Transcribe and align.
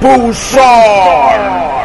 Pulsar! 0.00 1.79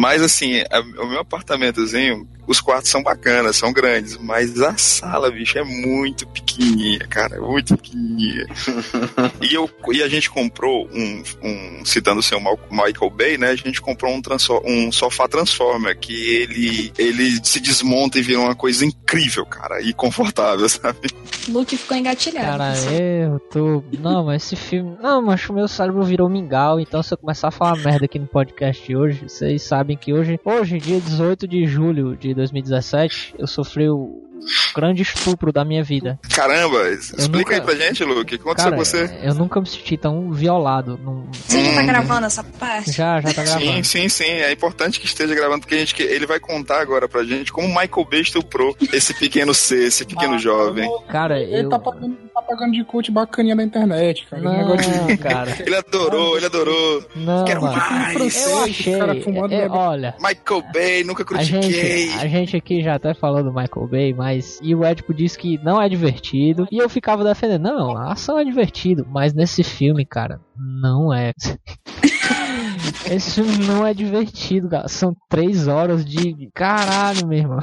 Mas 0.00 0.22
assim, 0.22 0.64
a, 0.70 0.80
o 0.80 1.06
meu 1.06 1.20
apartamentozinho, 1.20 2.26
os 2.46 2.58
quartos 2.58 2.90
são 2.90 3.02
bacanas, 3.02 3.56
são 3.56 3.70
grandes, 3.70 4.16
mas 4.16 4.58
a 4.60 4.74
sala, 4.78 5.30
bicho, 5.30 5.58
é 5.58 5.62
muito 5.62 6.26
pequenininha, 6.26 7.00
cara, 7.00 7.36
é 7.36 7.38
muito 7.38 7.76
pequenininha. 7.76 8.46
e, 9.42 9.54
eu, 9.54 9.68
e 9.92 10.02
a 10.02 10.08
gente 10.08 10.30
comprou 10.30 10.88
um, 10.90 11.22
um 11.42 11.84
citando 11.84 12.20
o 12.20 12.22
seu 12.22 12.40
Michael 12.40 13.10
Bay, 13.10 13.36
né? 13.36 13.50
A 13.50 13.56
gente 13.56 13.80
comprou 13.82 14.10
um, 14.10 14.20
um 14.64 14.90
sofá 14.90 15.28
Transformer 15.28 15.98
que 15.98 16.14
ele, 16.14 16.92
ele 16.98 17.38
se 17.44 17.60
desmonta 17.60 18.18
e 18.18 18.22
vira 18.22 18.40
uma 18.40 18.56
coisa 18.56 18.86
incrível, 18.86 19.44
cara, 19.44 19.82
e 19.82 19.92
confortável, 19.92 20.66
sabe? 20.70 21.08
Luke 21.48 21.76
ficou 21.76 21.96
engatilhado. 21.96 22.58
Cara, 22.58 22.74
eu 22.92 23.38
tô. 23.38 23.84
Não, 23.98 24.24
mas 24.24 24.44
esse 24.44 24.56
filme. 24.56 24.96
Não, 25.00 25.22
mas 25.22 25.48
o 25.48 25.52
meu 25.52 25.68
cérebro 25.68 26.02
virou 26.02 26.28
mingau, 26.28 26.80
então 26.80 27.02
se 27.02 27.14
eu 27.14 27.18
começar 27.18 27.48
a 27.48 27.52
falar 27.52 27.76
merda 27.76 28.06
aqui 28.06 28.18
no 28.18 28.26
podcast 28.26 28.96
hoje, 28.96 29.28
vocês 29.28 29.62
sabem 29.62 29.89
que 29.96 30.12
hoje, 30.12 30.38
hoje, 30.44 30.78
dia 30.78 31.00
18 31.00 31.46
de 31.46 31.66
julho 31.66 32.16
de 32.16 32.34
2017, 32.34 33.34
eu 33.38 33.46
sofri 33.46 33.88
o 33.88 34.29
grande 34.74 35.02
estupro 35.02 35.52
da 35.52 35.64
minha 35.64 35.82
vida. 35.82 36.18
Caramba, 36.34 36.88
explica 36.90 37.28
nunca... 37.28 37.54
aí 37.54 37.60
pra 37.60 37.74
gente, 37.74 38.04
Luke, 38.04 38.20
o 38.20 38.24
que 38.24 38.34
aconteceu 38.36 38.70
Cara, 38.70 38.76
com 38.76 38.84
você? 38.84 39.18
Eu 39.22 39.34
nunca 39.34 39.60
me 39.60 39.66
senti 39.66 39.96
tão 39.96 40.32
violado. 40.32 40.98
Num... 40.98 41.26
Você 41.32 41.64
já 41.64 41.74
tá 41.74 41.82
gravando 41.82 42.26
essa 42.26 42.44
parte? 42.44 42.92
Já, 42.92 43.20
já 43.20 43.34
tá 43.34 43.44
gravando. 43.44 43.72
Sim, 43.72 43.82
sim, 43.82 44.08
sim. 44.08 44.24
É 44.24 44.52
importante 44.52 45.00
que 45.00 45.06
esteja 45.06 45.34
gravando, 45.34 45.60
porque 45.60 45.74
a 45.74 45.78
gente, 45.78 46.02
ele 46.02 46.26
vai 46.26 46.40
contar 46.40 46.80
agora 46.80 47.08
pra 47.08 47.24
gente 47.24 47.52
como 47.52 47.68
Michael 47.68 48.06
Bay 48.10 48.20
estuprou 48.20 48.76
esse 48.92 49.14
pequeno 49.14 49.52
ser, 49.54 49.84
esse 49.84 50.04
pequeno 50.04 50.34
ah, 50.34 50.38
jovem. 50.38 50.90
Cara, 51.08 51.40
ele 51.40 51.66
eu... 51.66 51.68
tá 51.68 51.78
pagando, 51.78 52.16
tá 52.34 52.42
pagando 52.42 52.72
de 52.72 52.84
coach 52.84 53.10
bacaninha 53.10 53.54
na 53.54 53.64
internet, 53.64 54.26
cara. 54.30 54.42
Não, 54.42 54.76
de... 54.76 55.16
cara. 55.18 55.56
ele 55.60 55.76
adorou, 55.76 56.36
ele 56.36 56.46
adorou. 56.46 57.04
Não, 57.16 57.44
Quero 57.44 57.62
mano. 57.62 57.76
mais. 57.76 58.46
Eu 58.46 58.64
achei. 58.64 58.98
Cara 58.98 59.20
fumando 59.20 59.52
é, 59.52 59.68
olha, 59.68 60.14
Michael 60.18 60.62
Bay, 60.72 61.04
nunca 61.04 61.24
critiquei. 61.24 61.58
A 61.58 61.62
gente, 61.62 62.18
a 62.18 62.26
gente 62.28 62.56
aqui 62.56 62.82
já 62.82 62.94
até 62.94 63.14
falou 63.14 63.42
do 63.42 63.52
Michael 63.52 63.86
Bay, 63.88 64.14
mas 64.14 64.29
e 64.62 64.74
o 64.74 64.84
Ed 64.84 65.02
disse 65.14 65.38
que 65.38 65.58
não 65.62 65.80
é 65.80 65.88
divertido. 65.88 66.66
E 66.70 66.78
eu 66.78 66.88
ficava 66.88 67.24
defendendo, 67.24 67.62
não, 67.62 67.96
a 67.96 68.12
ação 68.12 68.38
é 68.38 68.44
divertido, 68.44 69.06
mas 69.08 69.34
nesse 69.34 69.62
filme, 69.62 70.04
cara, 70.04 70.40
não 70.56 71.12
é. 71.12 71.32
Esse 73.10 73.42
filme 73.42 73.66
não 73.66 73.86
é 73.86 73.94
divertido, 73.94 74.68
cara. 74.68 74.88
São 74.88 75.14
três 75.28 75.68
horas 75.68 76.04
de. 76.04 76.48
Caralho, 76.54 77.26
meu 77.26 77.38
irmão. 77.38 77.60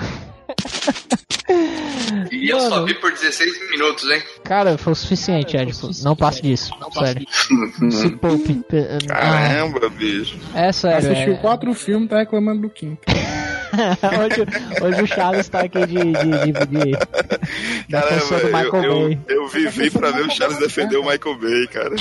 E 2.31 2.49
eu 2.49 2.59
só 2.59 2.83
vi 2.83 2.93
por 2.95 3.11
16 3.11 3.69
minutos, 3.71 4.09
hein? 4.09 4.21
Cara, 4.43 4.77
foi 4.77 4.93
o 4.93 4.95
suficiente, 4.95 5.55
Ed. 5.55 5.71
Não 6.03 6.15
passe 6.15 6.41
disso. 6.41 6.71
Não 6.79 6.91
sério. 6.91 7.25
Se 7.91 8.09
poupe. 8.17 8.63
Caramba, 9.07 9.89
bicho. 9.89 10.37
É 10.53 10.71
sério. 10.71 11.11
Assistiu 11.11 11.33
é... 11.33 11.37
quatro 11.37 11.73
filmes, 11.73 12.09
tá 12.09 12.19
reclamando 12.19 12.61
do 12.61 12.69
quinto. 12.69 13.01
hoje, 14.19 14.83
hoje 14.83 15.01
o 15.01 15.07
Charles 15.07 15.49
tá 15.49 15.61
aqui 15.61 15.85
de. 15.85 15.95
de, 15.95 16.51
de, 16.51 16.91
de 17.87 17.91
Caramba, 17.91 18.39
do 18.39 18.45
Michael 18.45 18.83
eu, 18.83 19.01
Bay. 19.01 19.19
Eu, 19.27 19.35
eu 19.35 19.47
vivi 19.47 19.89
pra 19.89 20.11
ver 20.11 20.25
o 20.25 20.31
Charles 20.31 20.59
defender 20.59 20.97
o 20.97 21.03
Michael 21.03 21.37
Bay, 21.37 21.67
cara. 21.67 21.95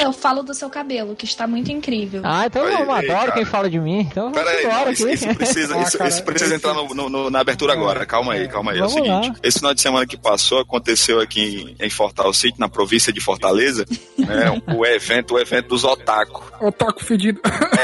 Eu 0.00 0.12
falo 0.12 0.42
do 0.42 0.54
seu 0.54 0.70
cabelo, 0.70 1.14
que 1.14 1.24
está 1.24 1.46
muito 1.46 1.70
incrível. 1.70 2.22
Ah, 2.24 2.46
então 2.46 2.64
eu 2.66 2.90
adoro 2.90 3.06
cara. 3.06 3.32
quem 3.32 3.44
fala 3.44 3.68
de 3.68 3.78
mim. 3.78 4.00
Então 4.10 4.30
vamos 4.32 4.38
Pera 4.38 4.62
embora 4.62 4.88
aí, 4.88 4.94
isso, 4.94 5.08
isso, 5.08 5.26
precisa, 5.34 5.76
Ah, 5.76 5.82
isso, 5.82 5.98
cara, 5.98 6.10
isso 6.10 6.22
precisa 6.24 6.54
entrar 6.54 6.74
no, 6.74 6.88
no- 6.94 7.08
no- 7.08 7.30
na 7.30 7.40
abertura 7.40 7.72
agora. 7.72 8.04
Calma 8.06 8.34
aí, 8.34 8.48
calma 8.48 8.72
aí. 8.72 8.78
É 8.78 8.84
o 8.84 8.88
Vamos 8.88 9.04
seguinte: 9.06 9.28
lá. 9.30 9.34
esse 9.42 9.58
final 9.58 9.74
de 9.74 9.80
semana 9.80 10.06
que 10.06 10.16
passou 10.16 10.60
aconteceu 10.60 11.20
aqui 11.20 11.74
em, 11.80 11.86
em 11.86 11.90
Fortal 11.90 12.32
City, 12.32 12.58
na 12.58 12.68
província 12.68 13.12
de 13.12 13.20
Fortaleza, 13.20 13.84
né, 14.18 14.62
o 14.74 14.84
evento, 14.86 15.34
o 15.34 15.38
evento 15.38 15.68
dos 15.68 15.84
otaku. 15.84 16.42
Otaku 16.60 17.04
fedido. 17.04 17.40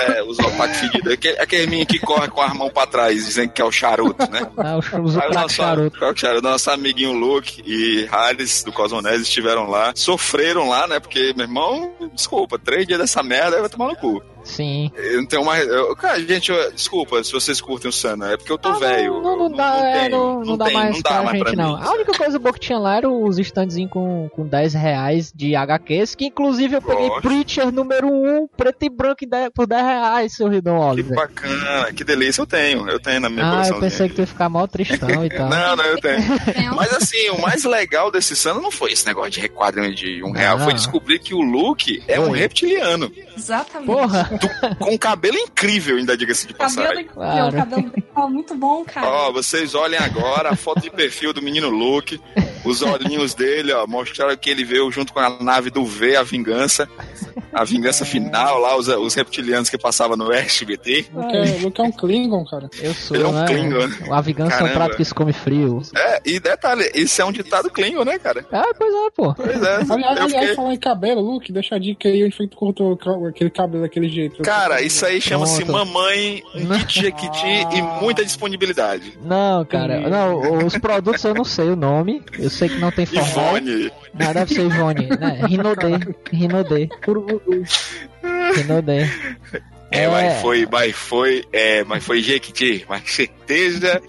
É, 0.08 0.22
os 0.22 0.38
otaku 0.38 0.74
fedidos. 0.74 1.12
Aquele, 1.12 1.38
aquele 1.38 1.66
menino 1.66 1.86
que 1.86 1.98
corre 1.98 2.28
com 2.28 2.40
a 2.40 2.52
mão 2.54 2.70
pra 2.70 2.86
trás, 2.86 3.24
dizendo 3.26 3.50
que 3.50 3.60
é 3.60 3.64
o 3.64 3.72
charuto, 3.72 4.30
né? 4.30 4.46
Ah, 4.58 4.76
os 4.76 4.86
os 4.92 5.16
Aí 5.16 5.28
o 5.28 5.30
prato 5.30 5.34
nosso, 5.42 5.54
charuto. 5.54 6.04
era? 6.26 6.38
O 6.38 6.42
nosso 6.42 6.70
amiguinho 6.70 7.12
Luke 7.12 7.62
e 7.64 8.06
Harris 8.10 8.62
do 8.64 8.72
Cosmonese 8.72 9.22
estiveram 9.22 9.68
lá, 9.68 9.92
sofreram 9.94 10.68
lá, 10.68 10.86
né? 10.86 10.98
Porque, 11.00 11.32
meu 11.36 11.46
irmão, 11.46 11.92
desculpa, 12.12 12.58
três 12.58 12.86
dias 12.86 12.98
dessa 12.98 13.22
merda 13.22 13.60
vai 13.60 13.68
tomar 13.68 13.88
no 13.88 13.96
cu. 13.96 14.22
Sim. 14.48 14.90
Eu 14.96 15.18
não 15.18 15.26
tenho 15.26 15.44
mais. 15.44 15.66
eu- 15.66 15.94
cara, 15.96 16.18
gente, 16.20 16.50
eu- 16.50 16.72
desculpa 16.72 17.22
se 17.22 17.32
vocês 17.32 17.60
curtem 17.60 17.88
o 17.88 17.92
Sana, 17.92 18.32
é 18.32 18.36
porque 18.36 18.50
eu 18.52 18.58
tô 18.58 18.68
Ah, 18.70 18.78
velho. 18.78 19.20
Não, 19.22 19.36
não, 19.36 19.44
eu 19.50 19.56
dá, 19.56 19.76
é, 19.76 19.98
tenho, 20.00 20.10
não, 20.10 20.40
não 20.44 20.56
dá 20.56 20.64
tem, 20.66 20.74
mais 20.74 20.94
não 20.94 21.00
dá 21.02 21.10
pra 21.10 21.22
mais 21.22 21.38
gente, 21.38 21.44
pra 21.54 21.56
não. 21.64 21.76
mim. 21.78 21.84
A 21.86 21.92
única 21.92 22.12
coisa 22.18 22.38
boa 22.38 22.52
que 22.52 22.60
tinha 22.60 22.78
lá 22.78 22.96
era 22.96 23.08
os 23.08 23.38
standzinhos 23.38 23.90
com, 23.90 24.28
com 24.34 24.46
10 24.46 24.74
reais 24.74 25.32
de 25.34 25.54
HQs, 25.54 26.14
que 26.14 26.24
inclusive 26.26 26.76
eu 26.76 26.82
peguei 26.82 27.08
Gosto. 27.08 27.22
Preacher 27.22 27.72
número 27.72 28.08
1, 28.08 28.48
preto 28.56 28.82
e 28.84 28.88
branco 28.88 29.26
10 29.26 29.50
por 29.54 29.66
10 29.66 29.84
reais, 29.84 30.32
seu 30.34 30.48
Ridon 30.48 30.78
Que 30.78 30.84
Oliver. 30.86 31.16
bacana, 31.16 31.92
que 31.92 32.04
delícia. 32.04 32.40
Eu 32.42 32.46
tenho, 32.46 32.88
eu 32.88 33.00
tenho 33.00 33.20
na 33.20 33.28
minha 33.28 33.44
Ah, 33.44 33.48
eu 33.48 33.54
coleção. 33.54 33.80
pensei 33.80 34.08
que 34.08 34.14
tu 34.14 34.20
ia 34.22 34.26
ficar 34.26 34.48
mal 34.48 34.66
tristão 34.68 35.24
e 35.24 35.28
tal. 35.30 35.48
Não, 35.48 35.76
não, 35.76 35.84
eu 35.84 36.00
tenho. 36.00 36.18
Mas 36.74 36.92
assim, 36.94 37.28
o 37.30 37.40
mais 37.40 37.64
legal 37.64 38.10
desse 38.10 38.34
Sana 38.36 38.60
não 38.60 38.70
foi 38.70 38.92
esse 38.92 39.06
negócio 39.06 39.30
de 39.32 39.40
requadro 39.40 39.94
de 39.94 40.22
um 40.24 40.30
real, 40.32 40.56
Não. 40.58 40.64
foi 40.64 40.74
descobrir 40.74 41.18
que 41.18 41.34
o 41.34 41.40
Luke 41.40 42.02
é 42.08 42.18
um 42.20 42.30
reptiliano. 42.30 43.10
Exatamente. 43.36 43.86
Porra! 43.86 44.37
Do- 44.38 44.76
com 44.76 44.92
um 44.94 44.98
cabelo 44.98 45.36
incrível, 45.36 45.96
ainda 45.96 46.16
diga-se 46.16 46.46
de 46.46 46.54
Cabelo 46.54 46.76
passagem. 46.76 47.04
incrível, 47.04 47.14
Claro. 47.14 47.48
o 47.48 47.58
cabelo 47.58 47.82
dele 47.90 48.04
muito 48.28 48.54
bom, 48.54 48.84
cara. 48.84 49.06
Ó, 49.08 49.32
vocês 49.32 49.74
olhem 49.74 49.98
agora 49.98 50.50
a 50.50 50.56
foto 50.56 50.80
de 50.80 50.90
perfil 50.90 51.32
do 51.32 51.40
menino 51.42 51.68
Luke, 51.70 52.20
os 52.64 52.82
olhinhos 52.82 53.34
dele, 53.34 53.72
ó, 53.72 53.86
mostraram 53.86 54.36
que 54.36 54.50
ele 54.50 54.64
veio 54.64 54.90
junto 54.90 55.12
com 55.12 55.20
a 55.20 55.30
nave 55.42 55.70
do 55.70 55.84
V, 55.84 56.16
a 56.16 56.22
vingança. 56.22 56.88
A 57.50 57.64
vingança 57.64 58.04
final 58.04 58.58
lá, 58.58 58.76
os, 58.76 58.88
os 58.88 59.14
reptilianos 59.14 59.70
que 59.70 59.78
passavam 59.78 60.16
no 60.16 60.30
SBT. 60.30 61.06
Luke 61.12 61.36
é, 61.36 61.58
Luke 61.62 61.80
é 61.80 61.84
um 61.84 61.90
Klingon, 61.90 62.44
cara. 62.44 62.68
Eu 62.80 62.92
sou, 62.94 63.16
Ele 63.16 63.24
é 63.24 63.28
um 63.28 63.32
né? 63.32 63.46
Klingon. 63.46 64.12
A 64.14 64.20
vingança 64.20 64.52
é 64.52 64.56
um 64.56 64.58
Caramba. 64.60 64.74
prato 64.74 64.96
que 64.96 65.04
se 65.04 65.14
come 65.14 65.32
frio. 65.32 65.82
É, 65.96 66.20
e 66.26 66.38
detalhe, 66.38 66.90
isso 66.94 67.20
é 67.20 67.24
um 67.24 67.32
ditado 67.32 67.70
Klingon, 67.70 68.04
né, 68.04 68.18
cara? 68.18 68.44
Ah, 68.52 68.66
pois 68.76 68.92
é, 68.94 69.10
pô. 69.16 69.34
Pois 69.34 69.62
é. 69.62 69.76
Aliás, 69.76 69.94
aliás 70.20 70.32
fiquei... 70.32 70.54
falar 70.54 70.74
em 70.74 70.78
cabelo, 70.78 71.20
Luke, 71.22 71.50
deixa 71.52 71.74
a 71.74 71.78
dica 71.78 72.08
aí 72.08 72.24
onde 72.24 72.36
foi 72.36 72.46
que 72.46 72.54
tu 72.54 72.58
cortou 72.58 72.98
aquele 73.26 73.50
cabelo 73.50 73.82
daquele 73.82 74.08
jeito. 74.20 74.42
Cara, 74.42 74.80
isso 74.82 75.04
aí 75.06 75.20
chama-se 75.20 75.64
mamãe, 75.64 76.42
um 76.54 76.68
kit 76.80 77.00
jequiti 77.02 77.66
e 77.76 77.82
muita 78.02 78.24
disponibilidade. 78.24 79.18
Não, 79.22 79.64
cara. 79.64 80.08
Não, 80.08 80.64
os 80.66 80.76
produtos 80.78 81.22
eu 81.24 81.34
não 81.34 81.44
sei 81.44 81.70
o 81.70 81.76
nome. 81.76 82.22
Eu 82.38 82.50
sei 82.50 82.68
que 82.68 82.78
não 82.78 82.90
tem 82.90 83.06
forró. 83.06 83.56
Ivone. 83.56 83.90
Não, 84.14 84.32
deve 84.32 84.54
ser 84.54 84.66
Ivone, 84.66 85.06
né? 85.08 85.40
Rinodê. 85.46 85.98
Rinodê. 86.32 86.88
Rinodê. 88.56 89.06
É, 89.90 90.02
É. 90.02 90.08
mas 90.08 90.40
foi, 90.42 90.68
mas 90.70 90.94
foi, 90.94 91.44
é, 91.52 91.82
mas 91.84 92.04
foi 92.04 92.20
Jequiti, 92.20 92.84
mas 92.88 93.02
certeza 93.10 94.02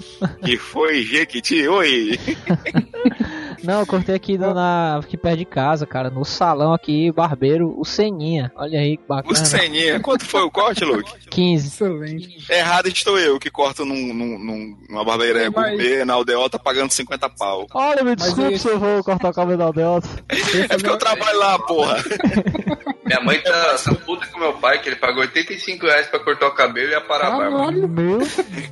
que 0.43 0.57
foi 0.57 1.03
Jequiti, 1.03 1.65
oi! 1.67 2.19
Não, 3.63 3.81
eu 3.81 3.85
cortei 3.85 4.15
aqui, 4.15 4.37
do- 4.37 4.53
na, 4.53 4.97
aqui 4.97 5.17
perto 5.17 5.37
de 5.37 5.45
casa, 5.45 5.85
cara. 5.85 6.09
No 6.09 6.23
salão 6.25 6.73
aqui, 6.73 7.11
barbeiro, 7.11 7.73
o 7.77 7.83
Seninha. 7.85 8.51
Olha 8.55 8.79
aí 8.79 8.97
que 8.97 9.03
O 9.03 9.07
bacana. 9.07 9.35
Seninha, 9.45 9.99
quanto 9.99 10.25
foi 10.25 10.41
o 10.41 10.51
corte, 10.51 10.83
Luke? 10.85 11.11
15. 11.29 11.67
Excelente. 11.67 12.51
Errado 12.51 12.87
estou 12.87 13.17
eu, 13.19 13.39
que 13.39 13.49
corto 13.49 13.85
num, 13.85 14.13
num, 14.13 14.39
num- 14.39 14.77
numa 14.89 15.03
barbearia 15.05 15.51
Mas- 15.51 15.71
gourmet, 15.77 16.05
na 16.05 16.13
aldeota, 16.13 16.57
pagando 16.59 16.91
50 16.91 17.29
pau. 17.29 17.67
Olha, 17.73 18.03
me 18.03 18.15
desculpe 18.15 18.57
se 18.57 18.67
eu 18.67 18.79
vou 18.79 19.03
cortar 19.03 19.29
o 19.29 19.33
cabelo 19.33 19.57
da 19.57 19.65
Aldeota. 19.65 20.07
É 20.63 20.67
porque 20.67 20.89
eu 20.89 20.97
trabalho 20.97 21.39
lá, 21.39 21.59
porra. 21.59 21.97
Minha 23.05 23.21
mãe 23.21 23.39
tá, 23.41 23.75
tá 23.83 23.95
puta 24.05 24.25
com 24.27 24.39
meu 24.39 24.53
pai, 24.53 24.79
que 24.81 24.89
ele 24.89 24.95
pagou 24.95 25.21
85 25.21 25.85
reais 25.85 26.07
pra 26.07 26.19
cortar 26.19 26.47
o 26.47 26.51
cabelo 26.53 26.89
e 26.89 26.91
ia 26.91 27.01
parar 27.01 27.27
a 27.27 27.31
barba. 27.37 27.57
Caralho. 27.57 27.87
Meu 27.87 28.19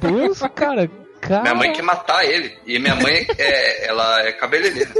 Deus, 0.01 0.39
cara. 0.53 0.89
Cara. 1.27 1.41
Minha 1.41 1.55
mãe 1.55 1.73
quer 1.73 1.83
matar 1.83 2.25
ele. 2.25 2.57
E 2.65 2.79
minha 2.79 2.95
mãe, 2.95 3.25
é, 3.37 3.87
ela 3.87 4.21
é 4.21 4.31
cabeleireira. 4.31 4.91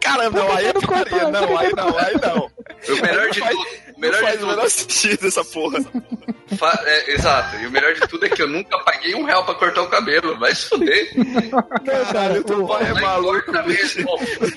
Caramba, 0.00 0.40
não, 0.40 0.52
aí 0.52 0.66
é 0.66 0.72
putaria, 0.72 1.28
não, 1.28 1.58
aí 1.58 1.72
não, 1.76 1.98
aí 1.98 2.14
não. 2.20 2.50
O 2.88 3.00
melhor 3.00 3.30
de 3.30 3.40
tudo, 3.40 3.66
melhor 4.02 4.20
faz 4.22 4.38
de 4.38 4.44
o 4.44 4.46
menor 4.48 4.60
tudo, 4.62 4.70
sentido 4.70 5.26
essa 5.26 5.44
porra. 5.44 5.78
Fa- 6.58 6.82
é, 6.84 7.12
exato. 7.14 7.56
E 7.56 7.66
o 7.66 7.70
melhor 7.70 7.94
de 7.94 8.00
tudo 8.02 8.26
é 8.26 8.28
que 8.28 8.42
eu 8.42 8.46
nunca 8.48 8.78
paguei 8.80 9.14
um 9.14 9.24
real 9.24 9.42
pra 9.44 9.54
cortar 9.54 9.82
o 9.82 9.88
cabelo. 9.88 10.38
Vai 10.38 10.54
se 10.54 10.68
fuder. 10.68 11.10
Não, 11.16 12.12
cara, 12.12 12.42
teu 12.44 12.64
o- 12.64 12.68
pai 12.68 12.84
é 12.90 12.92
maluco, 13.00 13.52
mesmo. 13.66 14.06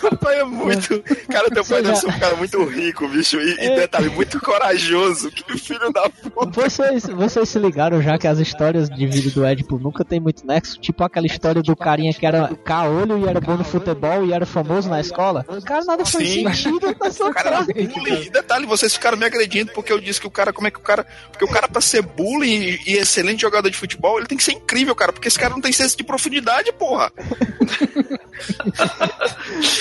Teu 0.00 0.16
pai 0.18 0.40
é 0.40 0.44
muito. 0.44 1.02
Cara, 1.30 1.48
teu 1.50 1.64
pai 1.64 1.80
Você 1.80 1.82
deve 1.82 1.96
ser 1.96 2.06
um 2.08 2.18
cara 2.18 2.34
muito 2.36 2.64
rico, 2.64 3.08
bicho. 3.08 3.36
E, 3.40 3.54
e 3.54 3.66
É. 3.66 3.76
detalhe, 3.76 4.08
muito 4.10 4.40
corajoso. 4.40 5.30
Que 5.30 5.58
filho 5.58 5.92
da 5.92 6.08
puta. 6.08 6.50
Vocês, 6.60 7.04
vocês 7.06 7.48
se 7.48 7.58
ligaram 7.58 8.00
já 8.02 8.18
que 8.18 8.26
as 8.26 8.38
histórias 8.38 8.88
de 8.88 9.06
vida 9.06 9.30
do 9.30 9.44
Édipo 9.44 9.78
nunca 9.78 10.04
tem 10.04 10.18
muito 10.20 10.46
nexo? 10.46 10.80
Tipo 10.80 11.04
aquela 11.04 11.26
história 11.26 11.62
do 11.62 11.76
carinha 11.76 12.12
que 12.12 12.26
era 12.26 12.48
caolho 12.64 13.18
e 13.18 13.28
era 13.28 13.40
bom 13.40 13.56
no 13.56 13.64
futebol 13.64 14.24
e 14.24 14.32
era 14.32 14.46
famoso 14.46 14.88
na 14.88 15.00
escola? 15.00 15.44
Cara, 15.64 15.84
nada 15.84 16.04
faz 16.04 16.28
Sim. 16.28 16.44
sentido 16.52 16.96
nessa 17.00 17.24
O 17.26 17.32
cara 17.32 17.48
era 17.48 17.64
frase. 17.64 17.72
bullying. 17.88 18.30
Vocês 18.78 18.94
ficaram 18.94 19.16
me 19.18 19.24
agredindo 19.24 19.72
porque 19.72 19.92
eu 19.92 20.00
disse 20.00 20.20
que 20.20 20.26
o 20.26 20.30
cara, 20.30 20.52
como 20.52 20.68
é 20.68 20.70
que 20.70 20.78
o 20.78 20.82
cara. 20.82 21.06
Porque 21.30 21.44
o 21.44 21.48
cara, 21.48 21.68
pra 21.68 21.80
ser 21.80 22.02
bullying 22.02 22.60
e, 22.62 22.80
e 22.86 22.96
excelente 22.96 23.40
jogador 23.42 23.68
de 23.70 23.76
futebol, 23.76 24.18
ele 24.18 24.26
tem 24.26 24.38
que 24.38 24.44
ser 24.44 24.52
incrível, 24.52 24.94
cara. 24.94 25.12
Porque 25.12 25.28
esse 25.28 25.38
cara 25.38 25.52
não 25.54 25.60
tem 25.60 25.72
senso 25.72 25.96
de 25.96 26.04
profundidade, 26.04 26.72
porra. 26.72 27.10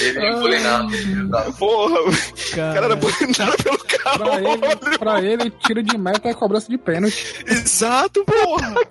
Ele 0.01 0.59
nada. 0.59 0.95
exato. 0.95 1.53
Porra. 1.53 1.99
O 2.01 2.55
cara 2.55 2.85
era 2.85 2.95
bullyingado 2.95 3.55
pelo 3.63 3.77
Pra 3.77 3.99
caolho. 4.17 4.65
ele, 4.65 4.97
pra 4.97 5.21
ele, 5.21 5.51
tiro 5.65 5.83
de 5.83 5.97
meta 5.97 6.29
é 6.29 6.33
cobrança 6.33 6.67
de 6.69 6.77
pênalti. 6.77 7.43
Exato, 7.45 8.23
porra. 8.25 8.73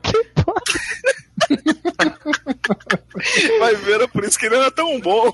Vai 3.59 3.75
ver, 3.77 3.95
era 3.95 4.09
por 4.09 4.25
isso 4.25 4.39
que 4.39 4.47
ele 4.47 4.57
era 4.57 4.71
tão 4.71 5.01
bom. 5.01 5.33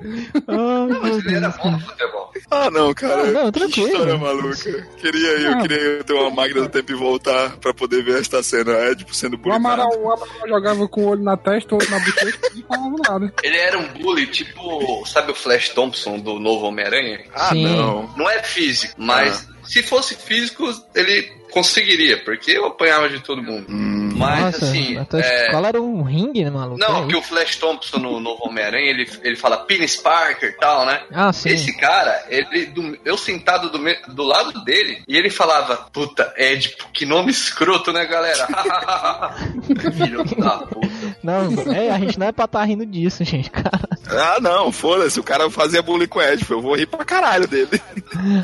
Ai, 0.00 0.98
Mas 1.00 1.16
meu 1.16 1.18
ele 1.18 1.34
era 1.36 1.48
bom 1.50 1.70
no 1.72 1.80
futebol. 1.80 2.32
Ah, 2.50 2.70
não, 2.70 2.94
cara. 2.94 3.22
Ah, 3.22 3.26
não, 3.32 3.52
que 3.52 3.58
tranquilo. 3.60 3.88
história 3.88 4.16
maluca. 4.16 4.88
Queria 4.98 5.28
eu, 5.28 5.50
Não. 5.52 5.62
queria 5.62 6.04
ter 6.04 6.12
uma 6.12 6.30
máquina 6.30 6.62
do 6.62 6.68
tempo 6.68 6.92
e 6.92 6.94
voltar 6.94 7.56
pra 7.58 7.74
poder 7.74 8.02
ver 8.02 8.20
esta 8.20 8.42
cena, 8.42 8.72
é, 8.72 8.94
tipo, 8.94 9.14
sendo 9.14 9.34
O 9.34 9.38
bullyingado. 9.38 9.82
Amaral, 9.82 10.00
o 10.00 10.12
Amaral 10.12 10.48
jogava 10.48 10.88
com 10.88 11.02
o 11.04 11.08
olho 11.08 11.22
na 11.22 11.36
testa, 11.36 11.74
o 11.74 11.78
olho 11.78 11.90
na 11.90 11.98
bochecha 11.98 12.38
e 12.54 12.60
não 12.60 12.66
falava 12.68 12.96
nada. 13.08 13.34
Ele 13.42 13.56
era 13.56 13.78
um 13.78 13.88
bully, 13.94 14.26
tipo, 14.26 15.04
sabe 15.06 15.32
o 15.32 15.34
Flash 15.34 15.70
Thompson 15.70 16.18
do 16.18 16.38
novo 16.38 16.66
Homem-Aranha? 16.66 17.24
Ah, 17.34 17.50
Sim. 17.50 17.64
não. 17.66 18.08
Não 18.16 18.30
é 18.30 18.42
físico, 18.42 18.94
mas 18.96 19.46
se 19.64 19.82
fosse 19.82 20.14
físico, 20.14 20.64
ele 20.94 21.37
conseguiria, 21.50 22.22
porque 22.24 22.50
eu 22.52 22.66
apanhava 22.66 23.08
de 23.08 23.20
todo 23.20 23.42
mundo. 23.42 23.66
Hum, 23.68 24.10
Mas 24.16 24.40
Nossa, 24.54 24.64
assim, 24.66 24.96
a 24.96 25.04
tua 25.04 25.20
é, 25.20 25.46
escola 25.46 25.68
era 25.68 25.80
um 25.82 26.02
ringue, 26.02 26.44
né, 26.44 26.50
maluco? 26.50 26.78
não, 26.78 27.04
É 27.04 27.06
que 27.08 27.16
o 27.16 27.22
Flash 27.22 27.56
Thompson 27.56 27.98
no 27.98 28.20
novo 28.20 28.46
Homem-Aranha, 28.46 28.90
ele, 28.90 29.08
ele 29.22 29.36
fala 29.36 29.58
Penis 29.58 29.96
Parker 29.96 30.50
e 30.50 30.52
tal, 30.52 30.84
né? 30.86 31.00
Ah, 31.12 31.32
sim. 31.32 31.50
Esse 31.50 31.76
cara, 31.76 32.24
ele, 32.28 32.66
do- 32.66 32.98
eu 33.04 33.16
sentado 33.16 33.70
do, 33.70 33.78
me- 33.78 33.98
do 34.08 34.22
lado 34.22 34.64
dele, 34.64 35.02
e 35.06 35.16
ele 35.16 35.30
falava, 35.30 35.76
puta, 35.92 36.32
Edipo, 36.36 36.88
que 36.92 37.04
nome 37.06 37.30
escroto, 37.30 37.92
né, 37.92 38.04
galera? 38.06 38.46
Filho 39.96 40.24
da 40.24 40.58
puta. 40.58 40.88
Não, 41.22 41.72
é, 41.72 41.90
a 41.90 41.98
gente 41.98 42.18
não 42.18 42.26
é 42.26 42.32
pra 42.32 42.44
estar 42.44 42.64
rindo 42.64 42.84
disso, 42.86 43.24
gente, 43.24 43.50
cara. 43.50 43.80
Ah, 44.10 44.38
não, 44.40 44.70
foda-se. 44.72 45.18
O 45.20 45.24
cara 45.24 45.50
fazia 45.50 45.82
bullying 45.82 46.06
com 46.06 46.18
o 46.18 46.22
Ed, 46.22 46.44
eu 46.48 46.60
vou 46.60 46.74
rir 46.76 46.86
pra 46.86 47.04
caralho 47.04 47.46
dele. 47.46 47.80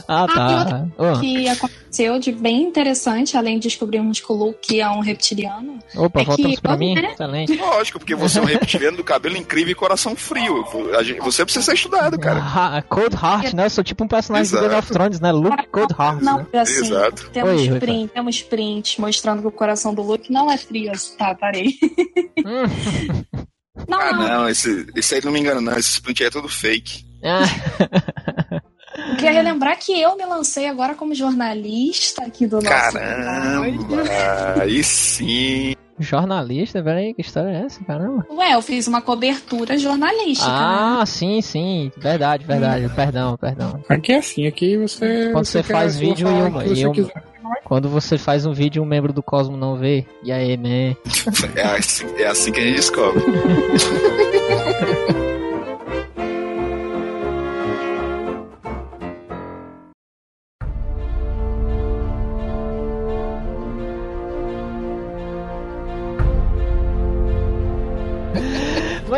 Ah, 0.08 0.26
tá. 0.26 0.86
Ô, 0.98 1.18
que 1.20 1.48
aconteceu 1.48 1.83
de 2.20 2.32
bem 2.32 2.62
interessante, 2.62 3.36
além 3.36 3.58
de 3.58 3.68
descobrirmos 3.68 4.18
que 4.20 4.30
o 4.32 4.34
Luke 4.34 4.80
é 4.80 4.88
um 4.90 5.00
reptiliano. 5.00 5.78
opa, 5.96 6.20
é 6.22 6.24
voltamos 6.24 6.56
que 6.56 6.60
pra 6.62 6.76
mim? 6.76 6.94
ver. 6.94 7.04
Excelente. 7.12 7.56
Lógico, 7.56 7.98
porque 7.98 8.14
você 8.14 8.38
é 8.38 8.42
um 8.42 8.46
reptiliano 8.46 8.96
do 8.96 9.04
cabelo 9.04 9.36
incrível 9.36 9.72
e 9.72 9.74
coração 9.74 10.14
frio. 10.16 10.64
Você 11.22 11.44
precisa 11.44 11.64
ser 11.64 11.74
estudado, 11.74 12.18
cara. 12.18 12.40
Ah, 12.42 12.82
Cold 12.82 13.14
Heart, 13.14 13.52
né? 13.54 13.66
Eu 13.66 13.70
sou 13.70 13.84
tipo 13.84 14.02
um 14.04 14.08
personagem 14.08 14.50
do 14.50 14.56
Game 14.60 14.66
Exato. 14.72 14.82
of 14.84 14.92
Thrones, 14.92 15.20
né? 15.20 15.32
Luke 15.32 15.66
Cold 15.68 15.94
Heart. 15.98 16.20
Não, 16.22 16.38
né? 16.38 16.46
assim, 16.54 16.80
Exato. 16.86 17.30
temos 17.30 17.60
Oi, 17.62 17.78
print, 17.80 18.12
temos 18.12 18.42
prints 18.42 18.96
mostrando 18.98 19.40
que 19.42 19.48
o 19.48 19.52
coração 19.52 19.94
do 19.94 20.02
Luke 20.02 20.32
não 20.32 20.50
é 20.50 20.56
frio. 20.58 20.92
Tá, 21.16 21.34
parei. 21.34 21.74
Hum. 22.38 22.64
Não, 23.88 24.00
Ah, 24.00 24.12
não. 24.12 24.28
não, 24.28 24.48
esse, 24.48 24.86
esse 24.96 25.14
aí 25.16 25.24
não 25.24 25.32
me 25.32 25.40
engana, 25.40 25.60
não. 25.60 25.72
Esse 25.76 25.90
sprint 25.90 26.22
aí 26.22 26.26
é 26.28 26.30
tudo 26.30 26.48
fake. 26.48 27.04
Ah, 27.24 27.44
Eu 29.10 29.16
queria 29.16 29.32
relembrar 29.32 29.78
que 29.78 30.00
eu 30.00 30.16
me 30.16 30.24
lancei 30.24 30.66
agora 30.66 30.94
como 30.94 31.14
jornalista 31.14 32.24
aqui 32.24 32.46
do 32.46 32.56
nosso 32.56 32.68
Caramba, 32.68 33.66
aí 34.62 34.82
sim. 34.82 35.74
jornalista, 35.98 36.82
peraí, 36.82 37.12
que 37.14 37.20
história 37.20 37.50
é 37.50 37.66
essa, 37.66 37.84
caramba? 37.84 38.26
Ué, 38.30 38.54
eu 38.54 38.62
fiz 38.62 38.86
uma 38.88 39.02
cobertura 39.02 39.76
jornalística. 39.78 40.48
né? 40.48 40.54
Ah, 40.58 41.04
sim, 41.06 41.40
sim, 41.42 41.92
verdade, 41.96 42.44
verdade, 42.46 42.88
perdão, 42.94 43.36
perdão. 43.36 43.82
Aqui 43.88 44.12
é 44.12 44.18
assim, 44.18 44.46
aqui 44.46 44.76
você. 44.78 45.28
Quando 45.32 45.44
você 45.44 45.62
quer 45.62 45.72
faz 45.72 45.98
vídeo 45.98 46.26
e 46.28 46.32
uma- 46.32 46.50
você 46.64 46.80
e 46.82 46.86
uma-. 46.86 47.10
Quando 47.64 47.88
você 47.90 48.16
faz 48.18 48.46
um 48.46 48.52
vídeo 48.54 48.80
e 48.80 48.82
um 48.82 48.86
membro 48.88 49.12
do 49.12 49.22
Cosmo 49.22 49.56
não 49.56 49.76
vê, 49.76 50.06
e 50.22 50.32
aí, 50.32 50.56
man? 50.56 50.96
É 51.54 51.62
assim, 51.62 52.06
é 52.16 52.26
assim 52.26 52.50
que 52.52 52.60
a 52.60 52.64
gente 52.64 52.76
descobre. 52.76 53.22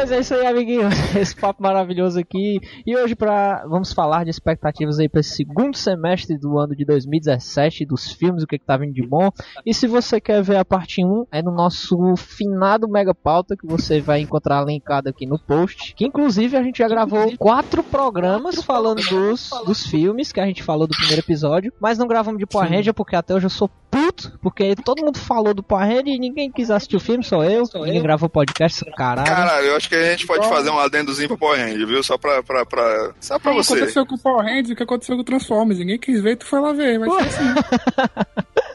Mas 0.06 0.12
é 0.12 0.20
isso 0.20 0.35
aí, 0.35 0.47
amiguinhos. 0.47 0.94
Esse 1.19 1.35
papo 1.35 1.61
maravilhoso 1.61 2.20
aqui. 2.20 2.61
E 2.87 2.97
hoje 2.97 3.17
pra, 3.17 3.67
vamos 3.67 3.93
falar 3.93 4.23
de 4.23 4.31
expectativas 4.31 5.00
aí 5.00 5.08
para 5.08 5.19
esse 5.19 5.35
segundo 5.35 5.76
semestre 5.76 6.38
do 6.38 6.61
ano 6.61 6.76
de 6.76 6.85
2017, 6.85 7.85
dos 7.85 8.12
filmes, 8.12 8.44
o 8.44 8.47
que, 8.47 8.56
que 8.56 8.64
tá 8.64 8.76
vindo 8.76 8.93
de 8.93 9.05
bom. 9.05 9.32
E 9.64 9.75
se 9.75 9.88
você 9.88 10.20
quer 10.20 10.44
ver 10.44 10.58
a 10.58 10.64
parte 10.64 11.05
1, 11.05 11.26
é 11.32 11.43
no 11.43 11.50
nosso 11.50 12.14
finado 12.17 12.88
Mega 12.88 13.12
Pauta, 13.12 13.56
que 13.56 13.67
você 13.67 14.00
vai 14.00 14.20
encontrar 14.20 14.64
linkado 14.64 15.08
aqui 15.08 15.26
no 15.26 15.41
post. 15.41 15.93
Que 15.97 16.06
inclusive 16.06 16.56
a 16.56 16.62
gente 16.62 16.79
já 16.79 16.87
gravou 16.87 17.37
quatro 17.37 17.82
programas 17.82 18.62
falando 18.62 19.03
dos, 19.03 19.50
dos 19.67 19.87
filmes 19.88 20.31
que 20.31 20.38
a 20.38 20.47
gente 20.47 20.62
falou 20.62 20.87
do 20.87 20.97
primeiro 20.97 21.20
episódio. 21.20 21.73
Mas 21.81 21.99
não 21.99 22.06
gravamos 22.06 22.38
de 22.38 22.47
Power 22.47 22.70
Ranger 22.70 22.94
porque 22.94 23.17
até 23.17 23.35
hoje 23.35 23.47
eu 23.47 23.50
sou 23.50 23.69
puto, 23.91 24.38
porque 24.41 24.76
todo 24.76 25.05
mundo 25.05 25.19
falou 25.19 25.53
do 25.53 25.64
Power 25.64 25.85
Ranger 25.85 26.14
e 26.14 26.19
ninguém 26.19 26.53
quis 26.53 26.70
assistir 26.70 26.94
o 26.94 27.00
filme, 27.00 27.25
só 27.25 27.43
eu. 27.43 27.64
Ninguém 27.75 28.03
gravou 28.03 28.29
podcast, 28.29 28.85
caralho. 28.97 29.26
Caralho, 29.26 29.67
eu 29.67 29.76
acho 29.76 29.88
que 29.88 29.95
a 29.96 30.10
gente 30.12 30.26
pode 30.26 30.48
fazer 30.48 30.70
um 30.70 30.78
adendozinho 30.78 31.28
pra 31.28 31.37
Power 31.37 31.58
Ranger, 31.58 31.87
viu? 31.87 32.02
Só 32.02 32.16
pra, 32.19 32.43
pra, 32.43 32.64
pra... 32.66 33.12
Só 33.20 33.38
pra 33.38 33.52
O 33.52 33.56
que 33.56 33.62
você. 33.64 33.75
aconteceu 33.75 34.06
com 34.06 34.14
o 34.14 34.19
Power 34.19 34.44
Rangers, 34.44 34.70
o 34.70 34.76
que 34.76 34.82
aconteceu 34.82 35.16
com 35.16 35.22
o 35.22 35.25
Transformers? 35.25 35.78
Ninguém 35.78 35.98
quis 35.98 36.20
ver, 36.22 36.37
tu 36.37 36.46
foi 36.46 36.60
lá 36.60 36.72
ver. 36.72 36.98
Vai 36.98 37.10
ser 37.10 37.26
assim. 37.26 37.44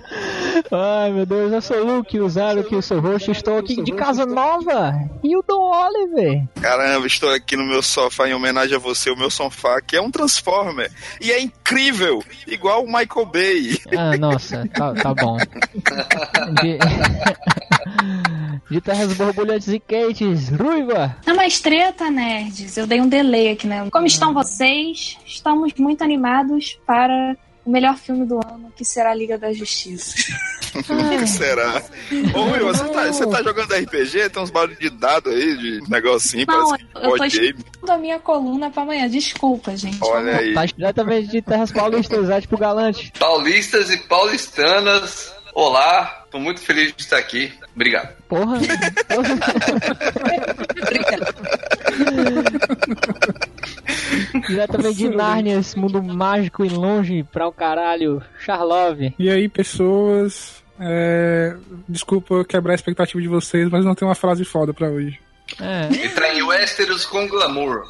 Ai 0.73 1.11
meu 1.11 1.25
Deus, 1.25 1.51
eu 1.51 1.61
sou 1.61 1.77
o 1.77 1.95
Luke, 1.97 2.19
o 2.19 2.29
Zero, 2.29 2.63
que 2.63 2.75
eu 2.75 2.81
sou 2.81 2.99
host, 2.99 3.31
estou 3.31 3.57
aqui 3.57 3.81
de 3.81 3.93
casa 3.93 4.25
nova, 4.25 4.93
Rio 5.23 5.43
do 5.47 5.57
Oliver. 5.59 6.43
Caramba, 6.61 7.07
estou 7.07 7.29
aqui 7.31 7.55
no 7.55 7.65
meu 7.65 7.81
sofá 7.81 8.27
em 8.27 8.33
homenagem 8.33 8.75
a 8.75 8.79
você, 8.79 9.09
o 9.09 9.17
meu 9.17 9.29
sofá, 9.29 9.81
que 9.81 9.95
é 9.95 10.01
um 10.01 10.11
Transformer. 10.11 10.91
E 11.19 11.31
é 11.31 11.41
incrível, 11.41 12.23
igual 12.47 12.83
o 12.83 12.87
Michael 12.87 13.25
Bay. 13.25 13.77
Ah, 13.97 14.17
nossa, 14.17 14.67
tá, 14.73 14.93
tá 14.93 15.13
bom. 15.13 15.37
De... 16.61 16.77
de 18.71 18.79
terras 18.79 19.13
borbulhantes 19.13 19.67
e 19.67 19.79
quentes, 19.79 20.47
ruiva. 20.47 21.17
É 21.25 21.33
uma 21.33 21.43
treta, 21.49 22.09
nerds. 22.09 22.77
Eu 22.77 22.87
dei 22.87 23.01
um 23.01 23.09
delay 23.09 23.51
aqui, 23.51 23.67
né? 23.67 23.85
Como 23.91 24.07
estão 24.07 24.33
vocês? 24.33 25.17
Estamos 25.25 25.73
muito 25.77 26.01
animados 26.01 26.79
para 26.87 27.35
o 27.65 27.69
melhor 27.69 27.97
filme 27.97 28.25
do 28.25 28.35
ano, 28.35 28.71
que 28.73 28.85
será 28.85 29.11
a 29.11 29.13
Liga 29.13 29.37
da 29.37 29.51
Justiça. 29.51 30.15
O 30.73 31.19
que 31.19 31.27
será? 31.27 31.83
Ô, 32.33 32.43
Will, 32.43 32.67
você 32.67 32.87
tá, 32.87 33.07
você 33.07 33.27
tá 33.27 33.43
jogando 33.43 33.73
RPG? 33.73 34.29
Tem 34.29 34.41
uns 34.41 34.49
barulhos 34.49 34.79
de 34.79 34.89
dado 34.89 35.29
aí, 35.29 35.57
de 35.57 35.81
negocinho, 35.89 36.45
Não, 36.47 36.69
parece 36.69 36.85
que 36.85 36.97
eu 36.97 37.17
tô 37.17 37.25
escutando 37.25 37.89
a 37.89 37.97
minha 37.97 38.19
coluna 38.19 38.71
pra 38.71 38.83
amanhã. 38.83 39.09
Desculpa, 39.09 39.75
gente. 39.75 39.97
Olha 40.01 40.37
aí. 40.37 40.53
Tá 40.53 40.65
diretamente 40.65 41.27
de 41.27 41.41
terras 41.41 41.73
paulistas, 41.73 42.29
é 42.29 42.39
tipo 42.39 42.57
galante. 42.57 43.11
Paulistas 43.19 43.89
e 43.89 43.97
paulistanas, 43.97 45.35
olá, 45.53 46.25
tô 46.31 46.39
muito 46.39 46.61
feliz 46.61 46.93
de 46.95 47.03
estar 47.03 47.17
aqui. 47.17 47.51
Obrigado. 47.75 48.15
Porra. 48.27 48.59
diretamente 54.47 54.97
de 54.97 55.09
Nárnia, 55.09 55.59
esse 55.59 55.77
mundo 55.77 56.01
mágico 56.01 56.65
e 56.65 56.69
longe 56.69 57.23
pra 57.23 57.47
o 57.47 57.51
caralho. 57.51 58.21
Charlove. 58.39 59.13
E 59.17 59.29
aí, 59.29 59.47
pessoas. 59.47 60.61
É... 60.79 61.55
Desculpa 61.87 62.43
quebrar 62.43 62.73
a 62.73 62.75
expectativa 62.75 63.21
de 63.21 63.27
vocês, 63.27 63.69
mas 63.69 63.85
não 63.85 63.95
tem 63.95 64.07
uma 64.07 64.15
frase 64.15 64.43
foda 64.43 64.73
pra 64.73 64.89
hoje. 64.89 65.19
É. 65.59 66.05
Entrar 66.05 66.33
em 66.33 66.41
Westeros 66.43 67.05
com 67.05 67.27
glamour. 67.27 67.83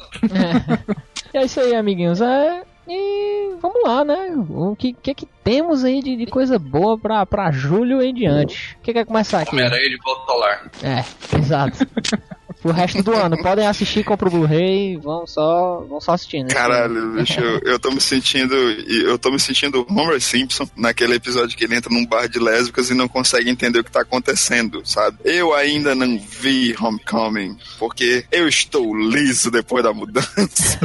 E 1.32 1.38
é 1.38 1.44
isso 1.44 1.60
aí, 1.60 1.74
amiguinhos. 1.74 2.20
É, 2.20 2.62
e 2.88 3.54
vamos 3.60 3.82
lá, 3.84 4.04
né? 4.04 4.34
O 4.50 4.74
que, 4.76 4.92
que 4.92 5.14
que 5.14 5.26
temos 5.44 5.84
aí 5.84 6.02
de, 6.02 6.16
de 6.16 6.26
coisa 6.26 6.58
boa 6.58 6.98
pra, 6.98 7.24
pra 7.24 7.50
julho 7.50 8.02
em 8.02 8.12
diante? 8.12 8.76
O 8.78 8.82
que 8.82 8.92
quer 8.92 9.06
começar 9.06 9.40
aqui? 9.40 9.52
Homem-Aranha 9.52 9.88
de 9.88 9.98
volta 10.04 10.32
ao 10.32 10.38
lar. 10.38 10.70
É, 10.82 11.36
exato. 11.38 11.78
pro 12.62 12.72
resto 12.72 13.02
do 13.02 13.12
ano. 13.12 13.36
Podem 13.42 13.66
assistir, 13.66 14.04
compra 14.04 14.28
o 14.28 14.30
Blu-ray, 14.30 14.96
vão 14.96 15.26
só, 15.26 15.84
vão 15.88 16.00
só 16.00 16.12
assistindo. 16.12 16.48
Caralho, 16.52 17.12
bicho, 17.14 17.40
eu, 17.40 17.58
eu 17.72 17.78
tô 17.78 17.90
me 17.90 18.00
sentindo. 18.00 18.54
Eu 18.54 19.18
tô 19.18 19.30
me 19.30 19.38
sentindo 19.40 19.84
Homer 19.90 20.20
Simpson 20.20 20.66
naquele 20.76 21.14
episódio 21.16 21.56
que 21.56 21.64
ele 21.64 21.74
entra 21.74 21.92
num 21.92 22.06
bar 22.06 22.28
de 22.28 22.38
lésbicas 22.38 22.88
e 22.90 22.94
não 22.94 23.08
consegue 23.08 23.50
entender 23.50 23.80
o 23.80 23.84
que 23.84 23.90
tá 23.90 24.02
acontecendo, 24.02 24.82
sabe? 24.84 25.18
Eu 25.24 25.52
ainda 25.54 25.94
não 25.94 26.18
vi 26.18 26.74
Homecoming, 26.80 27.56
porque 27.78 28.24
eu 28.30 28.46
estou 28.48 28.96
liso 28.96 29.50
depois 29.50 29.82
da 29.82 29.92
mudança. 29.92 30.78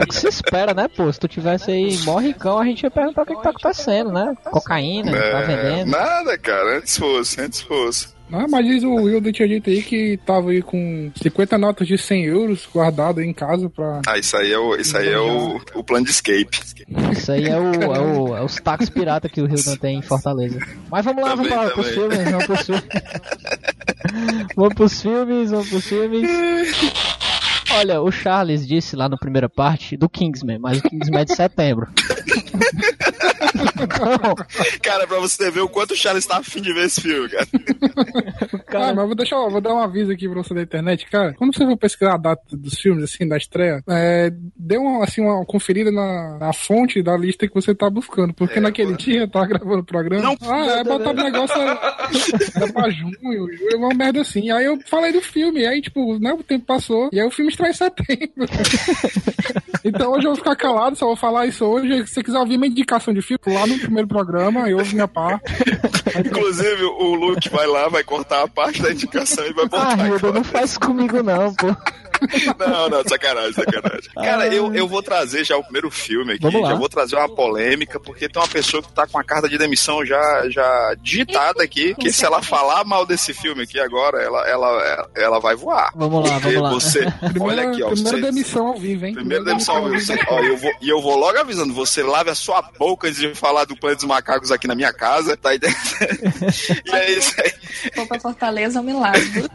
O 0.00 0.06
que 0.06 0.14
se 0.14 0.28
espera, 0.28 0.74
né, 0.74 0.88
pô? 0.88 1.10
Se 1.12 1.18
tu 1.18 1.26
tivesse 1.28 1.70
aí 1.70 1.96
morricão, 2.04 2.58
a 2.58 2.64
gente 2.64 2.82
ia 2.82 2.90
perguntar 2.90 3.22
o 3.22 3.26
que, 3.26 3.34
que 3.34 3.42
tá 3.42 3.50
acontecendo, 3.50 4.12
né? 4.12 4.34
Cocaína, 4.44 5.12
tá 5.12 5.18
É, 5.18 5.46
vendendo. 5.46 5.90
nada, 5.90 6.36
cara, 6.38 6.78
antes 6.78 6.96
fosse, 6.98 7.40
antes 7.40 7.60
fosse. 7.60 8.08
Ah, 8.32 8.46
mas 8.48 8.64
diz 8.66 8.84
o 8.84 8.94
Will 8.94 9.20
tinha 9.32 9.48
dito 9.48 9.70
aí 9.70 9.82
que 9.82 10.18
tava 10.24 10.50
aí 10.50 10.62
com 10.62 11.10
50 11.16 11.58
notas 11.58 11.86
de 11.86 11.98
100 11.98 12.24
euros 12.24 12.68
guardado 12.72 13.20
aí 13.20 13.26
em 13.26 13.32
casa 13.32 13.68
pra. 13.68 14.00
Ah, 14.06 14.18
isso 14.18 14.36
aí 14.36 14.52
é 14.52 14.58
o, 14.58 14.76
isso 14.76 14.96
aí 14.96 15.08
é 15.08 15.18
o, 15.18 15.60
o 15.74 15.84
plano 15.84 16.04
de 16.04 16.12
escape. 16.12 16.60
Isso 17.12 17.32
aí 17.32 17.46
é, 17.46 17.58
o, 17.58 17.72
é, 17.72 18.00
o, 18.00 18.36
é 18.36 18.44
os 18.44 18.56
táxis 18.56 18.88
pirata 18.90 19.28
que 19.28 19.40
o 19.40 19.48
Hilton 19.48 19.76
tem 19.76 19.98
em 19.98 20.02
Fortaleza. 20.02 20.58
Mas 20.90 21.04
vamos 21.04 21.22
lá, 21.22 21.30
Também, 21.36 21.50
vamos 21.50 21.74
para, 21.74 21.82
também. 21.82 21.92
filmes, 21.92 22.30
vamos 22.30 22.46
pros 22.46 22.66
filmes. 22.66 22.84
vamos 24.56 24.74
pros 24.74 25.02
filmes, 25.02 25.50
vamos 25.50 25.68
pros 25.68 25.84
filmes. 25.86 26.30
Olha, 27.72 28.00
o 28.00 28.10
Charles 28.10 28.66
disse 28.66 28.96
lá 28.96 29.08
na 29.08 29.16
primeira 29.16 29.48
parte 29.48 29.96
do 29.96 30.08
Kingsman, 30.08 30.58
mas 30.58 30.78
o 30.78 30.82
Kingsman 30.82 31.20
é 31.20 31.24
de 31.24 31.34
setembro. 31.34 31.88
Cara, 34.82 35.06
pra 35.06 35.18
você 35.18 35.50
ver 35.50 35.60
o 35.60 35.68
quanto 35.68 35.92
o 35.92 35.96
Charles 35.96 36.26
tá 36.26 36.38
afim 36.38 36.60
de 36.60 36.72
ver 36.72 36.86
esse 36.86 37.00
filme, 37.00 37.28
cara. 37.28 37.46
o 38.52 38.56
Ah, 38.56 38.58
cara, 38.64 38.94
mas 38.94 39.06
vou 39.06 39.14
deixar, 39.14 39.36
vou 39.48 39.60
dar 39.60 39.74
um 39.74 39.78
aviso 39.82 40.12
aqui 40.12 40.28
pra 40.28 40.42
você 40.42 40.54
da 40.54 40.62
internet, 40.62 41.06
cara. 41.10 41.34
Quando 41.34 41.54
você 41.54 41.64
for 41.64 41.76
pesquisar 41.76 42.14
a 42.14 42.18
data 42.18 42.42
dos 42.56 42.74
filmes, 42.74 43.04
assim, 43.04 43.26
da 43.26 43.36
estreia, 43.36 43.82
é, 43.88 44.30
dê 44.56 44.76
uma, 44.78 45.04
assim, 45.04 45.20
uma 45.22 45.44
conferida 45.44 45.90
na, 45.90 46.38
na 46.38 46.52
fonte 46.52 47.02
da 47.02 47.16
lista 47.16 47.46
que 47.48 47.54
você 47.54 47.74
tá 47.74 47.88
buscando. 47.90 48.32
Porque 48.34 48.58
É, 48.58 48.60
naquele 48.62 48.92
pô. 48.92 48.96
dia, 48.98 49.28
tá 49.28 49.44
gravando 49.44 49.80
o 49.80 49.84
programa. 49.84 50.22
Não, 50.22 50.36
ah, 50.50 50.66
é 50.78 50.84
botar 50.84 51.10
o 51.10 51.14
negócio. 51.14 51.56
Era 51.60 52.72
pra 52.72 52.90
junho, 52.90 53.14
julho, 53.22 53.78
uma 53.78 53.94
merda 53.94 54.20
assim. 54.20 54.50
Aí 54.50 54.64
eu 54.64 54.78
falei 54.86 55.12
do 55.12 55.20
filme, 55.20 55.66
aí, 55.66 55.80
tipo, 55.80 56.18
né, 56.18 56.32
o 56.32 56.42
tempo 56.42 56.64
passou, 56.66 57.08
e 57.12 57.20
aí 57.20 57.26
o 57.26 57.30
filme 57.30 57.50
estreia 57.50 57.70
em 57.70 57.74
setembro. 57.74 58.46
então 59.84 60.12
hoje 60.12 60.26
eu 60.26 60.30
vou 60.30 60.36
ficar 60.36 60.56
calado, 60.56 60.96
só 60.96 61.06
vou 61.06 61.16
falar 61.16 61.46
isso 61.46 61.64
hoje. 61.64 62.06
Se 62.06 62.14
você 62.14 62.22
quiser 62.22 62.38
ouvir 62.38 62.58
minha 62.58 62.70
indicação 62.70 63.12
de 63.12 63.22
filme, 63.22 63.40
lá 63.46 63.66
no 63.74 63.78
primeiro 63.78 64.08
programa, 64.08 64.68
eu 64.68 64.78
ouvo 64.78 64.92
minha 64.92 65.08
parte. 65.08 65.44
Inclusive, 66.18 66.84
o 66.84 67.14
Luke 67.14 67.48
vai 67.48 67.66
lá, 67.66 67.88
vai 67.88 68.04
cortar 68.04 68.42
a 68.42 68.48
parte 68.48 68.82
da 68.82 68.92
indicação 68.92 69.46
e 69.46 69.52
vai 69.52 69.64
ah, 69.64 69.68
botar 69.68 70.06
Hilda, 70.06 70.16
agora. 70.16 70.32
não 70.32 70.44
faz 70.44 70.76
comigo 70.76 71.22
não, 71.22 71.54
pô. 71.54 71.68
Não, 72.58 72.88
não, 72.88 73.02
sacanagem, 73.04 73.52
sacanagem. 73.52 74.10
Cara, 74.14 74.46
eu, 74.48 74.74
eu 74.74 74.86
vou 74.86 75.02
trazer 75.02 75.44
já 75.44 75.56
o 75.56 75.62
primeiro 75.62 75.90
filme 75.90 76.34
aqui. 76.34 76.42
Vamos 76.42 76.62
lá. 76.62 76.70
Já 76.70 76.74
vou 76.74 76.88
trazer 76.88 77.16
uma 77.16 77.28
polêmica, 77.28 77.98
porque 77.98 78.28
tem 78.28 78.40
uma 78.40 78.48
pessoa 78.48 78.82
que 78.82 78.92
tá 78.92 79.06
com 79.06 79.18
a 79.18 79.24
carta 79.24 79.48
de 79.48 79.58
demissão 79.58 80.04
já, 80.04 80.48
já 80.48 80.94
digitada 81.00 81.62
aqui, 81.62 81.94
que 81.94 82.12
se 82.12 82.24
ela 82.24 82.42
falar 82.42 82.84
mal 82.84 83.06
desse 83.06 83.32
filme 83.32 83.62
aqui 83.62 83.78
agora, 83.78 84.22
ela, 84.22 84.48
ela, 84.48 85.08
ela 85.14 85.40
vai 85.40 85.54
voar. 85.54 85.92
Vamos 85.94 86.28
lá, 86.28 86.40
Porque 86.40 86.54
vamos 86.54 86.62
lá. 86.62 86.70
Você, 86.70 87.06
olha 87.40 87.70
aqui, 87.70 87.82
ó. 87.82 87.90
primeira 87.90 88.18
Você, 88.18 88.22
demissão 88.22 88.66
ao 88.68 88.78
vivo, 88.78 89.06
hein? 89.06 89.14
Primeira 89.14 89.44
demissão 89.44 89.76
ao 89.76 89.88
vivo. 89.88 90.12
Ó, 90.28 90.40
eu 90.40 90.56
vou, 90.56 90.72
e 90.80 90.88
eu 90.88 91.00
vou 91.00 91.16
logo 91.18 91.38
avisando, 91.38 91.72
você 91.72 92.02
lave 92.02 92.30
a 92.30 92.34
sua 92.34 92.62
boca 92.78 93.08
antes 93.08 93.20
de 93.20 93.34
falar 93.34 93.64
do 93.64 93.76
Planeta 93.76 94.00
dos 94.00 94.08
Macacos 94.08 94.50
aqui 94.50 94.66
na 94.66 94.74
minha 94.74 94.92
casa, 94.92 95.36
tá 95.36 95.54
entendendo? 95.54 95.76
e 96.86 96.90
é 96.94 97.10
isso 97.12 97.34
aí. 97.40 97.52
For 97.94 98.06
pra 98.06 98.20
Fortaleza, 98.20 98.78
eu 98.78 98.82
me 98.82 98.92
lavo. 98.92 99.50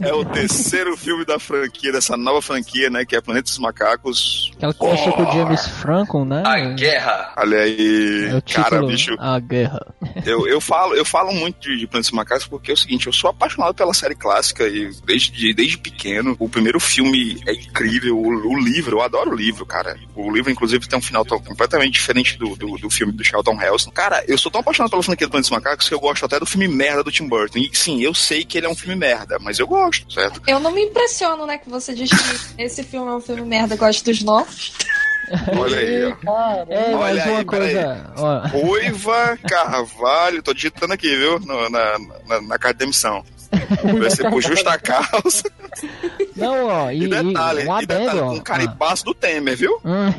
É 0.00 0.12
o 0.12 0.24
terceiro 0.24 0.96
filme 0.96 1.24
da 1.24 1.38
franquia, 1.38 1.92
dessa 2.02 2.16
nova 2.16 2.42
franquia, 2.42 2.90
né? 2.90 3.04
Que 3.04 3.14
é 3.14 3.20
Planeta 3.20 3.44
dos 3.44 3.58
Macacos. 3.58 4.50
Aquela 4.56 4.72
que 4.72 4.78
começou 4.78 5.12
com 5.12 5.22
o 5.22 5.32
James 5.32 5.66
Franco, 5.68 6.24
né? 6.24 6.42
A 6.44 6.58
guerra. 6.74 7.32
Olha 7.36 7.58
aí, 7.58 8.26
É 8.26 8.52
cara, 8.52 8.82
bicho. 8.84 9.14
A 9.18 9.38
Guerra. 9.38 9.86
Eu, 10.26 10.46
eu, 10.48 10.60
falo, 10.60 10.94
eu 10.94 11.04
falo 11.04 11.32
muito 11.32 11.60
de, 11.60 11.78
de 11.78 11.86
Planeta 11.86 12.08
dos 12.08 12.16
Macacos 12.16 12.46
porque 12.46 12.72
é 12.72 12.74
o 12.74 12.76
seguinte, 12.76 13.06
eu 13.06 13.12
sou 13.12 13.30
apaixonado 13.30 13.74
pela 13.74 13.94
série 13.94 14.14
clássica 14.14 14.66
e 14.66 14.90
desde, 15.04 15.54
desde 15.54 15.78
pequeno. 15.78 16.36
O 16.38 16.48
primeiro 16.48 16.80
filme 16.80 17.40
é 17.46 17.52
incrível, 17.52 18.18
o, 18.18 18.26
o 18.26 18.58
livro, 18.58 18.98
eu 18.98 19.02
adoro 19.02 19.30
o 19.30 19.34
livro, 19.34 19.64
cara. 19.64 19.96
O 20.14 20.30
livro, 20.30 20.50
inclusive, 20.50 20.88
tem 20.88 20.98
um 20.98 21.02
final 21.02 21.24
completamente 21.24 21.92
diferente 21.92 22.36
do, 22.36 22.56
do, 22.56 22.76
do 22.76 22.90
filme 22.90 23.12
do 23.12 23.24
Charlton 23.24 23.60
Heston. 23.60 23.90
Cara, 23.90 24.24
eu 24.26 24.36
sou 24.36 24.50
tão 24.50 24.60
apaixonado 24.60 24.90
pela 24.90 25.02
franquia 25.02 25.26
do 25.26 25.30
Planeta 25.30 25.48
dos 25.48 25.56
Macacos 25.56 25.88
que 25.88 25.94
eu 25.94 26.00
gosto 26.00 26.24
até 26.24 26.38
do 26.38 26.46
filme 26.46 26.66
merda 26.66 27.04
do 27.04 27.12
Tim 27.12 27.28
Burton. 27.28 27.58
E 27.58 27.70
sim, 27.72 28.02
eu 28.02 28.12
sei 28.12 28.44
que 28.44 28.58
ele 28.58 28.66
é 28.66 28.70
um 28.70 28.74
filme 28.74 28.96
merda, 28.96 29.38
mas 29.40 29.58
eu 29.58 29.66
gosto, 29.66 30.12
certo? 30.12 30.42
Eu 30.46 30.58
não 30.58 30.72
me 30.72 30.82
impressiono, 30.82 31.46
né, 31.46 31.58
que 31.58 31.68
você 31.68 31.91
diz 31.94 32.10
que 32.10 32.62
esse 32.62 32.82
filme 32.82 33.10
é 33.10 33.14
um 33.14 33.20
filme 33.20 33.42
merda, 33.42 33.74
eu 33.74 33.78
gosto 33.78 34.04
dos 34.04 34.22
novos. 34.22 34.72
Olha 35.56 35.78
aí, 35.78 36.04
ó. 36.26 36.64
É, 36.68 36.94
Olha 36.94 36.98
mais 36.98 37.18
aí, 37.20 37.30
uma 37.30 37.44
coisa. 37.44 38.12
Ó, 38.16 38.46
Ruiva 38.48 39.38
Carvalho, 39.48 40.42
tô 40.42 40.52
digitando 40.52 40.92
aqui, 40.92 41.16
viu? 41.16 41.38
No- 41.40 41.70
na, 41.70 41.98
na, 42.26 42.40
na 42.42 42.58
carta 42.58 42.74
de 42.74 42.78
demissão. 42.80 43.24
Vai 43.98 44.10
ser 44.10 44.28
por 44.30 44.42
justa 44.42 44.78
causa. 44.78 45.42
não, 46.36 46.66
ó, 46.66 46.90
e, 46.90 47.04
E 47.04 47.08
detalhe, 47.08 47.62
e 47.62 47.68
um 47.68 47.80
e 47.80 47.86
detalhe 47.86 48.20
com 48.20 48.36
ó. 48.36 48.40
caripaço 48.40 49.04
do 49.04 49.14
Temer, 49.14 49.56
viu? 49.56 49.78
Ah, 49.84 50.08
hum. 50.08 50.12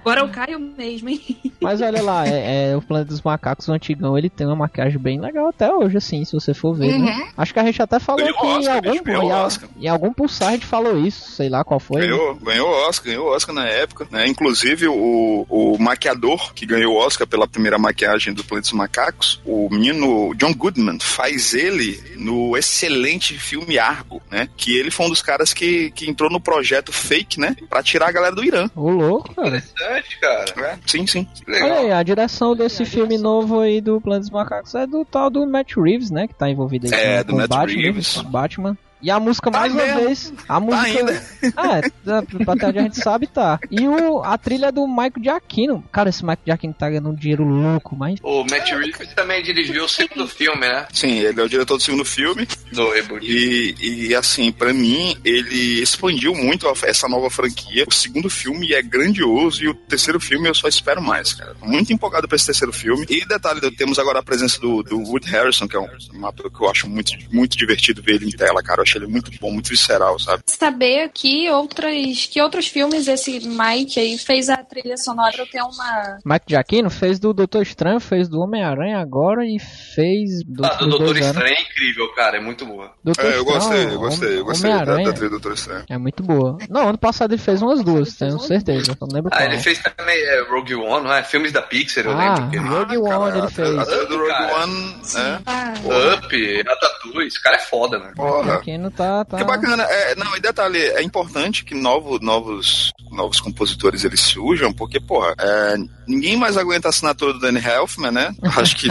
Agora 0.00 0.20
eu 0.20 0.28
caio 0.28 0.58
mesmo, 0.58 1.08
hein? 1.08 1.20
mas 1.60 1.80
olha 1.80 2.02
lá, 2.02 2.26
é, 2.26 2.70
é, 2.70 2.76
o 2.76 2.82
Planeta 2.82 3.10
dos 3.10 3.22
Macacos, 3.22 3.68
o 3.68 3.72
antigão, 3.72 4.16
ele 4.16 4.30
tem 4.30 4.46
uma 4.46 4.56
maquiagem 4.56 4.98
bem 4.98 5.20
legal 5.20 5.48
até 5.48 5.72
hoje, 5.72 5.96
assim, 5.96 6.24
se 6.24 6.32
você 6.32 6.54
for 6.54 6.74
ver, 6.74 6.98
né? 6.98 7.28
Acho 7.36 7.52
que 7.52 7.60
a 7.60 7.64
gente 7.64 7.80
até 7.82 7.98
falou 7.98 8.24
Ganhou 8.24 8.40
que 8.40 8.46
em 8.46 8.58
Oscar, 8.58 8.76
algum, 8.76 8.90
bicho, 8.90 9.04
ganhou 9.04 9.22
em, 9.22 9.32
Oscar. 9.32 9.68
em 9.80 9.88
algum 9.88 10.12
pulsar 10.12 10.48
a 10.48 10.52
gente 10.52 10.66
falou 10.66 10.98
isso, 10.98 11.32
sei 11.32 11.48
lá 11.48 11.62
qual 11.64 11.78
foi. 11.78 12.02
né? 12.02 12.06
Ganhou, 12.08 12.34
ganhou 12.36 12.68
Oscar, 12.88 13.06
ganhou 13.06 13.28
Oscar 13.28 13.54
na 13.54 13.66
época, 13.66 14.06
né? 14.10 14.26
Inclusive 14.26 14.88
o, 14.88 15.46
o 15.48 15.78
maquiador 15.78 16.52
que 16.54 16.66
ganhou 16.66 16.96
Oscar 16.96 17.26
pela 17.26 17.46
primeira 17.46 17.78
maquiagem 17.78 18.32
do 18.32 18.44
Planeta 18.44 18.68
dos 18.68 18.72
Macacos, 18.72 19.40
o 19.44 19.68
menino 19.70 20.34
John 20.34 20.54
Goodman, 20.54 20.98
faz 21.00 21.54
ele 21.54 22.00
no 22.16 22.56
excelente 22.56 23.38
filme 23.38 23.78
Argo, 23.78 24.22
né? 24.30 24.48
Que 24.56 24.76
ele 24.76 24.90
foi 24.90 25.06
um 25.06 25.10
dos 25.10 25.22
caras 25.22 25.52
que, 25.52 25.90
que 25.90 26.08
entrou 26.08 26.30
no 26.30 26.40
projeto 26.40 26.92
fake, 26.92 27.38
né? 27.38 27.56
Pra 27.68 27.82
tirar 27.82 28.08
a 28.08 28.12
galera 28.12 28.34
do 28.34 28.44
Irã. 28.44 28.68
Ô, 28.74 28.90
louco, 28.90 29.34
cara. 29.34 29.62
Interessante, 29.98 30.18
cara. 30.20 30.54
né? 30.56 30.78
Sim, 30.86 31.06
sim. 31.06 31.26
Legal. 31.46 31.68
Olha 31.70 31.78
aí, 31.80 31.92
a 31.92 32.02
direção 32.02 32.54
desse 32.54 32.84
filme 32.84 33.18
novo 33.18 33.60
aí 33.60 33.80
do 33.80 34.00
Planeta 34.00 34.20
dos 34.22 34.30
Macacos 34.30 34.74
é 34.74 34.86
do 34.86 35.04
tal 35.04 35.28
do 35.30 35.46
Matt 35.46 35.74
Reeves, 35.76 36.10
né? 36.10 36.26
Que 36.28 36.34
tá 36.34 36.48
envolvido 36.48 36.86
aí 36.86 36.92
É, 36.92 37.18
com, 37.18 37.24
do 37.24 37.30
com 37.32 37.38
Matt 37.38 37.48
Batman, 37.50 37.80
Reeves. 37.82 38.16
com 38.16 38.30
Batman. 38.30 38.78
E 39.02 39.10
a 39.10 39.18
música, 39.18 39.50
Tá 39.50 39.60
mais 39.60 39.72
uma 39.72 39.82
mesmo? 39.82 40.00
vez, 40.00 40.32
a 40.48 40.60
música... 40.60 40.82
ainda. 40.86 41.22
Ah, 41.56 41.78
é, 41.78 41.82
tá, 42.04 42.22
até 42.52 42.66
onde 42.68 42.78
a 42.78 42.82
gente 42.82 42.98
sabe, 43.00 43.26
tá. 43.26 43.58
E 43.70 43.86
o, 43.88 44.22
a 44.22 44.36
trilha 44.36 44.66
é 44.66 44.72
do 44.72 44.86
Michael 44.86 45.12
Giacchino. 45.22 45.84
Cara, 45.90 46.10
esse 46.10 46.22
Michael 46.22 46.38
Giacchino 46.46 46.74
tá 46.74 46.88
ganhando 46.88 47.08
um 47.10 47.14
dinheiro 47.14 47.44
louco, 47.44 47.96
mas... 47.96 48.18
O 48.22 48.44
Matt 48.44 48.70
Reeves 48.70 49.14
também 49.14 49.42
dirigiu 49.42 49.84
o 49.84 49.88
segundo 49.88 50.26
filme, 50.28 50.60
né? 50.60 50.86
Sim, 50.92 51.18
ele 51.18 51.40
é 51.40 51.44
o 51.44 51.48
diretor 51.48 51.76
do 51.78 51.82
segundo 51.82 52.04
filme. 52.04 52.46
Do 52.72 52.90
reboot. 52.90 53.24
E, 53.26 53.74
e 54.08 54.14
assim, 54.14 54.52
pra 54.52 54.72
mim, 54.72 55.16
ele 55.24 55.80
expandiu 55.82 56.34
muito 56.34 56.66
essa 56.84 57.08
nova 57.08 57.30
franquia. 57.30 57.84
O 57.88 57.92
segundo 57.92 58.28
filme 58.28 58.72
é 58.72 58.82
grandioso 58.82 59.64
e 59.64 59.68
o 59.68 59.74
terceiro 59.74 60.20
filme 60.20 60.48
eu 60.48 60.54
só 60.54 60.68
espero 60.68 61.02
mais, 61.02 61.32
cara. 61.32 61.54
Muito 61.62 61.92
empolgado 61.92 62.28
pra 62.28 62.36
esse 62.36 62.46
terceiro 62.46 62.72
filme. 62.72 63.06
E 63.08 63.24
detalhe, 63.26 63.60
temos 63.76 63.98
agora 63.98 64.18
a 64.18 64.22
presença 64.22 64.60
do, 64.60 64.82
do 64.82 64.98
Wood 64.98 65.26
Harrison, 65.28 65.66
que 65.66 65.76
é 65.76 65.80
um, 65.80 65.88
um 66.14 66.26
ator 66.26 66.50
que 66.50 66.62
eu 66.62 66.68
acho 66.70 66.88
muito, 66.88 67.12
muito 67.32 67.56
divertido 67.56 68.02
ver 68.02 68.16
ele 68.16 68.26
em 68.26 68.30
tela, 68.30 68.62
cara. 68.62 68.82
Eu 68.82 68.89
acho 68.90 68.98
ele 68.98 69.06
muito 69.06 69.30
bom, 69.40 69.50
muito 69.52 69.68
visceral, 69.68 70.18
sabe? 70.18 70.42
Saber 70.46 71.10
que 71.14 71.48
outras, 71.50 72.26
que 72.26 72.40
outros 72.42 72.66
filmes 72.66 73.06
esse 73.06 73.40
Mike 73.46 73.98
aí 74.00 74.18
fez 74.18 74.48
a 74.48 74.56
trilha 74.58 74.96
sonora 74.96 75.46
ter 75.50 75.62
uma. 75.62 76.18
Michael 76.24 76.42
Giacchino 76.48 76.90
fez 76.90 77.18
do 77.18 77.32
Doutor 77.32 77.62
Estranho, 77.62 78.00
fez 78.00 78.28
do 78.28 78.40
Homem-Aranha 78.40 78.98
agora 78.98 79.44
e 79.46 79.58
fez 79.94 80.42
do, 80.44 80.64
Ah, 80.64 80.74
do 80.74 80.88
Doutor. 80.88 81.16
Estranho 81.16 81.54
é 81.54 81.60
incrível, 81.62 82.08
cara. 82.14 82.36
É 82.36 82.40
muito 82.40 82.66
boa. 82.66 82.92
Doutor 83.04 83.24
É, 83.24 83.36
eu 83.36 83.44
gostei, 83.44 83.84
eu 83.86 83.98
gostei, 83.98 84.38
eu 84.38 84.44
gostei 84.44 84.70
da, 84.70 84.84
da 84.84 84.94
trilha 85.12 85.12
do 85.12 85.30
Doutor 85.30 85.52
Estranho. 85.52 85.84
É 85.88 85.98
muito 85.98 86.22
boa. 86.22 86.58
Não, 86.68 86.88
ano 86.88 86.98
passado 86.98 87.32
ele 87.32 87.40
fez 87.42 87.62
umas 87.62 87.82
duas, 87.84 88.14
tenho 88.16 88.38
certeza. 88.40 88.96
Não 89.00 89.08
lembro 89.12 89.30
Ah, 89.32 89.38
qual. 89.38 89.48
ele 89.50 89.58
fez 89.58 89.78
também 89.78 90.16
é, 90.16 90.42
Rogue 90.50 90.74
One, 90.74 91.04
não 91.04 91.12
é? 91.14 91.22
Filmes 91.22 91.52
da 91.52 91.62
Pixar, 91.62 92.04
eu 92.04 92.12
Ah, 92.12 92.34
lembro. 92.34 92.50
Que. 92.50 92.56
Rogue 92.58 92.96
One 92.98 93.08
Cara, 93.10 93.38
ele 93.38 93.46
a- 93.46 93.50
fez. 93.50 93.78
A 93.78 93.84
trilha 93.86 94.06
do 94.06 94.16
Rogue 94.18 94.28
Cara. 94.28 94.62
One, 94.64 94.94
né? 95.14 95.40
Ah, 95.46 95.74
Up, 96.14 96.62
Ratatouille, 96.62 97.26
esse 97.28 97.42
cara 97.42 97.56
é 97.56 97.60
foda, 97.60 97.98
né? 97.98 98.12
Porra. 98.16 98.60
Giacchino 98.80 98.90
tá... 98.90 99.24
tá... 99.24 99.36
Que 99.36 99.44
bacana. 99.44 99.82
É, 99.84 100.14
não, 100.16 100.36
e 100.36 100.40
detalhe, 100.40 100.78
é 100.78 101.02
importante 101.02 101.64
que 101.64 101.74
novo, 101.74 102.18
novos, 102.20 102.92
novos 103.10 103.40
compositores 103.40 104.04
eles 104.04 104.20
surjam, 104.20 104.72
porque, 104.72 104.98
porra, 104.98 105.34
é, 105.38 105.76
ninguém 106.06 106.36
mais 106.36 106.56
aguenta 106.56 106.88
a 106.88 106.90
assinatura 106.90 107.34
do 107.34 107.40
Danny 107.40 107.60
Elfman, 107.64 108.10
né? 108.10 108.34
Acho 108.56 108.76
que 108.76 108.88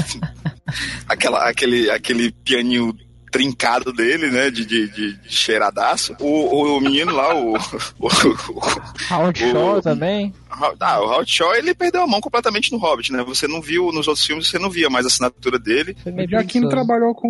aquela, 1.07 1.49
aquele, 1.49 1.89
aquele 1.89 2.31
pianinho 2.31 2.93
trincado 3.31 3.91
dele, 3.93 4.29
né? 4.29 4.49
De, 4.49 4.65
de, 4.65 4.87
de, 4.89 5.19
cheiradaço. 5.27 6.15
O, 6.19 6.77
o 6.77 6.81
menino 6.81 7.13
lá, 7.15 7.35
o. 7.35 7.53
o, 7.53 7.57
o 7.99 8.07
o- 8.07 9.35
Shaw 9.35 9.81
também. 9.81 10.33
Ah, 10.79 10.99
o 10.99 11.05
Howard 11.05 11.31
Shaw, 11.31 11.55
ele 11.55 11.73
perdeu 11.73 12.01
a 12.01 12.07
mão 12.07 12.19
completamente 12.19 12.71
no 12.71 12.77
Hobbit, 12.77 13.11
né? 13.13 13.23
Você 13.23 13.47
não 13.47 13.61
viu, 13.61 13.91
nos 13.91 14.07
outros 14.07 14.25
filmes, 14.25 14.47
você 14.47 14.57
não 14.57 14.69
via 14.69 14.89
mais 14.89 15.05
a 15.05 15.07
assinatura 15.07 15.59
dele. 15.59 15.95
O 16.05 16.27
Giacchino 16.27 16.69
trabalhou 16.69 17.13
com 17.13 17.27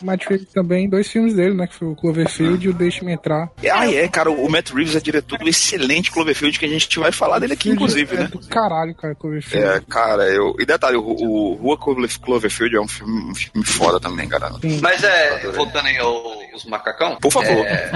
o 0.00 0.04
Matt 0.04 0.26
Reeves 0.26 0.48
também 0.52 0.84
em 0.84 0.88
dois 0.88 1.08
filmes 1.10 1.34
dele, 1.34 1.54
né? 1.54 1.66
Que 1.66 1.74
foi 1.74 1.88
o 1.88 1.96
Cloverfield 1.96 2.64
e 2.64 2.68
o 2.68 2.72
Deixe-me 2.72 3.12
Entrar. 3.12 3.50
Ah, 3.72 3.90
é, 3.92 4.08
cara, 4.08 4.30
o 4.30 4.48
Matt 4.48 4.70
Reeves 4.70 4.94
é 4.96 5.00
diretor 5.00 5.38
do 5.38 5.48
excelente 5.48 6.10
Cloverfield, 6.10 6.58
que 6.58 6.64
a 6.64 6.68
gente 6.68 6.98
vai 6.98 7.10
falar 7.12 7.38
dele 7.40 7.54
aqui, 7.54 7.70
inclusive, 7.70 8.14
é 8.14 8.18
né? 8.20 8.26
do 8.28 8.38
caralho, 8.46 8.94
cara, 8.94 9.14
Cloverfield. 9.14 9.66
É, 9.66 9.80
cara, 9.88 10.24
eu. 10.28 10.54
E 10.58 10.64
detalhe, 10.64 10.96
o, 10.96 11.02
o 11.04 11.54
Rua 11.54 11.76
Clover- 11.76 12.20
Cloverfield 12.20 12.76
é 12.76 12.80
um 12.80 12.88
filme, 12.88 13.30
um 13.30 13.34
filme 13.34 13.64
foda 13.66 13.98
também, 14.00 14.28
cara. 14.28 14.52
Sim. 14.60 14.78
Mas 14.80 15.02
é, 15.02 15.50
voltando 15.50 15.86
aí 15.86 15.98
aos 15.98 16.64
macacão. 16.64 17.16
Por 17.16 17.32
favor. 17.32 17.66
é, 17.66 17.90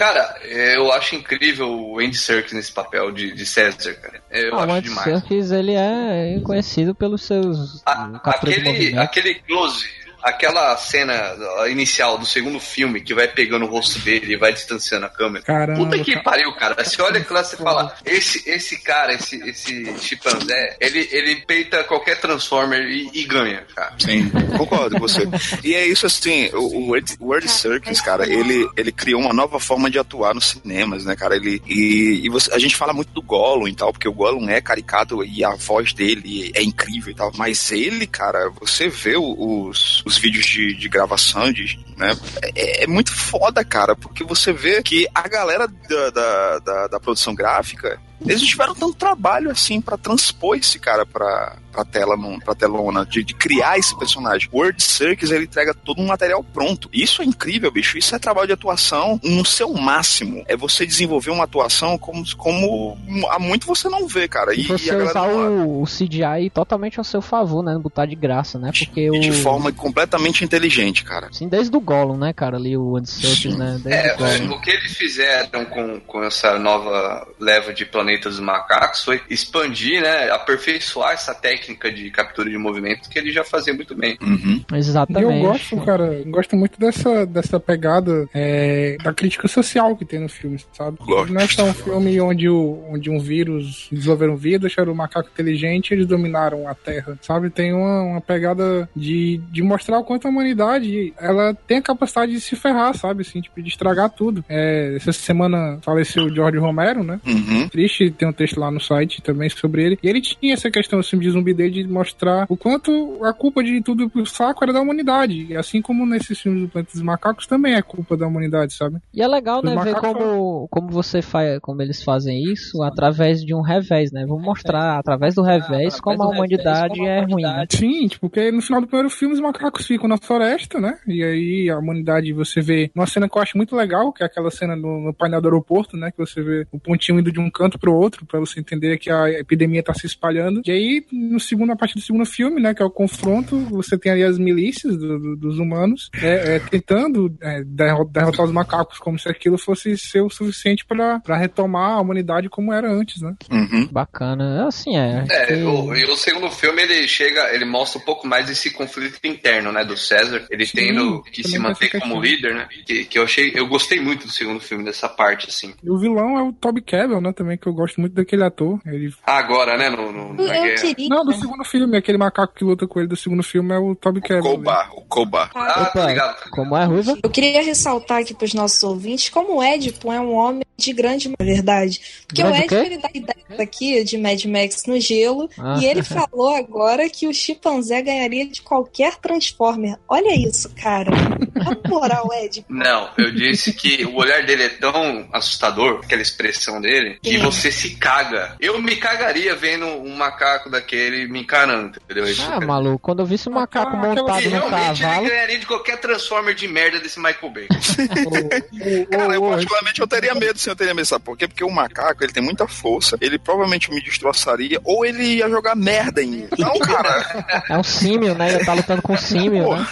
cara, 0.00 0.34
eu 0.44 0.90
acho 0.92 1.14
incrível 1.14 1.68
o 1.70 1.98
Andy 1.98 2.16
Serkis 2.16 2.54
nesse 2.54 2.72
papel 2.72 3.10
de, 3.12 3.32
de 3.32 3.44
César, 3.44 3.92
cara. 3.94 4.22
Eu 4.30 4.54
Ah, 4.54 4.58
o 4.58 4.62
acho 4.62 4.72
Andy 4.72 4.88
demais. 4.88 5.04
Serkis, 5.04 5.50
ele 5.50 5.74
é 5.74 6.40
conhecido 6.42 6.94
pelos 6.94 7.22
seus 7.22 7.82
A- 7.84 8.10
aquele, 8.24 8.96
aquele 8.98 9.34
close, 9.34 9.86
aquela 10.22 10.76
cena 10.76 11.34
inicial 11.68 12.18
do 12.18 12.26
segundo 12.26 12.58
filme 12.60 13.00
que 13.00 13.14
vai 13.14 13.28
pegando 13.28 13.64
o 13.64 13.68
rosto 13.68 13.98
dele 14.00 14.34
e 14.34 14.36
vai 14.36 14.52
distanciando 14.52 15.06
a 15.06 15.08
câmera. 15.08 15.44
Caramba, 15.44 15.78
Puta 15.84 15.98
que 15.98 16.12
cara. 16.12 16.24
pariu, 16.24 16.52
cara. 16.54 16.84
Você 16.84 17.00
olha 17.02 17.20
aquilo 17.20 17.34
lá 17.34 17.40
e 17.40 17.44
você 17.44 17.56
fala, 17.56 17.96
esse, 18.04 18.48
esse 18.50 18.82
cara, 18.82 19.14
esse, 19.14 19.36
esse 19.48 19.98
chimpanzé, 19.98 20.76
ele, 20.80 21.08
ele 21.10 21.36
peita 21.46 21.84
qualquer 21.84 22.20
Transformer 22.20 22.80
e, 22.88 23.10
e 23.14 23.24
ganha, 23.24 23.64
cara. 23.74 23.94
Sim, 23.98 24.28
concordo 24.56 24.96
com 24.96 25.00
você. 25.00 25.22
E 25.64 25.74
é 25.74 25.86
isso 25.86 26.06
assim, 26.06 26.50
o, 26.52 26.96
Ed- 26.96 27.16
o 27.18 27.32
Andy 27.34 27.48
Serkis, 27.48 28.00
cara, 28.00 28.24
ele, 28.28 28.68
ele 28.76 28.92
criou 28.92 29.20
uma 29.20 29.32
nova 29.32 29.58
forma 29.60 29.90
de 29.90 29.98
atuar 29.98 30.34
nos 30.34 30.46
cinemas, 30.48 31.04
né, 31.04 31.14
cara? 31.16 31.36
Ele, 31.36 31.62
e 31.66 32.20
e 32.24 32.28
você- 32.28 32.52
a 32.52 32.58
gente 32.58 32.76
fala 32.76 32.92
muito 32.92 33.12
do 33.12 33.22
Gollum 33.22 33.68
e 33.68 33.74
tal, 33.74 33.92
porque 33.92 34.08
o 34.08 34.12
Gollum 34.12 34.48
é 34.48 34.60
caricato 34.60 35.24
e 35.24 35.44
a 35.44 35.54
voz 35.54 35.92
dele 35.92 36.50
é 36.54 36.62
incrível 36.62 37.12
e 37.12 37.14
tal, 37.14 37.30
mas 37.36 37.70
ele, 37.72 38.06
cara, 38.06 38.50
você 38.60 38.88
vê 38.88 39.16
os, 39.16 40.02
os 40.10 40.18
vídeos 40.18 40.44
de, 40.44 40.74
de 40.74 40.88
gravação, 40.88 41.52
de, 41.52 41.78
né, 41.96 42.10
é, 42.54 42.84
é 42.84 42.86
muito 42.86 43.12
foda, 43.12 43.64
cara, 43.64 43.94
porque 43.94 44.24
você 44.24 44.52
vê 44.52 44.82
que 44.82 45.06
a 45.14 45.26
galera 45.28 45.68
da, 45.68 46.10
da, 46.10 46.58
da, 46.58 46.86
da 46.88 47.00
produção 47.00 47.34
gráfica 47.34 48.00
eles 48.24 48.40
não 48.42 48.48
tiveram 48.48 48.74
tanto 48.74 48.94
trabalho 48.94 49.50
assim 49.50 49.80
pra 49.80 49.96
transpor 49.96 50.56
esse 50.56 50.78
cara 50.78 51.04
pra, 51.06 51.56
pra 51.72 51.84
tela, 51.84 52.16
pra 52.44 52.54
telona, 52.54 53.04
de, 53.06 53.22
de 53.24 53.34
criar 53.34 53.78
esse 53.78 53.96
personagem. 53.98 54.48
O 54.52 54.58
Word 54.58 54.82
Circus, 54.82 55.30
ele 55.30 55.44
entrega 55.44 55.72
todo 55.74 56.00
um 56.00 56.06
material 56.06 56.42
pronto. 56.44 56.88
Isso 56.92 57.22
é 57.22 57.24
incrível, 57.24 57.70
bicho. 57.70 57.96
Isso 57.98 58.14
é 58.14 58.18
trabalho 58.18 58.46
de 58.48 58.52
atuação 58.52 59.20
no 59.24 59.44
seu 59.44 59.72
máximo. 59.72 60.44
É 60.46 60.56
você 60.56 60.84
desenvolver 60.86 61.30
uma 61.30 61.44
atuação 61.44 61.96
como, 61.98 62.22
como 62.36 62.98
há 63.30 63.38
muito 63.38 63.66
você 63.66 63.88
não 63.88 64.06
vê, 64.06 64.28
cara. 64.28 64.54
E, 64.54 64.60
E 64.60 64.66
você 64.66 64.92
e 64.92 64.96
usar 64.96 65.26
não- 65.28 65.66
o, 65.68 65.82
o 65.82 65.86
CGI 65.86 66.50
totalmente 66.52 66.98
ao 66.98 67.04
seu 67.04 67.22
favor, 67.22 67.62
né? 67.62 67.78
Botar 67.78 68.06
de 68.06 68.14
graça, 68.16 68.58
né? 68.58 68.70
Porque 68.76 69.10
o. 69.10 69.14
e 69.14 69.20
de 69.20 69.32
forma 69.32 69.72
completamente 69.72 70.44
inteligente, 70.44 71.04
cara. 71.04 71.28
Assim, 71.28 71.48
desde 71.48 71.74
o 71.76 71.80
Gollum, 71.80 72.16
né, 72.16 72.32
cara? 72.32 72.56
Ali 72.56 72.76
o 72.76 72.96
Andy 72.96 73.10
Serkis, 73.10 73.56
né? 73.56 73.80
Desde 73.82 74.08
É, 74.08 74.14
o 74.14 74.18
Gollum. 74.18 74.54
o 74.56 74.60
que 74.60 74.70
eles 74.70 74.92
fizeram 74.96 75.64
com, 75.66 76.00
com 76.00 76.22
essa 76.24 76.58
nova 76.58 77.26
leva 77.38 77.72
de 77.72 77.84
planetas 78.10 78.36
dos 78.36 78.44
macacos 78.44 79.04
foi 79.04 79.20
expandir, 79.30 80.02
né, 80.02 80.30
aperfeiçoar 80.30 81.12
essa 81.12 81.34
técnica 81.34 81.92
de 81.92 82.10
captura 82.10 82.50
de 82.50 82.58
movimento 82.58 83.08
que 83.08 83.18
ele 83.18 83.30
já 83.30 83.44
fazia 83.44 83.72
muito 83.72 83.94
bem. 83.94 84.18
Uhum. 84.20 84.64
E 84.72 84.76
Exatamente. 84.76 85.24
eu 85.24 85.40
gosto, 85.40 85.76
cara, 85.82 86.22
gosto 86.26 86.56
muito 86.56 86.78
dessa, 86.78 87.26
dessa 87.26 87.60
pegada 87.60 88.28
é, 88.34 88.96
da 89.02 89.12
crítica 89.12 89.46
social 89.46 89.96
que 89.96 90.04
tem 90.04 90.20
no 90.20 90.28
filme, 90.28 90.58
sabe? 90.72 90.98
Gosto. 91.00 91.32
Não 91.32 91.40
é 91.40 91.46
só 91.46 91.64
um 91.64 91.74
filme 91.74 92.20
onde, 92.20 92.48
o, 92.48 92.84
onde 92.90 93.10
um 93.10 93.18
vírus 93.18 93.88
desenvolveram 93.92 94.36
vida, 94.36 94.66
acharam 94.66 94.92
o 94.92 94.96
macaco 94.96 95.28
inteligente 95.32 95.90
e 95.90 95.94
eles 95.94 96.06
dominaram 96.06 96.66
a 96.68 96.74
Terra, 96.74 97.18
sabe? 97.20 97.50
Tem 97.50 97.72
uma, 97.72 98.02
uma 98.02 98.20
pegada 98.20 98.88
de, 98.96 99.40
de 99.50 99.62
mostrar 99.62 99.98
o 99.98 100.04
quanto 100.04 100.26
a 100.26 100.30
humanidade 100.30 101.12
ela 101.18 101.54
tem 101.66 101.78
a 101.78 101.82
capacidade 101.82 102.32
de 102.32 102.40
se 102.40 102.56
ferrar, 102.56 102.96
sabe? 102.96 103.22
Assim, 103.22 103.40
tipo, 103.40 103.60
de 103.62 103.68
estragar 103.68 104.10
tudo. 104.10 104.44
É, 104.48 104.94
essa 104.96 105.12
semana 105.12 105.78
faleceu 105.82 106.24
o 106.24 106.34
George 106.34 106.58
Romero, 106.58 107.02
né? 107.02 107.20
Uhum. 107.26 107.68
triste, 107.68 107.99
tem 108.08 108.28
um 108.28 108.32
texto 108.32 108.60
lá 108.60 108.70
no 108.70 108.80
site 108.80 109.20
também 109.20 109.48
sobre 109.48 109.84
ele. 109.84 109.98
E 110.00 110.08
ele 110.08 110.20
tinha 110.20 110.54
essa 110.54 110.70
questão 110.70 111.00
assim, 111.00 111.18
de 111.18 111.30
zumbi 111.30 111.52
dele 111.52 111.82
de 111.82 111.88
mostrar 111.88 112.46
o 112.48 112.56
quanto 112.56 113.18
a 113.24 113.32
culpa 113.32 113.62
de 113.62 113.82
tudo 113.82 114.08
pro 114.08 114.24
saco 114.24 114.62
era 114.62 114.72
da 114.72 114.80
humanidade. 114.80 115.46
E 115.50 115.56
assim 115.56 115.82
como 115.82 116.06
nesses 116.06 116.38
filmes 116.40 116.62
do 116.62 116.68
Planeta 116.68 116.92
dos 116.92 117.02
Macacos 117.02 117.46
também 117.46 117.74
é 117.74 117.82
culpa 117.82 118.16
da 118.16 118.26
humanidade, 118.26 118.74
sabe? 118.74 118.98
E 119.12 119.20
é 119.20 119.26
legal, 119.26 119.58
Os 119.58 119.64
né, 119.64 119.82
ver 119.82 119.96
como, 119.96 120.68
como 120.70 120.88
você 120.88 121.20
faz, 121.20 121.58
como 121.60 121.82
eles 121.82 122.02
fazem 122.02 122.44
isso 122.44 122.82
através 122.82 123.44
de 123.44 123.54
um 123.54 123.60
revés, 123.60 124.12
né? 124.12 124.24
Vamos 124.26 124.44
mostrar 124.44 124.98
através 124.98 125.34
do 125.34 125.42
revés 125.42 126.00
como 126.00 126.22
a 126.22 126.28
humanidade 126.28 127.04
é 127.04 127.22
ruim, 127.24 127.42
né? 127.42 127.66
Sim, 127.68 128.06
tipo, 128.06 128.30
porque 128.30 128.52
no 128.52 128.62
final 128.62 128.80
do 128.80 128.86
primeiro 128.86 129.10
filme 129.10 129.34
os 129.34 129.40
macacos 129.40 129.86
ficam 129.86 130.08
na 130.08 130.16
floresta, 130.16 130.78
né? 130.78 130.98
E 131.06 131.24
aí 131.24 131.68
a 131.68 131.78
humanidade 131.78 132.32
você 132.32 132.60
vê 132.60 132.90
uma 132.94 133.06
cena 133.06 133.28
que 133.28 133.36
eu 133.36 133.42
acho 133.42 133.56
muito 133.56 133.74
legal, 133.74 134.12
que 134.12 134.22
é 134.22 134.26
aquela 134.26 134.50
cena 134.50 134.76
no, 134.76 135.00
no 135.00 135.12
painel 135.12 135.40
do 135.40 135.48
aeroporto, 135.48 135.96
né? 135.96 136.12
Que 136.12 136.18
você 136.18 136.40
vê 136.40 136.66
o 136.70 136.78
pontinho 136.78 137.18
indo 137.18 137.32
de 137.32 137.40
um 137.40 137.50
canto 137.50 137.78
pro 137.78 137.89
outro, 137.94 138.24
pra 138.26 138.40
você 138.40 138.60
entender 138.60 138.98
que 138.98 139.10
a 139.10 139.28
epidemia 139.30 139.82
tá 139.82 139.94
se 139.94 140.06
espalhando. 140.06 140.62
E 140.66 140.70
aí, 140.70 141.06
no 141.12 141.38
segundo, 141.40 141.72
a 141.72 141.76
partir 141.76 141.94
do 141.94 142.00
segundo 142.00 142.24
filme, 142.24 142.60
né? 142.60 142.74
Que 142.74 142.82
é 142.82 142.84
o 142.84 142.90
confronto, 142.90 143.58
você 143.70 143.98
tem 143.98 144.12
ali 144.12 144.22
as 144.24 144.38
milícias 144.38 144.96
do- 144.96 145.18
do- 145.18 145.36
dos 145.36 145.58
humanos 145.58 146.10
é, 146.22 146.56
é, 146.56 146.58
tentando 146.58 147.34
é, 147.40 147.62
derro- 147.64 148.04
derrotar 148.04 148.44
os 148.44 148.52
macacos, 148.52 148.98
como 148.98 149.18
se 149.18 149.28
aquilo 149.28 149.58
fosse 149.58 149.96
ser 149.98 150.20
o 150.22 150.30
suficiente 150.30 150.84
pra 150.84 151.20
pra 151.20 151.36
retomar 151.36 151.92
a 151.92 152.00
humanidade 152.00 152.48
como 152.48 152.72
era 152.72 152.90
antes, 152.92 153.20
né? 153.22 153.34
Uhum. 153.50 153.86
Bacana. 153.90 154.66
Assim, 154.66 154.96
é. 154.96 155.24
É, 155.30 155.46
que- 155.46 155.54
o, 155.62 155.94
e 155.94 156.04
o 156.04 156.16
segundo 156.16 156.50
filme 156.50 156.82
ele 156.82 157.06
chega, 157.08 157.54
ele 157.54 157.64
mostra 157.64 158.00
um 158.00 158.04
pouco 158.04 158.26
mais 158.26 158.46
desse 158.46 158.70
conflito 158.72 159.18
interno, 159.24 159.72
né, 159.72 159.84
do 159.84 159.96
César. 159.96 160.44
Ele 160.50 160.66
Sim, 160.66 160.76
tendo 160.78 161.22
que 161.22 161.42
se 161.46 161.58
manter 161.58 161.90
como 162.00 162.20
questão. 162.20 162.20
líder, 162.20 162.54
né? 162.54 162.68
Que, 162.86 163.04
que 163.04 163.18
eu 163.18 163.22
achei, 163.24 163.52
eu 163.54 163.66
gostei 163.66 164.00
muito 164.00 164.26
do 164.26 164.32
segundo 164.32 164.60
filme 164.60 164.84
dessa 164.84 165.08
parte, 165.08 165.48
assim. 165.48 165.74
E 165.82 165.90
o 165.90 165.98
vilão 165.98 166.38
é 166.38 166.42
o 166.42 166.52
Toby 166.52 166.80
Cabell, 166.82 167.20
né? 167.20 167.32
Também, 167.32 167.56
que 167.58 167.68
eu 167.70 167.74
gosto 167.74 168.00
muito 168.00 168.14
daquele 168.14 168.44
ator. 168.44 168.78
Ele 168.86 169.12
Agora, 169.26 169.76
né, 169.76 169.88
no, 169.90 170.12
no, 170.12 170.34
na 170.34 170.42
Eu 170.56 170.62
guerra. 170.62 170.80
queria. 170.80 171.08
Não, 171.08 171.24
do 171.24 171.32
segundo 171.34 171.64
filme, 171.64 171.96
aquele 171.96 172.18
macaco 172.18 172.54
que 172.54 172.64
luta 172.64 172.86
com 172.86 172.98
ele 172.98 173.08
do 173.08 173.16
segundo 173.16 173.42
filme 173.42 173.74
é 173.74 173.78
o 173.78 173.94
Toby 173.94 174.20
Cabell. 174.20 174.42
Koba, 174.42 174.88
o 174.94 175.00
Koba. 175.02 175.50
Ah, 175.54 175.88
Opa, 175.90 176.06
ligado. 176.06 176.50
como 176.50 176.76
é, 176.76 176.84
Ruiva? 176.84 177.18
Eu 177.22 177.30
queria 177.30 177.62
ressaltar 177.62 178.18
aqui 178.20 178.34
para 178.34 178.44
os 178.44 178.54
nossos 178.54 178.82
ouvintes 178.82 179.28
como 179.30 179.56
o 179.58 179.62
Edipo 179.62 180.12
é 180.12 180.20
um 180.20 180.34
homem 180.34 180.62
de 180.76 180.92
grande 180.92 181.32
verdade. 181.38 182.00
Porque 182.26 182.42
Grande 182.42 182.58
o? 182.60 182.64
Edipo 182.64 182.74
ele 182.82 182.98
dá 182.98 183.10
ideia 183.14 183.62
aqui 183.62 184.02
de 184.04 184.16
Mad 184.16 184.42
Max 184.46 184.84
no 184.86 184.98
gelo 184.98 185.48
Ah. 185.58 185.76
e 185.80 185.84
ele 185.86 186.02
falou 186.02 186.54
agora 186.54 187.08
que 187.10 187.26
o 187.28 187.34
chimpanzé 187.34 188.00
ganharia 188.02 188.46
de 188.46 188.62
qualquer 188.62 189.16
Transformer. 189.16 189.96
Olha 190.08 190.34
isso, 190.34 190.70
cara. 190.74 191.10
Na 191.54 191.76
moral, 191.88 192.28
Edipo. 192.42 192.72
Não, 192.72 193.10
eu 193.18 193.30
disse 193.32 193.72
que 193.74 194.04
o 194.06 194.16
olhar 194.16 194.42
dele 194.44 194.62
é 194.64 194.68
tão 194.70 195.28
assustador, 195.32 196.00
aquela 196.02 196.22
expressão 196.22 196.80
dele, 196.80 197.18
que 197.22 197.30
Sim. 197.30 197.38
Você 197.60 197.70
se 197.72 197.90
caga. 197.96 198.56
Eu 198.60 198.80
me 198.80 198.96
cagaria 198.96 199.54
vendo 199.54 199.86
um 199.86 200.16
macaco 200.16 200.70
daquele 200.70 201.28
me 201.28 201.40
encarando, 201.40 201.98
entendeu? 202.04 202.24
Isso 202.24 202.42
Ah, 202.50 202.60
maluco, 202.60 202.98
quando 202.98 203.20
eu 203.20 203.26
vi 203.26 203.34
esse 203.34 203.48
macaco 203.50 203.88
Aquela- 203.96 204.14
montado 204.14 204.42
no 204.44 204.50
realmente 204.50 205.00
cavalo. 205.02 205.22
ele 205.26 205.30
ganharia 205.30 205.58
de 205.58 205.66
qualquer 205.66 205.98
Transformer 206.00 206.54
de 206.54 206.66
merda 206.66 206.98
desse 207.00 207.18
Michael 207.18 207.50
Bay. 207.52 207.68
Cara, 209.10 209.34
eu 209.34 209.42
particularmente 209.42 210.00
eu 210.00 210.06
teria 210.06 210.34
medo 210.34 210.58
se 210.58 210.68
eu 210.70 210.76
teria 210.76 210.94
medo, 210.94 211.06
sabe 211.06 211.24
por 211.24 211.36
quê? 211.36 211.46
Porque 211.46 211.64
o 211.64 211.70
macaco, 211.70 212.22
ele 212.24 212.32
tem 212.32 212.42
muita 212.42 212.66
força, 212.66 213.16
ele 213.20 213.38
provavelmente 213.38 213.90
me 213.92 214.02
destroçaria, 214.02 214.80
ou 214.84 215.04
ele 215.04 215.22
ia 215.36 215.48
jogar 215.48 215.74
merda 215.76 216.22
em 216.22 216.26
mim. 216.30 216.48
Não, 216.58 216.78
cara, 216.78 217.62
É 217.68 217.76
um 217.76 217.82
símio, 217.82 218.34
né? 218.34 218.54
Ele 218.54 218.64
tá 218.64 218.72
lutando 218.74 219.02
com 219.02 219.12
um 219.14 219.18
símio, 219.18 219.64
Pô. 219.64 219.76
né? 219.76 219.86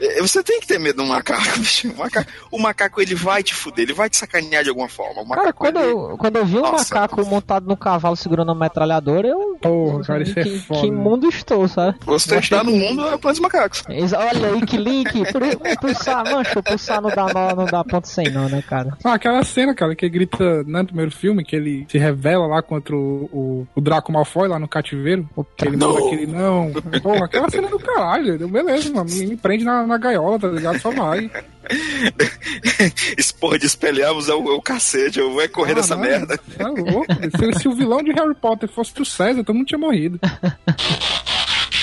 é, 0.00 0.20
você 0.20 0.42
tem 0.42 0.60
que 0.60 0.66
ter 0.66 0.78
medo 0.78 0.96
do 1.02 1.06
macaco, 1.06 1.42
bicho. 1.58 1.90
O 1.90 1.96
macaco, 1.96 2.30
o 2.50 2.58
macaco, 2.58 3.00
ele 3.00 3.14
vai 3.14 3.42
te 3.42 3.54
fuder, 3.54 3.84
ele 3.84 3.92
vai 3.94 4.08
te 4.10 4.16
sacanear 4.16 4.62
de 4.62 4.68
alguma 4.70 4.88
forma. 4.88 5.22
O 5.22 5.28
Cara, 5.28 5.40
macaco, 5.46 5.58
quando 5.58 5.78
ele... 5.80 5.92
eu, 5.92 6.16
quando 6.18 6.36
eu 6.36 6.44
vi 6.46 6.56
um 6.58 6.62
Nossa. 6.62 6.94
macaco 6.94 7.05
montado 7.24 7.66
no 7.66 7.76
cavalo 7.76 8.16
segurando 8.16 8.50
uma 8.50 8.64
metralhadora, 8.64 9.28
eu. 9.28 9.55
Porra, 9.60 10.02
cara, 10.04 10.22
isso 10.22 10.38
é 10.38 10.42
que, 10.42 10.58
foda. 10.60 10.80
que 10.80 10.90
mundo 10.90 11.28
estou, 11.28 11.66
sabe? 11.68 11.96
Você 12.06 12.36
está 12.38 12.62
no 12.62 12.70
mundo, 12.72 13.02
é 13.06 13.14
o 13.14 13.18
plano 13.18 13.32
dos 13.34 13.40
macacos. 13.40 13.82
Olha 13.88 14.48
aí 14.52 14.66
que 14.66 14.76
link. 14.76 15.12
Pro- 15.32 15.76
Pulsar, 15.80 16.24
mancho, 16.30 16.62
pulsar 16.62 17.00
não 17.02 17.10
dá 17.10 17.26
nó, 17.32 17.54
não 17.56 17.64
dá 17.66 17.84
ponto 17.84 18.06
sem 18.08 18.30
nó, 18.30 18.48
né, 18.48 18.62
cara? 18.68 18.96
Ah, 19.04 19.14
aquela 19.14 19.42
cena, 19.44 19.74
cara, 19.74 19.94
que 19.94 20.04
ele 20.06 20.12
grita 20.12 20.62
né, 20.64 20.80
no 20.80 20.86
primeiro 20.86 21.10
filme, 21.10 21.44
que 21.44 21.54
ele 21.56 21.86
se 21.88 21.98
revela 21.98 22.46
lá 22.46 22.62
contra 22.62 22.94
o, 22.94 23.28
o, 23.32 23.66
o 23.74 23.80
Draco 23.80 24.12
Malfoy 24.12 24.48
lá 24.48 24.58
no 24.58 24.68
cativeiro. 24.68 25.28
Que 25.56 25.68
ele 25.68 25.76
Não. 25.76 25.92
manda 25.94 26.06
aquele 26.06 26.26
não. 26.26 26.72
Porra, 27.02 27.24
aquela 27.26 27.50
cena 27.50 27.68
do 27.68 27.78
caralho. 27.78 28.38
deu 28.38 28.48
Beleza, 28.48 28.92
mano. 28.92 29.10
Me, 29.10 29.26
me 29.26 29.36
prende 29.36 29.64
na, 29.64 29.86
na 29.86 29.98
gaiola, 29.98 30.38
tá 30.38 30.48
ligado? 30.48 30.78
Só 30.80 30.90
vai. 30.90 31.30
Esse 33.18 33.34
porra 33.34 33.58
de 33.58 33.66
espelhamos 33.66 34.28
é 34.28 34.34
o, 34.34 34.48
é 34.48 34.54
o 34.54 34.62
cacete, 34.62 35.18
eu 35.18 35.32
vou 35.32 35.48
correr 35.48 35.72
Ah, 35.72 35.76
dessa 35.76 35.94
não, 35.96 36.02
merda. 36.02 36.38
Tá 36.56 36.68
louco. 36.68 37.06
Se, 37.54 37.60
se 37.60 37.68
o 37.68 37.72
vilão 37.74 38.02
de 38.02 38.12
Harry 38.12 38.34
Potter 38.34 38.68
fosse 38.68 38.92
o 39.00 39.04
César, 39.04 39.42
todo 39.46 39.56
mundo 39.56 39.66
tinha 39.66 39.78
morrido. 39.78 40.20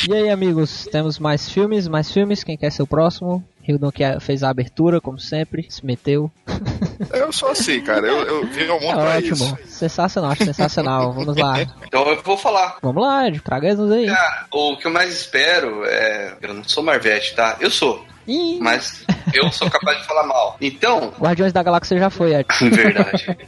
E 0.06 0.13
aí, 0.13 0.30
amigos, 0.30 0.86
temos 0.91 1.17
mais 1.17 1.49
filmes, 1.49 1.88
mais 1.88 2.12
filmes. 2.12 2.43
Quem 2.43 2.58
quer 2.58 2.69
ser 2.73 2.84
o 2.84 2.88
próximo? 2.88 3.41
Hildon 3.65 3.89
que 3.89 4.04
fez 4.19 4.43
a 4.43 4.49
abertura, 4.49 4.99
como 4.99 5.17
sempre, 5.17 5.65
se 5.69 5.86
meteu. 5.86 6.30
Eu 7.13 7.32
sou 7.32 7.47
assim, 7.49 7.80
cara. 7.82 8.06
Eu, 8.06 8.17
eu 8.26 8.47
vim 8.47 8.67
ao 8.67 8.82
mundo 8.82 8.91
É 8.99 9.02
pra 9.02 9.17
ótimo. 9.17 9.34
isso. 9.36 9.58
Sensacional, 9.65 10.36
sensacional. 10.36 11.13
Vamos 11.13 11.38
lá. 11.38 11.54
Então 11.88 12.06
eu 12.10 12.21
vou 12.21 12.36
falar. 12.38 12.80
Vamos 12.82 13.02
lá, 13.04 13.28
Ed, 13.28 13.39
traga-nos 13.39 13.91
aí. 13.91 14.08
Cara, 14.08 14.45
o 14.52 14.76
que 14.78 14.88
eu 14.88 14.91
mais 14.91 15.13
espero 15.13 15.86
é. 15.86 16.36
Eu 16.41 16.54
não 16.54 16.63
sou 16.65 16.84
Marvete, 16.84 17.34
tá? 17.36 17.56
Eu 17.62 17.69
sou. 17.71 18.04
Ih, 18.27 18.59
Mas 18.59 19.05
eu 19.33 19.51
sou 19.51 19.69
capaz 19.69 19.99
de 19.99 20.05
falar 20.05 20.23
mal. 20.23 20.57
Então, 20.62 21.13
Guardiões 21.19 21.53
da 21.53 21.63
Galáxia 21.63 21.97
já 21.97 22.09
foi, 22.09 22.33
Ed. 22.33 22.47
verdade. 22.71 23.38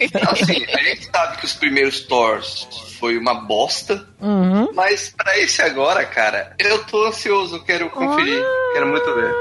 Então, 0.00 0.22
assim, 0.30 0.64
a 0.72 0.78
gente 0.78 1.10
sabe 1.10 1.36
que 1.38 1.44
os 1.44 1.52
primeiros 1.52 2.00
Thors 2.00 2.68
foi 2.98 3.18
uma 3.18 3.34
bosta. 3.34 4.06
Uhum. 4.20 4.72
Mas 4.74 5.12
pra 5.16 5.38
esse 5.38 5.60
agora, 5.62 6.04
cara, 6.04 6.54
eu 6.58 6.84
tô 6.84 7.06
ansioso, 7.06 7.62
quero 7.64 7.90
conferir. 7.90 8.42
Quero 8.72 8.86
muito 8.86 9.14
ver. 9.14 9.34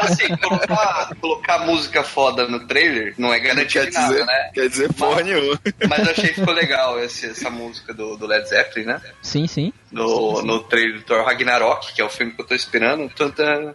Assim, 0.00 0.36
colocar, 0.36 1.10
colocar 1.20 1.58
música 1.60 2.02
foda 2.02 2.46
no 2.46 2.66
trailer 2.66 3.14
não 3.18 3.32
é 3.32 3.38
garantia 3.40 3.82
Quer 3.82 3.90
de 3.90 3.94
nada, 3.94 4.12
dizer, 4.12 4.26
né? 4.26 4.50
quer 4.54 4.68
dizer 4.68 4.92
porra 4.94 5.22
nenhuma. 5.22 5.60
Mas 5.88 5.98
eu 6.04 6.10
achei 6.12 6.28
que 6.28 6.34
ficou 6.34 6.54
legal 6.54 7.02
esse- 7.02 7.26
essa 7.26 7.50
música 7.50 7.92
do, 7.94 8.16
do 8.16 8.26
Led 8.26 8.48
Zeppelin, 8.48 8.86
né? 8.86 9.00
Sim, 9.22 9.46
sim. 9.46 9.72
No, 9.90 10.42
no 10.42 10.60
trailer 10.64 10.96
do 10.98 11.02
Thor 11.02 11.24
Ragnarok, 11.24 11.94
que 11.94 12.00
é 12.02 12.04
o 12.04 12.10
filme 12.10 12.32
que 12.32 12.40
eu 12.42 12.46
tô 12.46 12.54
esperando. 12.54 13.10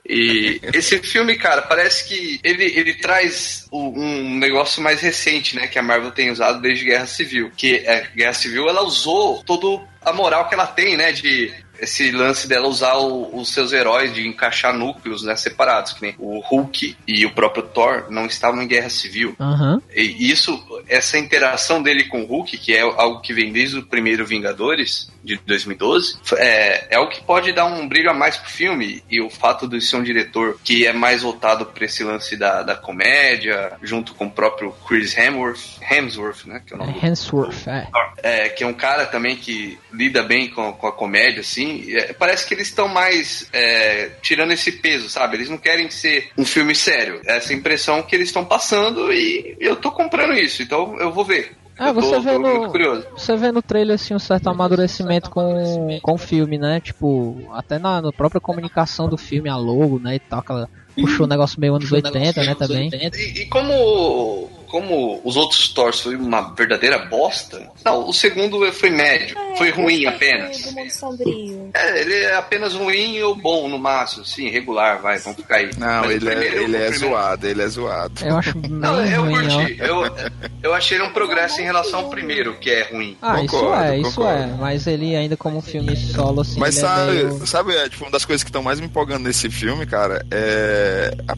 E 0.07 0.59
esse 0.73 0.99
filme, 0.99 1.35
cara, 1.35 1.61
parece 1.63 2.07
que 2.07 2.39
ele, 2.43 2.65
ele 2.65 2.93
traz 2.95 3.65
o- 3.71 3.99
um 3.99 4.37
negócio 4.37 4.81
mais 4.83 5.01
recente, 5.01 5.55
né? 5.55 5.67
Que 5.67 5.79
a 5.79 5.83
Marvel 5.83 6.11
tem 6.11 6.29
usado 6.29 6.61
desde 6.61 6.85
Guerra 6.85 7.05
Civil. 7.07 7.51
Que 7.55 7.87
a 7.87 8.01
Guerra 8.15 8.33
Civil, 8.33 8.67
ela 8.69 8.83
usou 8.83 9.43
todo 9.43 9.81
a 10.03 10.11
moral 10.13 10.47
que 10.47 10.53
ela 10.53 10.67
tem, 10.67 10.95
né? 10.97 11.11
De 11.11 11.51
esse 11.81 12.11
lance 12.11 12.47
dela 12.47 12.67
usar 12.67 12.95
o- 12.97 13.35
os 13.35 13.53
seus 13.53 13.73
heróis, 13.73 14.13
de 14.13 14.25
encaixar 14.27 14.73
núcleos 14.73 15.23
né, 15.23 15.35
separados, 15.35 15.93
que 15.93 16.01
nem 16.03 16.15
o 16.19 16.39
Hulk 16.39 16.95
e 17.07 17.25
o 17.25 17.31
próprio 17.33 17.63
Thor 17.63 18.05
não 18.09 18.25
estavam 18.25 18.61
em 18.61 18.67
guerra 18.67 18.89
civil. 18.89 19.35
Aham. 19.39 19.81
E 19.93 20.31
isso, 20.31 20.63
essa 20.87 21.17
interação 21.17 21.81
dele 21.81 22.05
com 22.05 22.21
o 22.21 22.25
Hulk, 22.25 22.57
que 22.57 22.73
é 22.73 22.81
algo 22.81 23.19
que 23.21 23.33
vem 23.33 23.51
desde 23.51 23.79
o 23.79 23.83
primeiro 23.83 24.25
Vingadores, 24.25 25.09
de 25.23 25.37
2012, 25.45 26.17
é, 26.37 26.95
é 26.95 26.99
o 26.99 27.07
que 27.07 27.21
pode 27.23 27.51
dar 27.53 27.65
um 27.65 27.87
brilho 27.87 28.09
a 28.09 28.13
mais 28.13 28.37
pro 28.37 28.49
filme. 28.49 29.03
E 29.09 29.21
o 29.21 29.29
fato 29.29 29.67
de 29.67 29.79
ser 29.79 29.97
um 29.97 30.03
diretor 30.03 30.57
que 30.63 30.85
é 30.87 30.91
mais 30.93 31.21
voltado 31.21 31.63
pra 31.67 31.85
esse 31.85 32.03
lance 32.03 32.35
da, 32.35 32.63
da 32.63 32.75
comédia, 32.75 33.73
junto 33.83 34.15
com 34.15 34.25
o 34.25 34.31
próprio 34.31 34.71
Chris 34.87 35.15
Hemsworth, 35.15 35.59
Hemsworth, 35.89 36.45
né? 36.45 36.61
Que 36.65 36.73
é 36.73 36.75
o 36.75 36.79
nome 36.79 36.93
do- 36.93 37.05
Hemsworth, 37.05 37.67
é. 37.67 37.87
é, 38.23 38.49
que 38.49 38.63
é 38.63 38.67
um 38.67 38.73
cara 38.73 39.05
também 39.05 39.35
que 39.35 39.77
lida 39.93 40.23
bem 40.23 40.49
com, 40.49 40.73
com 40.73 40.87
a 40.87 40.91
comédia, 40.91 41.41
assim. 41.41 41.70
É, 41.95 42.13
parece 42.13 42.47
que 42.47 42.53
eles 42.53 42.67
estão 42.67 42.87
mais 42.87 43.47
é, 43.53 44.09
tirando 44.21 44.51
esse 44.51 44.71
peso, 44.71 45.09
sabe? 45.09 45.37
Eles 45.37 45.49
não 45.49 45.57
querem 45.57 45.89
ser 45.89 46.29
um 46.37 46.45
filme 46.45 46.75
sério. 46.75 47.21
Essa 47.25 47.53
impressão 47.53 48.03
que 48.03 48.15
eles 48.15 48.29
estão 48.29 48.45
passando 48.45 49.11
e 49.11 49.55
eu 49.59 49.75
tô 49.75 49.91
comprando 49.91 50.33
isso, 50.33 50.61
então 50.63 50.97
eu 50.99 51.11
vou 51.11 51.25
ver. 51.25 51.55
Ah, 51.77 51.87
eu 51.87 51.93
você 51.95 52.19
vê 52.19 52.33
tô 52.33 52.39
muito 52.39 52.77
no, 52.77 53.01
você 53.17 53.35
vê 53.35 53.51
no 53.51 53.61
trailer 53.61 53.95
assim 53.95 54.13
um 54.13 54.19
certo 54.19 54.49
amadurecimento 54.49 55.31
com, 55.31 55.99
com 56.01 56.13
o 56.13 56.17
filme, 56.17 56.57
né? 56.57 56.79
Tipo, 56.79 57.49
até 57.53 57.79
na, 57.79 58.01
na 58.01 58.11
própria 58.11 58.39
comunicação 58.39 59.09
do 59.09 59.17
filme, 59.17 59.49
a 59.49 59.55
logo, 59.55 59.97
né? 59.97 60.15
E 60.15 60.19
tal, 60.19 60.39
aquela 60.39 60.69
puxou 60.95 61.25
o 61.25 61.29
negócio 61.29 61.59
meio 61.59 61.75
anos 61.75 61.91
80, 61.91 62.43
né? 62.43 62.55
Também. 62.55 62.89
E, 62.93 63.41
e 63.41 63.45
como, 63.47 64.49
como 64.67 65.21
os 65.23 65.35
outros 65.35 65.67
Thors 65.69 65.99
foi 66.01 66.15
uma 66.15 66.53
verdadeira 66.55 66.97
bosta, 66.99 67.69
não, 67.83 68.07
o 68.07 68.13
segundo 68.13 68.71
foi 68.71 68.89
médio, 68.89 69.35
foi 69.57 69.69
ruim 69.71 70.05
apenas. 70.05 70.61
Do 70.63 70.71
mundo 70.73 70.91
sombrio. 70.91 71.71
É, 71.73 72.01
ele 72.01 72.13
é 72.15 72.35
apenas 72.35 72.73
ruim 72.73 73.21
ou 73.21 73.33
bom 73.33 73.69
no 73.69 73.79
máximo, 73.79 74.25
sim, 74.25 74.49
regular, 74.49 75.01
vai, 75.01 75.17
vamos 75.19 75.39
ficar 75.39 75.55
aí. 75.57 75.69
Não, 75.77 76.01
Mas 76.01 76.11
ele 76.11 76.27
é, 76.27 76.31
primeiro- 76.35 76.63
ele 76.63 76.75
é 76.77 76.91
zoado, 76.91 77.47
ele 77.47 77.61
é 77.61 77.67
zoado. 77.67 78.13
Eu 78.25 78.37
acho 78.37 78.57
Não, 78.69 79.05
eu 79.05 79.21
ruim, 79.23 79.47
ó. 79.47 79.57
curti. 79.61 79.77
Eu, 79.79 80.31
eu 80.63 80.73
achei 80.73 81.01
um 81.01 81.11
progresso 81.11 81.61
em 81.61 81.63
relação 81.63 82.01
ao 82.01 82.09
primeiro, 82.09 82.55
que 82.59 82.69
é 82.69 82.83
ruim. 82.91 83.15
Ah, 83.21 83.41
isso 83.41 83.55
Concordo, 83.55 83.83
é, 83.83 83.97
isso 83.99 84.15
concordo. 84.15 84.43
é. 84.43 84.47
Mas 84.59 84.85
ele 84.85 85.15
ainda 85.15 85.37
como 85.37 85.57
um 85.59 85.61
filme 85.61 85.95
solo, 85.95 86.41
assim, 86.41 86.59
Mas 86.59 86.75
ele 86.77 86.85
sabe, 86.87 87.09
é 87.11 87.23
meio... 87.23 87.47
sabe 87.47 87.75
é, 87.75 87.89
tipo, 87.89 88.03
uma 88.03 88.11
das 88.11 88.25
coisas 88.25 88.43
que 88.43 88.49
estão 88.49 88.61
mais 88.63 88.79
me 88.81 88.87
empolgando 88.87 89.23
nesse 89.23 89.49
filme, 89.49 89.85
cara, 89.85 90.25
é 90.29 90.80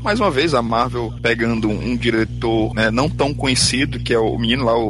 mais 0.02 0.20
uma 0.20 0.30
vez 0.30 0.54
a 0.54 0.62
Marvel 0.62 1.14
pegando 1.22 1.70
um 1.70 1.96
diretor 1.96 2.74
né, 2.74 2.92
não 2.92 3.10
tão 3.10 3.34
conhecido, 3.34 4.00
que 4.00 4.14
é 4.14 4.20
o 4.20 4.38
menino 4.38 4.66
lá, 4.66 4.76
o, 4.78 4.86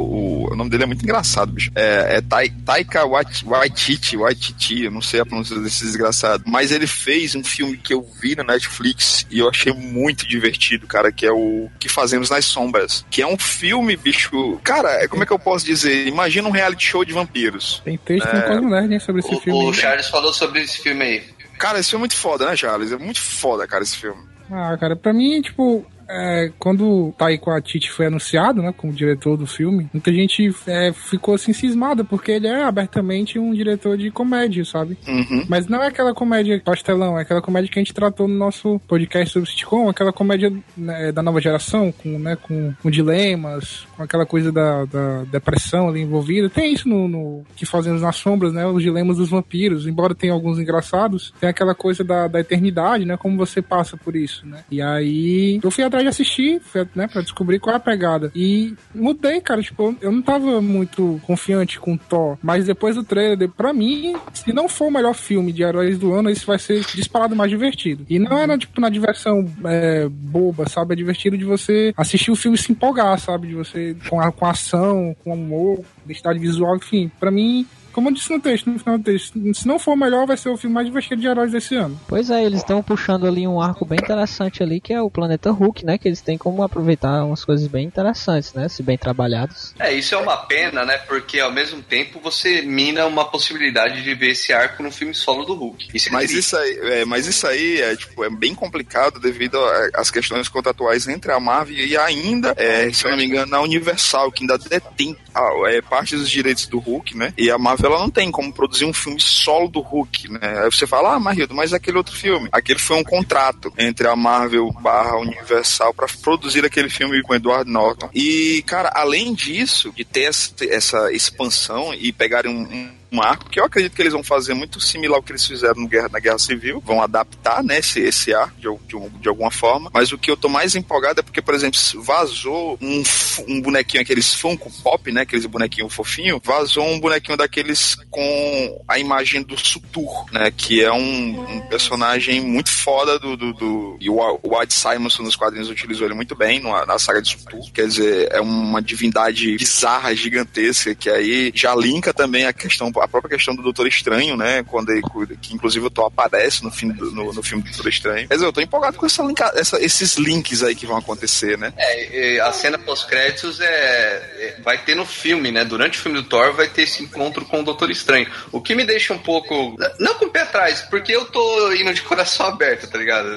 o- 0.48 0.54
o 0.54 0.56
nome 0.56 0.70
dele 0.70 0.84
é 0.84 0.86
muito 0.86 1.04
engraçado, 1.04 1.52
bicho. 1.52 1.72
É, 1.76 2.18
é 2.18 2.22
Tai- 2.22 2.50
Taika 2.66 3.06
Wait- 3.06 3.44
Waititi, 3.46 4.18
Waititi, 4.18 4.84
eu 4.84 4.92
não 4.92 5.02
sei 5.02 5.20
a 5.20 5.26
pronúncia 5.26 5.58
desse 5.60 5.84
desgraçado, 5.86 6.44
mas 6.48 6.72
ele 6.72 6.88
fez 6.88 7.36
um 7.36 7.44
filme 7.44 7.78
que 7.78 7.94
eu 7.94 8.06
vi 8.22 8.36
na 8.36 8.44
Netflix 8.44 9.26
e 9.30 9.40
eu 9.40 9.50
achei 9.50 9.72
muito 9.74 10.28
divertido, 10.28 10.88
cara, 10.88 11.12
que 11.12 11.26
é 11.26 11.32
o 11.32 11.70
Que 11.80 11.88
Fazemos 11.90 12.30
nas 12.30 12.46
Sombras, 12.46 13.06
que 13.10 13.22
é 13.22 13.28
um 13.28 13.38
filme, 13.38 13.96
bicho, 13.96 14.60
cara, 14.64 14.90
é, 15.04 15.08
como 15.08 15.24
é 15.24 15.26
que 15.26 15.32
eu 15.34 15.40
posso 15.40 15.66
dizer? 15.66 16.08
Imagina 16.08 16.48
um 16.48 16.52
reality 16.52 16.86
show 16.86 17.06
de 17.06 17.14
vampiros. 17.14 17.82
Tem 17.86 17.98
texto 17.98 18.34
no 18.34 18.42
Cosmo 18.44 18.70
Nerd, 18.70 18.94
hein, 18.94 19.00
sobre 19.00 19.22
esse 19.22 19.34
O, 19.34 19.40
filme. 19.40 19.66
o 19.70 19.74
Charles 19.74 20.08
falou 20.08 20.34
sobre 20.34 20.62
esse 20.62 20.82
filme 20.82 21.04
aí. 21.04 21.24
Cara, 21.60 21.80
esse 21.80 21.92
filme 21.92 22.02
é 22.02 22.04
muito 22.04 22.16
foda, 22.16 22.46
né, 22.46 22.56
Charles? 22.56 22.92
É 22.92 22.98
muito 22.98 23.22
foda, 23.22 23.66
cara, 23.68 23.84
esse 23.84 23.96
filme. 23.98 24.22
Ah, 24.50 24.78
cara, 24.78 24.96
pra 24.96 25.14
mim, 25.14 25.42
tipo, 25.42 25.86
é, 26.10 26.52
quando 26.60 27.14
Taika 27.18 27.52
Waititi 27.52 27.92
foi 27.92 28.08
anunciado, 28.08 28.62
né, 28.62 28.74
como 28.76 28.94
diretor 28.94 29.38
do 29.38 29.48
filme, 29.48 29.90
muita 29.94 30.12
gente 30.12 30.54
é, 30.68 30.92
ficou 30.94 31.36
assim 31.36 31.54
cismada, 31.54 32.04
porque 32.04 32.32
ele 32.32 32.48
é 32.48 32.64
abertamente 32.64 33.40
um 33.40 33.54
diretor 33.54 33.98
de 33.98 34.12
comédia, 34.12 34.66
sabe? 34.66 34.98
Uhum. 35.08 35.46
Mas 35.48 35.68
não 35.68 35.82
é 35.82 35.88
aquela 35.88 36.14
comédia 36.14 36.62
pastelão, 36.64 37.18
é 37.18 37.22
aquela 37.22 37.42
comédia 37.42 37.72
que 37.72 37.80
a 37.80 37.82
gente 37.82 37.94
tratou 37.94 38.28
no 38.28 38.36
nosso 38.36 38.80
podcast 38.88 39.34
sobre 39.34 39.50
sitcom, 39.50 39.90
aquela 39.90 40.14
comédia 40.14 40.52
né, 40.76 41.12
da 41.12 41.22
nova 41.22 41.42
geração, 41.42 41.92
com, 41.92 42.20
né, 42.20 42.36
com, 42.36 42.74
com 42.82 42.92
dilemas, 42.92 43.86
com 43.96 44.04
aquela 44.04 44.26
coisa 44.26 44.52
da, 44.52 44.86
da 44.86 45.24
depressão 45.24 45.90
ali 45.90 46.02
envolvida. 46.02 46.50
Tem 46.50 46.74
isso 46.74 46.88
no, 46.88 47.08
no 47.08 47.44
que 47.56 47.66
fazemos 47.66 48.02
nas 48.02 48.16
sombras, 48.16 48.54
né? 48.54 48.66
Os 48.66 48.82
dilemas 48.82 49.18
dos 49.18 49.30
vampiros, 49.30 49.88
embora 49.88 50.16
tenha 50.16 50.34
alguns 50.34 50.60
engraçados, 50.60 51.34
tem 51.40 51.50
aquela 51.50 51.76
coisa 51.76 52.04
da, 52.04 52.28
da 52.28 52.40
eternidade, 52.40 53.06
né? 53.06 53.18
Como 53.18 53.38
você 53.38 53.62
passa 53.62 53.98
por 53.98 54.16
isso, 54.16 54.46
né? 54.46 54.64
E 54.70 54.82
aí 54.82 55.60
eu 55.64 55.72
fui 55.72 55.84
atrás 55.94 56.04
de 56.04 56.10
assistir, 56.10 56.62
né, 56.96 57.08
pra 57.08 57.22
descobrir 57.22 57.60
qual 57.60 57.74
é 57.74 57.78
a 57.78 57.80
pegada. 57.80 58.32
E 58.36 58.74
mudei, 58.94 59.40
cara, 59.40 59.62
tipo, 59.62 59.96
eu 60.02 60.12
não 60.12 60.22
tava 60.22 60.60
muito 60.60 61.22
confiante 61.24 61.80
com 61.80 61.96
Thor, 61.96 62.38
mas 62.42 62.66
depois 62.66 62.96
do 62.96 63.04
trailer, 63.04 63.50
pra 63.50 63.72
mim, 63.74 64.16
se 64.34 64.52
não 64.52 64.68
for 64.68 64.88
o 64.88 64.92
melhor 64.92 65.14
filme 65.14 65.52
de 65.52 65.62
heróis 65.62 65.98
do 65.98 66.14
ano, 66.14 66.30
esse 66.30 66.46
vai 66.46 66.58
ser 66.58 66.84
disparado 66.96 67.36
mais 67.36 67.52
divertido. 67.52 68.06
E 68.10 68.18
não 68.18 68.38
era, 68.38 68.58
tipo, 68.58 68.82
na 68.82 68.90
diversão 68.90 69.48
é, 69.66 70.08
boba, 70.10 70.68
sabe? 70.68 70.94
É 70.94 70.98
divertido 70.98 71.38
de 71.38 71.46
você 71.46 71.94
assistir 71.96 72.32
o 72.32 72.36
filme 72.36 72.58
e 72.58 72.62
se 72.62 72.72
empolgar, 72.72 73.20
sabe? 73.20 73.48
De 73.48 73.56
você, 73.56 73.96
com 74.10 74.20
a, 74.20 74.32
com 74.32 74.46
ação, 74.46 75.16
com 75.24 75.34
humor, 75.34 75.84
identidade 76.06 76.40
visual, 76.40 76.76
enfim. 76.76 77.12
Pra 77.20 77.30
mim, 77.30 77.68
como 77.94 78.10
eu 78.10 78.14
disse 78.14 78.30
no 78.32 78.40
texto, 78.40 78.70
no 78.70 78.80
final 78.80 78.98
do 78.98 79.04
texto, 79.04 79.40
se 79.54 79.68
não 79.68 79.80
for 79.80 79.94
o 79.94 79.98
melhor, 79.98 80.26
vai 80.26 80.36
ser 80.38 80.50
o 80.50 80.58
filme 80.58 80.74
mais 80.74 80.86
divertido 80.88 81.22
de 81.22 81.28
heróis 81.28 81.52
desse 81.52 81.76
ano. 81.76 82.00
Pois 82.08 82.30
é, 82.30 82.44
eles 82.44 82.60
estão 82.60 82.82
puxando 82.84 83.26
ali 83.28 83.48
um 83.48 83.62
arco 83.62 83.86
bem 83.86 84.00
interessante 84.02 84.62
ali, 84.64 84.82
que 84.82 84.94
é 84.94 85.02
o 85.02 85.10
Planeta 85.10 85.52
Hulk, 85.52 85.86
né? 85.86 85.98
Que 85.98 86.08
eles 86.08 86.22
têm 86.22 86.38
como 86.38 86.64
aproveitar 86.64 87.24
umas 87.24 87.46
coisas 87.46 87.68
bem 87.68 87.86
interessantes, 87.86 88.54
né? 88.54 88.68
Se 88.68 88.82
bem 88.84 88.98
trabalhados. 88.98 89.74
É, 89.80 89.94
isso 89.94 90.16
é 90.16 90.18
uma 90.18 90.38
pena, 90.38 90.84
né? 90.86 90.98
Porque 90.98 91.40
ao 91.40 91.52
mesmo 91.52 91.82
tempo 91.82 92.20
você 92.20 92.62
mina 92.62 93.06
uma 93.06 93.26
possibilidade 93.26 94.02
de 94.04 94.14
ver 94.16 94.32
esse 94.32 94.52
arco 94.52 94.82
no 94.84 94.92
filme 94.92 95.14
solo 95.14 95.46
do 95.46 95.54
Hulk. 95.54 95.90
Isso 95.94 96.10
é 96.10 96.12
Mas 96.12 96.32
triste. 96.32 96.40
isso 96.40 96.58
aí, 96.58 96.80
é, 97.02 97.06
mas 97.06 97.28
isso 97.28 97.48
aí 97.48 97.80
é, 97.82 97.96
tipo, 97.96 98.24
é 98.24 98.30
bem 98.30 98.54
complicado 98.56 99.20
devido 99.20 99.58
a- 99.60 99.90
às 99.96 100.10
questões 100.10 100.48
contratuais 100.48 101.08
entre 101.08 101.32
a 101.32 101.40
Marvel 101.40 101.76
e 101.86 101.96
ainda, 101.98 102.54
é, 102.58 102.92
se 102.92 103.06
eu 103.06 103.12
não 103.12 103.18
me 103.18 103.26
engano, 103.26 103.56
a 103.56 103.62
Universal, 103.62 104.32
que 104.32 104.44
ainda 104.44 104.58
detém 104.58 105.16
ah, 105.36 105.50
é, 105.68 105.82
parte 105.82 106.16
dos 106.16 106.30
direitos 106.30 106.66
do 106.68 106.80
Hulk, 106.80 107.18
né? 107.18 107.34
E 107.38 107.50
a 107.52 107.58
Marvel 107.58 107.83
ela 107.88 108.00
não 108.00 108.10
tem 108.10 108.32
como 108.32 108.52
produzir 108.54 108.86
um 108.86 108.94
filme 108.94 109.20
solo 109.20 109.68
do 109.68 109.80
Hulk, 109.82 110.32
né? 110.32 110.40
Aí 110.64 110.72
você 110.72 110.86
fala, 110.88 111.16
ah, 111.16 111.20
Marildo, 111.20 111.54
mas 111.54 111.74
aquele 111.74 111.98
outro 111.98 112.16
filme. 112.16 112.50
Aquele 112.52 112.80
foi 112.80 112.98
um 112.98 113.04
contrato 113.04 113.72
entre 113.78 114.08
a 114.08 114.16
Marvel 114.16 114.72
barra 114.82 115.18
Universal 115.18 115.94
para 115.94 116.08
produzir 116.22 116.66
aquele 116.66 116.90
filme 116.90 117.22
com 117.22 117.36
Edward 117.36 117.70
Norton. 117.70 118.10
E, 118.14 118.64
cara, 118.66 118.92
além 118.96 119.34
disso, 119.34 119.92
de 119.96 120.04
ter 120.06 120.24
essa, 120.24 120.54
essa 120.70 121.12
expansão 121.12 121.94
e 121.94 122.12
pegarem 122.12 122.52
um- 122.52 122.64
um 122.64 122.92
um 123.14 123.22
arco 123.22 123.50
que 123.50 123.60
eu 123.60 123.66
acredito 123.66 123.96
que 123.96 124.02
eles 124.02 124.14
vão 124.14 124.24
fazer 124.24 124.54
muito 124.54 124.80
similar 124.80 125.18
ao 125.18 125.24
que 125.24 125.32
eles 125.32 125.46
fizeram 125.46 125.82
no 125.82 125.88
Guerra, 125.88 126.10
na 126.10 126.20
Guerra 126.20 126.40
Civil, 126.40 126.82
vão 126.84 127.02
adaptar 127.02 127.64
né, 127.64 127.78
esse, 127.78 128.00
esse 128.00 128.34
arco 128.34 128.56
de, 128.60 128.68
de, 128.88 129.10
de 129.20 129.30
alguma 129.30 129.52
forma, 129.52 129.92
mas 129.94 130.12
o 130.12 130.18
que 130.18 130.32
eu 130.32 130.38
tô 130.38 130.50
mais 130.50 130.76
empolgado 130.76 131.20
é 131.20 131.24
porque, 131.24 131.42
por 131.42 131.54
exemplo, 131.54 131.80
vazou 132.02 132.78
um, 132.82 133.04
um 133.48 133.62
bonequinho, 133.62 134.02
aqueles 134.02 134.34
Funko 134.34 134.72
Pop, 134.82 135.12
né, 135.12 135.22
aqueles 135.22 135.46
bonequinhos 135.46 135.94
fofinho, 135.94 136.42
vazou 136.44 136.86
um 136.86 137.00
bonequinho 137.00 137.38
daqueles 137.38 137.96
com 138.10 138.84
a 138.88 138.98
imagem 138.98 139.44
do 139.44 139.58
Sutur, 139.58 140.26
né, 140.32 140.52
que 140.52 140.84
é 140.84 140.92
um, 140.92 141.58
um 141.58 141.62
personagem 141.68 142.42
muito 142.42 142.70
foda 142.70 143.20
do, 143.20 143.38
do, 143.38 143.54
do 143.54 143.98
e 144.02 144.10
o, 144.10 144.16
o 144.42 144.58
White 144.58 144.74
Simonson 144.74 145.24
nos 145.24 145.36
quadrinhos 145.36 145.70
utilizou 145.70 146.08
ele 146.08 146.16
muito 146.16 146.36
bem 146.36 146.62
na 146.62 146.98
saga 146.98 147.22
de 147.22 147.30
Sutur, 147.30 147.72
quer 147.72 147.88
dizer, 147.88 148.30
é 148.32 148.42
uma 148.42 148.82
divindade 148.82 149.56
bizarra, 149.58 150.16
gigantesca, 150.16 150.96
que 150.96 151.10
aí 151.10 151.52
já 151.54 151.76
linka 151.76 152.14
também 152.14 152.46
a 152.46 152.54
questão 152.54 152.92
a 153.04 153.08
própria 153.08 153.36
questão 153.38 153.56
do 153.56 153.62
Doutor 153.62 153.88
Estranho, 153.88 154.36
né? 154.36 154.64
Quando 154.64 154.92
ele, 154.92 155.02
que 155.42 155.54
inclusive 155.54 155.86
o 155.86 155.90
Thor 155.90 156.06
aparece 156.06 156.64
no, 156.64 156.72
fim 156.72 156.88
no, 156.88 157.34
no 157.34 157.44
filme 157.44 157.64
do 157.64 157.70
Doutor 157.70 157.90
Estranho. 157.90 158.28
Mas 158.30 158.42
eu 158.42 158.54
tô 158.54 158.62
empolgado 158.62 158.98
com 158.98 159.06
essa 159.06 159.24
linka, 159.24 159.52
essa, 159.56 159.84
esses 159.84 160.16
links 160.18 160.64
aí 160.64 160.76
que 160.76 160.86
vão 160.86 160.98
acontecer, 160.98 161.58
né? 161.58 161.74
É, 161.78 162.40
a 162.40 162.52
cena 162.52 162.78
pós-créditos 162.78 163.60
é, 163.60 163.66
é, 163.66 164.62
vai 164.64 164.78
ter 164.78 164.96
no 164.96 165.06
filme, 165.06 165.52
né? 165.52 165.64
Durante 165.66 166.00
o 166.00 166.02
filme 166.02 166.22
do 166.22 166.28
Thor 166.28 166.54
vai 166.54 166.68
ter 166.68 166.84
esse 166.84 167.04
encontro 167.04 167.46
com 167.46 167.62
o 167.62 167.64
Doutor 167.64 167.92
Estranho. 167.92 168.28
O 168.52 168.62
que 168.62 168.76
me 168.76 168.86
deixa 168.86 169.14
um 169.14 169.18
pouco. 169.18 169.76
Não 170.00 170.16
com 170.16 170.26
o 170.26 170.30
pé 170.30 170.42
atrás, 170.42 170.82
porque 170.82 171.16
eu 171.16 171.26
tô 171.26 171.74
indo 171.74 171.94
de 171.94 172.02
coração 172.02 172.48
aberto, 172.48 172.90
tá 172.90 172.98
ligado? 172.98 173.28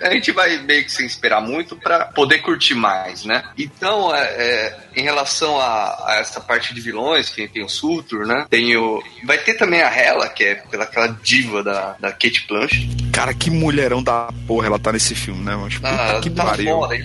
A 0.00 0.12
gente 0.12 0.32
vai 0.32 0.58
meio 0.58 0.84
que 0.84 0.92
sem 0.92 1.06
esperar 1.06 1.40
muito 1.40 1.76
para 1.76 2.06
poder 2.06 2.38
curtir 2.38 2.74
mais, 2.74 3.24
né? 3.24 3.44
Então, 3.56 4.14
é, 4.14 4.22
é, 4.22 4.78
em 4.96 5.02
relação 5.02 5.60
a, 5.60 6.04
a, 6.06 6.16
essa 6.20 6.40
parte 6.40 6.74
de 6.74 6.80
vilões, 6.80 7.28
que 7.28 7.46
tem 7.46 7.62
o 7.62 7.68
Surtur, 7.68 8.26
né? 8.26 8.46
Tem 8.48 8.76
o. 8.76 9.02
Vai 9.24 9.38
ter 9.38 9.54
também 9.54 9.82
a 9.82 9.94
Hela, 9.94 10.28
que 10.28 10.44
é 10.44 10.54
pela 10.54 10.84
aquela 10.84 11.08
diva 11.22 11.62
da, 11.62 11.96
da 12.00 12.10
Kate 12.10 12.46
Blanchett. 12.48 12.88
Cara, 13.12 13.34
que 13.34 13.50
mulherão 13.50 14.02
da 14.02 14.28
porra 14.46 14.66
ela 14.66 14.78
tá 14.78 14.92
nesse 14.92 15.14
filme, 15.14 15.44
né? 15.44 15.54
Mas, 15.56 15.78
ah, 15.82 16.20
que 16.22 16.30
tá 16.30 16.44
pariu. 16.44 16.80
Foda, 16.80 16.96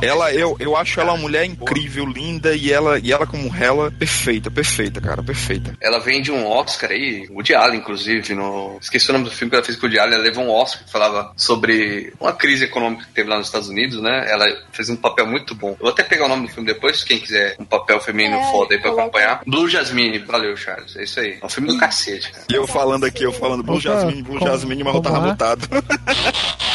ela, 0.00 0.32
eu, 0.32 0.56
eu 0.58 0.76
acho 0.76 1.00
ela 1.00 1.12
uma 1.12 1.20
mulher 1.20 1.44
incrível, 1.44 2.06
linda, 2.06 2.54
e 2.54 2.72
ela, 2.72 2.98
e 2.98 3.12
ela 3.12 3.26
como 3.26 3.54
Hela, 3.54 3.90
perfeita, 3.90 4.50
perfeita, 4.50 5.00
cara, 5.00 5.22
perfeita. 5.22 5.76
Ela 5.80 5.98
vem 5.98 6.22
de 6.22 6.30
um 6.30 6.46
Oscar 6.46 6.90
aí, 6.90 7.28
o 7.30 7.40
Allen, 7.56 7.80
inclusive, 7.80 8.34
no... 8.34 8.78
esqueci 8.80 9.10
o 9.10 9.12
nome 9.12 9.24
do 9.24 9.30
filme 9.30 9.50
que 9.50 9.56
ela 9.56 9.64
fez 9.64 9.76
com 9.76 9.86
o 9.86 10.00
Allen, 10.00 10.14
ela 10.14 10.22
levou 10.22 10.44
um 10.44 10.50
Oscar 10.50 10.84
que 10.84 10.90
falava 10.90 11.32
sobre 11.36 12.12
uma 12.20 12.32
crise 12.32 12.64
econômica 12.64 13.04
que 13.04 13.12
teve 13.12 13.28
lá 13.28 13.36
nos 13.36 13.46
Estados 13.46 13.68
Unidos, 13.68 14.00
né? 14.00 14.26
Ela 14.30 14.46
fez 14.72 14.88
um 14.88 14.96
papel 14.96 15.26
muito 15.26 15.54
bom. 15.54 15.70
Eu 15.70 15.78
vou 15.80 15.90
até 15.90 16.02
pegar 16.02 16.26
o 16.26 16.28
nome 16.28 16.46
do 16.46 16.52
filme 16.52 16.66
depois, 16.66 17.02
quem 17.02 17.18
quiser 17.26 17.56
um 17.58 17.64
papel 17.64 18.00
feminino 18.00 18.36
é, 18.36 18.50
foda 18.50 18.74
aí 18.74 18.80
pra 18.80 18.90
acompanhar. 18.90 19.42
Blue 19.46 19.68
Jasmine, 19.68 20.18
valeu, 20.20 20.56
Charles, 20.56 20.96
é 20.96 21.04
isso 21.04 21.20
aí. 21.20 21.38
É 21.40 21.46
um 21.46 21.48
filme 21.48 21.68
do 21.68 21.78
cacete, 21.78 22.30
cara. 22.30 22.44
E 22.50 22.54
eu 22.54 22.66
falando 22.66 23.04
aqui, 23.04 23.24
eu 23.24 23.32
falando 23.32 23.62
Blue 23.62 23.80
Jasmine, 23.80 24.22
Blue 24.22 24.40
Jasmine, 24.40 24.84
mas 24.84 24.94
eu 24.94 25.02
tava 25.02 25.26
lutado. 25.26 25.68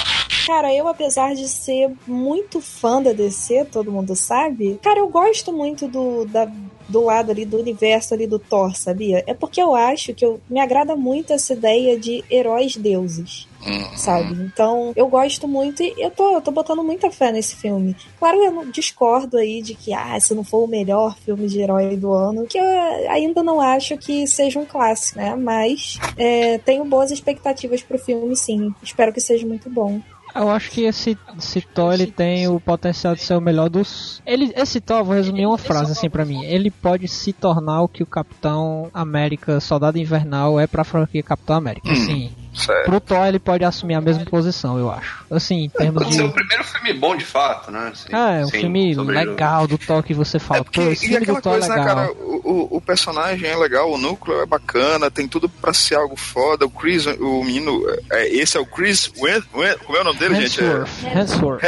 Cara, 0.45 0.73
eu, 0.73 0.87
apesar 0.87 1.35
de 1.35 1.47
ser 1.47 1.91
muito 2.07 2.59
fã 2.59 3.01
da 3.01 3.13
DC, 3.13 3.65
todo 3.65 3.91
mundo 3.91 4.15
sabe, 4.15 4.79
cara, 4.81 4.99
eu 4.99 5.07
gosto 5.07 5.53
muito 5.53 5.87
do, 5.87 6.25
da, 6.25 6.51
do 6.89 7.05
lado 7.05 7.31
ali 7.31 7.45
do 7.45 7.57
universo 7.59 8.13
ali 8.13 8.25
do 8.25 8.39
Thor, 8.39 8.75
sabia? 8.75 9.23
É 9.27 9.33
porque 9.33 9.61
eu 9.61 9.75
acho 9.75 10.13
que 10.13 10.25
eu, 10.25 10.41
me 10.49 10.59
agrada 10.59 10.95
muito 10.95 11.31
essa 11.31 11.53
ideia 11.53 11.97
de 11.97 12.23
heróis 12.29 12.75
deuses. 12.75 13.47
Uhum. 13.65 13.97
Sabe? 13.97 14.33
Então, 14.33 14.91
eu 14.95 15.07
gosto 15.07 15.47
muito 15.47 15.83
e 15.83 15.93
eu 15.97 16.09
tô, 16.11 16.33
eu 16.33 16.41
tô 16.41 16.51
botando 16.51 16.83
muita 16.83 17.11
fé 17.11 17.31
nesse 17.31 17.55
filme. 17.55 17.95
Claro, 18.17 18.37
eu 18.43 18.51
não 18.51 18.69
discordo 18.69 19.37
aí 19.37 19.61
de 19.61 19.75
que, 19.75 19.93
ah, 19.93 20.19
se 20.19 20.33
não 20.33 20.43
for 20.43 20.63
o 20.63 20.67
melhor 20.67 21.15
filme 21.17 21.47
de 21.47 21.59
herói 21.59 21.95
do 21.95 22.11
ano, 22.11 22.47
que 22.47 22.57
eu 22.57 22.63
ainda 23.09 23.43
não 23.43 23.61
acho 23.61 23.97
que 23.97 24.25
seja 24.27 24.59
um 24.59 24.65
clássico, 24.65 25.19
né? 25.19 25.35
Mas 25.35 25.99
é, 26.17 26.57
tenho 26.59 26.83
boas 26.85 27.11
expectativas 27.11 27.81
pro 27.81 27.99
filme, 27.99 28.35
sim. 28.35 28.73
Espero 28.81 29.13
que 29.13 29.21
seja 29.21 29.45
muito 29.45 29.69
bom. 29.69 30.01
Eu 30.33 30.49
acho 30.49 30.71
que 30.71 30.83
esse, 30.83 31.17
esse 31.37 31.61
Thor 31.61 31.93
ele 31.93 32.07
tem 32.07 32.47
o 32.47 32.59
potencial 32.59 33.13
de 33.13 33.21
ser 33.21 33.35
o 33.35 33.41
melhor 33.41 33.69
dos. 33.69 34.21
Ele, 34.25 34.51
esse 34.55 34.79
Thor, 34.79 35.03
vou 35.03 35.15
resumir 35.15 35.45
uma 35.45 35.57
frase 35.57 35.91
assim 35.91 36.09
para 36.09 36.23
mim. 36.23 36.45
Ele 36.45 36.71
pode 36.71 37.07
se 37.07 37.33
tornar 37.33 37.81
o 37.81 37.87
que 37.87 38.01
o 38.01 38.05
Capitão 38.05 38.89
América, 38.93 39.59
Soldado 39.59 39.97
Invernal, 39.97 40.59
é 40.59 40.67
pra 40.67 40.83
franquia 40.83 41.21
Capitão 41.21 41.57
América. 41.57 41.91
Hum. 41.91 41.95
Sim. 41.95 42.31
Certo. 42.53 42.85
Pro 42.85 42.99
Thor 42.99 43.25
ele 43.27 43.39
pode 43.39 43.63
assumir 43.63 43.95
a 43.95 44.01
mesma 44.01 44.25
posição, 44.25 44.77
eu 44.77 44.91
acho. 44.91 45.23
Assim, 45.31 45.63
em 45.63 45.69
termos 45.69 46.03
pode 46.03 46.09
de. 46.09 46.17
ser 46.17 46.23
o 46.23 46.31
primeiro 46.31 46.63
filme 46.63 46.93
bom 46.93 47.15
de 47.15 47.25
fato, 47.25 47.71
né? 47.71 47.91
Assim, 47.93 48.09
ah, 48.11 48.31
é 48.33 48.45
um 48.45 48.49
filme 48.49 48.93
legal 48.95 49.67
do 49.67 49.77
Thor 49.77 50.03
que 50.03 50.13
você 50.13 50.37
fala. 50.37 50.59
É 50.59 50.63
porque, 50.63 50.81
Pô, 50.81 50.91
esse 50.91 51.07
filme 51.07 51.25
do 51.25 51.41
Thor 51.41 51.53
é 51.53 51.59
coisa, 51.59 51.73
é 51.73 51.77
legal. 51.77 51.95
Né, 51.95 52.07
cara, 52.07 52.13
o, 52.43 52.77
o, 52.77 52.81
personagem 52.81 53.49
é 53.49 53.55
legal, 53.55 53.91
o 53.91 53.97
núcleo 53.97 54.41
é 54.41 54.45
bacana, 54.45 55.09
tem 55.09 55.27
tudo 55.27 55.47
pra 55.47 55.73
ser 55.73 55.95
algo 55.95 56.15
foda. 56.17 56.65
O 56.65 56.69
Chris, 56.69 57.05
o 57.05 57.43
menino. 57.43 57.81
É, 58.11 58.27
esse 58.27 58.57
é 58.57 58.59
o 58.59 58.65
Chris. 58.65 59.11
Wen, 59.17 59.41
como 59.79 59.97
é 59.97 60.01
o 60.01 60.03
nome 60.03 60.19
dele, 60.19 60.35
gente? 60.47 60.61
É... 60.61 61.19
Hemsworth. 61.19 61.61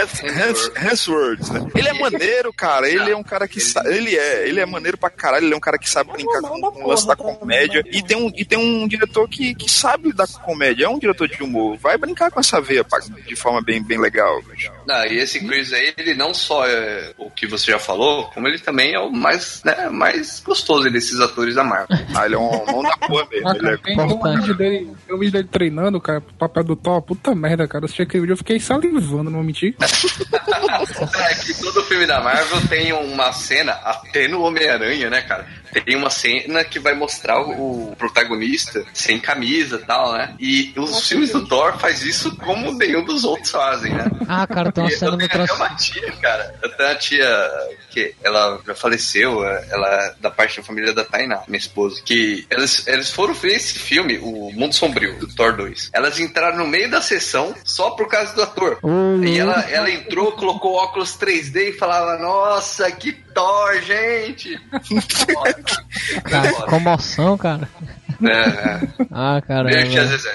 Hemsworth, 0.76 1.50
né? 1.52 1.66
Ele 1.76 1.88
é 1.88 1.94
maneiro, 1.94 2.52
cara. 2.54 2.90
Ele 2.90 3.10
é 3.10 3.16
um 3.16 3.24
cara 3.24 3.48
que 3.48 3.62
sabe. 3.62 3.90
Ele 3.96 4.16
é. 4.16 4.48
Ele 4.48 4.60
é 4.60 4.66
maneiro 4.66 4.98
pra 4.98 5.10
caralho. 5.10 5.46
Ele 5.46 5.54
é 5.54 5.58
um 5.58 5.62
cara 5.62 5.78
que 5.78 5.90
sabe 5.90 6.12
brincar 6.12 6.42
com, 6.42 6.60
com 6.60 6.84
o 6.84 6.88
lance 6.90 7.08
da 7.08 7.16
comédia. 7.16 7.84
E 7.86 8.02
tem 8.02 8.18
um, 8.18 8.32
e 8.36 8.44
tem 8.44 8.58
um 8.58 8.88
diretor 8.88 9.28
que, 9.30 9.56
que 9.56 9.72
sabe 9.72 10.12
da 10.12 10.28
comédia. 10.28 10.73
É 10.82 10.90
um 10.90 11.00
diretor 11.00 11.28
de 11.28 11.42
humor 11.42 11.54
humor. 11.54 11.78
Vai 11.78 11.98
brincar 11.98 12.32
com 12.32 12.40
essa 12.40 12.60
veia 12.60 12.86
de 13.26 13.36
forma 13.36 13.62
bem, 13.62 13.82
bem 13.82 14.00
legal. 14.00 14.42
Não, 14.88 15.06
e 15.06 15.20
esse 15.20 15.46
Chris 15.46 15.72
aí, 15.72 15.94
ele 15.98 16.14
não 16.14 16.34
só 16.34 16.66
é 16.68 17.14
o 17.18 17.30
que 17.30 17.46
você 17.48 17.72
já 17.72 17.80
falou, 17.80 18.26
como 18.34 18.48
ele 18.48 18.60
também 18.60 18.94
é 18.94 19.00
o 19.00 19.12
mais, 19.12 19.62
né, 19.64 19.90
mais 19.90 20.42
gostoso 20.44 20.90
desses 20.90 21.20
atores 21.20 21.56
da 21.56 21.64
Marvel. 21.64 21.98
Ah, 22.16 22.26
ele 22.26 22.36
é 22.36 22.38
um 22.38 22.66
mão 22.66 22.84
da 22.84 22.98
porra 22.98 23.28
mesmo. 23.32 23.50
Ah, 23.50 23.56
ele 23.56 23.70
é 23.70 23.78
tem 23.78 24.00
um 24.00 24.36
vídeo 24.36 24.56
dele, 24.56 24.96
um 25.10 25.18
vídeo 25.18 25.32
dele 25.34 25.48
treinando, 25.52 26.02
cara, 26.02 26.22
pro 26.22 26.34
papel 26.34 26.64
do 26.64 26.76
Thor. 26.76 27.02
Puta 27.02 27.36
merda, 27.36 27.68
cara. 27.68 27.84
Eu 27.84 27.86
assisti 27.86 28.02
aquele 28.02 28.22
vídeo, 28.22 28.34
eu 28.34 28.38
fiquei 28.38 28.60
salivando, 28.60 29.26
não 29.26 29.34
vou 29.34 29.44
mentir. 29.44 29.76
é 29.80 31.36
que 31.36 31.54
todo 31.62 31.84
filme 31.84 32.06
da 32.06 32.22
Marvel 32.22 32.68
tem 32.68 32.94
uma 32.94 33.32
cena, 33.32 33.74
até 33.74 34.28
no 34.28 34.42
Homem-Aranha, 34.42 35.10
né, 35.10 35.22
cara? 35.22 35.46
Tem 35.86 35.96
uma 35.96 36.10
cena 36.10 36.64
que 36.64 36.80
vai 36.80 36.94
mostrar 36.94 37.42
o 37.42 37.96
protagonista 37.98 38.86
sem 38.94 39.20
camisa 39.20 39.78
e 39.78 39.86
tal, 39.86 40.14
né? 40.14 40.36
E 40.40 40.63
os 40.78 41.08
filmes 41.08 41.32
do 41.32 41.46
Thor 41.48 41.78
faz 41.78 42.04
isso 42.04 42.36
como 42.38 42.72
nenhum 42.74 43.04
dos 43.04 43.24
outros 43.24 43.52
fazem, 43.52 43.94
né? 43.94 44.06
Ah, 44.28 44.46
cara, 44.48 44.72
tem 44.72 44.84
uma 44.84 44.90
cena 44.92 45.18
no 45.18 45.28
trans... 45.28 45.52
uma 45.52 45.70
tia, 45.76 46.12
cara. 46.22 46.56
Eu 46.62 46.70
tenho 46.70 46.90
uma 46.90 46.96
tia 46.96 47.52
que 47.90 48.16
ela 48.24 48.60
já 48.66 48.74
faleceu, 48.74 49.46
ela 49.46 49.88
é 49.88 50.16
da 50.20 50.32
parte 50.32 50.58
da 50.58 50.64
família 50.64 50.94
da 50.94 51.04
Tainá, 51.04 51.44
minha 51.48 51.60
esposa, 51.60 52.02
que 52.04 52.46
eles, 52.50 52.88
eles 52.88 53.10
foram 53.10 53.34
ver 53.34 53.56
esse 53.56 53.78
filme, 53.78 54.18
o 54.18 54.52
Mundo 54.52 54.74
Sombrio, 54.74 55.20
do 55.20 55.28
Thor 55.28 55.56
2. 55.56 55.92
Elas 55.94 56.20
entraram 56.20 56.58
no 56.58 56.68
meio 56.68 56.90
da 56.90 57.02
sessão 57.02 57.54
só 57.64 57.92
por 57.92 58.08
causa 58.08 58.34
do 58.34 58.42
ator. 58.42 58.80
Uhum. 58.82 59.24
E 59.24 59.40
ela, 59.40 59.60
ela 59.70 59.92
entrou, 59.92 60.32
colocou 60.34 60.74
óculos 60.76 61.18
3D 61.18 61.70
e 61.70 61.74
falava, 61.74 62.18
nossa, 62.18 62.92
que 62.92 63.12
Thor, 63.12 63.82
gente! 63.82 64.60
Cara, 66.24 66.52
comoção, 66.68 67.38
cara. 67.38 67.68
É, 68.28 68.32
é. 68.32 69.06
Ah, 69.12 69.42
cara. 69.46 69.70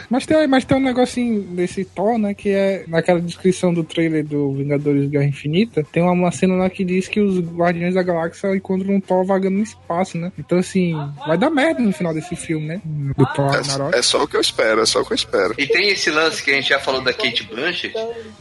Mas 0.09 0.27
tem, 0.27 0.47
mas 0.47 0.65
tem 0.65 0.77
um 0.77 0.81
negocinho 0.81 1.43
desse 1.43 1.85
Thor, 1.85 2.19
né? 2.19 2.35
Que 2.35 2.51
é 2.51 2.85
naquela 2.87 3.21
descrição 3.21 3.73
do 3.73 3.85
trailer 3.85 4.25
do 4.25 4.53
Vingadores 4.53 5.09
Guerra 5.09 5.25
Infinita. 5.25 5.85
Tem 5.91 6.03
uma, 6.03 6.13
uma 6.13 6.31
cena 6.31 6.55
lá 6.55 6.71
que 6.71 6.85
diz 6.85 7.09
que 7.09 7.21
os 7.21 7.41
Guardiões 7.41 7.95
da 7.95 8.03
Galáxia 8.03 8.55
encontram 8.55 8.95
um 8.95 9.01
Thor 9.01 9.25
vagando 9.25 9.57
no 9.57 9.63
espaço, 9.63 10.19
né? 10.19 10.33
Então, 10.39 10.59
assim, 10.59 10.95
vai 11.27 11.39
dar 11.39 11.51
merda 11.51 11.81
no 11.81 11.93
final 11.93 12.15
desse 12.15 12.37
filme, 12.37 12.67
né? 12.67 12.81
Do 12.85 13.27
Thor 13.35 13.55
é, 13.55 13.99
é 13.99 14.03
só 14.03 14.23
o 14.23 14.29
que 14.29 14.37
eu 14.37 14.41
espero, 14.41 14.83
é 14.83 14.87
só 14.87 15.01
o 15.01 15.05
que 15.05 15.13
eu 15.13 15.17
espero. 15.17 15.55
E 15.59 15.67
tem 15.67 15.89
esse 15.89 16.11
lance 16.11 16.43
que 16.43 16.51
a 16.51 16.55
gente 16.55 16.69
já 16.69 16.79
falou 16.79 17.01
da 17.01 17.13
Kate 17.13 17.45
Blanchett, 17.45 17.95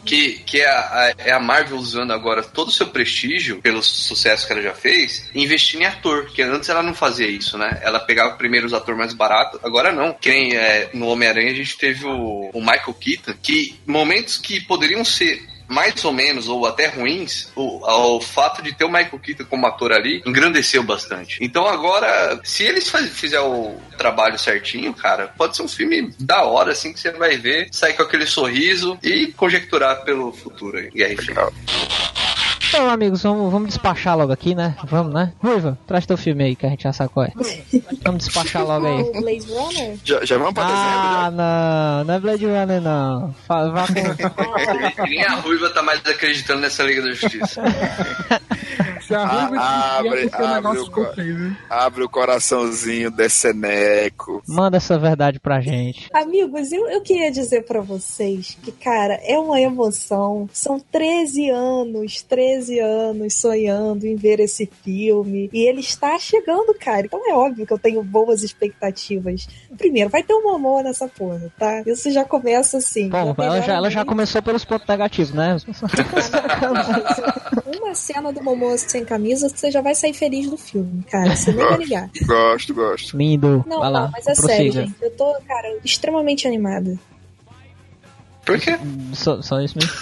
que, 0.06 0.40
que 0.46 0.62
é, 0.62 0.70
a, 0.70 1.14
é 1.18 1.32
a 1.32 1.40
Marvel 1.40 1.78
usando 1.78 2.12
agora 2.12 2.44
todo 2.44 2.68
o 2.68 2.72
seu 2.72 2.88
prestígio, 2.88 3.62
pelo 3.62 3.82
sucesso 3.82 4.46
que 4.46 4.54
ela 4.54 4.62
já 4.62 4.74
fez, 4.74 5.30
investindo 5.34 5.82
em 5.82 5.86
ator. 5.86 6.28
Que 6.28 6.42
antes 6.42 6.70
ela 6.70 6.84
não 6.84 6.94
fazia 6.94 7.28
isso, 7.28 7.58
né? 7.58 7.80
Ela 7.82 8.00
pegava 8.00 8.36
primeiro 8.36 8.68
os 8.68 8.74
atores 8.74 8.98
mais 8.98 9.14
baratos 9.14 9.37
Agora 9.64 9.92
não. 9.92 10.14
Quem 10.14 10.56
é, 10.56 10.90
no 10.94 11.08
Homem-Aranha 11.08 11.52
a 11.52 11.56
gente 11.56 11.78
teve 11.78 12.06
o, 12.06 12.50
o 12.54 12.60
Michael 12.60 12.94
Keaton, 12.94 13.34
que 13.42 13.80
momentos 13.86 14.38
que 14.38 14.62
poderiam 14.62 15.04
ser 15.04 15.42
mais 15.68 16.04
ou 16.06 16.14
menos, 16.14 16.48
ou 16.48 16.66
até 16.66 16.88
ruins, 16.88 17.52
o, 17.56 18.16
o 18.16 18.22
fato 18.22 18.62
de 18.62 18.74
ter 18.74 18.86
o 18.86 18.92
Michael 18.92 19.20
Keaton 19.20 19.46
como 19.46 19.68
ator 19.68 19.92
ali 19.92 20.24
engrandeceu 20.26 20.82
bastante. 20.82 21.38
Então 21.42 21.68
agora, 21.68 22.40
se 22.44 22.64
eles 22.64 22.90
fizer 23.12 23.42
o 23.42 23.76
trabalho 23.98 24.40
certinho, 24.40 24.94
cara, 24.94 25.28
pode 25.38 25.56
ser 25.56 25.64
um 25.64 25.68
filme 25.68 26.14
da 26.20 26.44
hora, 26.44 26.72
assim, 26.72 26.94
que 26.94 27.00
você 27.00 27.12
vai 27.12 27.38
ver, 27.38 27.68
sair 27.72 27.94
com 27.94 28.04
aquele 28.04 28.26
sorriso 28.26 28.98
e 29.04 29.28
conjecturar 29.34 30.04
pelo 30.04 30.32
futuro 30.32 30.78
aí. 30.78 30.90
Guerra 30.90 31.14
Infinita. 31.14 32.17
Então, 32.68 32.90
amigos, 32.90 33.24
vamos, 33.24 33.52
vamos 33.52 33.70
despachar 33.70 34.18
logo 34.18 34.32
aqui, 34.32 34.54
né? 34.54 34.76
Vamos, 34.86 35.14
né? 35.14 35.34
Ruiva, 35.42 35.78
traz 35.88 36.06
teu 36.06 36.18
filme 36.18 36.44
aí 36.44 36.56
que 36.56 36.66
a 36.66 36.70
gente 36.70 36.84
já 36.84 37.08
qual 37.08 37.26
é. 37.26 37.32
Vamos 38.04 38.26
despachar 38.26 38.66
logo 38.66 38.86
aí. 38.86 39.02
O 39.02 39.12
Blade 39.22 39.48
Runner? 39.48 39.98
Já, 40.04 40.26
já 40.26 40.38
vamos 40.38 40.54
pra 40.54 40.64
ah, 40.64 40.68
dezembro? 40.68 41.08
Ah, 41.18 41.32
não, 41.32 42.04
não 42.06 42.14
é 42.14 42.20
Blade 42.20 42.46
Runner, 42.46 42.82
não. 42.82 43.36
Vá 43.48 43.86
com... 43.88 45.04
Nem 45.08 45.24
a 45.24 45.36
Ruiva 45.36 45.70
tá 45.70 45.82
mais 45.82 46.06
acreditando 46.06 46.62
nessa 46.62 46.84
Liga 46.84 47.02
da 47.02 47.12
Justiça. 47.12 47.62
Se 49.08 49.16
a 49.16 49.26
Ruiva 49.26 49.56
ah, 49.58 49.98
abre, 50.00 50.30
abre, 50.34 50.80
o, 50.80 51.56
abre 51.70 52.04
o 52.04 52.10
coraçãozinho 52.10 53.10
desse 53.10 53.54
neco. 53.54 54.44
Manda 54.46 54.76
essa 54.76 55.00
verdade 55.00 55.40
pra 55.40 55.62
gente. 55.62 56.10
Amigos, 56.14 56.74
eu, 56.74 56.86
eu 56.90 57.02
queria 57.02 57.32
dizer 57.32 57.64
pra 57.64 57.80
vocês 57.80 58.58
que, 58.62 58.72
cara, 58.72 59.14
é 59.24 59.40
uma 59.40 59.62
emoção. 59.62 60.50
São 60.52 60.78
13 60.80 61.50
anos, 61.50 62.22
13 62.24 62.57
13 62.58 62.80
anos 62.80 63.36
sonhando 63.36 64.06
em 64.06 64.16
ver 64.16 64.40
esse 64.40 64.70
filme. 64.84 65.50
E 65.54 65.68
ele 65.68 65.82
está 65.82 66.18
chegando, 66.18 66.74
cara. 66.74 67.06
Então 67.06 67.22
é 67.30 67.34
óbvio 67.34 67.66
que 67.66 67.74
eu 67.74 67.78
tenho 67.78 68.04
boas 68.04 68.44
expectativas. 68.44 69.48
Primeiro, 69.78 70.10
vai 70.10 70.24
ter 70.24 70.34
um 70.34 70.50
amor 70.56 70.84
nessa 70.84 71.08
porra, 71.08 71.52
tá? 71.58 71.84
Isso 71.86 72.12
já 72.12 72.26
começa 72.26 72.78
assim. 72.78 73.10
Bom, 73.10 73.36
já 73.38 73.44
ela, 73.44 73.62
já, 73.62 73.74
ela 73.74 73.90
já 73.90 74.06
começou 74.06 74.42
pelos 74.42 74.66
pontos 74.66 74.88
negativos, 74.88 75.34
né? 75.34 75.58
uma 77.66 77.94
cena 77.96 78.34
do 78.34 78.44
Momoa 78.44 78.78
sem 78.78 79.06
camisa, 79.06 79.48
você 79.50 79.72
já 79.72 79.82
vai 79.82 79.94
sair 79.96 80.14
feliz 80.14 80.50
do 80.50 80.58
filme, 80.58 81.04
cara. 81.04 81.36
Você 81.36 81.52
nem 81.52 81.66
vai 81.66 81.78
ligar. 81.78 82.10
Gosto, 82.26 82.74
gosto. 82.74 83.18
Lindo. 83.18 83.64
Não, 83.68 83.80
Vai 83.80 83.92
lá, 83.92 84.04
não, 84.04 84.12
mas 84.12 84.28
é 84.28 84.34
prossiga. 84.34 84.54
sério, 84.54 84.72
gente. 84.74 84.96
Eu 85.02 85.12
tô, 85.12 85.38
cara, 85.48 85.78
extremamente 85.84 86.48
animada. 86.48 86.98
Por 88.46 88.60
quê? 88.60 88.78
Só, 89.14 89.42
só 89.42 89.62
isso 89.62 89.78
mesmo? 89.78 89.94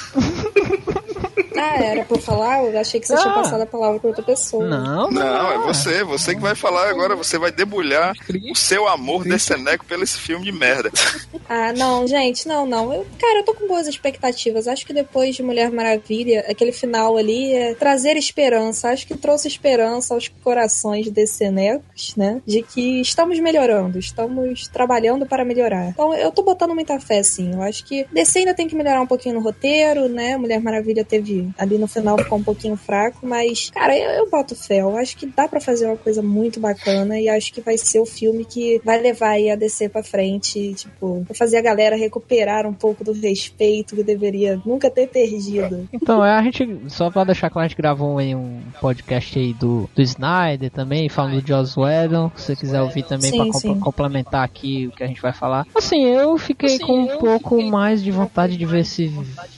Ah, 1.57 1.75
era 1.83 2.03
pra 2.03 2.17
eu 2.17 2.21
falar? 2.21 2.63
Eu 2.63 2.79
achei 2.79 2.99
que 2.99 3.07
você 3.07 3.15
tinha 3.15 3.31
Ah. 3.31 3.35
passado 3.35 3.61
a 3.61 3.65
palavra 3.65 3.99
pra 3.99 4.09
outra 4.09 4.23
pessoa. 4.23 4.65
Não, 4.65 5.09
Não, 5.11 5.51
é 5.51 5.57
você, 5.59 6.03
você 6.03 6.35
que 6.35 6.41
vai 6.41 6.55
falar 6.55 6.89
agora, 6.89 7.15
você 7.15 7.37
vai 7.37 7.51
debulhar 7.51 8.13
o 8.51 8.55
seu 8.55 8.87
amor 8.87 9.23
deceneco 9.23 9.85
pelo 9.85 10.03
esse 10.03 10.17
filme 10.19 10.45
de 10.45 10.51
merda. 10.51 10.91
Ah, 11.47 11.71
não, 11.73 12.07
gente, 12.07 12.47
não, 12.47 12.65
não. 12.65 12.91
Eu, 12.91 13.05
cara, 13.19 13.37
eu 13.39 13.43
tô 13.43 13.53
com 13.53 13.67
boas 13.67 13.85
expectativas. 13.85 14.67
Acho 14.67 14.83
que 14.83 14.91
depois 14.91 15.35
de 15.35 15.43
Mulher 15.43 15.69
Maravilha, 15.71 16.43
aquele 16.49 16.71
final 16.71 17.15
ali 17.17 17.53
é 17.53 17.75
trazer 17.75 18.17
esperança. 18.17 18.89
Acho 18.89 19.05
que 19.05 19.15
trouxe 19.15 19.47
esperança 19.47 20.15
aos 20.15 20.27
corações 20.43 21.07
decenecos, 21.11 22.15
né? 22.15 22.41
De 22.47 22.63
que 22.63 22.99
estamos 22.99 23.39
melhorando, 23.39 23.99
estamos 23.99 24.67
trabalhando 24.69 25.27
para 25.27 25.45
melhorar. 25.45 25.89
Então 25.89 26.15
eu 26.15 26.31
tô 26.31 26.41
botando 26.41 26.73
muita 26.73 26.99
fé, 26.99 27.21
sim. 27.21 27.53
Eu 27.53 27.61
acho 27.61 27.85
que 27.85 28.07
DC 28.11 28.39
ainda 28.39 28.55
tem 28.55 28.67
que 28.67 28.75
melhorar 28.75 29.01
um 29.01 29.07
pouquinho 29.07 29.35
no 29.35 29.41
roteiro, 29.41 30.09
né? 30.09 30.37
Mulher 30.37 30.59
Maravilha 30.59 31.05
teve 31.05 31.44
ali 31.57 31.77
no 31.77 31.87
final 31.87 32.17
ficou 32.17 32.37
um 32.37 32.43
pouquinho 32.43 32.75
fraco, 32.75 33.25
mas, 33.25 33.69
cara, 33.69 33.97
eu, 33.97 34.11
eu 34.11 34.29
boto 34.29 34.55
fé. 34.55 34.81
Eu 34.81 34.95
acho 34.97 35.17
que 35.17 35.25
dá 35.25 35.47
pra 35.47 35.59
fazer 35.59 35.85
uma 35.85 35.97
coisa 35.97 36.21
muito 36.21 36.59
bacana 36.59 37.19
e 37.19 37.29
acho 37.29 37.53
que 37.53 37.61
vai 37.61 37.77
ser 37.77 37.99
o 37.99 38.05
filme 38.05 38.45
que 38.45 38.81
vai 38.83 39.01
levar 39.01 39.31
aí 39.31 39.49
a 39.49 39.55
DC 39.55 39.89
pra 39.89 40.03
frente, 40.03 40.73
tipo, 40.73 41.23
pra 41.25 41.35
fazer 41.35 41.57
a 41.57 41.61
galera 41.61 41.95
recuperar 41.95 42.65
um 42.65 42.73
pouco 42.73 43.03
do 43.03 43.13
respeito 43.13 43.95
que 43.95 44.03
deveria 44.03 44.61
nunca 44.65 44.89
ter 44.89 45.07
perdido. 45.07 45.87
Então, 46.05 46.23
é, 46.23 46.35
a 46.35 46.43
gente, 46.43 46.81
só 46.87 47.09
pra 47.09 47.23
deixar 47.23 47.49
claro, 47.49 47.65
a 47.65 47.67
gente 47.67 47.77
gravou 47.77 48.19
aí 48.19 48.35
um 48.35 48.61
podcast 48.79 49.39
aí 49.39 49.53
do, 49.53 49.89
do 49.95 50.01
Snyder 50.01 50.69
também, 50.69 51.09
falando 51.09 51.41
do 51.41 51.47
Joss 51.47 51.79
Whedon, 51.79 52.31
se 52.35 52.43
você 52.43 52.55
quiser 52.55 52.81
ouvir 52.81 53.03
também 53.03 53.31
Sim, 53.31 53.49
pra 53.49 53.59
sim. 53.59 53.79
complementar 53.79 54.43
aqui 54.43 54.87
o 54.87 54.91
que 54.91 55.03
a 55.03 55.07
gente 55.07 55.21
vai 55.21 55.33
falar. 55.33 55.65
Assim, 55.73 56.05
eu 56.05 56.37
fiquei 56.37 56.77
com 56.77 57.01
um 57.01 57.17
pouco 57.17 57.61
mais 57.63 58.03
de 58.03 58.11
vontade 58.11 58.55
de 58.55 58.65
ver 58.65 58.81
esse 58.81 59.11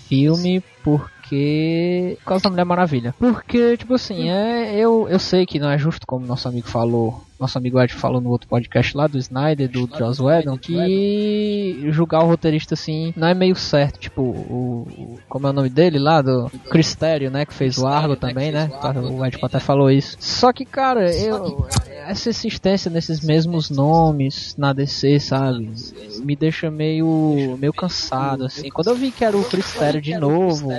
filme, 0.07 0.63
porque... 0.83 1.16
Por 2.19 2.25
causa 2.25 2.43
da 2.43 2.49
Mulher 2.49 2.65
Maravilha. 2.65 3.15
Porque, 3.19 3.77
tipo 3.77 3.93
assim, 3.93 4.29
é, 4.29 4.75
eu, 4.75 5.07
eu 5.09 5.19
sei 5.19 5.45
que 5.45 5.59
não 5.59 5.69
é 5.69 5.77
justo, 5.77 6.05
como 6.07 6.25
nosso 6.25 6.47
amigo 6.47 6.67
falou, 6.67 7.26
nosso 7.39 7.57
amigo 7.57 7.79
Ed 7.81 7.93
falou 7.93 8.19
no 8.21 8.29
outro 8.29 8.47
podcast 8.47 8.95
lá 8.95 9.07
do 9.07 9.17
Snyder, 9.17 9.69
do 9.69 9.89
Joss 9.97 10.21
Whedon, 10.21 10.57
que 10.57 11.87
julgar 11.91 12.23
o 12.23 12.27
roteirista 12.27 12.73
assim 12.73 13.13
não 13.15 13.27
é 13.27 13.33
meio 13.33 13.55
certo. 13.55 13.99
Tipo, 13.99 14.21
o, 14.21 14.87
o- 14.89 15.19
como 15.29 15.47
é 15.47 15.49
o 15.49 15.53
nome 15.53 15.69
dele 15.69 15.99
lá, 15.99 16.21
do 16.21 16.49
Chris 16.69 16.95
Terrio, 16.95 17.29
né, 17.31 17.45
que 17.45 17.53
fez 17.53 17.77
o 17.77 17.87
Argo 17.87 18.15
também, 18.15 18.51
né? 18.51 18.69
O 19.11 19.25
Ed 19.25 19.37
até 19.41 19.59
falou 19.59 19.89
isso. 19.91 20.17
Só 20.19 20.51
que, 20.51 20.65
cara, 20.65 21.11
eu 21.15 21.67
essa 22.07 22.29
insistência 22.29 22.89
nesses 22.89 23.19
mesmos 23.19 23.69
nomes 23.69 24.55
na 24.57 24.71
DC, 24.71 25.19
sabe, 25.19 25.69
me 26.23 26.35
deixa 26.37 26.71
meio 26.71 27.57
meio 27.59 27.73
cansado 27.73 28.45
assim. 28.45 28.69
Quando 28.69 28.87
eu 28.87 28.95
vi 28.95 29.11
que 29.11 29.25
era 29.25 29.35
o 29.35 29.43
Chris 29.43 29.71
Terrio 29.73 30.01
de 30.01 30.15
novo, 30.17 30.69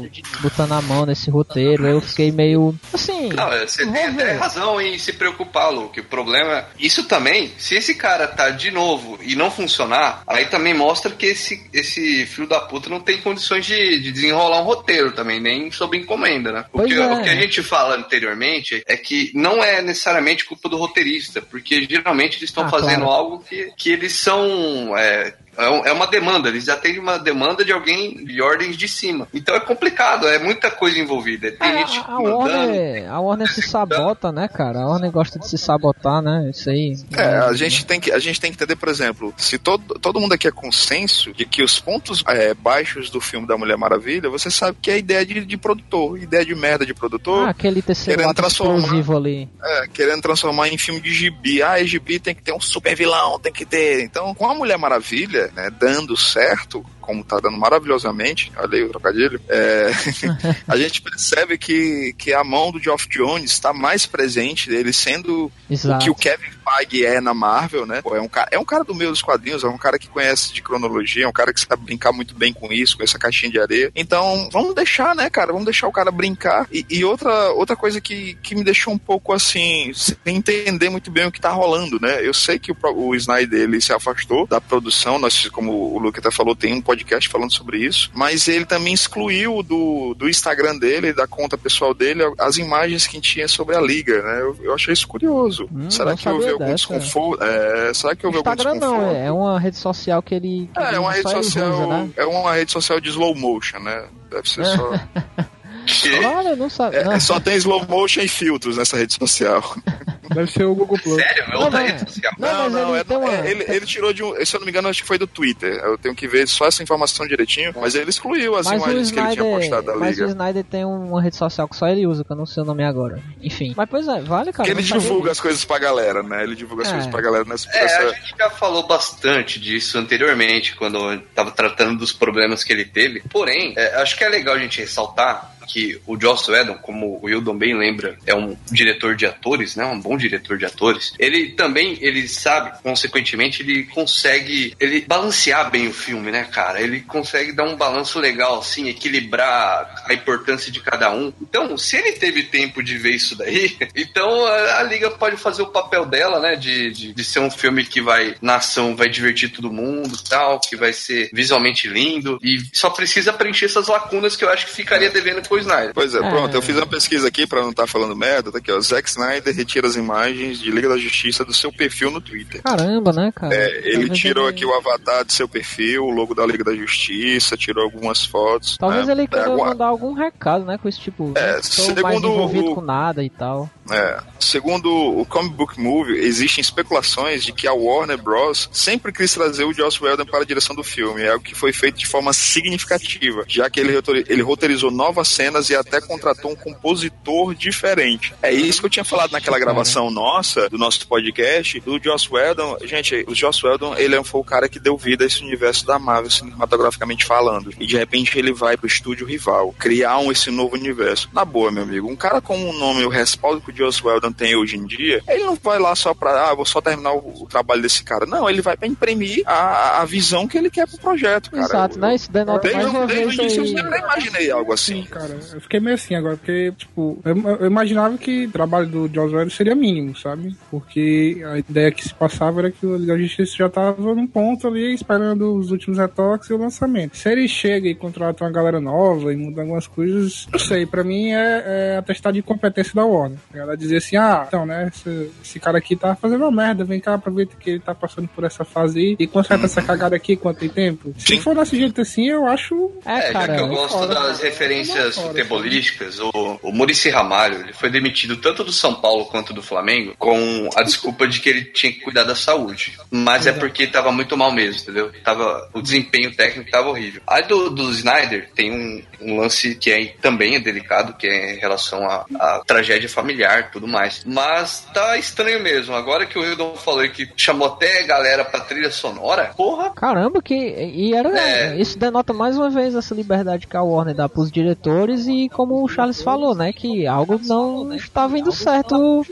botando 0.40 0.72
a 0.72 0.80
mão 0.82 1.04
nesse 1.04 1.30
roteiro, 1.30 1.86
eu 1.86 2.00
fiquei 2.00 2.32
meio 2.32 2.74
assim, 2.94 3.28
Não, 3.28 3.50
você 3.66 3.84
tem 3.90 4.04
até 4.04 4.32
razão 4.32 4.80
em 4.80 4.98
se 4.98 5.12
preocupar, 5.12 5.70
Luke. 5.70 6.00
O 6.00 6.04
problema 6.04 6.47
Isso 6.78 7.04
também, 7.04 7.52
se 7.58 7.74
esse 7.76 7.94
cara 7.94 8.26
tá 8.26 8.50
de 8.50 8.70
novo 8.70 9.18
e 9.22 9.34
não 9.34 9.50
funcionar, 9.50 10.22
aí 10.26 10.46
também 10.46 10.74
mostra 10.74 11.10
que 11.12 11.26
esse, 11.26 11.68
esse 11.72 12.26
filho 12.26 12.48
da 12.48 12.60
puta 12.60 12.88
não 12.88 13.00
tem 13.00 13.20
condições 13.20 13.66
de, 13.66 14.00
de 14.00 14.12
desenrolar 14.12 14.60
um 14.60 14.64
roteiro 14.64 15.12
também, 15.12 15.40
nem 15.40 15.70
sob 15.70 15.96
encomenda, 15.96 16.52
né? 16.52 16.64
O 16.72 16.82
que, 16.82 16.94
é. 16.94 17.06
o 17.06 17.22
que 17.22 17.28
a 17.30 17.34
gente 17.34 17.62
fala 17.62 17.96
anteriormente 17.96 18.82
é 18.86 18.96
que 18.96 19.30
não 19.34 19.62
é 19.62 19.82
necessariamente 19.82 20.44
culpa 20.44 20.68
do 20.68 20.76
roteirista, 20.76 21.40
porque 21.42 21.86
geralmente 21.88 22.38
eles 22.38 22.50
estão 22.50 22.64
Ah, 22.64 22.68
fazendo 22.68 23.04
claro. 23.04 23.12
algo 23.12 23.44
que, 23.48 23.72
que 23.76 23.90
eles 23.90 24.12
são. 24.14 24.96
É, 24.96 25.34
é 25.58 25.68
um- 25.70 25.84
é 25.86 25.92
uma 25.92 26.06
demanda, 26.06 26.48
eles 26.48 26.68
atendem 26.68 27.00
uma 27.00 27.18
demanda 27.18 27.64
de 27.64 27.72
alguém 27.72 28.24
de 28.24 28.40
ordens 28.40 28.76
de 28.76 28.88
cima. 28.88 29.26
Então 29.34 29.54
é 29.54 29.60
complicado, 29.60 30.26
é 30.28 30.38
muita 30.38 30.70
coisa 30.70 30.98
envolvida. 30.98 31.50
Tem 31.52 31.68
É, 31.68 31.78
gente 31.86 31.98
a. 32.06 32.18
Warner, 32.18 33.10
a 33.12 33.20
Warner 33.20 33.52
se 33.52 33.62
sabota, 33.62 34.30
né, 34.32 34.48
cara? 34.48 34.80
A 34.80 34.86
Warner 34.88 35.10
gosta 35.10 35.38
de 35.38 35.48
se 35.48 35.58
sabotar, 35.58 36.22
né? 36.22 36.50
Isso 36.50 36.70
aí. 36.70 36.96
É, 37.16 37.22
a 37.38 37.52
gente 37.52 37.84
tem 37.84 38.00
que, 38.00 38.12
a 38.12 38.18
gente 38.18 38.40
tem 38.40 38.50
que 38.50 38.56
entender, 38.56 38.76
por 38.76 38.88
exemplo, 38.88 39.34
se 39.36 39.58
todo, 39.58 39.98
todo 39.98 40.20
mundo 40.20 40.32
aqui 40.34 40.46
é 40.48 40.50
consenso 40.50 41.32
de 41.32 41.44
que 41.44 41.62
os 41.62 41.78
pontos 41.80 42.22
é, 42.26 42.54
baixos 42.54 43.10
do 43.10 43.20
filme 43.20 43.46
da 43.46 43.56
Mulher 43.56 43.76
Maravilha, 43.76 44.30
você 44.30 44.50
sabe 44.50 44.78
que 44.80 44.90
é 44.90 44.98
ideia 44.98 45.24
de, 45.24 45.44
de 45.44 45.56
produtor, 45.56 46.18
ideia 46.18 46.44
de 46.44 46.54
merda 46.54 46.86
de 46.86 46.94
produtor, 46.94 47.46
Ah, 47.46 47.50
aquele 47.50 47.82
terceiro 47.82 48.18
querendo 48.18 48.34
transformar- 48.34 49.16
ali. 49.16 49.48
é, 49.62 49.86
querendo 49.92 50.22
transformar 50.22 50.68
em 50.68 50.78
filme 50.78 51.00
de 51.00 51.12
gibi. 51.12 51.62
Ah, 51.62 51.80
é 51.80 51.84
gibi 51.84 52.18
tem 52.18 52.34
que 52.34 52.42
ter 52.42 52.52
um 52.52 52.60
super 52.60 52.94
vilão, 52.94 53.38
tem 53.38 53.52
que 53.52 53.64
ter. 53.64 54.02
Então, 54.02 54.34
com 54.34 54.46
a 54.48 54.54
Mulher 54.54 54.78
Maravilha, 54.78 55.47
né, 55.54 55.70
dando 55.70 56.16
certo, 56.16 56.84
como 57.08 57.24
tá 57.24 57.38
dando 57.40 57.56
maravilhosamente, 57.56 58.52
olha 58.54 58.76
aí 58.76 58.84
o 58.84 58.90
trocadilho, 58.90 59.40
é, 59.48 59.90
a 60.68 60.76
gente 60.76 61.00
percebe 61.00 61.56
que, 61.56 62.14
que 62.18 62.34
a 62.34 62.44
mão 62.44 62.70
do 62.70 62.78
Geoff 62.78 63.08
Jones 63.08 63.50
está 63.50 63.72
mais 63.72 64.04
presente, 64.04 64.70
ele 64.70 64.92
sendo 64.92 65.46
o 65.46 65.52
Exato. 65.72 66.04
que 66.04 66.10
o 66.10 66.14
Kevin 66.14 66.50
Feige 66.68 67.06
é 67.06 67.18
na 67.18 67.32
Marvel, 67.32 67.86
né? 67.86 68.02
Pô, 68.02 68.14
é, 68.14 68.20
um 68.20 68.28
cara, 68.28 68.48
é 68.52 68.58
um 68.58 68.64
cara 68.64 68.84
do 68.84 68.94
meio 68.94 69.08
dos 69.08 69.22
quadrinhos, 69.22 69.64
é 69.64 69.68
um 69.68 69.78
cara 69.78 69.98
que 69.98 70.06
conhece 70.06 70.52
de 70.52 70.60
cronologia, 70.60 71.24
é 71.24 71.28
um 71.28 71.32
cara 71.32 71.50
que 71.50 71.60
sabe 71.60 71.82
brincar 71.82 72.12
muito 72.12 72.34
bem 72.34 72.52
com 72.52 72.70
isso, 72.70 72.98
com 72.98 73.02
essa 73.02 73.18
caixinha 73.18 73.50
de 73.50 73.58
areia. 73.58 73.90
Então, 73.96 74.50
vamos 74.52 74.74
deixar, 74.74 75.14
né, 75.14 75.30
cara? 75.30 75.50
Vamos 75.52 75.64
deixar 75.64 75.88
o 75.88 75.92
cara 75.92 76.10
brincar. 76.10 76.66
E, 76.70 76.84
e 76.90 77.04
outra, 77.06 77.52
outra 77.52 77.74
coisa 77.74 78.02
que, 78.02 78.34
que 78.42 78.54
me 78.54 78.62
deixou 78.62 78.92
um 78.92 78.98
pouco 78.98 79.32
assim, 79.32 79.92
sem 79.94 80.36
entender 80.36 80.90
muito 80.90 81.10
bem 81.10 81.26
o 81.26 81.32
que 81.32 81.40
tá 81.40 81.50
rolando, 81.50 81.98
né? 81.98 82.20
Eu 82.20 82.34
sei 82.34 82.58
que 82.58 82.70
o, 82.70 82.76
o 82.94 83.14
Snyder 83.14 83.62
ele 83.62 83.80
se 83.80 83.94
afastou 83.94 84.46
da 84.46 84.60
produção, 84.60 85.18
nós, 85.18 85.48
como 85.48 85.72
o 85.72 85.98
Luke 85.98 86.18
até 86.18 86.30
falou, 86.30 86.54
tem 86.54 86.74
um 86.74 86.82
podcast 86.82 86.97
falando 87.28 87.52
sobre 87.52 87.78
isso, 87.78 88.10
mas 88.14 88.48
ele 88.48 88.64
também 88.64 88.92
excluiu 88.94 89.62
do, 89.62 90.14
do 90.14 90.28
Instagram 90.28 90.76
dele, 90.78 91.12
da 91.12 91.26
conta 91.26 91.56
pessoal 91.58 91.92
dele, 91.94 92.22
as 92.38 92.56
imagens 92.58 93.06
que 93.06 93.20
tinha 93.20 93.46
sobre 93.48 93.76
a 93.76 93.80
liga, 93.80 94.22
né? 94.22 94.40
Eu, 94.40 94.56
eu 94.62 94.74
achei 94.74 94.92
isso 94.92 95.06
curioso. 95.08 95.68
Hum, 95.72 95.90
Será 95.90 96.16
que 96.16 96.28
houve 96.28 96.48
algum 96.48 96.74
desconforto? 96.74 97.42
É, 97.42 97.92
será 97.94 98.14
que 98.16 98.26
houve 98.26 98.38
algum 98.38 98.50
Instagram 98.50 98.72
desconforto? 98.78 99.02
não, 99.06 99.10
é, 99.16 99.26
é 99.26 99.32
uma 99.32 99.58
rede 99.60 99.76
social 99.76 100.22
que 100.22 100.34
ele. 100.34 100.70
que 100.72 100.80
É, 100.80 100.94
é 100.94 100.98
uma 100.98 101.12
rede 101.12 101.30
social, 101.30 101.72
usa, 101.72 101.86
né? 101.86 102.10
é 102.16 102.26
uma 102.26 102.54
rede 102.54 102.72
social 102.72 103.00
de 103.00 103.08
slow 103.08 103.34
motion, 103.34 103.78
né? 103.80 104.04
Deve 104.30 104.48
ser 104.48 104.64
só. 104.64 104.92
Que- 105.88 106.22
Olha, 106.22 106.54
não 106.54 106.68
sabe. 106.68 106.96
É, 106.96 107.04
não. 107.04 107.18
só 107.18 107.40
tem 107.40 107.56
slow 107.56 107.82
motion 107.88 108.20
e 108.20 108.28
filtros 108.28 108.76
nessa 108.76 108.96
rede 108.98 109.14
social. 109.14 109.62
Deve 110.34 110.50
ser 110.50 110.64
o 110.64 110.74
Google 110.74 110.98
Plus. 111.02 111.16
Sério? 111.16 111.44
É 111.44 111.50
Não, 111.52 111.60
outra 111.62 111.80
mas- 111.80 111.90
rede 111.92 112.10
social. 112.12 112.32
Não, 112.38 112.70
mas 112.70 112.74
ele 112.88 112.98
é- 112.98 113.04
tem 113.04 113.16
uma- 113.16 113.34
é- 113.34 113.50
ele, 113.50 113.64
ele 113.68 113.86
tirou 113.86 114.12
de 114.12 114.22
um. 114.22 114.44
Se 114.44 114.54
eu 114.56 114.60
não 114.60 114.64
me 114.66 114.70
engano, 114.70 114.88
acho 114.88 115.02
que 115.02 115.08
foi 115.08 115.18
do 115.18 115.26
Twitter. 115.26 115.74
Eu 115.84 115.96
tenho 115.98 116.14
que 116.14 116.26
ver 116.28 116.46
só 116.48 116.66
essa 116.66 116.82
informação 116.82 117.26
direitinho. 117.26 117.72
Mas 117.80 117.94
ele 117.94 118.10
excluiu 118.10 118.56
as 118.56 118.66
Mas 118.66 118.80
o, 118.80 118.84
imagens 118.84 119.10
que 119.10 119.18
ele 119.18 119.28
tinha 119.32 119.44
postado 119.44 119.82
da 119.86 119.92
Snyder, 119.92 119.98
mas 119.98 120.20
o. 120.20 120.24
Snyder 120.26 120.64
tem 120.64 120.84
uma 120.84 121.22
rede 121.22 121.36
social 121.36 121.68
que 121.68 121.76
só 121.76 121.88
ele 121.88 122.06
usa, 122.06 122.24
que 122.24 122.30
eu 122.32 122.36
não 122.36 122.46
sei 122.46 122.62
o 122.62 122.66
nome 122.66 122.84
agora. 122.84 123.20
Enfim. 123.42 123.72
Mas 123.76 123.88
pois 123.88 124.06
é, 124.08 124.20
vale, 124.20 124.52
cara. 124.52 124.68
Porque 124.68 124.70
ele 124.70 124.88
não 124.90 124.98
divulga 124.98 125.30
as 125.30 125.40
coisas 125.40 125.64
pra 125.64 125.78
galera, 125.78 126.22
né? 126.22 126.42
Ele 126.42 126.54
divulga 126.54 126.82
as 126.82 126.88
É. 126.88 126.92
coisas 126.92 127.10
pra 127.10 127.20
galera 127.20 127.44
nessa. 127.44 127.68
É, 127.70 127.82
nessa- 127.82 128.02
a 128.02 128.12
gente 128.14 128.34
já 128.38 128.50
falou 128.50 128.86
bastante 128.86 129.58
disso 129.60 129.98
anteriormente, 129.98 130.74
quando 130.76 131.18
tava 131.34 131.50
tratando 131.50 131.98
dos 131.98 132.12
problemas 132.12 132.62
que 132.64 132.72
ele 132.72 132.84
teve. 132.84 133.20
Porém, 133.30 133.72
é, 133.76 133.96
acho 134.02 134.16
que 134.16 134.24
é 134.24 134.28
legal 134.28 134.54
a 134.54 134.58
gente 134.58 134.80
ressaltar 134.80 135.54
que 135.66 136.00
o 136.06 136.18
Joss 136.18 136.50
Whedon, 136.50 136.74
como 136.78 137.18
o 137.22 137.26
Wildon 137.26 137.54
bem 137.54 137.76
lembra, 137.76 138.16
é 138.26 138.34
um 138.34 138.56
diretor 138.72 139.14
de 139.14 139.26
atores, 139.26 139.76
né? 139.76 139.84
Um 139.84 140.00
bom 140.00 140.16
diretor 140.18 140.58
de 140.58 140.66
atores. 140.66 141.12
Ele 141.18 141.50
também, 141.50 141.98
ele 142.00 142.28
sabe, 142.28 142.78
consequentemente, 142.82 143.62
ele 143.62 143.84
consegue 143.84 144.74
ele 144.78 145.04
balancear 145.06 145.70
bem 145.70 145.88
o 145.88 145.92
filme, 145.92 146.30
né, 146.30 146.44
cara? 146.44 146.80
Ele 146.80 147.00
consegue 147.00 147.52
dar 147.52 147.64
um 147.64 147.76
balanço 147.76 148.18
legal, 148.18 148.58
assim, 148.58 148.88
equilibrar 148.88 150.04
a 150.06 150.12
importância 150.12 150.70
de 150.70 150.80
cada 150.80 151.10
um. 151.12 151.32
Então, 151.40 151.76
se 151.76 151.96
ele 151.96 152.12
teve 152.12 152.44
tempo 152.44 152.82
de 152.82 152.98
ver 152.98 153.12
isso 153.14 153.36
daí, 153.36 153.76
então 153.94 154.44
a, 154.46 154.80
a 154.80 154.82
Liga 154.82 155.10
pode 155.10 155.36
fazer 155.36 155.62
o 155.62 155.66
papel 155.66 156.04
dela, 156.06 156.40
né? 156.40 156.56
De, 156.56 156.90
de, 156.90 157.12
de 157.12 157.24
ser 157.24 157.40
um 157.40 157.50
filme 157.50 157.84
que 157.84 158.00
vai, 158.00 158.34
na 158.40 158.56
ação, 158.56 158.96
vai 158.96 159.08
divertir 159.08 159.50
todo 159.50 159.72
mundo 159.72 160.16
tal, 160.28 160.60
que 160.60 160.76
vai 160.76 160.92
ser 160.92 161.30
visualmente 161.32 161.88
lindo. 161.88 162.38
E 162.42 162.58
só 162.72 162.90
precisa 162.90 163.32
preencher 163.32 163.66
essas 163.66 163.88
lacunas 163.88 164.36
que 164.36 164.44
eu 164.44 164.50
acho 164.50 164.66
que 164.66 164.72
ficaria 164.72 165.10
devendo 165.10 165.46
com 165.48 165.54
o 165.54 165.58
Snyder. 165.58 165.92
Pois 165.94 166.14
é, 166.14 166.18
É. 166.18 166.30
pronto, 166.30 166.54
eu 166.54 166.62
fiz 166.62 166.76
uma 166.76 166.86
pesquisa 166.86 167.28
aqui 167.28 167.46
pra 167.46 167.62
não 167.62 167.70
estar 167.70 167.86
falando 167.86 168.16
merda, 168.16 168.50
tá 168.50 168.58
aqui, 168.58 168.70
ó. 168.72 168.80
Zack 168.80 169.08
Snyder 169.08 169.54
retira 169.54 169.86
as 169.86 169.94
imagens 169.96 170.07
de 170.08 170.70
Liga 170.70 170.88
da 170.88 170.96
Justiça 170.96 171.44
do 171.44 171.52
seu 171.54 171.72
perfil 171.72 172.10
no 172.10 172.20
Twitter. 172.20 172.62
Caramba, 172.62 173.12
né, 173.12 173.32
cara? 173.34 173.54
É, 173.54 173.78
ele 173.84 173.92
Talvez 174.00 174.18
tirou 174.18 174.48
ele- 174.48 174.54
aqui 174.56 174.64
o 174.64 174.74
avatar 174.74 175.24
do 175.24 175.32
seu 175.32 175.48
perfil, 175.48 176.04
o 176.04 176.10
logo 176.10 176.34
da 176.34 176.44
Liga 176.46 176.64
da 176.64 176.74
Justiça, 176.74 177.56
tirou 177.56 177.84
algumas 177.84 178.24
fotos. 178.24 178.76
Talvez 178.78 179.06
né? 179.06 179.12
ele 179.12 179.22
É, 179.22 179.26
queira 179.26 179.44
agora- 179.46 179.70
mandar 179.70 179.86
algum 179.86 180.12
recado, 180.12 180.64
né, 180.64 180.78
com 180.78 180.88
esse 180.88 181.00
tipo. 181.00 181.32
É, 181.36 181.60
segundo 181.62 182.02
mais 182.02 182.18
envolvido 182.18 182.70
o- 182.72 182.74
com 182.74 182.80
nada 182.80 183.22
e 183.22 183.30
tal. 183.30 183.68
É, 183.90 184.20
segundo 184.38 184.90
o 184.92 185.24
Comic 185.24 185.54
Book 185.54 185.80
Movie, 185.80 186.18
existem 186.18 186.60
especulações 186.60 187.42
de 187.42 187.52
que 187.52 187.66
a 187.66 187.72
Warner 187.72 188.18
Bros. 188.18 188.68
sempre 188.72 189.12
quis 189.12 189.32
trazer 189.32 189.64
o 189.64 189.72
Joss 189.72 190.02
Whedon 190.02 190.26
para 190.26 190.40
a 190.42 190.44
direção 190.44 190.76
do 190.76 190.84
filme, 190.84 191.22
é 191.22 191.30
algo 191.30 191.42
que 191.44 191.54
foi 191.54 191.72
feito 191.72 191.96
de 191.98 192.06
forma 192.06 192.32
significativa, 192.32 193.44
já 193.48 193.68
que 193.70 193.80
ele, 193.80 193.94
ele 194.28 194.42
roteirizou 194.42 194.90
novas 194.90 195.28
cenas 195.28 195.70
e 195.70 195.74
até 195.76 196.00
contratou 196.00 196.52
um 196.52 196.56
compositor 196.56 197.54
diferente. 197.54 198.34
É 198.42 198.52
isso 198.52 198.80
que 198.80 198.86
eu 198.86 198.90
tinha 198.90 199.04
falado 199.04 199.32
naquela 199.32 199.58
gravação 199.58 199.97
nossa, 200.10 200.68
do 200.68 200.78
nosso 200.78 201.06
podcast, 201.06 201.80
do 201.80 202.02
Joss 202.02 202.28
Whedon. 202.30 202.78
Gente, 202.84 203.24
o 203.28 203.34
Joss 203.34 203.64
Whedon, 203.64 203.94
ele 203.96 204.22
foi 204.24 204.40
o 204.40 204.44
cara 204.44 204.68
que 204.68 204.78
deu 204.78 204.96
vida 204.96 205.24
a 205.24 205.26
esse 205.26 205.42
universo 205.42 205.86
da 205.86 205.98
Marvel, 205.98 206.30
cinematograficamente 206.30 207.24
falando. 207.24 207.72
E 207.78 207.86
de 207.86 207.96
repente 207.96 208.38
ele 208.38 208.52
vai 208.52 208.76
pro 208.76 208.86
estúdio 208.86 209.26
rival, 209.26 209.74
criar 209.78 210.18
um, 210.18 210.30
esse 210.30 210.50
novo 210.50 210.74
universo. 210.74 211.28
Na 211.32 211.44
boa, 211.44 211.70
meu 211.70 211.82
amigo, 211.82 212.08
um 212.08 212.16
cara 212.16 212.40
com 212.40 212.56
o 212.56 212.72
nome 212.72 213.02
e 213.02 213.06
o 213.06 213.08
respaldo 213.08 213.60
que 213.60 213.70
o 213.70 213.76
Joss 213.76 214.04
Whedon 214.04 214.32
tem 214.32 214.56
hoje 214.56 214.76
em 214.76 214.86
dia, 214.86 215.22
ele 215.28 215.44
não 215.44 215.56
vai 215.56 215.78
lá 215.78 215.94
só 215.94 216.14
pra, 216.14 216.50
ah, 216.50 216.54
vou 216.54 216.64
só 216.64 216.80
terminar 216.80 217.12
o, 217.12 217.42
o 217.42 217.46
trabalho 217.46 217.82
desse 217.82 218.02
cara. 218.02 218.26
Não, 218.26 218.48
ele 218.48 218.62
vai 218.62 218.76
pra 218.76 218.86
imprimir 218.86 219.42
a, 219.46 220.02
a 220.02 220.04
visão 220.04 220.46
que 220.46 220.56
ele 220.56 220.70
quer 220.70 220.86
pro 220.86 220.98
projeto, 220.98 221.50
cara. 221.50 221.64
Exato, 221.64 221.98
né? 221.98 222.14
Isso 222.14 222.30
denota 222.30 222.60
Desde, 222.60 222.82
mais 222.82 222.94
uma 222.94 223.06
desde 223.06 223.40
o 223.40 223.42
início 223.42 223.62
aí. 223.62 223.68
eu 223.70 223.76
sempre 223.76 223.98
imaginei 223.98 224.50
algo 224.50 224.72
assim. 224.72 225.02
Cara, 225.04 225.38
eu 225.52 225.60
fiquei 225.60 225.80
meio 225.80 225.94
assim 225.94 226.14
agora, 226.14 226.36
porque, 226.36 226.72
tipo, 226.76 227.18
eu, 227.24 227.36
eu 227.60 227.66
imaginava 227.66 228.16
que 228.18 228.46
o 228.46 228.50
trabalho 228.50 228.86
do 228.86 229.10
Joss 229.12 229.34
Whedon 229.34 229.50
seria 229.50 229.74
mínimo, 229.92 230.16
sabe? 230.16 230.54
Porque 230.70 231.42
a 231.46 231.58
ideia 231.58 231.90
que 231.90 232.04
se 232.04 232.14
passava 232.14 232.60
era 232.60 232.70
que 232.70 232.84
o 232.86 232.96
Liga 232.96 233.14
da 233.14 233.18
Justiça 233.18 233.56
já 233.56 233.68
tava 233.68 234.14
num 234.14 234.26
ponto 234.26 234.66
ali, 234.68 234.92
esperando 234.94 235.54
os 235.54 235.70
últimos 235.70 235.98
retoques 235.98 236.50
e 236.50 236.52
o 236.52 236.58
lançamento. 236.58 237.16
Se 237.16 237.30
ele 237.30 237.48
chega 237.48 237.88
e 237.88 237.94
contrata 237.94 238.44
uma 238.44 238.50
galera 238.50 238.80
nova 238.80 239.32
e 239.32 239.36
muda 239.36 239.62
algumas 239.62 239.86
coisas, 239.86 240.46
não 240.52 240.58
sei, 240.58 240.86
pra 240.86 241.02
mim 241.02 241.32
é, 241.32 241.94
é 241.94 241.96
atestado 241.98 242.34
de 242.34 242.42
competência 242.42 242.92
da 242.94 243.04
Warner. 243.04 243.38
Ela 243.54 243.76
dizer 243.76 243.96
assim, 243.98 244.16
ah, 244.16 244.44
então, 244.46 244.66
né, 244.66 244.90
esse, 244.92 245.30
esse 245.42 245.60
cara 245.60 245.78
aqui 245.78 245.96
tá 245.96 246.14
fazendo 246.14 246.42
uma 246.44 246.50
merda, 246.64 246.84
vem 246.84 247.00
cá, 247.00 247.14
aproveita 247.14 247.56
que 247.56 247.70
ele 247.70 247.80
tá 247.80 247.94
passando 247.94 248.28
por 248.28 248.44
essa 248.44 248.64
fase 248.64 248.98
aí 248.98 249.16
e 249.18 249.26
conserta 249.26 249.64
essa 249.64 249.82
cagada 249.82 250.16
aqui 250.16 250.34
enquanto 250.34 250.58
tem 250.58 250.68
tempo. 250.68 251.14
Se 251.18 251.36
Sim. 251.36 251.40
for 251.40 251.54
desse 251.54 251.76
jeito 251.76 252.00
assim, 252.00 252.28
eu 252.28 252.46
acho 252.46 252.92
É, 253.04 253.28
É, 253.28 253.32
cara. 253.32 253.46
já 253.46 253.54
que 253.56 253.60
eu 253.62 253.68
gosto 253.68 253.98
fora, 253.98 254.14
das 254.14 254.40
referências 254.40 255.14
Fora, 255.14 255.28
futebolísticas, 255.28 256.18
o, 256.20 256.30
o 256.62 256.72
Murici 256.72 257.08
Ramalho 257.08 257.60
ele 257.60 257.72
foi 257.72 257.90
demitido 257.90 258.36
tanto 258.36 258.62
do 258.64 258.72
São 258.72 258.94
Paulo 258.94 259.26
quanto 259.26 259.52
do 259.52 259.62
Flamengo 259.68 260.14
com 260.18 260.68
a 260.74 260.82
desculpa 260.82 261.26
de 261.26 261.40
que 261.40 261.48
ele 261.48 261.64
tinha 261.64 261.92
que 261.92 262.00
cuidar 262.00 262.24
da 262.24 262.34
saúde. 262.34 262.98
Mas 263.10 263.46
é 263.46 263.52
porque 263.52 263.86
tava 263.86 264.10
muito 264.10 264.36
mal 264.36 264.52
mesmo, 264.52 264.82
entendeu? 264.82 265.12
Tava, 265.22 265.68
o 265.72 265.82
desempenho 265.82 266.34
técnico 266.34 266.70
tava 266.70 266.88
horrível. 266.88 267.20
Aí 267.26 267.42
do, 267.46 267.70
do 267.70 267.90
Snyder 267.90 268.50
tem 268.54 268.72
um, 268.72 269.02
um 269.20 269.40
lance 269.40 269.74
que 269.74 269.90
é, 269.90 270.14
também 270.20 270.56
é 270.56 270.60
delicado, 270.60 271.14
que 271.14 271.26
é 271.26 271.54
em 271.54 271.58
relação 271.58 272.04
à 272.06 272.62
tragédia 272.66 273.08
familiar 273.08 273.60
e 273.60 273.72
tudo 273.72 273.86
mais. 273.86 274.24
Mas 274.24 274.86
tá 274.92 275.16
estranho 275.16 275.62
mesmo. 275.62 275.94
Agora 275.94 276.26
que 276.26 276.38
o 276.38 276.42
Wildon 276.42 276.76
falou 276.76 277.08
que 277.08 277.28
chamou 277.36 277.68
até 277.68 278.02
galera 278.04 278.44
pra 278.44 278.60
trilha 278.60 278.90
sonora, 278.90 279.52
porra, 279.56 279.90
Caramba, 279.90 280.40
que. 280.40 280.54
E 280.54 281.14
era. 281.14 281.28
É. 281.38 281.76
Isso 281.80 281.98
denota 281.98 282.32
mais 282.32 282.56
uma 282.56 282.70
vez 282.70 282.94
essa 282.94 283.14
liberdade 283.14 283.66
que 283.66 283.76
a 283.76 283.82
Warner 283.82 284.14
dá 284.14 284.28
pros 284.28 284.50
diretores 284.50 285.26
e 285.26 285.48
como 285.48 285.82
o 285.82 285.88
Charles 285.88 286.22
falou, 286.22 286.54
né? 286.54 286.72
Que 286.72 287.06
algo 287.06 287.40
não 287.44 287.92
estava 287.92 288.38
indo 288.38 288.52
certo. 288.52 289.26